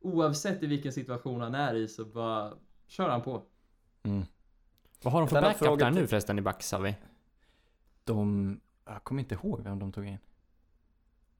oavsett 0.00 0.62
i 0.62 0.66
vilken 0.66 0.92
situation 0.92 1.40
han 1.40 1.54
är 1.54 1.74
i 1.74 1.88
så 1.88 2.04
bara 2.04 2.52
kör 2.86 3.08
han 3.08 3.22
på. 3.22 3.42
Mm. 4.02 4.22
Vad 5.02 5.12
har 5.12 5.20
de 5.20 5.28
för 5.28 5.42
backup 5.42 5.78
där 5.78 5.90
till- 5.90 6.00
nu 6.00 6.06
förresten 6.06 6.38
i 6.38 6.42
Bucks 6.42 6.72
har 6.72 6.80
vi? 6.80 6.96
De, 8.04 8.60
jag 8.84 9.04
kommer 9.04 9.22
inte 9.22 9.34
ihåg 9.34 9.60
vem 9.62 9.78
de 9.78 9.92
tog 9.92 10.06
in. 10.06 10.18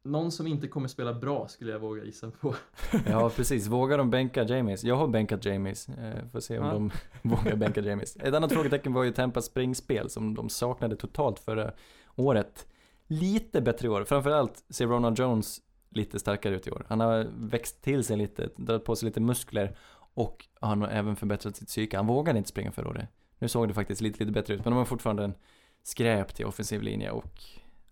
Någon 0.04 0.32
som 0.32 0.46
inte 0.46 0.68
kommer 0.68 0.88
spela 0.88 1.14
bra 1.14 1.48
skulle 1.48 1.72
jag 1.72 1.78
våga 1.78 2.04
gissa 2.04 2.30
på. 2.30 2.54
Ja, 3.06 3.30
precis. 3.30 3.66
Vågar 3.66 3.98
de 3.98 4.10
bänka 4.10 4.42
James? 4.42 4.84
Jag 4.84 4.96
har 4.96 5.08
bänkat 5.08 5.44
James. 5.44 5.88
Eh, 5.88 6.28
får 6.32 6.40
se 6.40 6.58
om 6.58 6.66
Ja. 6.66 6.72
de 6.72 6.90
vågar 7.28 7.56
bänka 7.56 7.80
James. 7.80 8.16
Ett 8.16 8.34
annat 8.34 8.52
frågetecken 8.52 8.92
var 8.92 9.04
ju 9.04 9.12
Tampas 9.12 9.44
springspel 9.44 10.10
som 10.10 10.34
de 10.34 10.48
saknade 10.48 10.96
totalt 10.96 11.38
förra 11.38 11.72
året. 12.16 12.66
Lite 13.06 13.60
bättre 13.60 13.86
i 13.86 13.90
år. 13.90 14.04
Framförallt 14.04 14.64
ser 14.68 14.86
Ronald 14.86 15.18
Jones 15.18 15.60
lite 15.90 16.18
starkare 16.18 16.54
ut 16.54 16.66
i 16.66 16.70
år. 16.70 16.86
Han 16.88 17.00
har 17.00 17.26
växt 17.36 17.82
till 17.82 18.04
sig 18.04 18.16
lite, 18.16 18.48
dragit 18.56 18.84
på 18.84 18.96
sig 18.96 19.06
lite 19.06 19.20
muskler 19.20 19.76
och 20.14 20.44
han 20.60 20.80
har 20.80 20.88
även 20.88 21.16
förbättrat 21.16 21.56
sitt 21.56 21.68
psyke. 21.68 21.96
Han 21.96 22.06
vågade 22.06 22.38
inte 22.38 22.50
springa 22.50 22.72
förra 22.72 22.88
året. 22.88 23.08
Nu 23.38 23.48
såg 23.48 23.68
det 23.68 23.74
faktiskt 23.74 24.00
lite, 24.00 24.18
lite 24.18 24.32
bättre 24.32 24.54
ut, 24.54 24.64
men 24.64 24.72
de 24.72 24.78
har 24.78 24.84
fortfarande 24.84 25.24
en 25.24 25.34
skräp 25.82 26.34
till 26.34 26.46
offensiv 26.46 26.82
linje 26.82 27.10
och 27.10 27.32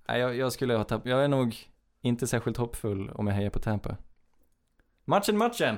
nej, 0.08 0.20
jag, 0.20 0.36
jag 0.36 0.52
skulle 0.52 0.74
ha 0.74 0.84
tappat, 0.84 1.06
jag 1.06 1.24
är 1.24 1.28
nog 1.28 1.56
inte 2.02 2.26
särskilt 2.26 2.56
hoppfull 2.56 3.10
om 3.10 3.26
jag 3.26 3.34
hejar 3.34 3.50
på 3.50 3.58
Tampa. 3.58 3.96
Matchen, 5.04 5.38
matchen! 5.38 5.76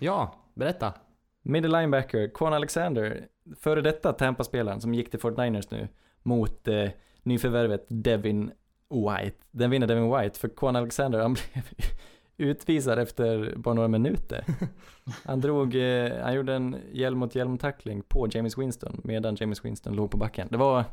Ja, 0.00 0.34
berätta. 0.54 0.94
Middle 1.42 1.80
linebacker, 1.80 2.30
Quan 2.34 2.52
Alexander, 2.52 3.28
före 3.60 3.80
detta 3.80 4.12
Tampa-spelaren 4.12 4.80
som 4.80 4.94
gick 4.94 5.10
till 5.10 5.20
49ers 5.20 5.66
nu, 5.70 5.88
mot 6.22 6.68
eh, 6.68 6.90
nyförvärvet 7.22 7.86
Devin 7.88 8.50
White. 8.88 9.36
Den 9.50 9.70
vinner 9.70 9.86
Devin 9.86 10.16
White, 10.16 10.38
för 10.38 10.48
Quan 10.48 10.76
Alexander, 10.76 11.18
han 11.18 11.32
blev 11.54 11.64
utvisad 12.36 12.98
efter 12.98 13.54
bara 13.56 13.74
några 13.74 13.88
minuter. 13.88 14.44
Han 15.24 15.40
drog, 15.40 15.74
eh, 15.74 16.22
han 16.22 16.34
gjorde 16.34 16.54
en 16.54 16.76
hjälm 16.92 17.18
mot 17.18 17.34
hjälm-tackling 17.34 18.02
på 18.02 18.28
James 18.30 18.58
Winston, 18.58 19.00
medan 19.04 19.36
James 19.36 19.64
Winston 19.64 19.96
låg 19.96 20.10
på 20.10 20.16
backen. 20.16 20.48
Det 20.50 20.56
var 20.56 20.84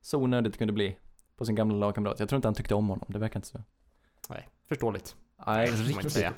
så 0.00 0.18
onödigt 0.18 0.52
det 0.52 0.58
kunde 0.58 0.72
bli 0.72 0.96
på 1.36 1.44
sin 1.44 1.54
gamla 1.54 1.76
lagkamrat. 1.76 2.20
Jag 2.20 2.28
tror 2.28 2.36
inte 2.36 2.48
han 2.48 2.54
tyckte 2.54 2.74
om 2.74 2.88
honom, 2.88 3.06
det 3.08 3.18
verkar 3.18 3.38
inte 3.38 3.48
så. 3.48 3.58
Förståeligt. 4.68 5.16
Nej, 5.46 5.68
säga. 6.10 6.32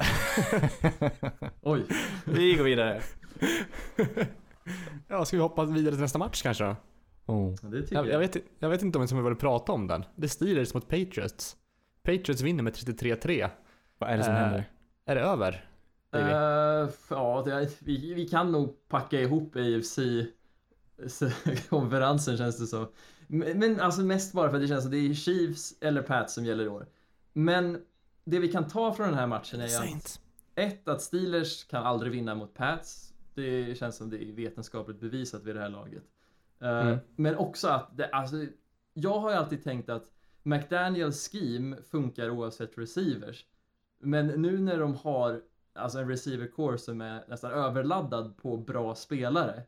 Oj, 1.62 1.86
Vi 2.24 2.54
går 2.54 2.64
vidare. 2.64 3.02
Ja, 5.08 5.24
ska 5.24 5.36
vi 5.36 5.42
hoppa 5.42 5.64
vidare 5.64 5.94
till 5.94 6.02
nästa 6.02 6.18
match 6.18 6.42
kanske 6.42 6.64
då? 6.64 6.76
Oh. 7.26 7.54
det 7.70 7.82
tycker 7.82 7.96
Jag, 7.96 8.06
jag. 8.06 8.12
jag, 8.14 8.18
vet, 8.18 8.36
jag 8.58 8.68
vet 8.68 8.82
inte 8.82 8.98
om 8.98 9.06
jag 9.10 9.22
vill 9.22 9.36
prata 9.36 9.72
om 9.72 9.86
den. 9.86 10.04
Det 10.16 10.26
är 10.26 10.28
Steelers 10.28 10.74
mot 10.74 10.88
Patriots. 10.88 11.56
Patriots 12.02 12.40
vinner 12.40 12.62
med 12.62 12.72
33-3. 12.72 13.48
Vad 13.98 14.10
är 14.10 14.16
det 14.16 14.24
som 14.24 14.32
Eh, 14.34 14.38
händer? 14.38 14.64
Är 15.06 15.14
det 15.14 15.20
över? 15.20 15.68
Eh, 16.14 16.88
ja, 17.10 17.42
det, 17.46 17.68
vi, 17.78 18.14
vi 18.14 18.28
kan 18.28 18.52
nog 18.52 18.88
packa 18.88 19.20
ihop 19.20 19.56
AFC-konferensen 19.56 22.36
känns 22.36 22.58
det 22.58 22.66
så. 22.66 22.88
Men, 23.26 23.58
men 23.58 23.80
alltså 23.80 24.00
mest 24.00 24.32
bara 24.32 24.48
för 24.50 24.56
att 24.56 24.62
det 24.62 24.68
känns 24.68 24.82
som 24.82 24.90
det 24.92 24.98
är 24.98 25.14
Chiefs 25.14 25.74
eller 25.80 26.02
Pats 26.02 26.34
som 26.34 26.44
gäller 26.44 26.64
i 26.64 26.68
år. 26.68 26.86
Men 27.32 27.84
det 28.24 28.38
vi 28.38 28.48
kan 28.52 28.68
ta 28.68 28.92
från 28.94 29.06
den 29.06 29.18
här 29.18 29.26
matchen 29.26 29.60
är 29.60 29.66
ju 29.66 29.76
att 29.76 30.20
ett, 30.54 30.88
att 30.88 31.02
Steelers 31.02 31.64
kan 31.64 31.86
aldrig 31.86 32.12
vinna 32.12 32.34
mot 32.34 32.54
Pats. 32.54 33.14
Det 33.34 33.78
känns 33.78 33.96
som 33.96 34.10
det 34.10 34.24
är 34.24 34.32
vetenskapligt 34.32 35.00
bevisat 35.00 35.44
vid 35.44 35.54
det 35.54 35.60
här 35.60 35.68
laget. 35.68 36.02
Eh, 36.60 36.80
Mm. 36.80 36.98
Men 37.16 37.36
också 37.36 37.68
att 37.68 37.96
det, 37.96 38.08
alltså, 38.08 38.36
jag 38.94 39.20
har 39.20 39.30
ju 39.30 39.36
alltid 39.36 39.64
tänkt 39.64 39.88
att 39.88 40.12
McDaniels 40.42 41.28
scheme 41.28 41.76
funkar 41.90 42.30
oavsett 42.30 42.78
receivers. 42.78 43.46
Men 43.98 44.26
nu 44.26 44.58
när 44.58 44.78
de 44.78 44.94
har 44.94 45.42
alltså 45.72 45.98
en 45.98 46.08
receiver 46.08 46.46
core 46.46 46.78
som 46.78 47.00
är 47.00 47.24
nästan 47.28 47.52
överladdad 47.52 48.36
på 48.36 48.56
bra 48.56 48.94
spelare. 48.94 49.62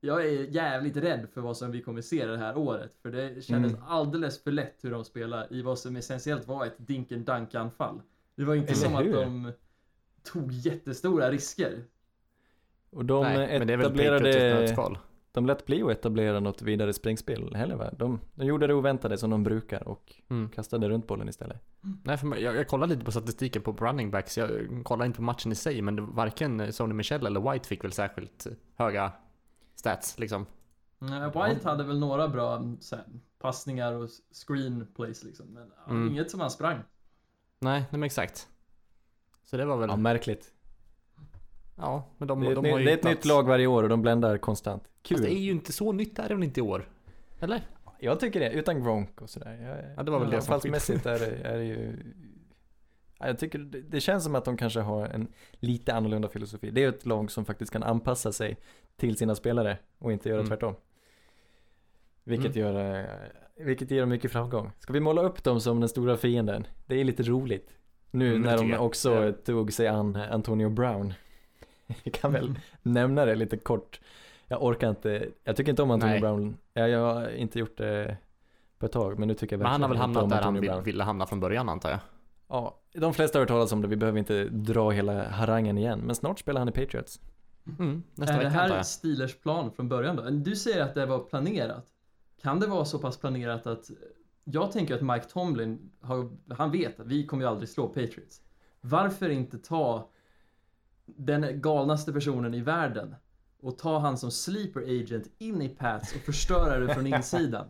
Jag 0.00 0.24
är 0.26 0.30
jävligt 0.46 0.96
rädd 0.96 1.26
för 1.34 1.40
vad 1.40 1.56
som 1.56 1.70
vi 1.70 1.82
kommer 1.82 2.00
se 2.00 2.26
det 2.26 2.38
här 2.38 2.56
året. 2.58 2.92
För 3.02 3.10
det 3.12 3.44
kändes 3.44 3.72
Mm. 3.72 3.84
alldeles 3.86 4.42
för 4.42 4.50
lätt 4.50 4.84
hur 4.84 4.90
de 4.90 5.04
spelar 5.04 5.52
i 5.52 5.62
vad 5.62 5.78
som 5.78 5.96
essentiellt 5.96 6.46
var 6.46 6.66
ett 6.66 6.74
dinken 6.76 7.24
dank 7.24 7.54
anfall. 7.54 8.02
Det 8.36 8.44
var 8.44 8.54
inte 8.54 8.72
Eller 8.72 8.80
som 8.82 8.94
hur? 8.94 9.16
att 9.18 9.24
de 9.24 9.52
tog 10.22 10.52
jättestora 10.52 11.30
risker. 11.30 11.82
Och 12.90 13.04
de 13.04 13.22
Nej, 13.24 13.58
men 13.58 13.66
det 13.66 13.72
är 13.72 13.76
väl 13.76 13.86
Patriots 13.90 14.26
i 14.26 14.28
ett 14.28 14.70
etablerade... 14.70 14.98
de 15.32 15.46
lät 15.46 15.66
bli 15.66 15.82
att 15.82 15.90
etablera 15.90 16.40
något 16.40 16.62
vidare 16.62 16.92
springspel 16.92 17.54
heller 17.54 17.76
va? 17.76 17.90
De, 17.98 18.20
de 18.34 18.44
gjorde 18.46 18.66
det 18.66 18.74
oväntade 18.74 19.18
som 19.18 19.30
de 19.30 19.42
brukar 19.42 19.88
och 19.88 20.14
Mm. 20.30 20.48
kastade 20.50 20.88
runt 20.88 21.06
bollen 21.06 21.28
istället. 21.28 21.62
Nej, 22.04 22.16
för 22.18 22.36
jag, 22.36 22.56
jag 22.56 22.68
kollade 22.68 22.92
lite 22.94 23.04
på 23.04 23.10
statistiken 23.12 23.62
på 23.62 23.72
running 23.72 24.10
backs. 24.10 24.38
Jag 24.38 24.50
kollade 24.84 25.06
inte 25.06 25.16
på 25.16 25.22
matchen 25.22 25.52
i 25.52 25.54
sig, 25.54 25.82
men 25.82 25.96
det, 25.96 26.02
varken 26.02 26.72
Sony 26.72 26.94
Michel 26.94 27.26
eller 27.26 27.52
White 27.52 27.68
fick 27.68 27.84
väl 27.84 27.92
särskilt 27.92 28.46
höga 28.76 29.12
stats 29.80 30.18
liksom. 30.18 30.46
White 31.34 31.68
hade 31.68 31.84
väl 31.84 31.98
några 31.98 32.28
bra 32.28 32.64
så 32.80 32.96
här, 32.96 33.04
passningar 33.38 33.92
och 33.92 34.08
screenplays 34.46 35.24
liksom. 35.24 35.46
Men 35.46 35.72
ja, 35.76 35.90
Mm. 35.92 36.08
inget 36.08 36.30
som 36.30 36.40
han 36.40 36.50
sprang. 36.50 36.76
Nej, 37.58 37.80
nej 37.80 37.86
men 37.90 38.02
exakt. 38.02 38.48
Så 39.44 39.56
det 39.56 39.64
var 39.64 39.76
väl, 39.76 39.88
Ja, 39.88 39.92
ja, 39.92 39.96
märkligt. 39.96 40.52
men 42.18 42.28
de, 42.28 42.40
Det 42.40 42.46
är, 42.46 42.54
de 42.54 42.64
ett, 42.64 42.72
har 42.72 42.78
ny- 42.78 42.78
ju 42.78 42.84
det 42.84 42.92
är 42.92 42.96
ett 42.96 43.04
nytt 43.04 43.24
lag 43.24 43.42
varje 43.46 43.66
år 43.66 43.82
och 43.82 43.88
de 43.88 44.02
bländar 44.02 44.38
konstant. 44.38 44.82
Kul. 45.02 45.16
Fast 45.18 45.28
det 45.28 45.34
är 45.34 45.38
ju 45.42 45.50
inte 45.50 45.72
så 45.72 45.92
nytt 45.92 46.18
är 46.18 46.28
det 46.28 46.34
väl 46.34 46.44
inte 46.44 46.60
i 46.60 46.62
år? 46.62 46.88
Eller? 47.40 47.62
Jag 47.98 48.20
tycker 48.20 48.40
det, 48.40 48.50
utan 48.50 48.82
Gronk 48.84 49.20
och 49.22 49.30
sådär. 49.30 49.52
Jag, 49.52 49.94
Ja, 49.96 50.02
det 50.02 50.10
var 50.10 50.20
väl 50.20 50.30
det 50.30 50.40
som 50.40 50.50
var 50.50 50.54
Anfallsmässigt 50.54 51.06
är 51.06 51.18
det, 51.18 51.26
är 51.48 51.56
det 51.58 51.64
ju... 51.64 51.96
Ja, 53.20 53.26
jag 53.26 53.38
tycker 53.38 53.58
det, 53.58 53.80
det 53.80 54.00
känns 54.00 54.24
som 54.24 54.34
att 54.34 54.44
de 54.44 54.56
kanske 54.56 54.80
har 54.80 55.06
en 55.06 55.28
lite 55.52 55.94
annorlunda 55.94 56.28
filosofi. 56.28 56.70
Det 56.70 56.84
är 56.84 56.88
ett 56.88 57.06
lag 57.06 57.30
som 57.30 57.44
faktiskt 57.44 57.72
kan 57.72 57.82
anpassa 57.82 58.32
sig 58.32 58.56
till 58.96 59.16
sina 59.16 59.34
spelare 59.34 59.78
och 59.98 60.12
inte 60.12 60.28
göra 60.28 60.38
Mm. 60.40 60.48
tvärtom. 60.48 60.74
Vilket, 62.24 62.56
Mm. 62.56 62.68
gör, 62.74 63.00
eh, 63.00 63.04
vilket 63.64 63.90
ger 63.90 64.00
dem 64.00 64.08
mycket 64.08 64.32
framgång. 64.32 64.72
Ska 64.78 64.92
vi 64.92 65.00
måla 65.00 65.22
upp 65.22 65.44
dem 65.44 65.60
som 65.60 65.80
den 65.80 65.88
stora 65.88 66.16
fienden? 66.16 66.66
Det 66.86 66.94
är 67.00 67.04
lite 67.04 67.22
roligt. 67.22 67.70
Nu 68.10 68.28
Mm, 68.30 68.42
när 68.42 68.56
de 68.58 68.74
också 68.78 69.24
Ja. 69.24 69.32
tog 69.32 69.72
sig 69.72 69.86
an 69.88 70.16
Antonio 70.16 70.68
Brown. 70.68 71.14
Vi 72.04 72.10
kan 72.10 72.32
väl 72.32 72.54
nämna 72.82 73.24
det 73.24 73.34
lite 73.34 73.56
kort. 73.56 74.00
Jag 74.46 74.62
orkar 74.62 74.90
inte, 74.90 75.28
jag 75.44 75.56
tycker 75.56 75.70
inte 75.70 75.82
om 75.82 75.90
Antonio 75.90 76.12
Nej. 76.12 76.20
Brown. 76.20 76.56
Jag, 76.72 76.88
jag 76.88 77.14
har 77.14 77.28
inte 77.30 77.58
gjort 77.58 77.76
det 77.76 78.16
på 78.78 78.86
ett 78.86 78.92
tag, 78.92 79.18
men 79.18 79.28
nu 79.28 79.34
tycker 79.34 79.56
jag 79.56 79.62
Men 79.62 79.66
han 79.72 79.82
har 79.82 79.88
väl 79.88 79.98
verkligen 79.98 80.14
hamnat 80.16 80.30
där 80.30 80.36
han 80.36 80.44
Antonio 80.44 80.60
vill, 80.60 80.70
Brown. 80.70 80.84
ville 80.84 81.04
hamna 81.04 81.26
från 81.26 81.40
början 81.40 81.68
antar 81.68 81.90
jag. 81.90 81.98
Ja, 82.48 82.79
de 82.92 83.14
flesta 83.14 83.38
har 83.38 83.40
hört 83.40 83.48
talas 83.48 83.72
om 83.72 83.82
det, 83.82 83.88
vi 83.88 83.96
behöver 83.96 84.18
inte 84.18 84.44
dra 84.44 84.90
hela 84.90 85.28
harangen 85.28 85.78
igen, 85.78 86.00
men 86.00 86.14
snart 86.14 86.38
spelar 86.38 86.60
han 86.60 86.68
i 86.68 86.72
Patriots. 86.72 87.20
Mm, 87.78 88.02
nästa 88.14 88.34
är 88.34 88.38
det 88.38 88.44
vecka 88.44 88.58
här. 88.58 88.82
Steelers 88.82 89.34
plan 89.34 89.72
från 89.72 89.88
början 89.88 90.16
då? 90.16 90.30
Du 90.30 90.56
säger 90.56 90.82
att 90.82 90.94
det 90.94 91.06
var 91.06 91.18
planerat. 91.18 91.86
Kan 92.42 92.60
det 92.60 92.66
vara 92.66 92.84
så 92.84 92.98
pass 92.98 93.16
planerat 93.16 93.66
att 93.66 93.90
jag 94.44 94.72
tänker 94.72 94.94
att 94.94 95.02
Mike 95.02 95.24
Tomlin, 95.24 95.90
har, 96.00 96.30
han 96.54 96.70
vet 96.70 97.00
att 97.00 97.06
vi 97.06 97.26
kommer 97.26 97.44
ju 97.44 97.48
aldrig 97.48 97.68
slå 97.68 97.88
Patriots. 97.88 98.42
Varför 98.80 99.28
inte 99.28 99.58
ta 99.58 100.10
den 101.06 101.60
galnaste 101.60 102.12
personen 102.12 102.54
i 102.54 102.60
världen 102.60 103.14
och 103.62 103.78
ta 103.78 103.98
han 103.98 104.18
som 104.18 104.30
sleeper 104.30 104.80
agent 104.80 105.30
in 105.38 105.62
i 105.62 105.68
Pats 105.68 106.14
och 106.14 106.20
förstöra 106.20 106.78
det 106.78 106.94
från 106.94 107.06
insidan? 107.06 107.66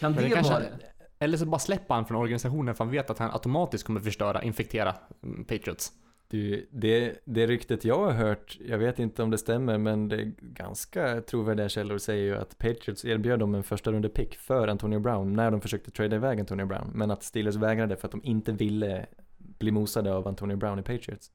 Kan 0.00 0.12
det, 0.12 0.22
det 0.22 0.30
kanske- 0.30 0.52
vara 0.52 0.62
det? 0.62 0.93
Eller 1.24 1.36
så 1.36 1.46
bara 1.46 1.58
släpper 1.58 1.94
han 1.94 2.06
från 2.06 2.16
organisationen 2.16 2.74
för 2.74 2.84
han 2.84 2.90
vet 2.90 3.10
att 3.10 3.18
han 3.18 3.30
automatiskt 3.30 3.84
kommer 3.84 4.00
förstöra, 4.00 4.42
infektera 4.42 4.94
mm, 5.22 5.44
Patriots. 5.44 5.92
Du, 6.28 6.68
det, 6.70 7.20
det 7.24 7.46
ryktet 7.46 7.84
jag 7.84 7.98
har 7.98 8.10
hört, 8.10 8.58
jag 8.68 8.78
vet 8.78 8.98
inte 8.98 9.22
om 9.22 9.30
det 9.30 9.38
stämmer, 9.38 9.78
men 9.78 10.08
det 10.08 10.16
är 10.16 10.32
ganska 10.40 11.20
trovärdiga 11.20 11.68
källor 11.68 11.98
säger 11.98 12.22
ju 12.24 12.36
att 12.36 12.58
Patriots 12.58 13.04
erbjöd 13.04 13.38
dem 13.38 13.54
en 13.54 13.62
första 13.62 13.92
runde 13.92 14.08
pick 14.08 14.36
för 14.36 14.68
Antonio 14.68 14.98
Brown 14.98 15.32
när 15.32 15.50
de 15.50 15.60
försökte 15.60 15.90
trada 15.90 16.16
iväg 16.16 16.40
Antonio 16.40 16.66
Brown, 16.66 16.90
men 16.94 17.10
att 17.10 17.22
Steelers 17.22 17.56
vägrade 17.56 17.96
för 17.96 18.08
att 18.08 18.12
de 18.12 18.20
inte 18.24 18.52
ville 18.52 19.06
bli 19.36 19.70
mosade 19.70 20.14
av 20.14 20.28
Antonio 20.28 20.56
Brown 20.56 20.78
i 20.78 20.82
Patriots. 20.82 21.30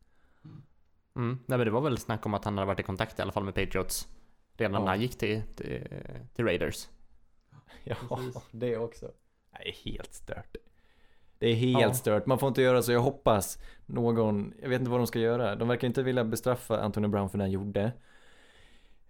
Mm. 1.15 1.39
Nej 1.45 1.57
men 1.57 1.65
det 1.65 1.71
var 1.71 1.81
väl 1.81 1.97
snack 1.97 2.25
om 2.25 2.33
att 2.33 2.45
han 2.45 2.57
hade 2.57 2.67
varit 2.67 2.79
i 2.79 2.83
kontakt 2.83 3.19
i 3.19 3.21
alla 3.21 3.31
fall 3.31 3.43
med 3.43 3.55
Patriots 3.55 4.07
redan 4.57 4.73
Ja. 4.73 4.79
när 4.79 4.87
han 4.87 5.01
gick 5.01 5.17
till, 5.17 5.41
till, 5.55 5.87
till 6.35 6.45
Raiders. 6.45 6.87
Ja, 7.83 7.95
Precis. 8.09 8.43
det 8.51 8.77
också. 8.77 9.11
Det 9.51 9.69
är 9.69 9.73
helt 9.91 10.13
stört. 10.13 10.55
Det 11.39 11.47
är 11.47 11.55
helt 11.55 11.81
Ja. 11.81 11.93
stört. 11.93 12.25
Man 12.25 12.39
får 12.39 12.47
inte 12.49 12.61
göra 12.61 12.81
så. 12.81 12.91
Jag 12.91 12.99
hoppas 12.99 13.57
någon, 13.85 14.53
jag 14.61 14.69
vet 14.69 14.79
inte 14.79 14.91
vad 14.91 14.99
de 14.99 15.07
ska 15.07 15.19
göra. 15.19 15.55
De 15.55 15.67
verkar 15.67 15.87
inte 15.87 16.03
vilja 16.03 16.23
bestraffa 16.23 16.79
Antonio 16.81 17.09
Brown 17.09 17.29
för 17.29 17.37
det 17.37 17.43
han 17.43 17.51
gjorde. 17.51 17.91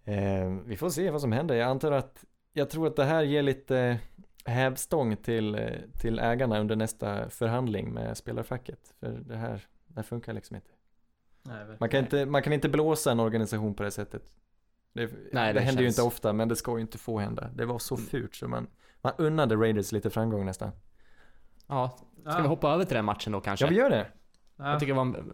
Eh, 0.05 0.49
vi 0.65 0.77
får 0.77 0.89
se 0.89 1.11
vad 1.11 1.21
som 1.21 1.31
händer. 1.31 1.55
Jag 1.55 1.69
antar 1.69 1.91
att, 1.91 2.25
jag 2.53 2.69
tror 2.69 2.87
att 2.87 2.95
det 2.95 3.03
här 3.05 3.23
ger 3.23 3.41
lite 3.41 3.99
hävstång 4.45 5.17
till, 5.17 5.69
till 6.01 6.19
ägarna 6.19 6.59
under 6.59 6.75
nästa 6.75 7.29
förhandling 7.29 7.93
med 7.93 8.17
spelarfacket. 8.17 8.93
För 8.99 9.07
det 9.25 9.35
här, 9.35 9.67
det 9.87 9.95
här 9.95 10.03
funkar 10.03 10.33
liksom 10.33 10.55
inte. 10.55 10.69
Nej. 11.43 11.65
Man 11.79 11.89
kan 11.89 11.99
inte, 11.99 12.25
man 12.25 12.41
kan 12.43 12.53
inte 12.53 12.69
blåsa 12.69 13.11
en 13.11 13.19
organisation 13.19 13.73
på 13.73 13.83
det 13.83 13.91
sättet. 13.91 14.33
Det, 14.93 15.11
Nej, 15.31 15.53
det, 15.53 15.59
det 15.59 15.65
händer 15.65 15.81
ju 15.81 15.87
känns- 15.87 15.97
inte 15.99 16.07
ofta, 16.07 16.33
men 16.33 16.47
det 16.47 16.55
ska 16.55 16.75
ju 16.75 16.81
inte 16.81 16.97
få 16.97 17.19
hända. 17.19 17.49
Det 17.55 17.65
var 17.65 17.79
så 17.79 17.95
Mm. 17.95 18.07
fult 18.07 18.35
så 18.35 18.47
man, 18.47 18.67
man 19.01 19.13
unnade 19.17 19.55
Raiders 19.55 19.91
lite 19.91 20.09
framgång 20.09 20.45
nästan. 20.45 20.71
Ja, 21.67 21.97
ska 22.21 22.31
Ja. 22.31 22.41
vi 22.41 22.47
hoppa 22.47 22.69
över 22.71 22.85
till 22.85 22.95
den 22.95 23.05
matchen 23.05 23.31
då 23.33 23.41
kanske? 23.41 23.65
Ja, 23.65 23.69
vi 23.69 23.75
gör 23.75 23.89
det. 23.89 24.07
Ja, 24.57 24.71
Jag 24.71 24.79
tycker 24.79 24.93
det 24.93 24.97
var 24.97 25.05
en, 25.05 25.33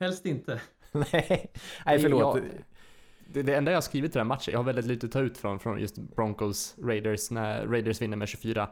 Helst 0.00 0.26
inte. 0.26 0.60
Nej, 0.92 1.52
nej 1.86 1.98
förlåt. 1.98 2.36
Jag- 2.36 2.44
det, 3.26 3.42
det 3.42 3.54
enda 3.54 3.70
jag 3.72 3.76
har 3.76 3.82
skrivit 3.82 4.12
till 4.12 4.18
den 4.18 4.26
matchen, 4.26 4.52
jag 4.52 4.58
har 4.58 4.64
väldigt 4.64 4.84
lite 4.84 5.06
att 5.06 5.12
ta 5.12 5.20
ut 5.20 5.38
från, 5.38 5.58
från 5.58 5.78
just 5.80 5.96
Broncos 5.98 6.74
Raiders 6.82 7.30
när 7.30 7.66
Raiders 7.66 8.00
vinner 8.02 8.16
med 8.16 8.28
24-16. 8.28 8.68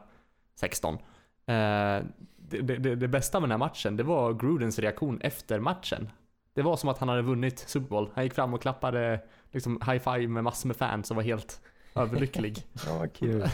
Eh, 0.93 2.05
det, 2.37 2.61
det, 2.61 2.77
det, 2.77 2.95
det 2.95 3.07
bästa 3.07 3.39
med 3.39 3.49
den 3.49 3.51
här 3.61 3.67
matchen, 3.67 3.97
det 3.97 4.03
var 4.03 4.33
Grudens 4.33 4.79
reaktion 4.79 5.21
efter 5.21 5.59
matchen. 5.59 6.09
Det 6.53 6.61
var 6.61 6.77
som 6.77 6.89
att 6.89 6.97
han 6.97 7.09
hade 7.09 7.21
vunnit 7.21 7.59
Super 7.59 7.89
Bowl. 7.89 8.09
Han 8.13 8.23
gick 8.23 8.33
fram 8.33 8.53
och 8.53 8.61
klappade 8.61 9.19
liksom 9.51 9.81
high 9.85 9.97
five 10.13 10.27
med 10.27 10.43
massor 10.43 10.67
med 10.67 10.77
fans 10.77 11.09
och 11.11 11.15
var 11.15 11.23
helt 11.23 11.61
överlycklig. 11.95 12.67
Ja, 12.87 12.97
vad 12.99 13.13
kul. 13.13 13.45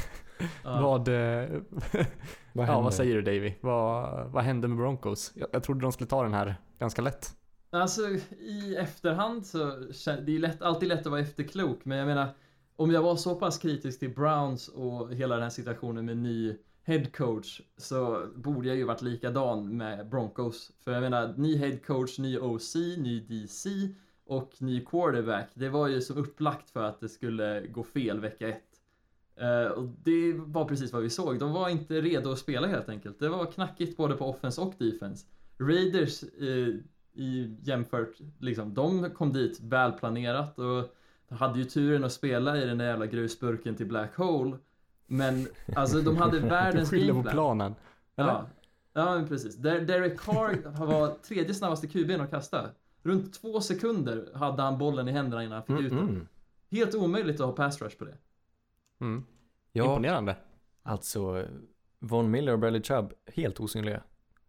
Ja. 0.63 0.81
Vad, 0.81 1.07
eh, 1.07 1.49
Vad 2.53 2.67
ja, 2.67 2.81
vad 2.81 2.93
säger 2.93 3.15
du 3.15 3.21
Davy? 3.21 3.53
Vad, 3.61 4.25
vad 4.31 4.43
hände 4.43 4.67
med 4.67 4.77
Broncos? 4.77 5.31
Jag, 5.35 5.49
jag 5.51 5.63
trodde 5.63 5.81
de 5.81 5.91
skulle 5.91 6.07
ta 6.07 6.23
den 6.23 6.33
här 6.33 6.55
ganska 6.79 7.01
lätt. 7.01 7.35
Alltså 7.69 8.01
i 8.39 8.75
efterhand 8.75 9.45
så 9.45 9.57
det 10.25 10.35
är 10.35 10.39
lätt, 10.39 10.61
alltid 10.61 10.89
lätt 10.89 10.99
att 10.99 11.05
vara 11.11 11.21
efterklok 11.21 11.85
men 11.85 11.97
jag 11.97 12.07
menar 12.07 12.27
om 12.75 12.91
jag 12.91 13.01
var 13.01 13.15
så 13.15 13.35
pass 13.35 13.57
kritisk 13.57 13.99
till 13.99 14.15
Browns 14.15 14.67
och 14.67 15.13
hela 15.13 15.35
den 15.35 15.43
här 15.43 15.49
situationen 15.49 16.05
med 16.05 16.17
ny 16.17 16.55
head 16.83 17.05
coach 17.05 17.61
så 17.77 18.27
borde 18.35 18.67
jag 18.67 18.77
ju 18.77 18.83
varit 18.83 19.01
likadan 19.01 19.77
med 19.77 20.09
Broncos. 20.09 20.71
För 20.83 20.91
jag 20.91 21.01
menar 21.01 21.33
ny 21.37 21.57
head 21.57 21.77
coach, 21.77 22.19
ny 22.19 22.39
OC, 22.39 22.75
ny 22.75 23.19
DC 23.19 23.69
och 24.25 24.53
ny 24.59 24.85
quarterback. 24.85 25.49
Det 25.53 25.69
var 25.69 25.87
ju 25.87 26.01
som 26.01 26.17
upplagt 26.17 26.69
för 26.69 26.83
att 26.83 26.99
det 26.99 27.09
skulle 27.09 27.67
gå 27.67 27.83
fel 27.83 28.19
vecka 28.19 28.47
ett. 28.47 28.66
Eh, 29.39 29.71
och 29.71 29.83
det 30.03 30.33
var 30.33 30.65
precis 30.65 30.93
vad 30.93 31.01
vi 31.01 31.09
såg. 31.09 31.39
De 31.39 31.53
var 31.53 31.69
inte 31.69 32.01
redo 32.01 32.31
att 32.31 32.39
spela 32.39 32.67
helt 32.67 32.89
enkelt. 32.89 33.19
Det 33.19 33.29
var 33.29 33.45
knackigt 33.45 33.97
både 33.97 34.15
på 34.15 34.25
offense 34.29 34.61
och 34.61 34.73
defense. 34.77 35.25
Raiders 35.59 36.23
eh, 36.23 36.75
i 37.13 37.55
jämfört, 37.63 38.15
liksom, 38.39 38.73
de 38.73 39.09
kom 39.09 39.33
dit 39.33 39.59
välplanerat 39.61 40.59
och 40.59 40.95
hade 41.37 41.59
ju 41.59 41.65
turen 41.65 42.03
att 42.03 42.13
spela 42.13 42.57
i 42.61 42.65
den 42.65 42.77
där 42.77 42.85
jävla 42.85 43.05
grusburken 43.05 43.75
till 43.75 43.85
Black 43.87 44.15
Hole. 44.17 44.57
Men 45.07 45.47
alltså 45.75 46.01
de 46.01 46.17
hade 46.17 46.39
Du 46.39 46.47
världens 46.49 46.89
skyller 46.89 47.07
på 47.07 47.13
gameplan. 47.13 47.33
planen. 47.33 47.75
Eller? 48.15 48.29
Ja, 48.29 48.45
ja 48.93 49.25
precis. 49.27 49.55
Der- 49.55 49.81
Derek 49.81 50.19
Carr 50.19 50.85
var 50.85 51.07
tredje 51.27 51.53
snabbaste 51.53 51.87
QB'n 51.87 52.23
att 52.23 52.29
kasta. 52.29 52.69
Runt 53.03 53.33
två 53.41 53.61
sekunder 53.61 54.29
hade 54.33 54.61
han 54.61 54.77
bollen 54.77 55.07
i 55.07 55.11
händerna 55.11 55.43
innan 55.43 55.53
han 55.53 55.63
fick 55.63 55.69
Mm, 55.79 55.85
ut 55.85 55.91
den. 55.91 56.27
Helt 56.71 56.95
omöjligt 56.95 57.39
att 57.39 57.45
ha 57.45 57.53
pass 57.53 57.81
rush 57.81 57.97
på 57.97 58.05
det. 58.05 58.13
Mm. 58.99 59.23
Ja, 59.71 59.83
Imponerande. 59.83 60.37
alltså 60.83 61.45
Von 61.99 62.31
Miller 62.31 62.53
och 62.53 62.59
Bradley 62.59 62.83
Chubb, 62.83 63.13
helt 63.25 63.59
osynliga. 63.59 64.03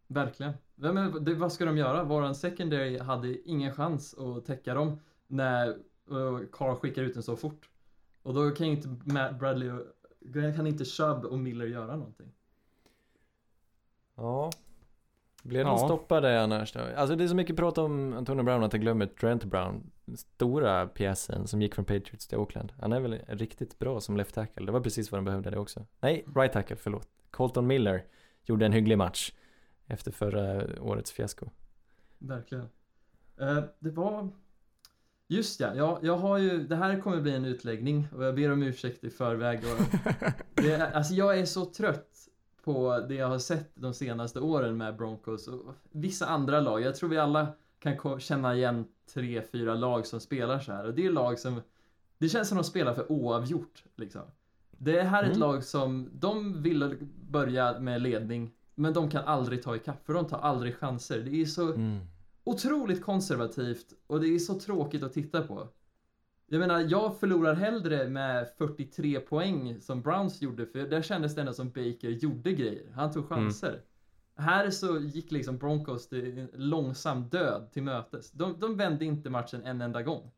Verkligen. 0.06 0.52
Ja, 0.74 0.92
men 0.92 1.24
det, 1.24 1.34
vad 1.34 1.52
ska 1.52 1.64
de 1.64 1.76
göra? 1.76 2.04
Våran 2.04 2.34
secondary 2.34 2.98
hade 2.98 3.48
ingen 3.48 3.74
chans 3.74 4.14
att 4.14 4.44
täcka 4.44 4.74
dem 4.74 5.00
när 5.26 5.68
uh, 6.10 6.40
Carr 6.52 6.74
skickar 6.74 7.02
ut 7.02 7.14
den 7.14 7.22
så 7.22 7.36
fort. 7.36 7.70
Och 8.22 8.34
då 8.34 8.50
kan 8.50 8.66
ju 8.66 8.72
inte 8.72 8.88
Matt 9.04 9.38
Bradley 9.38 9.70
och 9.70 9.82
kan 10.56 10.66
inte 10.66 10.84
Chubb 10.84 11.24
och 11.24 11.38
Miller 11.38 11.66
göra 11.66 11.96
någonting. 11.96 12.32
Ja. 14.14 14.50
Blev 15.42 15.64
de 15.64 15.70
Ja. 15.70 15.78
stoppade 15.78 16.42
annars 16.42 16.72
då? 16.72 16.80
Alltså 16.96 17.16
det 17.16 17.24
är 17.24 17.28
så 17.28 17.34
mycket 17.34 17.56
prat 17.56 17.78
om 17.78 18.12
Antonio 18.16 18.42
Brown 18.44 18.62
att 18.64 18.72
jag 18.72 18.82
glömmer 18.82 19.06
Trent 19.06 19.44
Brown. 19.44 19.90
Den 20.04 20.16
stora 20.16 20.86
pjäsen 20.86 21.46
som 21.46 21.62
gick 21.62 21.74
från 21.74 21.84
Patriots 21.84 22.26
till 22.26 22.38
Oakland. 22.38 22.72
Han 22.80 22.92
är 22.92 23.00
väl 23.00 23.18
riktigt 23.28 23.78
bra 23.78 24.00
som 24.00 24.16
left 24.16 24.34
tackle. 24.34 24.66
Det 24.66 24.72
var 24.72 24.80
precis 24.80 25.12
vad 25.12 25.18
de 25.18 25.24
behövde 25.24 25.50
det 25.50 25.58
också. 25.58 25.86
Nej, 26.00 26.24
right 26.36 26.52
tackle, 26.52 26.76
förlåt. 26.76 27.08
Colton 27.30 27.66
Miller 27.66 28.04
gjorde 28.44 28.66
en 28.66 28.72
hygglig 28.72 28.98
match. 28.98 29.32
Efter 29.86 30.12
förra 30.12 30.66
årets 30.82 31.12
fiasko. 31.12 31.46
Verkligen. 32.18 32.68
Eh, 33.40 33.58
det 33.78 33.90
var... 33.90 34.28
Just 35.30 35.60
ja, 35.60 35.74
jag, 35.74 35.98
jag 36.02 36.16
har 36.16 36.38
ju... 36.38 36.66
Det 36.66 36.76
här 36.76 37.00
kommer 37.00 37.20
bli 37.20 37.34
en 37.34 37.44
utläggning 37.44 38.08
och 38.16 38.24
jag 38.24 38.34
ber 38.34 38.52
om 38.52 38.62
ursäkt 38.62 39.04
i 39.04 39.10
förväg. 39.10 39.60
Och 39.64 40.00
det, 40.62 40.90
alltså 40.94 41.14
jag 41.14 41.38
är 41.38 41.44
så 41.44 41.64
trött 41.64 42.17
på 42.64 43.04
det 43.08 43.14
jag 43.14 43.28
har 43.28 43.38
sett 43.38 43.70
de 43.74 43.94
senaste 43.94 44.40
åren 44.40 44.76
med 44.76 44.96
Broncos 44.96 45.48
och 45.48 45.74
vissa 45.90 46.26
andra 46.26 46.60
lag. 46.60 46.80
Jag 46.82 46.96
tror 46.96 47.08
vi 47.10 47.18
alla 47.18 47.46
kan 47.78 48.20
känna 48.20 48.54
igen 48.54 48.84
tre, 49.14 49.42
fyra 49.42 49.74
lag 49.74 50.06
som 50.06 50.20
spelar 50.20 50.58
så 50.60 50.72
här 50.72 50.86
och 50.86 50.94
det 50.94 51.06
är 51.06 51.10
lag 51.10 51.38
som 51.38 51.60
Det 52.18 52.28
känns 52.28 52.48
som 52.48 52.58
de 52.58 52.64
spelar 52.64 52.94
för 52.94 53.12
oavgjort 53.12 53.84
liksom. 53.96 54.22
Det 54.70 55.02
här 55.02 55.22
är 55.22 55.26
ett 55.26 55.36
Mm. 55.36 55.40
lag 55.48 55.64
som, 55.64 56.08
de 56.12 56.62
vill 56.62 56.96
börja 57.30 57.78
med 57.80 58.02
ledning, 58.02 58.50
men 58.74 58.92
de 58.92 59.10
kan 59.10 59.24
aldrig 59.24 59.62
ta 59.62 59.76
ikapp 59.76 60.06
för 60.06 60.14
de 60.14 60.26
tar 60.26 60.38
aldrig 60.38 60.74
chanser. 60.76 61.20
Det 61.20 61.40
är 61.42 61.46
så 61.46 61.72
Mm. 61.72 61.98
otroligt 62.44 63.02
konservativt 63.04 63.92
och 64.06 64.20
det 64.20 64.26
är 64.34 64.38
så 64.38 64.54
tråkigt 64.60 65.02
att 65.02 65.12
titta 65.12 65.42
på. 65.42 65.68
Jag 66.50 66.58
menar, 66.58 66.86
jag 66.88 67.20
förlorar 67.20 67.54
hellre 67.54 68.08
med 68.08 68.48
43 68.58 69.20
poäng 69.20 69.80
som 69.80 70.02
Browns 70.02 70.42
gjorde, 70.42 70.66
för 70.66 70.78
där 70.78 71.02
kändes 71.02 71.34
det 71.34 71.40
ändå 71.40 71.52
som 71.52 71.68
Baker 71.68 72.08
gjorde 72.08 72.52
grejer. 72.52 72.92
Han 72.94 73.12
tog 73.12 73.28
chanser. 73.28 73.80
Här 74.36 74.70
så 74.70 74.98
gick 74.98 75.30
liksom 75.30 75.58
Broncos 75.58 76.08
till 76.08 76.48
långsam 76.54 77.28
död 77.28 77.68
till 77.72 77.82
mötes. 77.82 78.30
De, 78.30 78.60
de 78.60 78.76
vände 78.76 79.04
inte 79.04 79.30
matchen 79.30 79.62
en 79.64 79.80
enda 79.80 80.02
gång. 80.02 80.30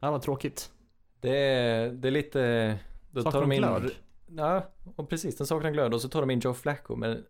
Ja, 0.00 0.10
vad 0.10 0.22
tråkigt. 0.22 0.72
Det 1.20 1.36
är, 1.38 1.90
det 1.90 2.08
är 2.08 2.12
lite... 2.12 2.78
Då 3.10 3.22
Saknar 3.22 3.32
tar 3.32 3.40
de 3.40 3.50
de 3.50 3.56
in... 3.56 3.62
glöd? 3.62 3.90
Ja, 4.36 4.70
och 4.96 5.08
precis. 5.08 5.36
Den 5.36 5.46
saknar 5.46 5.70
glöd 5.70 5.94
och 5.94 6.00
så 6.00 6.08
tar 6.08 6.20
de 6.20 6.30
in 6.30 6.40
Joe 6.40 6.54
Flacco 6.54 6.96
men 6.96 7.24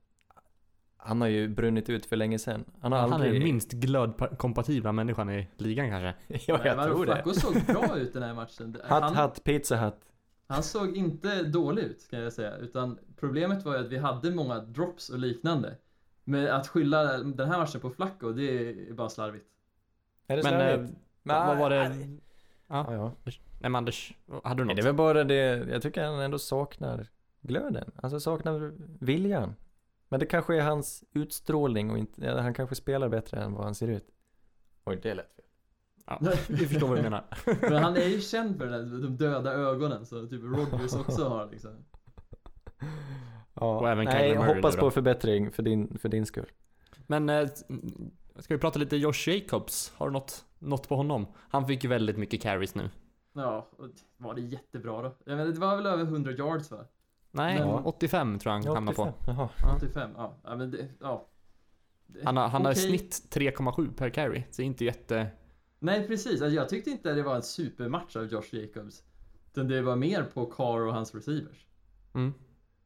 han 1.01 1.21
har 1.21 1.29
ju 1.29 1.49
brunnit 1.49 1.91
ut 1.91 2.07
för 2.07 2.17
länge 2.17 2.39
sedan. 2.39 2.65
Han 2.81 2.93
har 2.93 2.99
Han 2.99 3.11
är 3.11 3.15
aldrig... 3.15 3.33
den 3.33 3.43
minst 3.43 3.73
glödkompatibla 3.73 4.93
människan 4.93 5.31
i 5.31 5.49
ligan 5.57 5.91
kanske. 5.91 6.15
ja, 6.47 6.59
Nej, 6.59 6.67
jag 6.67 6.85
tror 6.85 7.07
det. 7.07 7.13
Flacco 7.13 7.33
såg 7.35 7.55
bra 7.67 7.99
ut 7.99 8.13
den 8.13 8.23
här 8.23 8.35
matchen. 8.35 8.77
Hatt, 8.85 9.03
Han, 9.03 9.15
hatt, 9.15 9.45
pizza 9.45 9.77
hatt. 9.77 10.01
han 10.47 10.63
såg 10.63 10.97
inte 10.97 11.43
dålig 11.43 11.83
ut 11.83 12.11
kan 12.11 12.21
jag 12.21 12.33
säga, 12.33 12.57
utan 12.57 12.99
problemet 13.17 13.65
var 13.65 13.75
ju 13.75 13.81
att 13.81 13.89
vi 13.93 13.99
hade 13.99 14.31
många 14.31 14.59
drops 14.59 15.09
och 15.11 15.19
liknande. 15.19 15.77
Men 16.25 16.51
att 16.51 16.69
skylla 16.69 17.19
den 17.19 17.49
här 17.49 17.59
matchen 17.59 17.81
på 17.81 17.91
Flacco, 17.91 18.33
det 18.33 18.69
är 18.69 18.93
bara 18.93 19.09
slarvigt. 19.09 19.47
Är 20.27 20.37
det 20.37 20.43
slarvigt? 20.43 20.93
Men, 21.23 21.47
vad 21.47 21.59
var 21.59 21.71
det? 21.71 21.89
nej. 21.89 22.21
Ja. 22.69 22.87
Ja, 22.89 22.95
ja. 22.95 23.13
Nej 23.25 23.71
men 23.71 23.77
Anders, 23.77 24.15
hade 24.45 24.63
du 24.63 24.65
Nej, 24.65 24.75
något? 24.75 24.77
det 24.77 24.83
är 24.83 24.85
väl 24.85 24.95
bara 24.95 25.25
det, 25.25 25.67
jag 25.71 25.83
tycker 25.83 26.05
han 26.05 26.21
ändå 26.21 26.39
saknar 26.39 27.07
glöden. 27.41 27.91
Alltså 27.97 28.21
saknar 28.21 28.73
viljan. 29.05 29.55
Men 30.09 30.21
det 30.21 30.27
kanske 30.27 30.57
är 30.57 30.63
hans 30.63 31.05
utstrålning 31.13 31.91
och 31.91 31.99
inte, 31.99 32.31
han 32.31 32.55
kanske 32.55 32.75
spelar 32.75 33.09
bättre 33.09 33.41
än 33.41 33.53
vad 33.53 33.65
han 33.65 33.75
ser 33.75 33.89
ut. 33.89 34.07
Oj, 34.85 34.99
det 35.03 35.15
lät 35.15 35.35
fel. 35.37 35.45
Ja, 36.07 36.19
vi 36.49 36.67
förstår 36.67 36.89
vad 36.89 36.99
du 36.99 37.03
menar. 37.03 37.25
Men 37.71 37.83
han 37.83 37.97
är 37.97 38.07
ju 38.09 38.21
känd 38.21 38.59
för 38.59 38.67
den 38.67 38.91
där, 38.91 38.99
de 39.03 39.17
döda 39.17 39.53
ögonen, 39.53 40.07
så 40.07 40.27
typ 40.27 40.43
Rodgers 40.43 40.95
också 40.95 41.29
har 41.29 41.51
liksom. 41.51 41.71
Ja, 43.55 43.79
Och 43.79 43.89
även 43.89 44.05
nej, 44.05 44.37
Murray 44.37 44.55
hoppas 44.55 44.77
på 44.77 44.91
förbättring 44.91 45.53
för 45.53 45.63
din, 45.63 45.99
för 45.99 46.09
din 46.09 46.27
skull. 46.27 46.51
Men, 47.07 47.29
eh, 47.29 47.49
ska 48.39 48.55
vi 48.55 48.59
prata 48.59 48.79
lite 48.79 48.97
Josh 48.97 49.29
Jacobs? 49.29 49.93
Har 49.97 50.07
du 50.07 50.13
något, 50.13 50.45
något 50.59 50.89
på 50.89 50.97
honom? 50.97 51.27
Han 51.37 51.67
fick 51.67 51.85
ju 51.85 51.91
väldigt 51.91 52.19
mycket 52.19 52.43
carries 52.43 52.75
nu. 52.75 52.91
Ja, 53.33 53.69
och 53.79 53.87
var 54.17 54.35
det 54.35 54.41
jättebra 54.41 55.03
då? 55.03 55.15
Jag 55.25 55.37
menar, 55.37 55.53
det 55.53 55.61
var 55.61 55.77
väl 55.77 55.87
över 55.87 56.05
100 56.05 56.33
yards 56.33 56.71
va? 56.71 56.85
Nej, 57.31 57.59
Men- 57.59 57.69
85 57.85 58.39
tror 58.39 58.55
jag 58.55 58.63
han 58.63 58.75
hamnar 58.75 58.93
på. 58.93 59.03
85. 59.03 59.37
Jaha. 59.37 59.77
85? 59.77 60.11
Ja, 60.17 60.35
ja 60.45 60.57
men 60.57 60.71
det, 60.71 60.89
ja. 61.01 61.27
Det- 62.07 62.25
Han 62.25 62.37
har, 62.37 62.49
han 62.49 62.65
har 62.65 62.73
i 62.73 62.75
okej. 62.75 62.89
snitt 62.99 63.23
3,7 63.35 63.97
per 63.97 64.11
carry. 64.11 64.43
Så 64.51 64.57
det 64.57 64.63
är 64.63 64.67
inte 64.67 64.85
jätte... 64.85 65.29
Nej 65.79 66.07
precis, 66.07 66.31
alltså, 66.43 66.57
jag 66.57 66.69
tyckte 66.69 66.91
inte 66.91 67.15
det 67.15 67.23
var 67.23 67.37
en 67.37 67.43
supermatch 67.43 68.17
av 68.17 68.25
Josh 68.27 68.49
Jacobs. 68.55 69.03
Utan 69.51 69.69
det 69.69 69.83
var 69.83 69.97
mer 69.97 70.23
på 70.23 70.47
Carr 70.47 70.81
och 70.87 70.95
hans 70.95 71.15
receivers. 71.15 71.67
Mm. 72.15 72.33
För 72.33 72.41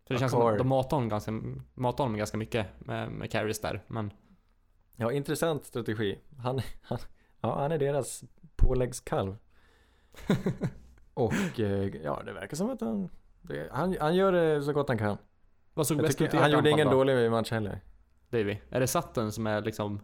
det 0.08 0.14
Ja, 0.14 0.18
känns 0.18 0.32
som 0.32 0.40
Carr. 0.40 0.52
att 0.52 0.58
de 0.58 0.68
matar 0.68 0.96
honom 0.96 1.08
ganska, 1.08 1.30
matar 1.74 2.04
honom 2.04 2.18
ganska 2.18 2.36
mycket 2.36 2.66
med, 2.78 3.10
med 3.12 3.30
carries 3.30 3.60
där. 3.60 3.82
Men 3.86 4.12
Ja, 4.96 5.12
intressant 5.12 5.64
strategi. 5.64 6.18
Han, 6.38 6.60
han, 6.82 6.98
ja, 7.40 7.60
han 7.60 7.72
är 7.72 7.78
deras 7.78 8.24
påläggskalv. 8.56 9.36
Och 11.14 11.60
eh, 11.60 11.96
ja, 12.04 12.22
det 12.24 12.32
verkar 12.32 12.56
som 12.56 12.70
att 12.70 12.80
han, 12.80 13.08
det, 13.42 13.68
han, 13.72 13.96
han 14.00 14.14
gör 14.14 14.32
det 14.32 14.62
så 14.62 14.72
gott 14.72 14.88
han 14.88 14.98
kan. 14.98 15.16
vad 15.74 15.86
såg 15.86 15.98
bäst 15.98 16.20
ut 16.20 16.34
i 16.34 16.36
han 16.36 16.50
gjorde 16.50 16.70
ingen 16.70 16.86
då, 16.86 16.92
dålig 16.92 17.30
match 17.30 17.50
heller. 17.50 17.80
Davy? 18.30 18.56
Är 18.70 18.80
det 18.80 18.86
Sutton 18.86 19.32
som 19.32 19.46
är 19.46 19.62
liksom 19.62 20.00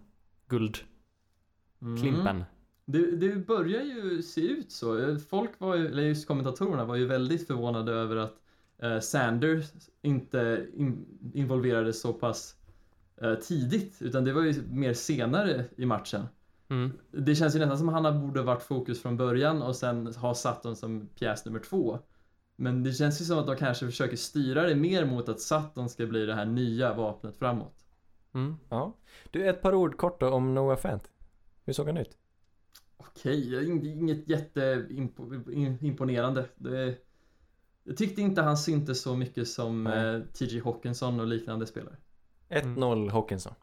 guldklimpen? 0.46 2.26
Mm. 2.26 2.44
Det, 2.84 3.16
det 3.16 3.36
börjar 3.36 3.82
ju 3.82 4.22
se 4.22 4.40
ut 4.40 4.72
så. 4.72 5.18
Folk 5.30 5.50
var 5.58 5.76
ju, 5.76 5.86
eller 5.86 6.02
just 6.02 6.26
kommentatorerna 6.26 6.84
var 6.84 6.96
ju 6.96 7.06
väldigt 7.06 7.46
förvånade 7.46 7.92
över 7.92 8.16
att 8.16 8.34
eh, 8.78 9.00
Sanders 9.00 9.66
inte 10.02 10.66
in, 10.74 11.06
involverades 11.34 12.00
så 12.00 12.12
pass 12.12 12.56
eh, 13.22 13.34
tidigt. 13.34 14.02
Utan 14.02 14.24
det 14.24 14.32
var 14.32 14.42
ju 14.42 14.62
mer 14.70 14.94
senare 14.94 15.64
i 15.76 15.86
matchen. 15.86 16.22
Mm. 16.68 16.92
Det 17.10 17.34
känns 17.34 17.54
ju 17.54 17.58
nästan 17.58 17.78
som 17.78 17.88
att 17.88 18.02
han 18.02 18.20
borde 18.20 18.42
varit 18.42 18.62
fokus 18.62 19.02
från 19.02 19.16
början 19.16 19.62
och 19.62 19.76
sen 19.76 20.14
ha 20.14 20.34
Sutton 20.34 20.76
som 20.76 21.08
pjäs 21.14 21.44
nummer 21.44 21.60
två. 21.60 21.98
Men 22.60 22.82
det 22.82 22.92
känns 22.92 23.20
ju 23.20 23.24
som 23.24 23.38
att 23.38 23.46
de 23.46 23.56
kanske 23.56 23.86
försöker 23.86 24.16
styra 24.16 24.62
det 24.62 24.74
mer 24.74 25.04
mot 25.04 25.28
att 25.28 25.40
Sutton 25.40 25.88
ska 25.88 26.06
bli 26.06 26.26
det 26.26 26.34
här 26.34 26.44
nya 26.44 26.94
vapnet 26.94 27.36
framåt. 27.36 27.86
Mm. 28.34 28.56
Ja. 28.68 28.96
Du, 29.30 29.48
ett 29.48 29.62
par 29.62 29.74
ord 29.74 29.96
kort 29.96 30.20
då 30.20 30.30
om 30.30 30.54
Noah 30.54 30.76
Fant. 30.76 31.10
Hur 31.64 31.72
såg 31.72 31.86
han 31.86 31.96
ut? 31.96 32.16
Okej, 32.96 33.68
inget 33.70 34.28
jätteimponerande. 34.28 36.48
Det, 36.56 36.96
jag 37.84 37.96
tyckte 37.96 38.22
inte 38.22 38.42
han 38.42 38.58
syntes 38.58 39.02
så 39.02 39.16
mycket 39.16 39.48
som 39.48 39.84
Nej. 39.84 40.14
eh, 40.14 40.22
TJ 40.22 40.60
Hawkinson 40.60 41.20
och 41.20 41.26
liknande 41.26 41.66
spelare. 41.66 41.96
1-0 42.48 43.10
Hawkinson. 43.10 43.54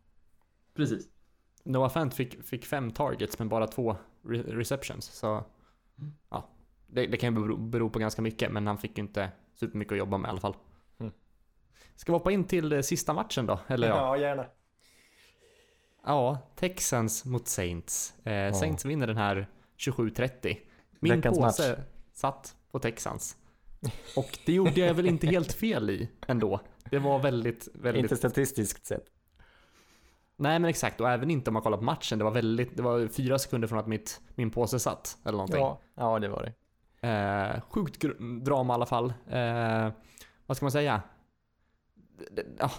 Precis. 0.73 1.07
Noah 1.63 1.89
Fant 1.89 2.13
fick, 2.13 2.43
fick 2.43 2.65
fem 2.65 2.91
targets 2.91 3.39
men 3.39 3.49
bara 3.49 3.67
två 3.67 3.95
re 4.23 4.41
receptions. 4.41 5.05
Så 5.05 5.43
ja, 6.29 6.49
det, 6.95 7.07
det 7.07 7.17
kan 7.17 7.35
ju 7.35 7.41
bero, 7.41 7.57
bero 7.57 7.89
på 7.89 7.99
ganska 7.99 8.21
mycket 8.21 8.51
men 8.51 8.67
han 8.67 8.77
fick 8.77 8.97
ju 8.97 9.03
inte 9.03 9.31
supermycket 9.53 9.91
att 9.91 9.97
jobba 9.97 10.17
med 10.17 10.27
i 10.27 10.31
alla 10.31 10.39
fall. 10.39 10.55
Mm. 10.99 11.13
Ska 11.95 12.11
vi 12.11 12.17
hoppa 12.17 12.31
in 12.31 12.43
till 12.43 12.73
eh, 12.73 12.81
sista 12.81 13.13
matchen 13.13 13.45
då? 13.45 13.59
Eller 13.67 13.87
ja? 13.87 14.17
gärna. 14.17 14.45
Ja, 16.05 16.39
Texans 16.55 17.25
mot 17.25 17.47
Saints. 17.47 18.25
Eh, 18.25 18.53
Saints 18.53 18.85
vinner 18.85 19.07
den 19.07 19.17
här 19.17 19.47
27-30. 19.77 20.57
Min 20.99 21.15
Veckans 21.15 21.37
påse 21.37 21.83
satt 22.13 22.55
på 22.71 22.79
Texans. 22.79 23.37
Och 24.15 24.39
det 24.45 24.53
gjorde 24.53 24.79
jag 24.79 24.93
väl 24.93 25.05
inte 25.05 25.27
helt 25.27 25.53
fel 25.53 25.89
i 25.89 26.09
ändå. 26.27 26.59
Det 26.89 26.99
var 26.99 27.19
väldigt, 27.19 27.67
väldigt... 27.73 28.03
Inte 28.03 28.15
statistiskt 28.15 28.85
sett. 28.85 29.05
Nej 30.37 30.59
men 30.59 30.69
exakt, 30.69 31.01
och 31.01 31.09
även 31.09 31.31
inte 31.31 31.49
om 31.49 31.53
man 31.53 31.63
kollar 31.63 31.77
på 31.77 31.83
matchen. 31.83 32.17
Det 32.17 32.23
var 32.23 32.31
väldigt, 32.31 32.77
det 32.77 32.83
var 32.83 33.07
fyra 33.07 33.39
sekunder 33.39 33.67
från 33.67 33.79
att 33.79 33.87
mitt, 33.87 34.21
min 34.35 34.51
påse 34.51 34.79
satt. 34.79 35.17
Eller 35.23 35.37
någonting. 35.37 35.59
Ja, 35.59 35.81
ja 35.95 36.19
det 36.19 36.27
var 36.27 36.43
det. 36.43 36.53
Eh, 37.05 37.61
sjukt 37.69 38.05
drama 38.41 38.73
i 38.73 38.75
alla 38.75 38.85
fall. 38.85 39.13
Eh, 39.29 39.89
vad 40.45 40.57
ska 40.57 40.65
man 40.65 40.71
säga? 40.71 41.01
Ja, 42.59 42.71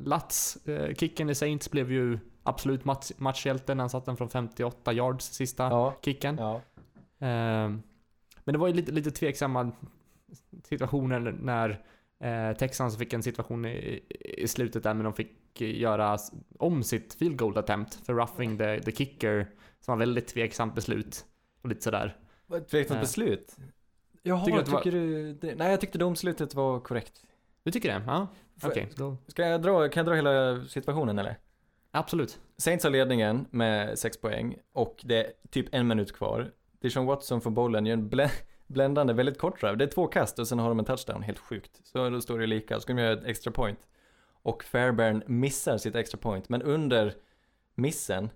Lats, 0.00 0.66
eh, 0.66 0.94
kicken 0.94 1.30
i 1.30 1.34
Saints 1.34 1.70
blev 1.70 1.92
ju 1.92 2.18
absolut 2.42 2.84
match, 2.84 3.10
matchhjälte 3.16 3.74
när 3.74 3.82
han 3.82 3.90
satte 3.90 4.10
den 4.10 4.16
från 4.16 4.28
58 4.28 4.92
yards 4.92 5.24
sista 5.24 5.62
Ja. 5.64 5.94
kicken. 6.04 6.36
Ja. 6.38 6.54
Eh, 7.26 7.68
men 8.44 8.52
det 8.52 8.58
var 8.58 8.68
ju 8.68 8.74
lite, 8.74 8.92
lite 8.92 9.10
tveksamma 9.10 9.72
situationer 10.64 11.20
när 11.40 11.84
eh, 12.20 12.56
Texans 12.56 12.98
fick 12.98 13.12
en 13.12 13.22
situation 13.22 13.64
i, 13.64 14.02
i 14.38 14.48
slutet 14.48 14.82
där 14.82 14.94
men 14.94 15.04
de 15.04 15.12
fick 15.12 15.60
göra 15.60 16.18
om 16.58 16.82
sitt 16.82 17.14
field 17.14 17.38
goal 17.38 17.58
attempt 17.58 17.94
för 17.94 18.14
roughing 18.14 18.58
the, 18.58 18.80
the 18.80 18.92
kicker 18.92 19.46
som 19.80 19.92
var 19.92 19.98
väldigt 19.98 20.28
tveksamt 20.28 20.74
beslut 20.74 21.24
och 21.62 21.68
lite 21.68 21.82
sådär. 21.82 22.16
Ett 22.54 22.68
tveksamt 22.68 22.96
Nej. 22.96 23.00
beslut. 23.00 23.56
Jaha, 24.22 24.44
Tycker 24.44 24.62
tycker, 24.64 24.70
du 24.72 24.76
att 24.78 24.84
det 24.84 24.90
var- 24.90 25.06
du 25.06 25.32
det? 25.34 25.54
Nej, 25.54 25.70
jag 25.70 25.80
tyckte 25.80 25.98
domslutet 25.98 26.54
var 26.54 26.80
korrekt. 26.80 27.24
Du 27.62 27.70
tycker 27.70 27.88
det? 27.88 28.02
Ja, 28.06 28.26
För- 28.60 28.68
okej. 28.68 28.88
då 28.96 29.16
Ska 29.26 29.46
jag 29.46 29.62
dra, 29.62 29.88
kan 29.88 30.00
jag 30.00 30.06
dra 30.06 30.14
hela 30.14 30.64
situationen 30.64 31.18
eller? 31.18 31.38
Absolut. 31.90 32.40
Saints 32.56 32.84
har 32.84 32.90
ledningen 32.90 33.46
med 33.50 33.98
6 33.98 34.20
poäng 34.20 34.56
och 34.72 35.00
det 35.04 35.26
är 35.26 35.32
typ 35.50 35.66
en 35.74 35.88
minut 35.88 36.12
kvar. 36.12 36.52
Deshaun 36.80 37.06
Watson 37.06 37.40
får 37.40 37.50
bollen, 37.50 37.86
gör 37.86 37.92
en 37.94 38.10
blä- 38.10 38.42
bländande, 38.66 39.12
väldigt 39.12 39.38
kort 39.38 39.60
drive. 39.60 39.76
Det 39.76 39.84
är 39.84 39.88
två 39.88 40.06
kast 40.06 40.38
och 40.38 40.48
sen 40.48 40.58
har 40.58 40.68
de 40.68 40.78
en 40.78 40.84
touchdown, 40.84 41.22
helt 41.22 41.38
sjukt. 41.38 41.80
Så 41.84 42.10
då 42.10 42.20
står 42.20 42.38
det 42.38 42.46
lika, 42.46 42.74
så 42.74 42.80
ska 42.80 42.92
de 42.92 43.02
göra 43.02 43.12
ett 43.12 43.24
extra 43.24 43.52
point. 43.52 43.78
Och 44.42 44.64
Fairbairn 44.64 45.22
missar 45.26 45.78
sitt 45.78 45.94
extra 45.94 46.18
point, 46.18 46.48
men 46.48 46.62
under 46.62 47.14
missen 47.74 48.30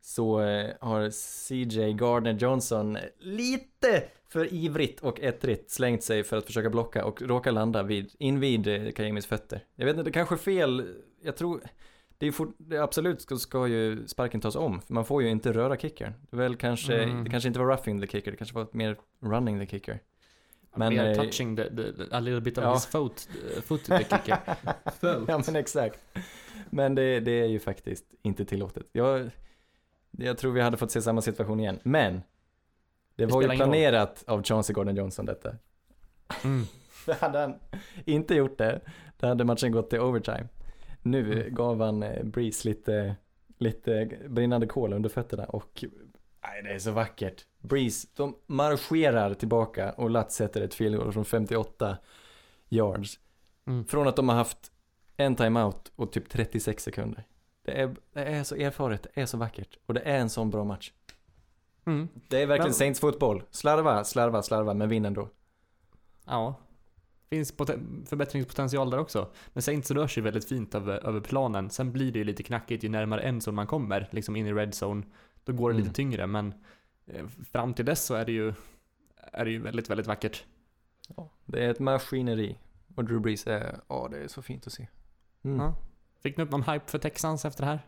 så 0.00 0.40
eh, 0.40 0.70
har 0.80 1.10
CJ 1.10 1.92
Gardner 1.92 2.32
Johnson 2.32 2.98
lite 3.18 4.04
för 4.28 4.54
ivrigt 4.54 5.00
och 5.00 5.20
ettrigt 5.20 5.70
slängt 5.70 6.02
sig 6.02 6.24
för 6.24 6.36
att 6.36 6.46
försöka 6.46 6.70
blocka 6.70 7.04
och 7.04 7.22
råkar 7.22 7.52
landa 7.52 7.82
vid, 7.82 8.14
invid 8.18 8.68
eh, 8.68 8.92
Kajemis 8.92 9.26
fötter. 9.26 9.64
Jag 9.76 9.86
vet 9.86 9.92
inte, 9.96 10.04
det 10.04 10.12
kanske 10.12 10.34
är 10.34 10.36
fel, 10.36 10.94
jag 11.22 11.36
tror, 11.36 11.60
det 12.18 12.26
är, 12.26 12.32
fort, 12.32 12.56
absolut 12.80 13.20
ska, 13.20 13.36
ska 13.36 13.66
ju 13.66 14.06
sparken 14.06 14.40
tas 14.40 14.56
om, 14.56 14.80
för 14.80 14.94
man 14.94 15.04
får 15.04 15.22
ju 15.22 15.28
inte 15.28 15.52
röra 15.52 15.76
kickern. 15.76 16.12
Det, 16.30 16.36
väl 16.36 16.56
kanske, 16.56 17.02
Mm. 17.02 17.24
det 17.24 17.30
kanske 17.30 17.46
inte 17.46 17.58
var 17.58 17.66
roughing 17.66 18.00
the 18.00 18.06
kicker, 18.06 18.30
det 18.30 18.36
kanske 18.36 18.56
var 18.56 18.68
mer 18.72 18.96
running 19.20 19.60
the 19.60 19.66
kicker. 19.66 20.00
Men, 20.76 20.94
Mer 20.94 21.10
eh, 21.10 21.14
touching 21.14 21.56
the, 21.56 21.64
the, 21.64 22.04
a 22.10 22.20
little 22.20 22.40
bit 22.40 22.58
of 22.58 22.64
ja. 22.64 22.74
his 22.74 22.86
foot, 22.86 23.28
foot 23.64 23.84
the 23.84 23.98
kicker. 23.98 24.38
ja 25.28 25.42
men 25.46 25.56
exakt. 25.56 26.00
Men 26.70 26.94
det, 26.94 27.20
det 27.20 27.32
är 27.40 27.46
ju 27.46 27.58
faktiskt 27.58 28.04
inte 28.22 28.44
tillåtet. 28.44 28.86
Jag, 28.92 29.30
jag 30.24 30.38
tror 30.38 30.52
vi 30.52 30.60
hade 30.60 30.76
fått 30.76 30.90
se 30.90 31.02
samma 31.02 31.20
situation 31.22 31.60
igen. 31.60 31.78
Men 31.82 32.14
Det 32.14 33.26
Det 33.26 33.26
var 33.26 33.42
ju 33.42 33.48
planerat 33.48 34.24
av 34.26 34.42
Chauncey 34.42 34.74
Gordon 34.74 34.96
Johnson 34.96 35.26
detta. 35.26 35.54
Mm. 36.44 36.64
Hade 37.20 37.38
han 37.38 37.54
inte 38.04 38.34
gjort 38.34 38.58
det, 38.58 38.80
då 39.16 39.26
hade 39.26 39.44
matchen 39.44 39.72
gått 39.72 39.90
till 39.90 40.00
overtime. 40.00 40.48
Nu 41.02 41.32
Mm. 41.42 41.54
gav 41.54 41.80
han 41.80 42.02
eh, 42.02 42.24
Breeze 42.24 42.68
lite, 42.68 43.16
lite 43.58 44.18
brinnande 44.28 44.66
kol 44.66 44.92
under 44.92 45.08
fötterna 45.08 45.44
och 45.44 45.84
nej, 46.42 46.62
det 46.62 46.70
är 46.70 46.78
så 46.78 46.90
vackert. 46.90 47.44
Breeze, 47.60 48.08
de 48.14 48.36
marscherar 48.46 49.34
tillbaka 49.34 49.92
och 49.92 50.10
Latt 50.10 50.32
sätter 50.32 50.60
ett 50.60 50.74
field 50.74 51.14
från 51.14 51.24
58 51.24 51.96
yards. 52.68 53.18
Mm. 53.66 53.84
Från 53.84 54.08
att 54.08 54.16
de 54.16 54.28
har 54.28 54.36
haft 54.36 54.72
en 55.16 55.36
timeout 55.36 55.92
och 55.96 56.12
typ 56.12 56.28
36 56.28 56.82
sekunder. 56.82 57.24
Det 57.68 57.82
är, 57.82 57.96
det 58.12 58.24
är 58.24 58.44
så 58.44 58.54
erfaret, 58.54 59.06
det 59.14 59.20
är 59.20 59.26
så 59.26 59.36
vackert 59.38 59.78
och 59.86 59.94
det 59.94 60.00
är 60.00 60.18
en 60.18 60.30
sån 60.30 60.50
bra 60.50 60.64
match. 60.64 60.92
Mm. 61.84 62.08
Det 62.28 62.42
är 62.42 62.46
verkligen 62.46 62.68
Men- 62.68 62.74
Saints 62.74 63.00
fotboll. 63.00 63.42
Slarva, 63.50 64.04
slarva, 64.04 64.42
slarva, 64.42 64.74
men 64.74 64.88
vinn 64.88 65.04
ändå. 65.04 65.28
Ja. 66.24 66.54
Finns 67.30 67.52
poten- 67.56 68.06
förbättringspotential 68.06 68.90
där 68.90 68.98
också. 68.98 69.30
Men 69.52 69.62
Saints 69.62 69.90
rör 69.90 70.06
sig 70.06 70.22
väldigt 70.22 70.48
fint 70.48 70.74
över, 70.74 71.06
över 71.06 71.20
planen. 71.20 71.70
Sen 71.70 71.92
blir 71.92 72.12
det 72.12 72.18
ju 72.18 72.24
lite 72.24 72.42
knackigt 72.42 72.84
ju 72.84 72.88
närmare 72.88 73.20
endzone 73.20 73.54
man 73.56 73.66
kommer, 73.66 74.08
liksom 74.10 74.36
in 74.36 74.46
i 74.46 74.52
red 74.52 74.72
zone. 74.82 75.02
Då 75.44 75.52
går 75.52 75.70
det 75.70 75.74
Mm. 75.74 75.82
lite 75.84 75.94
tyngre, 75.96 76.26
men 76.26 76.54
eh, 77.06 77.26
fram 77.52 77.74
till 77.74 77.84
dess 77.84 78.04
så 78.04 78.14
är 78.14 78.24
det 78.24 78.32
ju, 78.32 78.54
är 79.16 79.44
det 79.44 79.50
ju 79.50 79.60
väldigt, 79.60 79.90
väldigt 79.90 80.06
vackert. 80.06 80.44
Ja, 81.16 81.30
det 81.44 81.64
är 81.64 81.70
ett 81.70 81.78
maskineri. 81.80 82.58
Och 82.94 83.04
Drew 83.04 83.20
Brees 83.20 83.46
är, 83.46 83.80
ja 83.88 84.08
det 84.10 84.18
är 84.18 84.28
så 84.28 84.42
fint 84.42 84.66
att 84.66 84.72
se. 84.72 84.86
Mm. 85.42 85.58
Ja. 85.60 85.74
Fick 86.28 86.36
ni 86.36 86.44
upp 86.44 86.50
någon 86.50 86.62
hype 86.62 86.90
för 86.90 86.98
Texans 86.98 87.44
efter 87.44 87.62
det 87.64 87.70
här? 87.70 87.80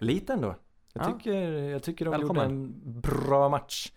Lite 0.00 0.32
ändå. 0.32 0.54
Jag 0.92 1.06
Ja. 1.06 1.12
tycker, 1.12 1.42
jag 1.52 1.82
tycker 1.82 2.04
de 2.04 2.10
Välkommen. 2.10 2.50
gjorde 2.50 2.54
en 2.54 3.00
bra 3.00 3.48
match. 3.48 3.92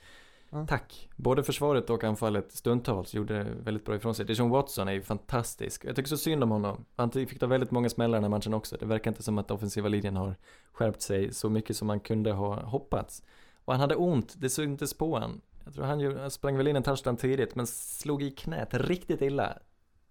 Ja. 0.49 0.68
Tack. 0.68 1.09
Både 1.15 1.43
försvaret 1.43 1.89
och 1.89 2.03
anfallet 2.03 2.51
stundtals 2.51 3.14
gjorde 3.14 3.43
väldigt 3.43 3.85
bra 3.85 3.95
ifrån 3.95 4.15
sig. 4.15 4.26
Deshaun 4.26 4.49
Watson 4.49 4.88
är 4.88 4.91
ju 4.91 5.01
fantastisk. 5.01 5.85
Jag 5.85 5.95
tycker 5.95 6.09
så 6.09 6.18
synd 6.18 6.43
om 6.43 6.51
honom. 6.51 6.85
Han 6.95 7.11
fick 7.11 7.39
ta 7.39 7.47
väldigt 7.47 7.72
många 7.72 7.89
smällar 7.89 8.18
den 8.18 8.23
här 8.23 8.30
matchen 8.30 8.53
också. 8.53 8.77
Det 8.80 8.85
verkar 8.85 9.11
inte 9.11 9.23
som 9.23 9.38
att 9.38 9.51
offensiva 9.51 9.88
linjen 9.89 10.15
har 10.15 10.35
skärpt 10.72 11.01
sig 11.01 11.34
så 11.34 11.49
mycket 11.49 11.77
som 11.77 11.88
man 11.88 11.99
kunde 11.99 12.31
ha 12.31 12.61
hoppats. 12.64 13.23
Och 13.65 13.73
han 13.73 13.80
hade 13.81 13.95
ont, 13.95 14.35
det 14.38 14.49
syntes 14.49 14.93
på 14.93 15.19
han. 15.19 15.41
Jag 15.65 15.73
tror 15.73 15.85
han 16.19 16.31
sprang 16.31 16.57
väl 16.57 16.68
in 16.68 16.76
en 16.76 16.84
touchdown 16.84 17.18
tidigt 17.18 17.55
men 17.55 17.68
slog 17.68 18.23
i 18.23 18.31
knät 18.31 18.73
riktigt 18.73 19.22
illa. 19.22 19.57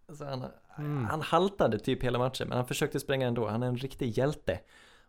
Alltså 0.09 0.25
han, 0.25 0.45
Mm. 0.79 1.05
han 1.05 1.23
haltade 1.23 1.79
typ 1.79 2.03
hela 2.03 2.19
matchen 2.19 2.49
men 2.49 2.57
han 2.57 2.67
försökte 2.67 3.01
spränga 3.01 3.27
ändå. 3.27 3.49
Han 3.49 3.63
är 3.63 3.67
en 3.67 3.77
riktig 3.77 4.19
hjälte. 4.19 4.61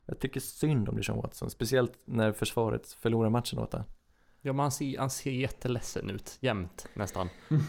Jag 0.06 0.20
tycker 0.20 0.40
synd 0.40 0.90
om 0.90 0.98
Deshaun 0.98 1.22
Watson, 1.22 1.50
speciellt 1.50 1.94
när 2.06 2.32
försvaret 2.32 2.92
förlorar 2.92 3.30
matchen 3.30 3.60
åt 3.60 3.74
honom. 3.74 3.88
Ja, 4.42 4.54
men 4.54 4.60
han 4.60 4.72
ser, 4.72 5.00
han 5.00 5.10
ser 5.10 5.32
jätteledsen 5.32 6.10
ut, 6.10 6.38
jämt 6.40 6.88
nästan. 6.94 7.30
Är 7.50 7.60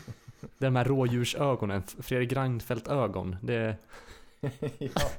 de 0.58 0.76
här 0.76 0.84
rådjursögonen, 0.84 1.82
Fredrik 1.82 2.32
Reinfeldt-ögon. 2.32 3.36
Det... 3.42 3.76
ja, 4.78 5.10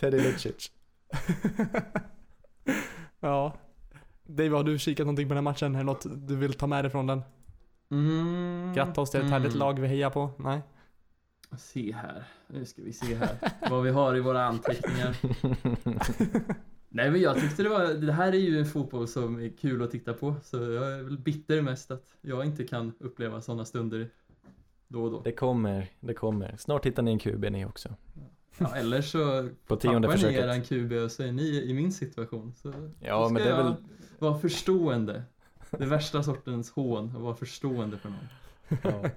Teddy 0.00 0.18
Lucic. 0.20 0.70
ja. 3.20 3.52
Dave, 4.26 4.56
har 4.56 4.64
du 4.64 4.78
kikat 4.78 5.06
någonting 5.06 5.28
på 5.28 5.34
den 5.34 5.46
här 5.46 5.50
matchen? 5.52 5.74
Är 5.74 5.78
det 5.78 5.84
något 5.84 6.06
du 6.28 6.36
vill 6.36 6.54
ta 6.54 6.66
med 6.66 6.84
dig 6.84 6.90
från 6.90 7.06
den? 7.06 7.22
Mm. 7.90 8.72
Gratta 8.74 9.00
oss 9.00 9.10
till 9.10 9.20
ett 9.20 9.30
härligt 9.30 9.54
Mm. 9.54 9.58
lag 9.58 9.80
vi 9.80 9.88
hejar 9.88 10.10
på? 10.10 10.30
Nej? 10.36 10.60
Se 11.58 11.92
här, 11.92 12.24
nu 12.46 12.64
ska 12.64 12.82
vi 12.82 12.92
se 12.92 13.14
här 13.14 13.38
vad 13.70 13.82
vi 13.82 13.90
har 13.90 14.16
i 14.16 14.20
våra 14.20 14.44
anteckningar. 14.44 15.16
Nej 16.88 17.10
men 17.10 17.20
jag 17.20 17.40
tyckte 17.40 17.62
det 17.62 17.68
var, 17.68 17.94
det 17.94 18.12
här 18.12 18.28
är 18.32 18.36
ju 18.38 18.58
en 18.58 18.64
fotboll 18.66 19.08
som 19.08 19.40
är 19.40 19.48
kul 19.48 19.82
att 19.82 19.90
titta 19.90 20.12
på. 20.12 20.34
Så 20.42 20.56
jag 20.56 20.92
är 20.92 21.02
väl 21.02 21.18
bitter 21.18 21.62
mest 21.62 21.90
att 21.90 22.14
jag 22.20 22.44
inte 22.44 22.64
kan 22.64 22.92
uppleva 23.00 23.40
sådana 23.40 23.64
stunder 23.64 24.08
då 24.88 25.04
och 25.04 25.10
då. 25.10 25.20
Det 25.20 25.32
kommer, 25.32 25.86
det 26.00 26.14
kommer. 26.14 26.56
Snart 26.58 26.86
hittar 26.86 27.02
ni 27.02 27.10
en 27.12 27.18
QB 27.18 27.44
ni 27.50 27.64
också. 27.66 27.88
Ja, 28.58 28.74
eller 28.76 29.02
så 29.02 29.48
På 29.66 29.76
tionde 29.76 30.08
tappar 30.08 30.16
ni 30.16 30.22
försöket. 30.22 30.44
eran 30.44 30.62
QB 30.62 30.92
och 30.92 31.12
så 31.12 31.22
är 31.22 31.32
ni 31.32 31.62
i 31.62 31.74
min 31.74 31.92
situation. 31.92 32.54
Så 32.54 32.72
Ja, 33.00 33.28
men 33.32 33.42
det 33.42 33.48
är 33.50 33.56
jag 33.56 33.64
väl- 33.64 33.74
vara 34.18 34.38
förstående. 34.38 35.22
Det 35.70 35.86
värsta 35.86 36.22
sortens 36.22 36.70
hån, 36.70 37.06
att 37.16 37.22
vara 37.22 37.34
förstående 37.34 37.98
för 37.98 38.08
någon. 38.08 38.28
Ja. 39.02 39.10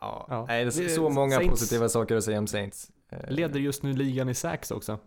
Ja. 0.00 0.26
Ja. 0.28 0.44
Nej, 0.48 0.64
det 0.64 0.84
är 0.84 0.88
så 0.88 1.08
många 1.08 1.38
Saints- 1.38 1.50
positiva 1.50 1.88
saker 1.88 2.16
att 2.16 2.24
säga 2.24 2.38
om 2.38 2.46
Saints. 2.46 2.90
Eh, 3.08 3.30
Leder 3.30 3.60
just 3.60 3.82
nu 3.82 3.92
ligan 3.92 4.28
i 4.28 4.34
sax 4.34 4.70
också. 4.70 4.98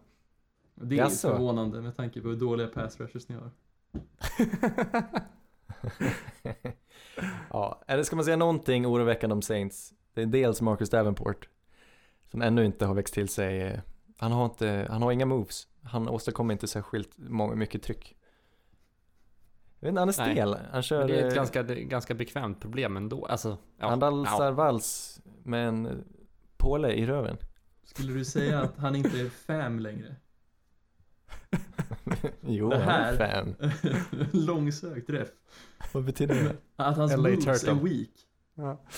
Det 0.76 0.96
är 0.96 1.00
Jaså? 1.00 1.30
förvånande 1.30 1.82
med 1.82 1.96
tanke 1.98 2.22
på 2.22 2.28
hur 2.28 2.36
dåliga 2.36 2.68
pass 2.68 3.00
rushers 3.00 3.30
ni 3.30 3.36
har. 3.36 3.52
ja, 7.50 7.82
eller 7.88 8.04
ska 8.04 8.16
man 8.16 8.26
säga 8.26 8.38
någonting 8.38 8.86
oroväckande 8.88 9.34
om 9.34 9.42
Saints? 9.42 9.94
Det 10.14 10.22
är 10.22 10.26
dels 10.26 10.62
Marcus 10.62 10.90
Davenport. 10.90 11.50
Som 12.32 12.42
ännu 12.42 12.66
inte 12.66 12.86
har 12.86 12.94
växt 12.94 13.14
till 13.14 13.30
sig. 13.30 13.62
eh, 13.62 13.80
Han 14.18 14.32
har, 14.32 14.46
inte, 14.46 14.88
han 14.90 15.02
har 15.02 15.12
inga 15.12 15.26
moves. 15.26 15.68
Han 15.84 16.10
åstadkommer 16.10 16.54
inte 16.54 16.68
särskilt 16.68 17.10
många, 17.18 17.56
mycket 17.56 17.84
tryck. 17.84 18.16
Jag 19.84 19.86
vet 19.86 19.90
inte, 19.90 20.00
han 20.02 20.10
är 20.10 20.26
Nej. 20.28 20.36
stel. 20.36 20.58
Han 20.72 20.82
kör... 20.84 20.98
Men 21.00 21.08
det 21.08 21.20
är 21.22 21.26
ett 21.28 21.32
eh, 21.34 21.36
ganska, 21.36 21.64
ganska 21.64 22.14
bekvämt 22.14 22.60
problem 22.60 22.98
ändå. 22.98 23.26
Alltså, 23.26 23.58
ja. 23.80 23.90
han 23.90 24.00
dansar 24.00 24.46
Ja. 24.46 24.52
vals 24.52 25.22
med 25.44 25.68
en 25.68 25.86
eh, 25.86 25.92
påle 26.58 26.92
i 26.94 27.06
röven. 27.06 27.38
Skulle 27.84 28.14
du 28.14 28.26
säga 28.26 28.62
att 28.62 28.78
han 28.78 28.96
inte 28.96 29.20
är 29.22 29.30
fam 29.30 29.80
längre? 29.80 30.16
jo, 32.42 32.70
Det 32.70 32.78
han 32.78 32.90
är 32.90 33.18
här- 33.18 33.44
fan. 33.44 33.56
Långsökt 34.32 35.08
träff. 35.08 35.30
Vad 35.92 36.04
betyder 36.04 36.36
det? 36.36 36.56
Att 36.76 36.98
hans 36.98 37.12
LA 37.12 37.18
moves 37.30 37.46
Turtle. 37.62 37.72
är 37.72 37.76
weak. 37.84 38.10
Ja. 38.56 38.82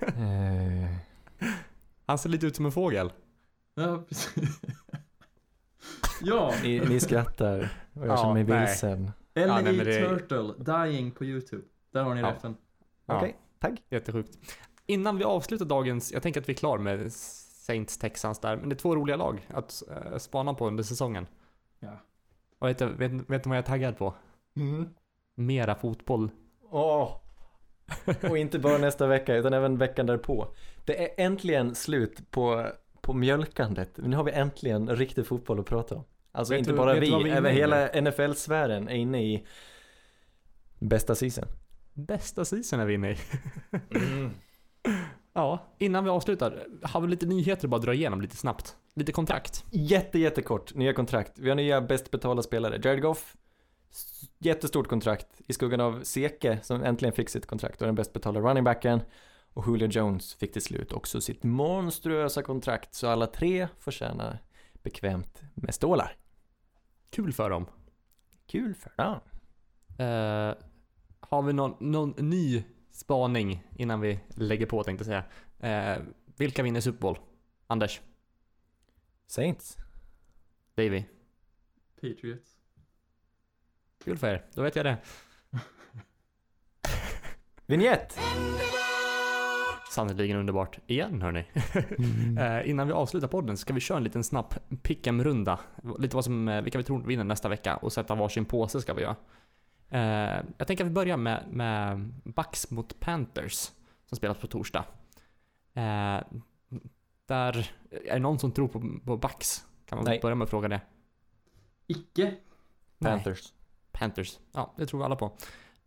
Eh, 0.00 0.96
Han 2.06 2.18
ser 2.18 2.28
lite 2.28 2.46
ut 2.46 2.56
som 2.56 2.66
en 2.66 2.72
fågel. 2.72 3.12
Ja, 3.74 4.04
precis. 4.08 4.60
ja, 6.22 6.54
ni, 6.62 6.80
ni 6.80 7.00
skrattar 7.00 7.58
och 7.92 8.06
jag 8.06 8.08
Ja, 8.08 8.16
känner 8.16 8.34
mig 8.34 8.44
nej. 8.44 8.60
vilsen. 8.66 9.10
LA 9.46 9.56
Ja, 9.56 9.60
nej, 9.62 9.76
det- 9.76 10.08
Turtle, 10.08 10.54
Dying 10.58 11.10
på 11.10 11.24
YouTube. 11.24 11.62
Där 11.92 12.02
har 12.02 12.14
ni 12.14 12.20
Ja. 12.20 12.30
reffen. 12.30 12.56
Ja. 13.06 13.16
Okej, 13.16 13.36
tack. 13.58 13.82
Jättesjukt. 13.90 14.38
Innan 14.86 15.18
vi 15.18 15.24
avslutar 15.24 15.64
dagens, 15.64 16.12
jag 16.12 16.22
tänker 16.22 16.40
att 16.40 16.48
vi 16.48 16.52
är 16.52 16.56
klar 16.56 16.78
med 16.78 17.12
Saints 17.12 17.98
Texans 17.98 18.38
där, 18.38 18.56
men 18.56 18.68
det 18.68 18.74
är 18.74 18.78
två 18.78 18.96
roliga 18.96 19.16
lag 19.16 19.46
att 19.48 19.82
uh, 20.12 20.16
spana 20.18 20.54
på 20.54 20.66
under 20.66 20.82
säsongen. 20.82 21.26
Ja. 21.80 22.00
Och 22.58 22.68
vet, 22.68 22.78
du- 22.78 22.94
vet, 22.94 23.12
vet 23.12 23.42
du 23.44 23.48
vad 23.48 23.56
jag 23.58 23.62
är 23.62 23.66
taggad 23.66 23.96
på? 23.98 24.14
Mera 25.34 25.74
fotboll. 25.74 26.30
Åh! 26.70 27.16
Och 28.30 28.38
inte 28.38 28.58
bara 28.58 28.78
nästa 28.78 29.06
vecka 29.06 29.34
utan 29.36 29.52
även 29.52 29.78
veckan 29.78 30.06
därpå. 30.06 30.54
Det 30.84 31.02
är 31.20 31.26
äntligen 31.26 31.74
slut 31.74 32.30
på, 32.30 32.66
på 33.00 33.12
mjölkandet. 33.12 33.96
Nu 33.96 34.16
har 34.16 34.24
vi 34.24 34.32
äntligen 34.32 34.96
riktig 34.96 35.26
fotboll 35.26 35.60
att 35.60 35.66
prata 35.66 35.94
om. 35.94 36.04
Alltså 36.32 36.52
Vet 36.52 36.58
inte 36.58 36.70
du- 36.70 36.76
bara 36.76 36.94
vi, 36.94 37.00
vi 37.24 37.30
i 37.30 37.52
hela 37.52 37.88
NFL-sfären 37.88 38.88
är 38.88 38.94
inne 38.94 39.22
i 39.22 39.46
bästa 40.78 41.14
season. 41.14 41.44
Bästa 41.94 42.44
season 42.44 42.80
är 42.80 42.84
vi 42.86 42.94
inne 42.94 43.10
i. 43.12 43.16
Ja, 45.32 45.74
innan 45.78 46.04
vi 46.04 46.10
avslutar, 46.10 46.66
har 46.82 47.00
vi 47.00 47.08
lite 47.08 47.26
nyheter 47.26 47.66
att 47.66 47.70
bara 47.70 47.80
dra 47.80 47.94
igenom 47.94 48.20
lite 48.20 48.36
snabbt. 48.36 48.76
Lite 48.94 49.12
kontrakt. 49.12 49.64
Jätte, 49.70 50.18
jättekort, 50.18 50.74
nya 50.74 50.92
kontrakt. 50.92 51.38
Vi 51.38 51.48
har 51.48 51.56
nya 51.56 51.80
bäst 51.80 52.10
betalda 52.10 52.42
spelare. 52.42 52.80
Jared 52.84 53.02
Goff, 53.02 53.36
jättestort 54.38 54.88
kontrakt 54.88 55.26
i 55.46 55.52
skuggan 55.52 55.80
av 55.80 56.00
Seke 56.02 56.58
som 56.62 56.82
äntligen 56.82 57.12
fick 57.12 57.28
sitt 57.28 57.46
kontrakt 57.46 57.80
och 57.80 57.86
den 57.86 57.94
bäst 57.94 58.12
betalda 58.12 58.40
running 58.40 58.64
backen. 58.64 59.00
Och 59.52 59.64
Julio 59.68 59.88
Jones 59.88 60.34
fick 60.34 60.52
till 60.52 60.62
slut 60.62 60.92
också 60.92 61.20
sitt 61.20 61.42
monstruösa 61.44 62.42
kontrakt 62.42 62.94
så 62.94 63.08
alla 63.08 63.26
tre 63.26 63.68
får 63.78 63.90
tjäna 63.92 64.38
bekvämt 64.82 65.42
med 65.54 65.74
stålar. 65.74 66.16
Kul 67.10 67.32
för 67.32 67.50
dem. 67.50 67.66
Kul 68.46 68.74
för 68.74 68.92
dem. 68.96 69.20
Eh, 69.98 70.54
har 71.20 71.42
vi 71.42 71.52
någon, 71.52 71.90
någon 71.90 72.10
ny 72.10 72.64
spaning 72.90 73.64
innan 73.76 74.00
vi 74.00 74.20
lägger 74.28 74.66
på 74.66 74.84
tänkte 74.84 75.10
jag 75.10 75.24
säga. 75.58 75.96
Eh, 75.96 76.02
vilka 76.36 76.62
vinner 76.62 76.80
Super 76.80 77.00
Bowl? 77.00 77.18
Anders? 77.66 78.00
Saints. 79.26 79.76
Davy? 80.74 81.04
Patriots. 81.94 82.56
Kul 84.04 84.18
för 84.18 84.28
er, 84.28 84.46
då 84.54 84.62
vet 84.62 84.76
jag 84.76 84.86
det. 84.86 84.98
Vignett! 87.66 88.18
Sannerligen 89.90 90.36
underbart. 90.36 90.78
Igen 90.86 91.22
hörni. 91.22 91.44
Eh, 92.40 92.70
innan 92.70 92.86
vi 92.86 92.92
avslutar 92.92 93.28
podden 93.28 93.56
så 93.56 93.60
ska 93.60 93.72
vi 93.72 93.80
köra 93.80 93.98
en 93.98 94.04
liten 94.04 94.24
snabb 94.24 94.54
pick'em-runda. 94.68 95.58
Lite 95.98 96.16
vad 96.16 96.24
som, 96.24 96.48
eh, 96.48 96.62
vilka 96.62 96.78
vi 96.78 96.84
tror 96.84 97.02
vinner 97.02 97.24
nästa 97.24 97.48
vecka 97.48 97.76
och 97.76 97.92
sätta 97.92 98.14
varsin 98.14 98.44
påse 98.44 98.80
ska 98.80 98.94
vi 98.94 99.02
göra. 99.02 99.16
Eh, 99.88 100.44
jag 100.56 100.66
tänker 100.66 100.84
att 100.84 100.90
vi 100.90 100.94
börjar 100.94 101.16
med, 101.16 101.44
med 101.50 102.12
Bucks 102.24 102.70
mot 102.70 103.00
Panthers 103.00 103.70
som 104.06 104.16
spelas 104.16 104.38
på 104.38 104.46
torsdag. 104.46 104.84
Eh, 105.74 106.20
där, 107.26 107.70
är 107.90 108.14
det 108.14 108.18
någon 108.18 108.38
som 108.38 108.52
tror 108.52 108.68
på, 108.68 108.80
på 109.04 109.16
Bucks? 109.16 109.66
Kan 109.86 109.98
man 109.98 110.04
Nej. 110.04 110.18
börja 110.22 110.34
med 110.34 110.44
att 110.44 110.50
fråga 110.50 110.68
det? 110.68 110.80
Icke. 111.86 112.34
Panthers. 112.98 113.52
Panthers. 113.92 114.38
Ja, 114.52 114.74
det 114.76 114.86
tror 114.86 115.00
vi 115.00 115.04
alla 115.04 115.16
på. 115.16 115.36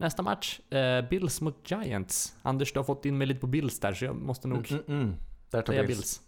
Nästa 0.04 0.22
match, 0.24 0.60
eh, 0.70 1.10
Bills 1.10 1.42
mot 1.42 1.72
Giants. 1.72 2.36
Anders, 2.42 2.74
du 2.74 2.80
har 2.80 2.84
fått 2.84 3.06
in 3.06 3.18
mig 3.18 3.28
lite 3.28 3.40
på 3.40 3.48
Bills 3.48 3.80
där, 3.80 3.94
så 3.94 4.06
jag 4.06 4.16
måste 4.16 4.48
nog 4.48 4.72
Mm, 4.72 4.84
mm, 4.88 5.02
mm. 5.02 5.16
Där 5.52 5.62
tar 5.62 5.74
säga 5.74 5.84
Bills. 5.88 5.98
Bills. 6.00 6.22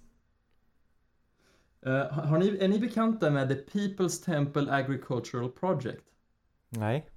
Eh, 1.95 2.13
har 2.13 2.37
ni, 2.37 2.57
är 2.57 2.67
ni 2.67 2.79
bekanta 2.79 3.29
med 3.29 3.49
The 3.49 3.55
People's 3.79 4.25
Temple 4.25 4.71
Agricultural 4.71 5.51
Project? 5.51 6.03
Nej. 6.69 7.09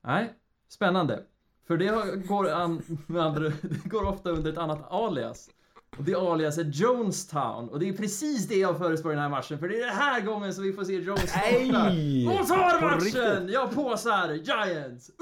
Nej, 0.00 0.34
spännande. 0.68 1.24
För 1.66 1.76
det 1.76 1.86
har- 1.88 2.16
går, 2.16 2.50
an, 2.50 2.82
med 3.06 3.22
andra, 3.22 3.40
det 3.62 3.84
går 3.88 4.08
ofta 4.08 4.30
under 4.30 4.52
ett 4.52 4.58
annat 4.58 4.90
alias. 4.90 5.50
Och 5.98 6.04
det 6.04 6.14
aliaset 6.14 6.76
Jonestown. 6.76 7.68
Och 7.68 7.80
det 7.80 7.88
är 7.88 7.92
precis 7.92 8.48
det 8.48 8.56
jag 8.56 8.78
förespråkar 8.78 9.12
i 9.12 9.14
den 9.14 9.22
här 9.22 9.30
matchen. 9.30 9.58
För 9.58 9.68
det 9.68 9.76
är 9.76 9.86
den 9.86 9.96
här 9.96 10.20
gången 10.20 10.54
som 10.54 10.64
vi 10.64 10.72
får 10.72 10.84
se 10.84 10.92
Jonestown. 10.92 11.72
Nej! 11.72 12.28
Och 12.28 12.46
tar 12.46 12.80
matchen! 12.80 13.48
Jag 13.48 13.74
påsar 13.74 14.32
Giants! 14.32 15.10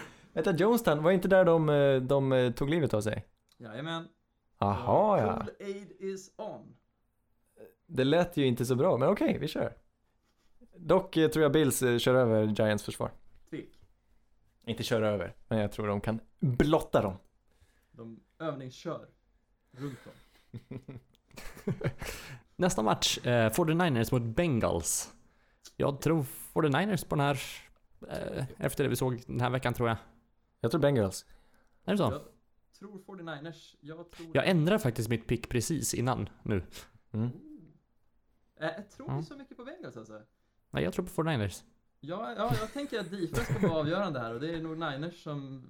Vänta, 0.32 0.52
Jonestown, 0.52 1.02
var 1.02 1.10
inte 1.10 1.28
där 1.28 1.44
de, 1.44 1.68
eh, 1.68 2.02
de 2.02 2.32
eh, 2.32 2.52
tog 2.52 2.70
livet 2.70 2.94
av 2.94 3.00
sig? 3.00 3.24
Jajamän. 3.58 4.08
Aha, 4.58 5.18
ja. 5.18 5.46
Aid 5.66 5.92
is 5.98 6.30
on. 6.36 6.76
Det 7.86 8.04
lät 8.04 8.36
ju 8.36 8.46
inte 8.46 8.64
så 8.64 8.74
bra, 8.74 8.96
men 8.96 9.08
okej, 9.08 9.38
vi 9.40 9.48
kör. 9.48 9.72
Dock 10.76 11.16
eh, 11.16 11.28
tror 11.28 11.42
jag 11.42 11.52
Bills 11.52 11.78
kör 11.78 12.14
över 12.14 12.46
Giants 12.46 12.84
försvar. 12.84 13.10
Tvek. 13.50 13.78
Inte 14.66 14.82
kör 14.82 15.02
över, 15.02 15.34
men 15.48 15.58
jag 15.58 15.72
tror 15.72 15.86
de 15.86 16.00
kan 16.00 16.20
blotta 16.40 17.02
dem. 17.02 17.14
De 17.96 18.20
övningskör. 18.38 19.08
Runt 19.70 19.98
om. 20.06 20.98
Nästa 22.56 22.82
match, 22.82 23.18
eh, 23.26 23.50
49ers 23.52 24.12
mot 24.14 24.36
Bengals. 24.36 25.12
Jag 25.76 26.00
tror 26.00 26.22
49ers 26.54 27.08
på 27.08 27.14
den 27.14 27.24
här, 27.24 27.40
eh, 28.08 28.44
efter 28.58 28.84
det 28.84 28.90
vi 28.90 28.96
såg 28.96 29.22
den 29.26 29.40
här 29.40 29.50
veckan 29.50 29.74
tror 29.74 29.88
jag. 29.88 29.98
Jag 30.60 30.70
tror 30.70 30.80
Bengals. 30.80 31.26
Är 31.84 31.92
det 31.92 31.98
så? 31.98 32.02
Jag 32.04 32.22
tror 32.78 32.98
49ers. 32.98 33.76
Jag 33.80 34.10
tror... 34.10 34.30
Jag 34.34 34.48
ändrar 34.48 34.78
faktiskt 34.78 35.08
mitt 35.08 35.26
pick 35.26 35.48
precis 35.48 35.94
innan 35.94 36.28
nu. 36.42 36.62
Mm. 37.12 37.30
Äh, 38.60 38.70
tror 38.96 39.08
Ja. 39.10 39.16
ni 39.16 39.22
så 39.22 39.36
mycket 39.36 39.56
på 39.56 39.64
Bengals 39.64 39.96
alltså? 39.96 40.22
Nej, 40.70 40.84
jag 40.84 40.92
tror 40.92 41.04
på 41.06 41.22
49ers. 41.22 41.62
Ja, 42.00 42.34
ja, 42.36 42.54
jag 42.60 42.72
tänker 42.72 43.00
att 43.00 43.10
defense 43.10 43.52
kommer 43.54 43.68
vara 43.68 43.80
avgörande 43.80 44.20
här 44.20 44.34
och 44.34 44.40
det 44.40 44.50
är 44.54 44.62
nog 44.62 44.78
Niners 44.78 45.22
som 45.22 45.62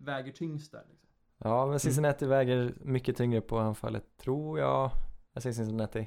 väger 0.00 0.32
tyngst 0.32 0.72
där. 0.72 0.84
Liksom. 0.90 1.03
Ja, 1.38 1.66
men 1.66 1.80
Cincinnati 1.80 2.26
väger 2.26 2.74
mycket 2.80 3.16
tyngre 3.16 3.40
på 3.40 3.58
anfallet, 3.58 4.16
tror 4.16 4.58
jag. 4.58 4.90
Jag 5.32 5.42
säger 5.42 5.54
Cincinnati. 5.54 6.06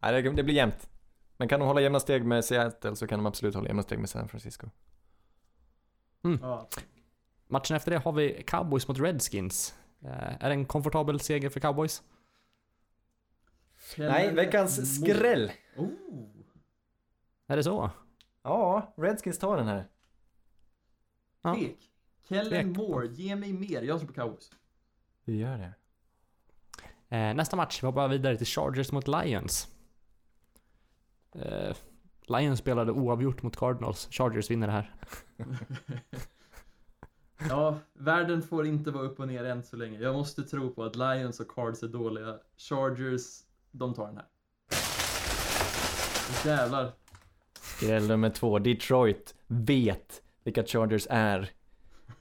Nej, 0.00 0.22
det, 0.22 0.30
det 0.30 0.42
blir 0.42 0.54
jämnt. 0.54 0.90
Men 1.36 1.48
kan 1.48 1.60
de 1.60 1.66
hålla 1.66 1.80
jämna 1.80 2.00
steg 2.00 2.24
med 2.24 2.44
Seattle 2.44 2.96
så 2.96 3.06
kan 3.06 3.18
de 3.18 3.26
absolut 3.26 3.54
hålla 3.54 3.68
jämna 3.68 3.82
steg 3.82 3.98
med 3.98 4.10
San 4.10 4.28
Francisco. 4.28 4.68
Ja. 6.40 6.68
Matchen 7.46 7.76
efter 7.76 7.90
det 7.90 7.98
har 7.98 8.12
vi 8.12 8.42
Cowboys 8.46 8.88
mot 8.88 8.98
Redskins. 8.98 9.74
Eh, 10.04 10.44
är 10.44 10.48
det 10.48 10.54
en 10.54 10.66
komfortabel 10.66 11.20
seger 11.20 11.48
för 11.48 11.60
Cowboys? 11.60 12.02
Nej, 13.96 14.34
veckans 14.34 14.96
skräll. 14.96 15.52
Oh, 15.76 15.88
Är 17.46 17.56
det 17.56 17.64
så? 17.64 17.90
Ja, 18.42 18.94
Redskins 18.96 19.38
tar 19.38 19.56
den 19.56 19.66
här. 19.66 19.88
Ja. 21.42 21.56
Kellen. 22.28 22.72
Moore, 22.72 23.06
ge 23.06 23.36
mig 23.36 23.52
mer. 23.52 23.82
Jag 23.82 23.98
tror 23.98 24.08
på 24.08 24.14
Cowboys. 24.14 24.50
Vi 25.28 25.36
gör 25.36 25.58
det. 25.58 25.74
Eh, 27.16 27.34
nästa 27.34 27.56
match, 27.56 27.82
vi 27.82 27.86
hoppar 27.86 28.08
vidare 28.08 28.36
till 28.36 28.46
Chargers 28.46 28.92
mot 28.92 29.08
Lions. 29.08 29.68
Eh, 31.34 31.76
Lions 32.28 32.58
spelade 32.58 32.92
oavgjort 32.92 33.42
mot 33.42 33.56
Cardinals. 33.56 34.08
Chargers 34.10 34.50
vinner 34.50 34.66
det 34.66 34.72
här. 34.72 34.94
Ja, 37.48 37.78
världen 37.92 38.42
får 38.42 38.66
inte 38.66 38.90
vara 38.90 39.04
upp 39.04 39.20
och 39.20 39.28
ner 39.28 39.44
än 39.44 39.62
så 39.62 39.76
länge. 39.76 39.98
Jag 39.98 40.14
måste 40.14 40.42
tro 40.42 40.74
på 40.74 40.84
att 40.84 40.96
Lions 40.96 41.40
och 41.40 41.48
Cards 41.48 41.82
är 41.82 41.88
dåliga. 41.88 42.38
Chargers, 42.56 43.42
de 43.70 43.94
tar 43.94 44.06
den 44.06 44.16
här. 44.16 44.26
Jävlar. 46.44 46.92
Skräll 47.60 48.08
nummer 48.08 48.30
två. 48.30 48.58
Detroit 48.58 49.34
vet 49.46 50.22
vilka 50.44 50.64
Chargers 50.64 51.06
är. 51.10 51.50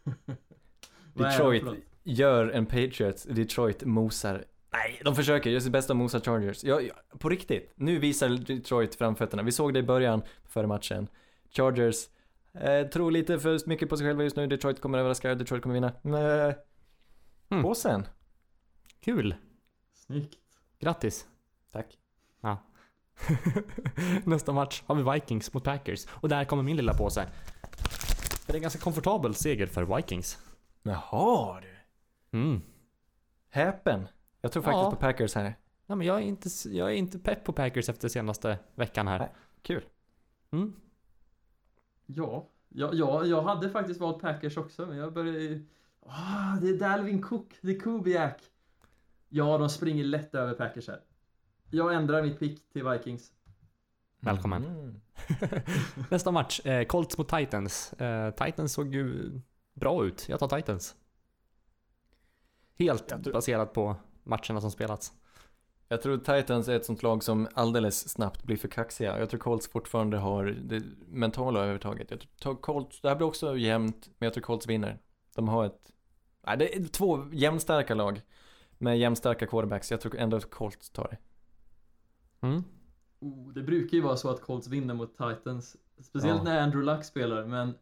Detroit? 1.13 1.86
Gör 2.07 2.49
en 2.49 2.65
Patriots. 2.65 3.23
Detroit 3.23 3.84
mosar. 3.84 4.45
Nej, 4.73 5.01
de 5.03 5.15
försöker. 5.15 5.49
Gör 5.49 5.59
sitt 5.59 5.71
bästa 5.71 5.93
och 5.93 5.97
mosar 5.97 6.19
Chargers. 6.19 6.63
Jag, 6.63 6.84
jag, 6.84 7.19
på 7.19 7.29
riktigt. 7.29 7.73
Nu 7.75 7.99
visar 7.99 8.29
Detroit 8.29 8.95
framfötterna. 8.95 9.43
Vi 9.43 9.51
såg 9.51 9.73
det 9.73 9.79
i 9.79 9.84
början, 9.84 10.21
före 10.45 10.67
matchen. 10.67 11.07
Chargers 11.51 11.95
eh, 12.53 12.88
tror 12.88 13.11
lite 13.11 13.39
för 13.39 13.69
mycket 13.69 13.89
på 13.89 13.97
sig 13.97 14.07
själva 14.07 14.23
just 14.23 14.35
nu. 14.35 14.47
Detroit 14.47 14.81
kommer 14.81 14.97
överraska. 14.97 15.35
Detroit 15.35 15.63
kommer 15.63 15.73
vinna. 15.73 15.91
Nej. 16.01 16.55
Mm. 17.49 17.63
Påsen. 17.63 18.07
Kul! 18.99 19.35
Snyggt. 19.93 20.39
Grattis! 20.79 21.27
Tack. 21.71 21.97
Nästa 24.23 24.51
match 24.51 24.84
har 24.85 24.95
vi 24.95 25.11
Vikings 25.13 25.53
mot 25.53 25.63
Packers. 25.63 26.05
Och 26.09 26.29
där 26.29 26.45
kommer 26.45 26.63
min 26.63 26.77
lilla 26.77 26.93
påse. 26.93 27.27
Det 28.45 28.53
är 28.53 28.55
en 28.55 28.61
ganska 28.61 28.79
komfortabel 28.79 29.35
seger 29.35 29.67
för 29.67 29.95
Vikings. 29.95 30.38
Jaha 30.84 31.61
du. 31.61 31.76
Mm. 32.31 32.61
Häpen. 33.49 34.07
Jag 34.41 34.51
tror 34.51 34.63
faktiskt 34.63 34.83
Ja. 34.83 34.91
på 34.91 34.95
Packers 34.97 35.35
här. 35.35 35.55
Ja, 35.85 35.95
men 35.95 36.07
jag 36.07 36.17
är, 36.17 36.21
inte, 36.21 36.49
jag 36.69 36.89
är 36.91 36.95
inte 36.95 37.19
pepp 37.19 37.43
på 37.43 37.53
Packers 37.53 37.89
efter 37.89 38.07
senaste 38.09 38.59
veckan 38.75 39.07
här. 39.07 39.19
Nej. 39.19 39.29
Kul. 39.61 39.83
Mm. 40.51 40.73
Ja, 42.05 42.49
ja, 42.69 42.89
ja, 42.93 43.25
jag 43.25 43.41
hade 43.41 43.69
faktiskt 43.69 43.99
valt 43.99 44.21
Packers 44.21 44.57
också, 44.57 44.85
men 44.85 44.97
jag 44.97 45.13
började 45.13 45.39
ju... 45.39 45.65
Ah, 46.05 46.55
det 46.61 46.69
är 46.69 46.79
Dalvin 46.79 47.21
Cook, 47.21 47.53
det 47.61 47.71
är 47.75 47.79
Kubiak. 47.79 48.41
Ja, 49.29 49.57
de 49.57 49.69
springer 49.69 50.03
lätt 50.03 50.35
över 50.35 50.53
Packers 50.53 50.87
här. 50.87 51.01
Jag 51.71 51.93
ändrar 51.93 52.21
mitt 52.23 52.39
pick 52.39 52.69
till 52.73 52.83
Vikings. 52.89 53.31
Välkommen. 54.19 54.65
Mm. 54.65 55.01
Nästa 56.11 56.31
match, 56.31 56.65
eh, 56.65 56.85
Colts 56.85 57.17
mot 57.17 57.29
Titans. 57.29 57.93
Eh, 57.93 58.31
Titans 58.31 58.73
såg 58.73 58.95
ju 58.95 59.31
bra 59.73 60.05
ut. 60.05 60.25
Jag 60.29 60.39
tar 60.39 60.47
Titans. 60.47 60.95
Helt 62.79 63.07
tror- 63.23 63.33
baserat 63.33 63.73
på 63.73 63.95
matcherna 64.23 64.61
som 64.61 64.71
spelats. 64.71 65.13
Jag 65.89 66.01
tror 66.01 66.17
Titans 66.17 66.67
är 66.67 66.75
ett 66.75 66.85
sånt 66.85 67.03
lag 67.03 67.23
som 67.23 67.47
alldeles 67.53 68.09
snabbt 68.09 68.43
blir 68.43 68.57
för 68.57 68.67
kaxiga. 68.67 69.19
Jag 69.19 69.29
tror 69.29 69.39
Colts 69.39 69.67
fortfarande 69.67 70.17
har 70.17 70.45
det 70.45 70.83
mentala 71.07 71.65
övertaget. 71.65 72.11
Jag 72.11 72.19
tror 72.41 72.55
Colts, 72.55 73.01
det 73.01 73.09
här 73.09 73.15
blir 73.15 73.27
också 73.27 73.57
jämnt, 73.57 74.09
men 74.17 74.25
jag 74.27 74.33
tror 74.33 74.41
Colts 74.41 74.67
vinner. 74.67 74.99
De 75.35 75.47
har 75.47 75.65
ett, 75.65 75.91
nej 76.47 76.57
det 76.57 76.75
är 76.75 76.83
två 76.83 77.25
jämnstarka 77.31 77.95
lag 77.95 78.21
med 78.77 78.99
jämnstarka 78.99 79.47
quarterbacks. 79.47 79.91
Jag 79.91 80.01
tror 80.01 80.15
ändå 80.17 80.37
att 80.37 80.49
Colts 80.51 80.89
tar 80.89 81.07
det. 81.11 81.17
Mm. 82.47 82.63
Oh, 83.19 83.53
det 83.53 83.61
brukar 83.61 83.97
ju 83.97 84.01
vara 84.03 84.17
så 84.17 84.29
att 84.29 84.41
Colts 84.41 84.67
vinner 84.67 84.93
mot 84.93 85.11
Titans. 85.17 85.75
Speciellt 85.99 86.37
Ja. 86.37 86.43
när 86.43 86.61
Andrew 86.61 86.93
Luck 86.95 87.05
spelar, 87.05 87.45
men 87.45 87.73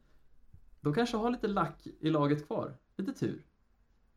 de 0.81 0.93
kanske 0.93 1.17
har 1.17 1.29
lite 1.31 1.47
lack 1.47 1.87
i 1.99 2.09
laget 2.09 2.47
kvar. 2.47 2.77
Lite 2.97 3.13
tur. 3.13 3.45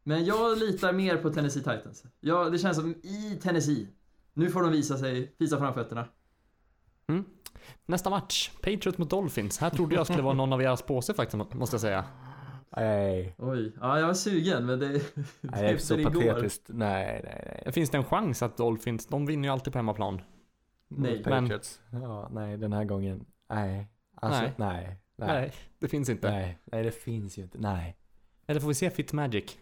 Men 0.09 0.25
jag 0.25 0.59
litar 0.59 0.93
mer 0.93 1.17
på 1.17 1.31
Tennessee 1.31 1.63
Titans. 1.63 2.05
Ja, 2.21 2.51
det 2.51 2.59
känns 2.59 2.77
som 2.77 2.91
i 2.91 3.39
Tennessee. 3.43 3.89
Nu 4.33 4.51
får 4.51 4.63
de 4.63 4.73
visa 4.73 4.99
sig, 4.99 5.35
visa 5.39 5.59
framfötterna. 5.59 6.09
Mm. 7.09 7.25
Nästa 7.87 8.11
match, 8.11 8.51
Patriots 8.63 8.99
mot 8.99 9.11
Dolphins. 9.11 9.59
Här 9.59 9.71
trodde 9.71 9.95
jag 9.95 10.07
skulle 10.07 10.23
vara 10.23 10.35
någon 10.35 10.53
av 10.53 10.59
deras 10.59 10.83
påse 10.83 11.15
faktiskt, 11.15 11.55
måste 11.55 11.75
jag 11.75 11.81
säga. 11.81 12.05
Nej. 12.77 13.35
Oj, 13.39 13.73
ja 13.81 14.01
jag 14.01 14.07
var 14.07 14.15
sugen 14.15 14.67
men 14.67 14.79
det... 14.79 14.89
Nej, 14.89 15.03
det 15.41 15.69
är 15.69 15.79
så 15.79 15.99
igår. 15.99 16.11
patetiskt. 16.11 16.63
Nej, 16.69 17.21
nej, 17.25 17.63
nej. 17.65 17.73
Finns 17.73 17.91
det 17.91 17.99
en 17.99 18.05
chans 18.05 18.43
att 18.43 18.57
Dolphins, 18.57 19.07
de 19.07 19.27
vinner 19.27 19.49
ju 19.49 19.53
alltid 19.53 19.73
på 19.73 19.79
hemmaplan. 19.79 20.21
Nej. 20.89 21.23
Patriots. 21.23 21.81
Ja, 21.93 22.29
nej, 22.33 22.57
den 22.57 22.73
här 22.73 22.85
gången. 22.85 23.25
Nej. 23.49 23.89
Alltså, 24.15 24.43
Nej. 24.43 24.53
nej. 24.57 25.01
Nej. 25.17 25.29
Nej, 25.29 25.55
det 25.79 25.89
finns 25.89 26.09
inte. 26.09 26.31
Nej, 26.31 26.59
nej 26.65 26.83
det 26.83 26.91
finns 26.91 27.39
ju 27.39 27.43
inte. 27.43 27.59
Nej. 27.59 27.97
Eller 28.47 28.61
får 28.61 28.69
vi 28.69 28.75
se 28.75 28.91
Fitzmagic? 28.91 29.59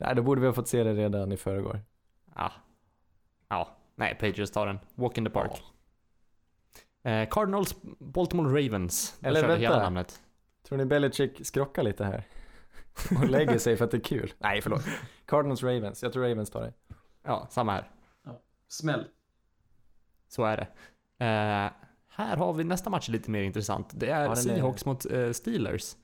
Nej, 0.00 0.14
då 0.14 0.22
borde 0.22 0.40
vi 0.40 0.46
ha 0.46 0.54
fått 0.54 0.68
se 0.68 0.82
det 0.84 0.94
redan 0.94 1.32
i 1.32 1.36
förrgår. 1.36 1.80
Ja. 2.36 2.52
Ja. 3.48 3.76
Nej, 3.94 4.14
Patriots 4.14 4.52
tar 4.52 4.66
den. 4.66 4.78
Walk 4.94 5.18
in 5.18 5.24
the 5.24 5.30
park. 5.30 5.62
Eh, 7.02 7.28
Cardinals, 7.28 7.74
Baltimore 7.98 8.48
Ravens. 8.66 9.16
Jag 9.20 9.28
Eller 9.28 9.40
vänta. 9.48 9.56
hela 9.60 9.82
namnet. 9.82 10.20
Tror 10.68 10.78
ni 10.78 10.84
Belichick 10.84 11.46
skrockar 11.46 11.82
lite 11.82 12.04
här? 12.04 12.24
Och 13.18 13.28
lägger 13.28 13.58
sig 13.58 13.76
för 13.76 13.84
att 13.84 13.90
det 13.90 13.96
är 13.96 14.00
kul? 14.00 14.32
Nej, 14.38 14.62
förlåt. 14.62 14.84
Cardinals 15.26 15.62
Ravens. 15.62 16.02
Jag 16.02 16.12
tror 16.12 16.28
Ravens 16.28 16.50
tar 16.50 16.62
det. 16.62 16.72
Ja, 17.22 17.46
samma 17.50 17.72
här. 17.72 17.90
Smäll. 18.68 19.04
Så 20.28 20.44
är 20.44 20.56
det. 20.56 20.66
Eh, 21.24 21.72
här 22.08 22.36
har 22.36 22.52
vi 22.52 22.64
nästa 22.64 22.90
match 22.90 23.08
lite 23.08 23.30
mer 23.30 23.42
intressant. 23.42 23.90
Det 23.94 24.06
är 24.10 24.10
Ja, 24.10 24.28
den 24.28 24.30
är- 24.30 24.34
Seahawks 24.34 24.84
mot 24.84 25.06
eh, 25.06 25.30
Steelers. 25.32 25.96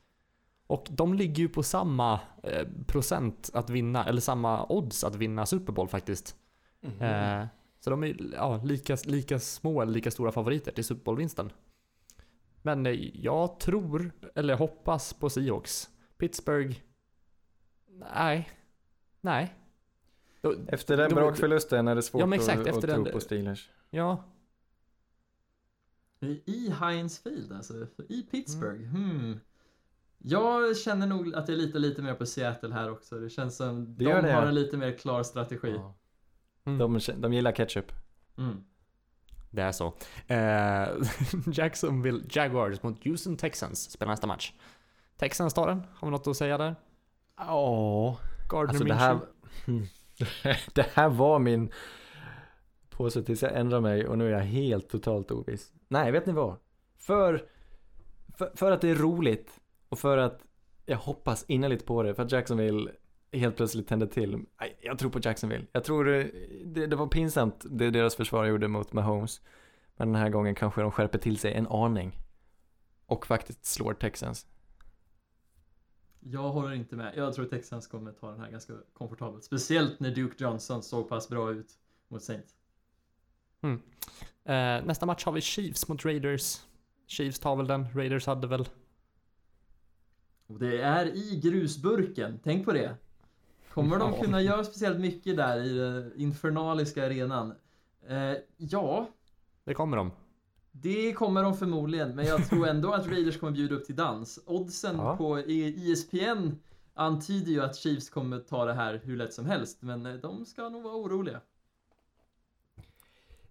Och 0.66 0.86
de 0.90 1.14
ligger 1.14 1.42
ju 1.42 1.48
på 1.48 1.62
samma 1.62 2.20
eh, 2.42 2.68
procent 2.86 3.50
att 3.54 3.70
vinna, 3.70 4.04
eller 4.04 4.20
samma 4.20 4.66
odds 4.68 5.04
att 5.04 5.14
vinna 5.16 5.46
Super 5.46 5.72
Bowl 5.72 5.88
faktiskt. 5.88 6.36
Eh, 7.00 7.46
så 7.80 7.90
de 7.90 8.04
är 8.04 8.16
ja, 8.32 8.62
lika, 8.64 8.96
lika 9.04 9.38
små 9.38 9.82
eller 9.82 9.92
lika 9.92 10.10
stora 10.10 10.32
favoriter 10.32 10.72
till 10.72 10.84
Super 10.84 11.04
Bowl-vinsten. 11.04 11.52
Men 12.62 12.86
eh, 12.86 12.92
jag 13.16 13.60
tror, 13.60 14.12
eller 14.34 14.56
hoppas 14.56 15.12
på 15.14 15.30
Seahawks. 15.30 15.90
Pittsburgh, 16.18 16.76
nej. 18.14 18.50
Nej. 19.20 19.54
Efter 20.68 20.96
den 20.96 21.14
brakförlusten 21.14 21.88
är 21.88 21.94
det 21.94 22.02
svårt 22.02 22.20
Ja, 22.20 22.26
men 22.26 22.38
exakt, 22.38 22.60
att, 22.60 22.66
efter 22.66 22.88
att 22.88 22.94
tro 22.94 23.04
den- 23.04 23.12
på 23.12 23.20
Steelers. 23.20 23.70
Ja, 23.90 24.24
I 26.20 26.26
i 26.46 26.70
Heinz 26.80 27.18
Field 27.18 27.52
alltså, 27.52 27.86
i 28.08 28.22
Pittsburgh. 28.22 28.94
Mm. 28.94 29.10
Hmm. 29.10 29.40
Jag 30.18 30.76
känner 30.76 31.06
nog 31.06 31.34
att 31.34 31.48
jag 31.48 31.58
litar 31.58 31.78
lite 31.78 32.02
mer 32.02 32.14
på 32.14 32.26
Seattle 32.26 32.74
här 32.74 32.90
också. 32.90 33.18
Det 33.18 33.30
känns 33.30 33.56
som 33.56 33.96
Det 33.96 34.04
de 34.04 34.22
det. 34.22 34.32
har 34.32 34.46
en 34.46 34.54
lite 34.54 34.76
mer 34.76 34.92
klar 34.92 35.22
strategi. 35.22 35.74
Ja. 35.76 35.94
Mm. 36.64 36.78
De, 36.78 37.00
de 37.16 37.32
gillar 37.32 37.52
ketchup. 37.52 37.92
Mm. 38.38 38.64
det 39.50 39.62
är 39.62 39.72
så. 39.72 39.94
Eh, 40.26 40.88
Jacksonville 41.52 42.20
Jaguars 42.30 42.82
mot 42.82 43.04
Houston 43.04 43.36
Texans 43.36 43.90
spelar 43.90 44.12
nästa 44.12 44.26
match. 44.26 44.52
Texans 45.16 45.54
tar 45.54 45.68
den. 45.68 45.82
Har 45.94 46.08
vi 46.08 46.12
något 46.12 46.26
att 46.26 46.36
säga 46.36 46.58
där? 46.58 46.76
Ja. 47.36 48.18
Gardner 48.48 48.68
Alltså 48.68 48.84
det 48.84 48.94
här, 48.94 49.18
det 50.74 50.86
här 50.94 51.08
var 51.08 51.38
min 51.38 51.72
påse 52.90 53.22
tills 53.22 53.42
jag 53.42 53.56
ändrar 53.56 53.80
mig 53.80 54.06
och 54.08 54.18
nu 54.18 54.26
är 54.26 54.30
jag 54.30 54.44
helt 54.44 54.88
totalt 54.88 55.30
oviss. 55.30 55.72
Nej, 55.88 56.12
vet 56.12 56.26
ni 56.26 56.32
vad? 56.32 56.56
För, 56.98 57.48
för, 58.38 58.52
för 58.54 58.72
att 58.72 58.80
det 58.80 58.88
är 58.90 58.94
roligt 58.94 59.60
och 59.88 59.98
för 59.98 60.18
att 60.18 60.42
jag 60.86 60.96
hoppas 60.96 61.44
innerligt 61.48 61.86
på 61.86 62.02
det, 62.02 62.14
för 62.14 62.22
att 62.22 62.32
Jacksonville 62.32 62.92
helt 63.32 63.56
plötsligt 63.56 63.88
tände 63.88 64.06
till. 64.06 64.44
Jag 64.82 64.98
tror 64.98 65.10
på 65.10 65.20
Jacksonville. 65.22 65.66
Jag 65.72 65.84
tror 65.84 66.04
det, 66.04 66.30
det, 66.64 66.86
det 66.86 66.96
var 66.96 67.06
pinsamt 67.06 67.66
det 67.70 67.90
deras 67.90 68.16
försvar 68.16 68.44
gjorde 68.44 68.68
mot 68.68 68.92
Mahomes. 68.92 69.40
Men 69.96 70.12
den 70.12 70.22
här 70.22 70.30
gången 70.30 70.54
kanske 70.54 70.80
de 70.80 70.90
skärper 70.90 71.18
till 71.18 71.38
sig 71.38 71.54
en 71.54 71.66
aning. 71.66 72.18
Och 73.06 73.26
faktiskt 73.26 73.64
slår 73.64 73.94
Texans. 73.94 74.46
Jag 76.20 76.48
håller 76.48 76.74
inte 76.74 76.96
med. 76.96 77.12
Jag 77.16 77.34
tror 77.34 77.44
Texans 77.44 77.86
kommer 77.86 78.12
ta 78.12 78.30
den 78.30 78.40
här 78.40 78.50
ganska 78.50 78.72
komfortabelt. 78.92 79.44
Speciellt 79.44 80.00
när 80.00 80.10
Duke 80.10 80.44
Johnson 80.44 80.82
såg 80.82 81.08
pass 81.08 81.28
bra 81.28 81.52
ut 81.52 81.78
mot 82.08 82.22
Saints. 82.22 82.54
Eh, 84.44 84.84
nästa 84.84 85.06
match 85.06 85.24
har 85.24 85.32
vi 85.32 85.40
Chiefs 85.40 85.88
mot 85.88 86.04
Raiders. 86.04 86.60
Chiefs 87.06 87.38
tar 87.38 87.56
väl 87.56 87.66
den. 87.66 87.88
Raiders 87.94 88.26
hade 88.26 88.46
väl... 88.46 88.68
Och 90.46 90.58
det 90.58 90.80
är 90.80 91.06
i 91.06 91.40
grusburken, 91.42 92.40
tänk 92.44 92.64
på 92.64 92.72
det. 92.72 92.96
Kommer 93.72 93.98
de 93.98 94.12
kunna 94.20 94.40
göra 94.42 94.64
speciellt 94.64 95.00
mycket 95.00 95.36
där 95.36 95.60
i 95.64 95.78
den 95.78 96.12
infernaliska 96.16 97.06
arenan? 97.06 97.54
Eh, 98.08 98.32
ja, 98.56 99.08
Det 99.64 99.74
kommer 99.74 99.96
de. 99.96 100.10
det 100.72 101.12
kommer 101.12 101.42
de 101.42 101.56
förmodligen, 101.56 102.14
men 102.16 102.24
jag 102.26 102.48
tror 102.48 102.68
ändå 102.68 102.92
att 102.92 103.06
Raiders 103.06 103.38
kommer 103.40 103.52
bjuda 103.52 103.74
upp 103.74 103.84
till 103.86 103.96
dans. 103.96 104.38
Oddsen 104.46 104.96
Ja. 104.96 105.16
på 105.16 105.38
E- 105.40 105.74
ESPN 105.92 106.50
antyder 106.94 107.52
ju 107.52 107.62
att 107.62 107.76
Chiefs 107.76 108.10
kommer 108.10 108.38
ta 108.38 108.64
det 108.64 108.74
här 108.74 109.00
hur 109.04 109.16
lätt 109.16 109.32
som 109.34 109.46
helst, 109.46 109.82
men 109.82 110.06
eh, 110.06 110.14
de 110.14 110.44
ska 110.44 110.68
nog 110.68 110.82
vara 110.82 110.94
oroliga. 110.96 111.40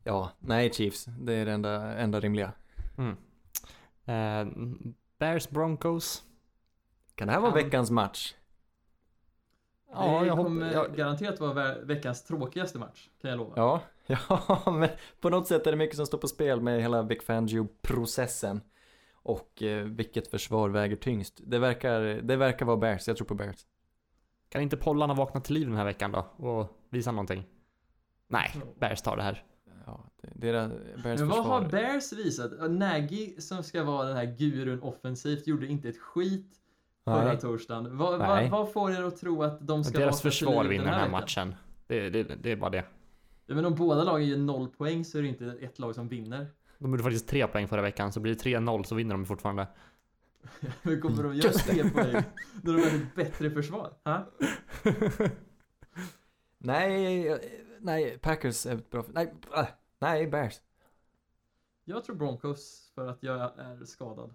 Ja, 0.04 0.32
nej 0.40 0.74
Chiefs. 0.74 1.06
Det 1.20 1.34
är 1.34 1.46
det 1.46 1.52
enda, 1.52 1.98
enda 1.98 2.20
rimliga. 2.20 2.52
Mm. 2.98 3.16
Eh, 4.06 4.54
Bears 5.20 5.50
Broncos. 5.50 6.24
Kan 7.16 7.28
det 7.28 7.34
här 7.34 7.40
vara 7.42 7.52
Kan- 7.52 7.64
veckans 7.64 7.92
match? 7.92 8.34
Ja, 9.92 10.20
det 10.22 10.28
jag 10.28 10.38
kommer 10.38 10.66
hoppas... 10.66 10.74
Jag, 10.88 10.96
garanterat 10.96 11.40
vara 11.40 11.80
veckans 11.80 12.24
tråkigaste 12.24 12.80
match, 12.80 13.10
kan 13.22 13.30
jag 13.30 13.38
lova. 13.38 13.54
Ja, 13.56 13.82
ja, 14.08 14.72
men 14.72 14.90
på 15.20 15.30
något 15.30 15.48
sätt 15.48 15.68
är 15.68 15.72
det 15.72 15.78
mycket 15.78 15.96
som 15.96 16.06
står 16.06 16.18
på 16.18 16.28
spel 16.28 16.62
med 16.62 16.82
hela 16.82 17.02
Vic 17.02 17.24
Fangio-processen. 17.24 18.62
Och 19.14 19.64
eh, 19.64 19.84
vilket 19.86 20.28
försvar 20.28 20.70
väger 20.70 20.96
tyngst. 20.96 21.42
Det 21.46 21.60
verkar, 21.60 22.02
det 22.02 22.36
verkar 22.36 22.66
vara 22.66 22.78
Bears, 22.78 23.08
jag 23.08 23.18
tror 23.18 23.28
på 23.28 23.36
Bears. 23.36 23.66
kan 24.50 24.62
inte 24.62 24.78
Pollarna 24.78 25.14
vakna 25.14 25.42
till 25.42 25.54
liv 25.54 25.68
den 25.68 25.78
här 25.78 25.86
veckan 25.86 26.12
då? 26.12 26.20
Och 26.48 26.78
visa 26.90 27.12
någonting? 27.12 27.44
Nej, 28.28 28.52
Bears 28.80 29.02
tar 29.02 29.18
det 29.18 29.24
här. 29.24 29.44
Ja, 29.86 30.04
det, 30.22 30.52
det, 30.52 30.70
Bears 31.04 31.20
Men 31.20 31.30
vad 31.30 31.38
försvar. 31.38 31.62
har 31.62 31.70
Bears 31.70 32.14
visat? 32.14 32.72
Nagy 32.72 33.42
som 33.42 33.64
ska 33.64 33.84
vara 33.84 34.08
den 34.08 34.18
här 34.18 34.26
gurun 34.38 34.82
offensivt 34.82 35.48
gjorde 35.48 35.68
inte 35.68 35.90
ett 35.90 35.98
skit 36.00 36.60
förra 37.06 37.36
torsdagen. 37.36 37.98
Vad, 37.98 38.20
vad, 38.20 38.50
vad 38.50 38.72
får 38.72 38.92
er 38.92 39.04
att 39.04 39.18
tro 39.18 39.44
att 39.44 39.68
de 39.68 39.84
ska 39.84 39.98
Deras 40.00 40.22
försvar 40.22 40.66
vinner 40.66 40.86
den 40.86 40.94
här 40.94 41.00
veckan? 41.00 41.12
matchen. 41.12 41.56
Det, 41.88 42.10
det, 42.10 42.24
det 42.24 42.52
är 42.52 42.56
bara 42.56 42.70
det. 42.70 42.86
Ja, 43.46 43.56
men 43.56 43.66
om 43.66 43.76
båda 43.76 44.04
lagen 44.04 44.28
gör 44.28 44.38
noll 44.38 44.68
poäng 44.68 45.06
så 45.06 45.18
är 45.18 45.22
det 45.22 45.28
inte 45.28 45.46
ett 45.62 45.80
lag 45.80 45.96
som 45.96 46.08
vinner. 46.08 46.48
De 46.78 46.92
gjorde 46.92 47.04
faktiskt 47.04 47.28
tre 47.28 47.48
poäng 47.48 47.68
förra 47.68 47.82
veckan, 47.82 48.12
så 48.14 48.20
blir 48.20 48.36
det 48.36 48.44
3-0 48.44 48.84
så 48.84 48.96
vinner 48.96 49.16
de 49.16 49.26
fortfarande. 49.26 49.68
Hur 50.82 51.02
kommer 51.02 51.24
de 51.24 51.36
göra 51.36 51.52
tre 51.54 51.90
poäng 51.90 52.24
när 52.64 52.74
de 52.74 52.80
har 52.82 52.88
ett 52.88 53.16
bättre 53.16 53.52
försvar? 53.52 53.94
Ha? 54.04 54.26
Nej, 56.58 57.40
nej, 57.80 58.18
Packers 58.18 58.66
är 58.66 58.76
ett 58.76 58.90
bra... 58.90 59.04
Nej, 59.14 59.34
äh, 59.58 59.66
nej, 60.00 60.28
Bears. 60.28 60.62
Jag 61.86 62.04
tror 62.04 62.16
Broncos 62.16 62.92
för 62.96 63.08
att 63.08 63.24
jag 63.24 63.36
är 63.60 63.86
skadad. 63.86 64.34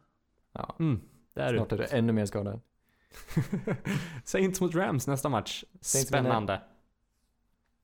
Ja, 0.53 0.77
Mm, 0.79 1.01
det 1.35 1.43
är 1.43 1.55
snart 1.55 1.73
är 1.73 1.77
det 1.77 1.85
ännu 1.85 2.13
mer 2.13 2.27
skadad. 2.27 2.61
Saints 4.25 4.61
mot 4.61 4.75
Rams 4.75 5.07
nästa 5.07 5.29
match. 5.29 5.65
Saints 5.81 6.09
Spännande. 6.09 6.63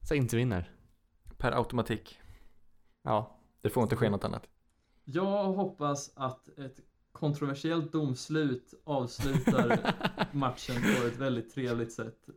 Saints 0.00 0.34
vinner. 0.34 0.70
Per 1.36 1.52
automatik. 1.52 2.20
Ja. 3.02 3.40
Det 3.60 3.70
får 3.70 3.82
inte 3.82 3.96
ske 3.96 4.10
något 4.10 4.24
annat. 4.24 4.48
Jag 5.04 5.44
hoppas 5.44 6.12
att 6.14 6.48
ett 6.58 6.80
kontroversiellt 7.12 7.92
domslut 7.92 8.74
avslutar 8.84 9.94
matchen 10.32 10.76
på 10.82 11.06
ett 11.06 11.16
väldigt 11.16 11.54
trevligt 11.54 11.92
sätt. 11.92 12.28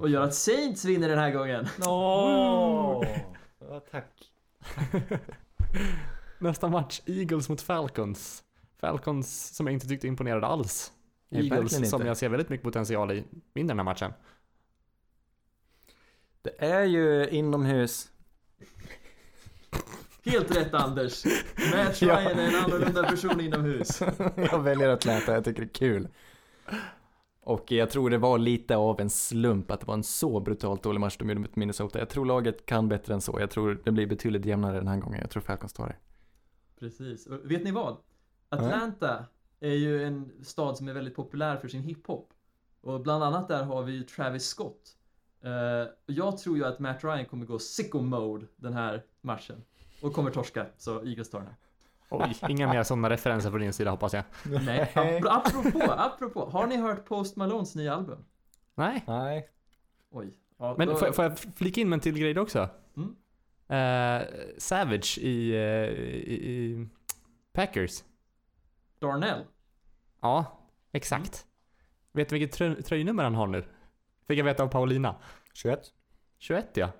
Och 0.00 0.08
gör 0.08 0.22
att 0.22 0.34
Saints 0.34 0.84
vinner 0.84 1.08
den 1.08 1.18
här 1.18 1.30
gången. 1.30 1.66
Åh! 1.86 3.04
Ja, 3.58 3.80
tack. 3.90 4.30
Nästa 6.38 6.68
match, 6.68 7.00
Eagles 7.06 7.48
mot 7.48 7.60
Falcons. 7.60 8.44
Falcons 8.82 9.56
som 9.56 9.66
jag 9.66 9.72
inte 9.72 9.86
tyckte 9.86 10.06
imponerade 10.06 10.46
alls. 10.46 10.92
Eagles 11.30 11.90
som 11.90 12.06
jag 12.06 12.16
ser 12.16 12.28
väldigt 12.28 12.48
mycket 12.48 12.64
potential 12.64 13.12
i, 13.12 13.24
vinner 13.54 13.68
den 13.68 13.78
här 13.78 13.84
matchen. 13.84 14.12
Det 16.42 16.64
är 16.64 16.84
ju 16.84 17.28
inomhus. 17.28 18.10
Helt 20.24 20.56
rätt 20.56 20.74
Anders. 20.74 21.24
Matt. 21.72 22.02
Ryan 22.02 22.38
är 22.38 22.48
en 22.48 22.64
annorlunda 22.64 23.02
person 23.02 23.40
inomhus. 23.40 24.00
jag 24.36 24.62
väljer 24.62 24.88
Atlanta, 24.88 25.32
jag 25.32 25.44
tycker 25.44 25.62
det 25.62 25.68
är 25.68 25.74
kul. 25.74 26.08
Och 27.40 27.72
jag 27.72 27.90
tror 27.90 28.10
det 28.10 28.18
var 28.18 28.38
lite 28.38 28.76
av 28.76 29.00
en 29.00 29.10
slump 29.10 29.70
att 29.70 29.80
det 29.80 29.86
var 29.86 29.94
en 29.94 30.02
så 30.02 30.40
brutalt 30.40 30.82
dålig 30.82 31.00
match 31.00 31.16
de 31.18 31.28
gjorde 31.28 31.40
mot 31.40 31.56
Minnesota. 31.56 31.98
Jag 31.98 32.08
tror 32.08 32.26
laget 32.26 32.66
kan 32.66 32.88
bättre 32.88 33.14
än 33.14 33.20
så. 33.20 33.36
Jag 33.40 33.50
tror 33.50 33.80
det 33.84 33.90
blir 33.90 34.06
betydligt 34.06 34.44
jämnare 34.44 34.76
den 34.78 34.88
här 34.88 34.96
gången. 34.96 35.20
Jag 35.20 35.30
tror 35.30 35.42
Falcons 35.42 35.72
tar 35.72 35.86
det. 35.86 35.96
Precis. 36.80 37.26
Och 37.26 37.50
vet 37.50 37.64
ni 37.64 37.70
vad? 37.70 37.96
Atlanta 38.52 39.24
är 39.60 39.74
ju 39.74 40.04
en 40.04 40.32
stad 40.44 40.76
som 40.76 40.88
är 40.88 40.92
väldigt 40.92 41.16
populär 41.16 41.56
för 41.56 41.68
sin 41.68 41.82
hiphop. 41.82 42.28
Och 42.80 43.00
bland 43.00 43.24
annat 43.24 43.48
där 43.48 43.62
har 43.64 43.82
vi 43.82 43.92
ju 43.92 44.02
Travis 44.02 44.44
Scott. 44.46 44.96
Och 46.06 46.14
jag 46.14 46.38
tror 46.38 46.56
ju 46.56 46.64
att 46.64 46.78
Matt 46.78 47.04
Ryan 47.04 47.24
kommer 47.24 47.46
gå 47.46 47.58
sicko 47.58 48.00
mode 48.00 48.46
den 48.56 48.72
här 48.72 49.04
matchen. 49.20 49.64
Och 50.02 50.12
kommer 50.12 50.30
torska, 50.30 50.66
så 50.78 51.04
Eagles 51.04 51.30
tar 51.30 51.38
den 51.38 51.48
här. 51.48 51.56
Oj, 52.10 52.36
inga 52.48 52.68
mer 52.72 52.82
sådana 52.82 53.10
referenser 53.10 53.50
från 53.50 53.60
din 53.60 53.72
sida 53.72 53.90
hoppas 53.90 54.12
jag. 54.12 54.24
Nej, 54.44 54.92
ap- 54.94 55.26
apropå, 55.28 55.92
apropå. 55.92 56.44
Har 56.52 56.66
ni 56.66 56.76
hört 56.76 57.04
Post 57.04 57.36
Malones 57.36 57.74
nya 57.74 57.94
album? 57.94 58.24
Nej, 58.74 59.04
Nej. 59.06 59.48
Oj. 60.10 60.38
Ja, 60.58 60.74
men 60.78 60.88
då- 60.88 60.96
får, 60.96 61.12
får 61.12 61.24
jag 61.24 61.38
flika 61.38 61.80
in 61.80 61.88
med 61.88 61.96
en 61.96 62.00
till 62.00 62.18
grej 62.18 62.38
också? 62.38 62.68
Mm. 62.96 63.16
Eh, 63.68 64.28
Savage 64.58 65.18
i, 65.18 65.50
eh, 65.54 65.60
i, 65.60 66.34
i 66.34 66.88
Packers. 67.52 68.02
Darnell. 69.02 69.44
Ja, 70.20 70.58
exakt. 70.92 71.46
Vet 72.12 72.28
du 72.28 72.38
vilket 72.38 72.60
trö- 72.60 72.82
tröjnummer 72.82 73.24
han 73.24 73.34
har 73.34 73.46
nu? 73.46 73.64
Fick 74.26 74.38
jag 74.38 74.44
veta 74.44 74.62
av 74.62 74.68
Paulina. 74.68 75.16
21. 75.52 75.80
21 76.38 76.76
ja. 76.76 76.90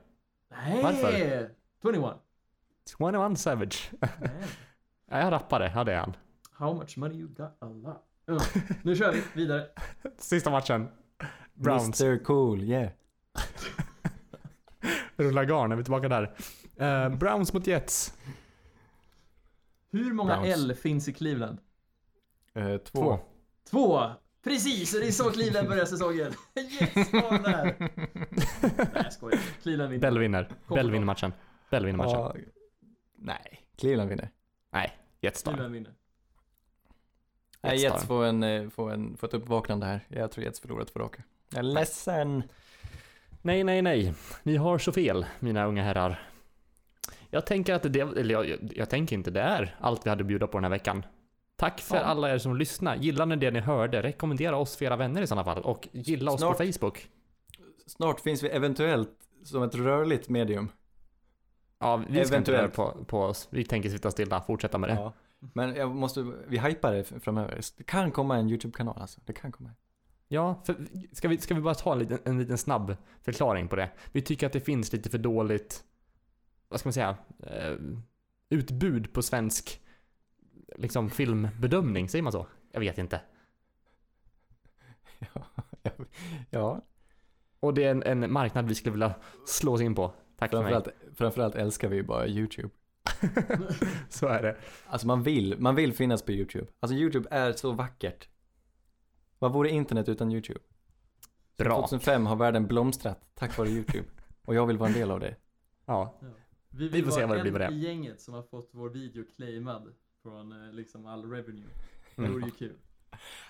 Nej! 0.51 0.83
Varför? 0.83 1.13
21. 1.83 2.17
21 2.99 3.39
Savage. 3.39 3.91
Nej. 4.01 4.11
Ja, 5.11 5.19
jag 5.19 5.33
rappade, 5.33 5.73
ja 5.75 5.85
det 5.85 5.93
är 5.93 5.99
han. 5.99 6.17
How 6.53 6.75
much 6.75 6.99
money 6.99 7.19
you 7.19 7.29
got? 7.29 7.57
A 7.59 7.67
lot. 7.67 8.05
Mm. 8.29 8.41
Nu 8.83 8.97
kör 8.97 9.13
vi 9.13 9.23
vidare. 9.35 9.67
Sista 10.19 10.51
matchen. 10.51 10.89
Browns. 11.55 12.01
Mr 12.01 12.25
Cool, 12.25 12.63
yeah. 12.63 12.91
Rullar 15.17 15.45
garn, 15.45 15.73
är 15.73 15.77
vi 15.77 15.85
tillbaka 15.85 16.09
där. 16.09 16.35
Eh, 16.77 17.09
Browns 17.17 17.53
mot 17.53 17.67
Jets. 17.67 18.15
Hur 19.91 20.13
många 20.13 20.41
Browns. 20.41 20.57
L 20.57 20.75
finns 20.75 21.09
i 21.09 21.13
Cleveland? 21.13 21.59
Eh, 22.55 22.77
två. 22.77 23.01
Två. 23.01 23.19
Två! 23.71 24.11
Precis, 24.45 24.93
det 24.93 25.07
är 25.07 25.11
så 25.11 25.31
Cleveland 25.31 25.69
börjar 25.69 25.85
säsongen. 25.85 26.33
Yes, 26.81 27.13
var 27.13 27.39
där! 27.43 27.75
Nej, 28.77 28.89
jag 28.95 29.13
skojar. 29.13 29.41
Cleveland 29.63 29.91
vinner. 29.91 30.01
Bell 30.01 30.19
vinner. 30.19 30.49
Kom 30.67 30.75
Bell 30.75 30.91
vinner 30.91 31.07
matchen. 31.07 31.33
Bell 31.71 31.87
vinner 31.87 31.99
matchen. 31.99 32.21
Ja, 32.21 32.35
nej, 33.17 33.67
Cleveland 33.79 34.11
vinner. 34.11 34.31
Nej, 34.73 34.99
Jets 35.21 35.43
tar. 35.43 35.53
Cleveland 35.53 35.75
vinner. 35.75 35.93
Nej, 37.63 37.79
Jets 37.79 38.07
får, 38.07 38.25
en, 38.25 38.43
eh, 38.43 38.69
får, 38.69 38.93
en, 38.93 39.17
får 39.17 39.27
ett 39.27 39.35
uppvaknande 39.35 39.87
här. 39.87 40.01
Jag 40.09 40.31
tror 40.31 40.45
Jets 40.45 40.61
förlorar 40.61 40.85
två 40.85 41.01
raka. 41.01 41.23
Jag 41.51 41.59
är 41.59 41.63
ledsen. 41.63 42.43
Nej, 43.43 43.65
nej, 43.65 43.83
nej. 43.83 44.15
Ni 44.43 44.57
har 44.57 44.79
så 44.79 44.93
fel, 44.93 45.27
mina 45.41 45.65
unga 45.67 45.83
herrar. 45.83 46.29
Jag 47.31 47.47
tänker 47.47 47.75
att 47.75 47.93
det, 47.93 48.01
eller 48.01 48.35
jag, 48.35 48.49
jag, 48.49 48.73
jag 48.77 48.91
tänker 48.91 49.17
inte, 49.17 49.31
det 49.31 49.41
är 49.41 49.77
allt 49.81 50.07
vi 50.07 50.11
hade 50.11 50.21
att 50.23 50.27
bjuda 50.27 50.47
på 50.47 50.57
den 50.57 50.65
här 50.65 50.71
veckan. 50.71 51.05
Tack 51.63 51.81
för 51.81 51.97
Ja. 51.97 52.03
alla 52.03 52.35
er 52.35 52.39
som 52.39 52.57
lyssnar. 52.57 52.97
Gillar 52.97 53.27
ni 53.27 53.37
det 53.37 53.51
ni 53.51 53.61
hörde? 53.61 54.03
Rekommendera 54.03 54.57
oss 54.57 54.77
för 54.77 54.85
era 54.85 54.97
vänner 54.97 55.23
i 55.23 55.27
sådana 55.27 55.45
fall. 55.45 55.63
Och 55.63 55.89
gilla 55.93 56.33
oss 56.33 56.41
Snart- 56.41 56.59
på 56.59 56.65
Facebook. 56.73 57.09
Snart 57.87 58.21
finns 58.21 58.43
vi 58.43 58.49
eventuellt 58.49 59.11
som 59.45 59.63
ett 59.63 59.75
rörligt 59.75 60.29
medium. 60.29 60.69
Ja, 61.79 61.97
vi 62.09 62.25
ska 62.25 62.37
inte 62.37 62.53
röra 62.53 62.59
Eventuellt. 62.61 62.99
på, 62.99 63.05
på 63.05 63.21
oss. 63.23 63.49
Vi 63.51 63.65
tänker 63.65 63.91
sitta 63.91 64.11
stilla, 64.11 64.41
fortsätta 64.43 64.79
med 64.79 64.91
det. 64.91 64.95
Ja. 64.95 65.13
Men 65.53 65.75
jag 65.75 65.95
måste, 65.95 66.33
vi 66.47 66.59
hypar 66.59 66.93
det 66.93 67.05
framöver. 67.05 67.61
Det 67.77 67.85
kan 67.85 68.11
komma 68.11 68.37
en 68.37 68.49
YouTube-kanal 68.49 68.99
alltså. 69.01 69.21
Det 69.25 69.33
kan 69.33 69.53
komma. 69.53 69.71
Ja, 70.29 70.63
för, 70.65 70.77
ska, 71.13 71.29
vi, 71.29 71.39
ska 71.39 71.55
vi 71.55 71.61
bara 71.61 71.75
ta 71.75 71.93
en 71.93 71.99
liten, 71.99 72.19
en 72.25 72.39
liten 72.39 72.59
snabb 72.59 72.97
förklaring 73.23 73.69
på 73.69 73.77
det? 73.77 73.91
Vi 74.13 74.23
tycker 74.23 74.47
att 74.47 74.53
det 74.53 74.61
finns 74.61 74.93
lite 74.93 75.11
för 75.11 75.19
dåligt, 75.19 75.85
vad 76.69 76.81
ska 76.81 76.87
man 76.89 76.93
säga, 76.93 77.17
eh, 77.47 77.75
utbud 78.51 79.13
på 79.13 79.23
svensk 79.23 79.82
liksom 80.77 81.11
filmbedömning, 81.11 82.09
säger 82.09 82.23
man 82.23 82.33
så? 82.33 82.47
Jag 82.73 82.81
vet 82.81 82.99
inte. 82.99 83.21
Ja. 85.35 85.47
ja. 86.51 86.81
Och 87.61 87.75
det 87.75 87.85
är 87.85 87.91
en, 87.91 88.03
en 88.03 88.33
marknad 88.33 88.69
vi 88.69 88.75
skulle 88.75 88.93
vilja 88.93 89.15
slå 89.47 89.73
oss 89.73 89.81
in 89.81 89.95
på. 89.95 90.13
Tack 90.39 90.51
för 90.51 90.63
mig. 90.63 90.73
Framförallt, 90.73 91.17
framförallt 91.19 91.55
älskar 91.55 91.89
vi 91.89 91.97
ju 91.97 92.03
bara 92.03 92.27
YouTube. 92.27 92.69
Så 94.09 94.27
är 94.27 94.43
det. 94.43 94.57
Alltså 94.87 95.07
man 95.07 95.23
vill, 95.23 95.57
man 95.59 95.75
vill 95.75 95.93
finnas 95.93 96.23
på 96.23 96.33
YouTube. 96.33 96.67
Alltså 96.81 96.97
YouTube 96.97 97.29
är 97.31 97.53
så 97.53 97.73
vackert. 97.73 98.29
Vad 99.39 99.53
vore 99.53 99.71
internet 99.71 100.09
utan 100.09 100.33
YouTube? 100.33 100.61
Bra. 101.59 101.77
2005 101.77 102.27
har 102.27 102.37
världen 102.37 102.67
blomstrat 102.67 103.21
tack 103.35 103.59
vare 103.59 103.69
YouTube. 103.69 104.09
Och 104.45 104.55
jag 104.55 104.67
vill 104.67 104.79
vara 104.79 104.89
en 104.89 104.95
del 104.95 105.11
av 105.11 105.21
det. 105.21 105.37
Ja. 105.87 106.21
Vi, 106.71 106.89
Vi 106.89 107.03
får 107.03 107.11
se 107.11 107.17
vara 107.21 107.27
vad 107.27 107.37
det 107.37 107.43
blir 107.43 107.53
en 107.53 107.59
med 107.59 107.71
det. 107.71 107.75
i 107.75 107.79
gänget 107.79 108.21
som 108.21 108.35
har 108.35 108.43
fått 108.43 108.71
vår 108.73 108.91
video 108.91 109.25
claimad 109.37 109.95
från 110.23 110.53
eh, 110.67 110.73
liksom 110.73 111.07
all 111.07 111.31
revenue. 111.31 111.65
Det 112.17 112.23
Mm. 112.23 112.33
vore 112.33 112.45
ju 112.45 112.51
kul. 112.51 112.77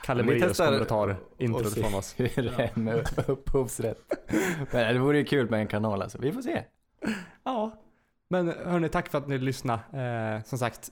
Kalle 0.05 0.23
Moraeus 0.23 0.59
kommer 0.59 0.81
att 0.81 0.89
ta 0.89 1.15
introt 1.39 1.75
från 1.75 1.95
oss. 1.95 2.15
Hur 2.19 2.43
det 2.43 2.63
är 2.63 2.79
med 2.79 3.09
upphovsrätt. 3.29 3.99
Men 4.73 4.95
det 4.95 5.01
vore 5.01 5.19
ju 5.19 5.25
kul 5.25 5.51
med 5.51 5.61
en 5.61 5.67
kanal 5.67 6.03
alltså. 6.03 6.19
Vi 6.19 6.33
får 6.33 6.43
se. 6.43 6.65
Ja. 7.45 7.79
Men 8.29 8.49
hörni, 8.49 8.89
tack 8.89 9.09
för 9.11 9.19
att 9.19 9.29
ni 9.29 9.39
lyssnade. 9.39 9.83
Eh, 10.39 10.45
som 10.45 10.59
sagt, 10.59 10.91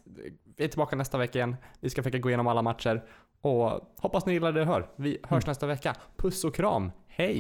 vi 0.57 0.65
är 0.65 0.69
tillbaka 0.69 0.97
nästa 0.97 1.19
vecka 1.19 1.39
igen. 1.39 1.57
Vi 1.81 1.91
ska 1.91 2.03
försöka 2.03 2.19
gå 2.19 2.29
igenom 2.31 2.47
alla 2.47 2.63
matcher. 2.63 3.05
Och 3.41 3.95
hoppas 3.99 4.27
ni 4.27 4.33
gillar 4.33 4.53
det 4.53 4.65
hör. 4.65 4.91
Vi 4.97 5.19
hörs 5.23 5.47
nästa 5.47 5.67
vecka. 5.67 5.95
Puss 6.17 6.45
och 6.45 6.55
kram. 6.55 6.93
Hej! 7.09 7.39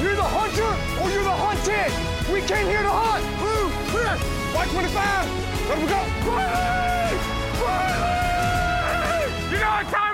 You're 0.00 0.14
the 0.16 0.22
hunter 0.22 0.72
or 1.02 1.08
you're 1.10 1.24
the 1.24 1.30
hunted! 1.30 2.17
We 2.32 2.42
came 2.42 2.66
here 2.66 2.82
to 2.82 2.90
hunt! 2.90 3.24
Blue, 3.40 3.70
clear! 3.88 4.16
White 4.54 4.68
25! 4.68 5.68
Let 5.68 5.78
we 5.78 5.86
go! 5.86 6.00
Riley! 6.28 7.16
Riley! 7.64 9.32
You 9.50 9.58
know 9.58 9.70
what 9.70 9.88
time 9.88 10.07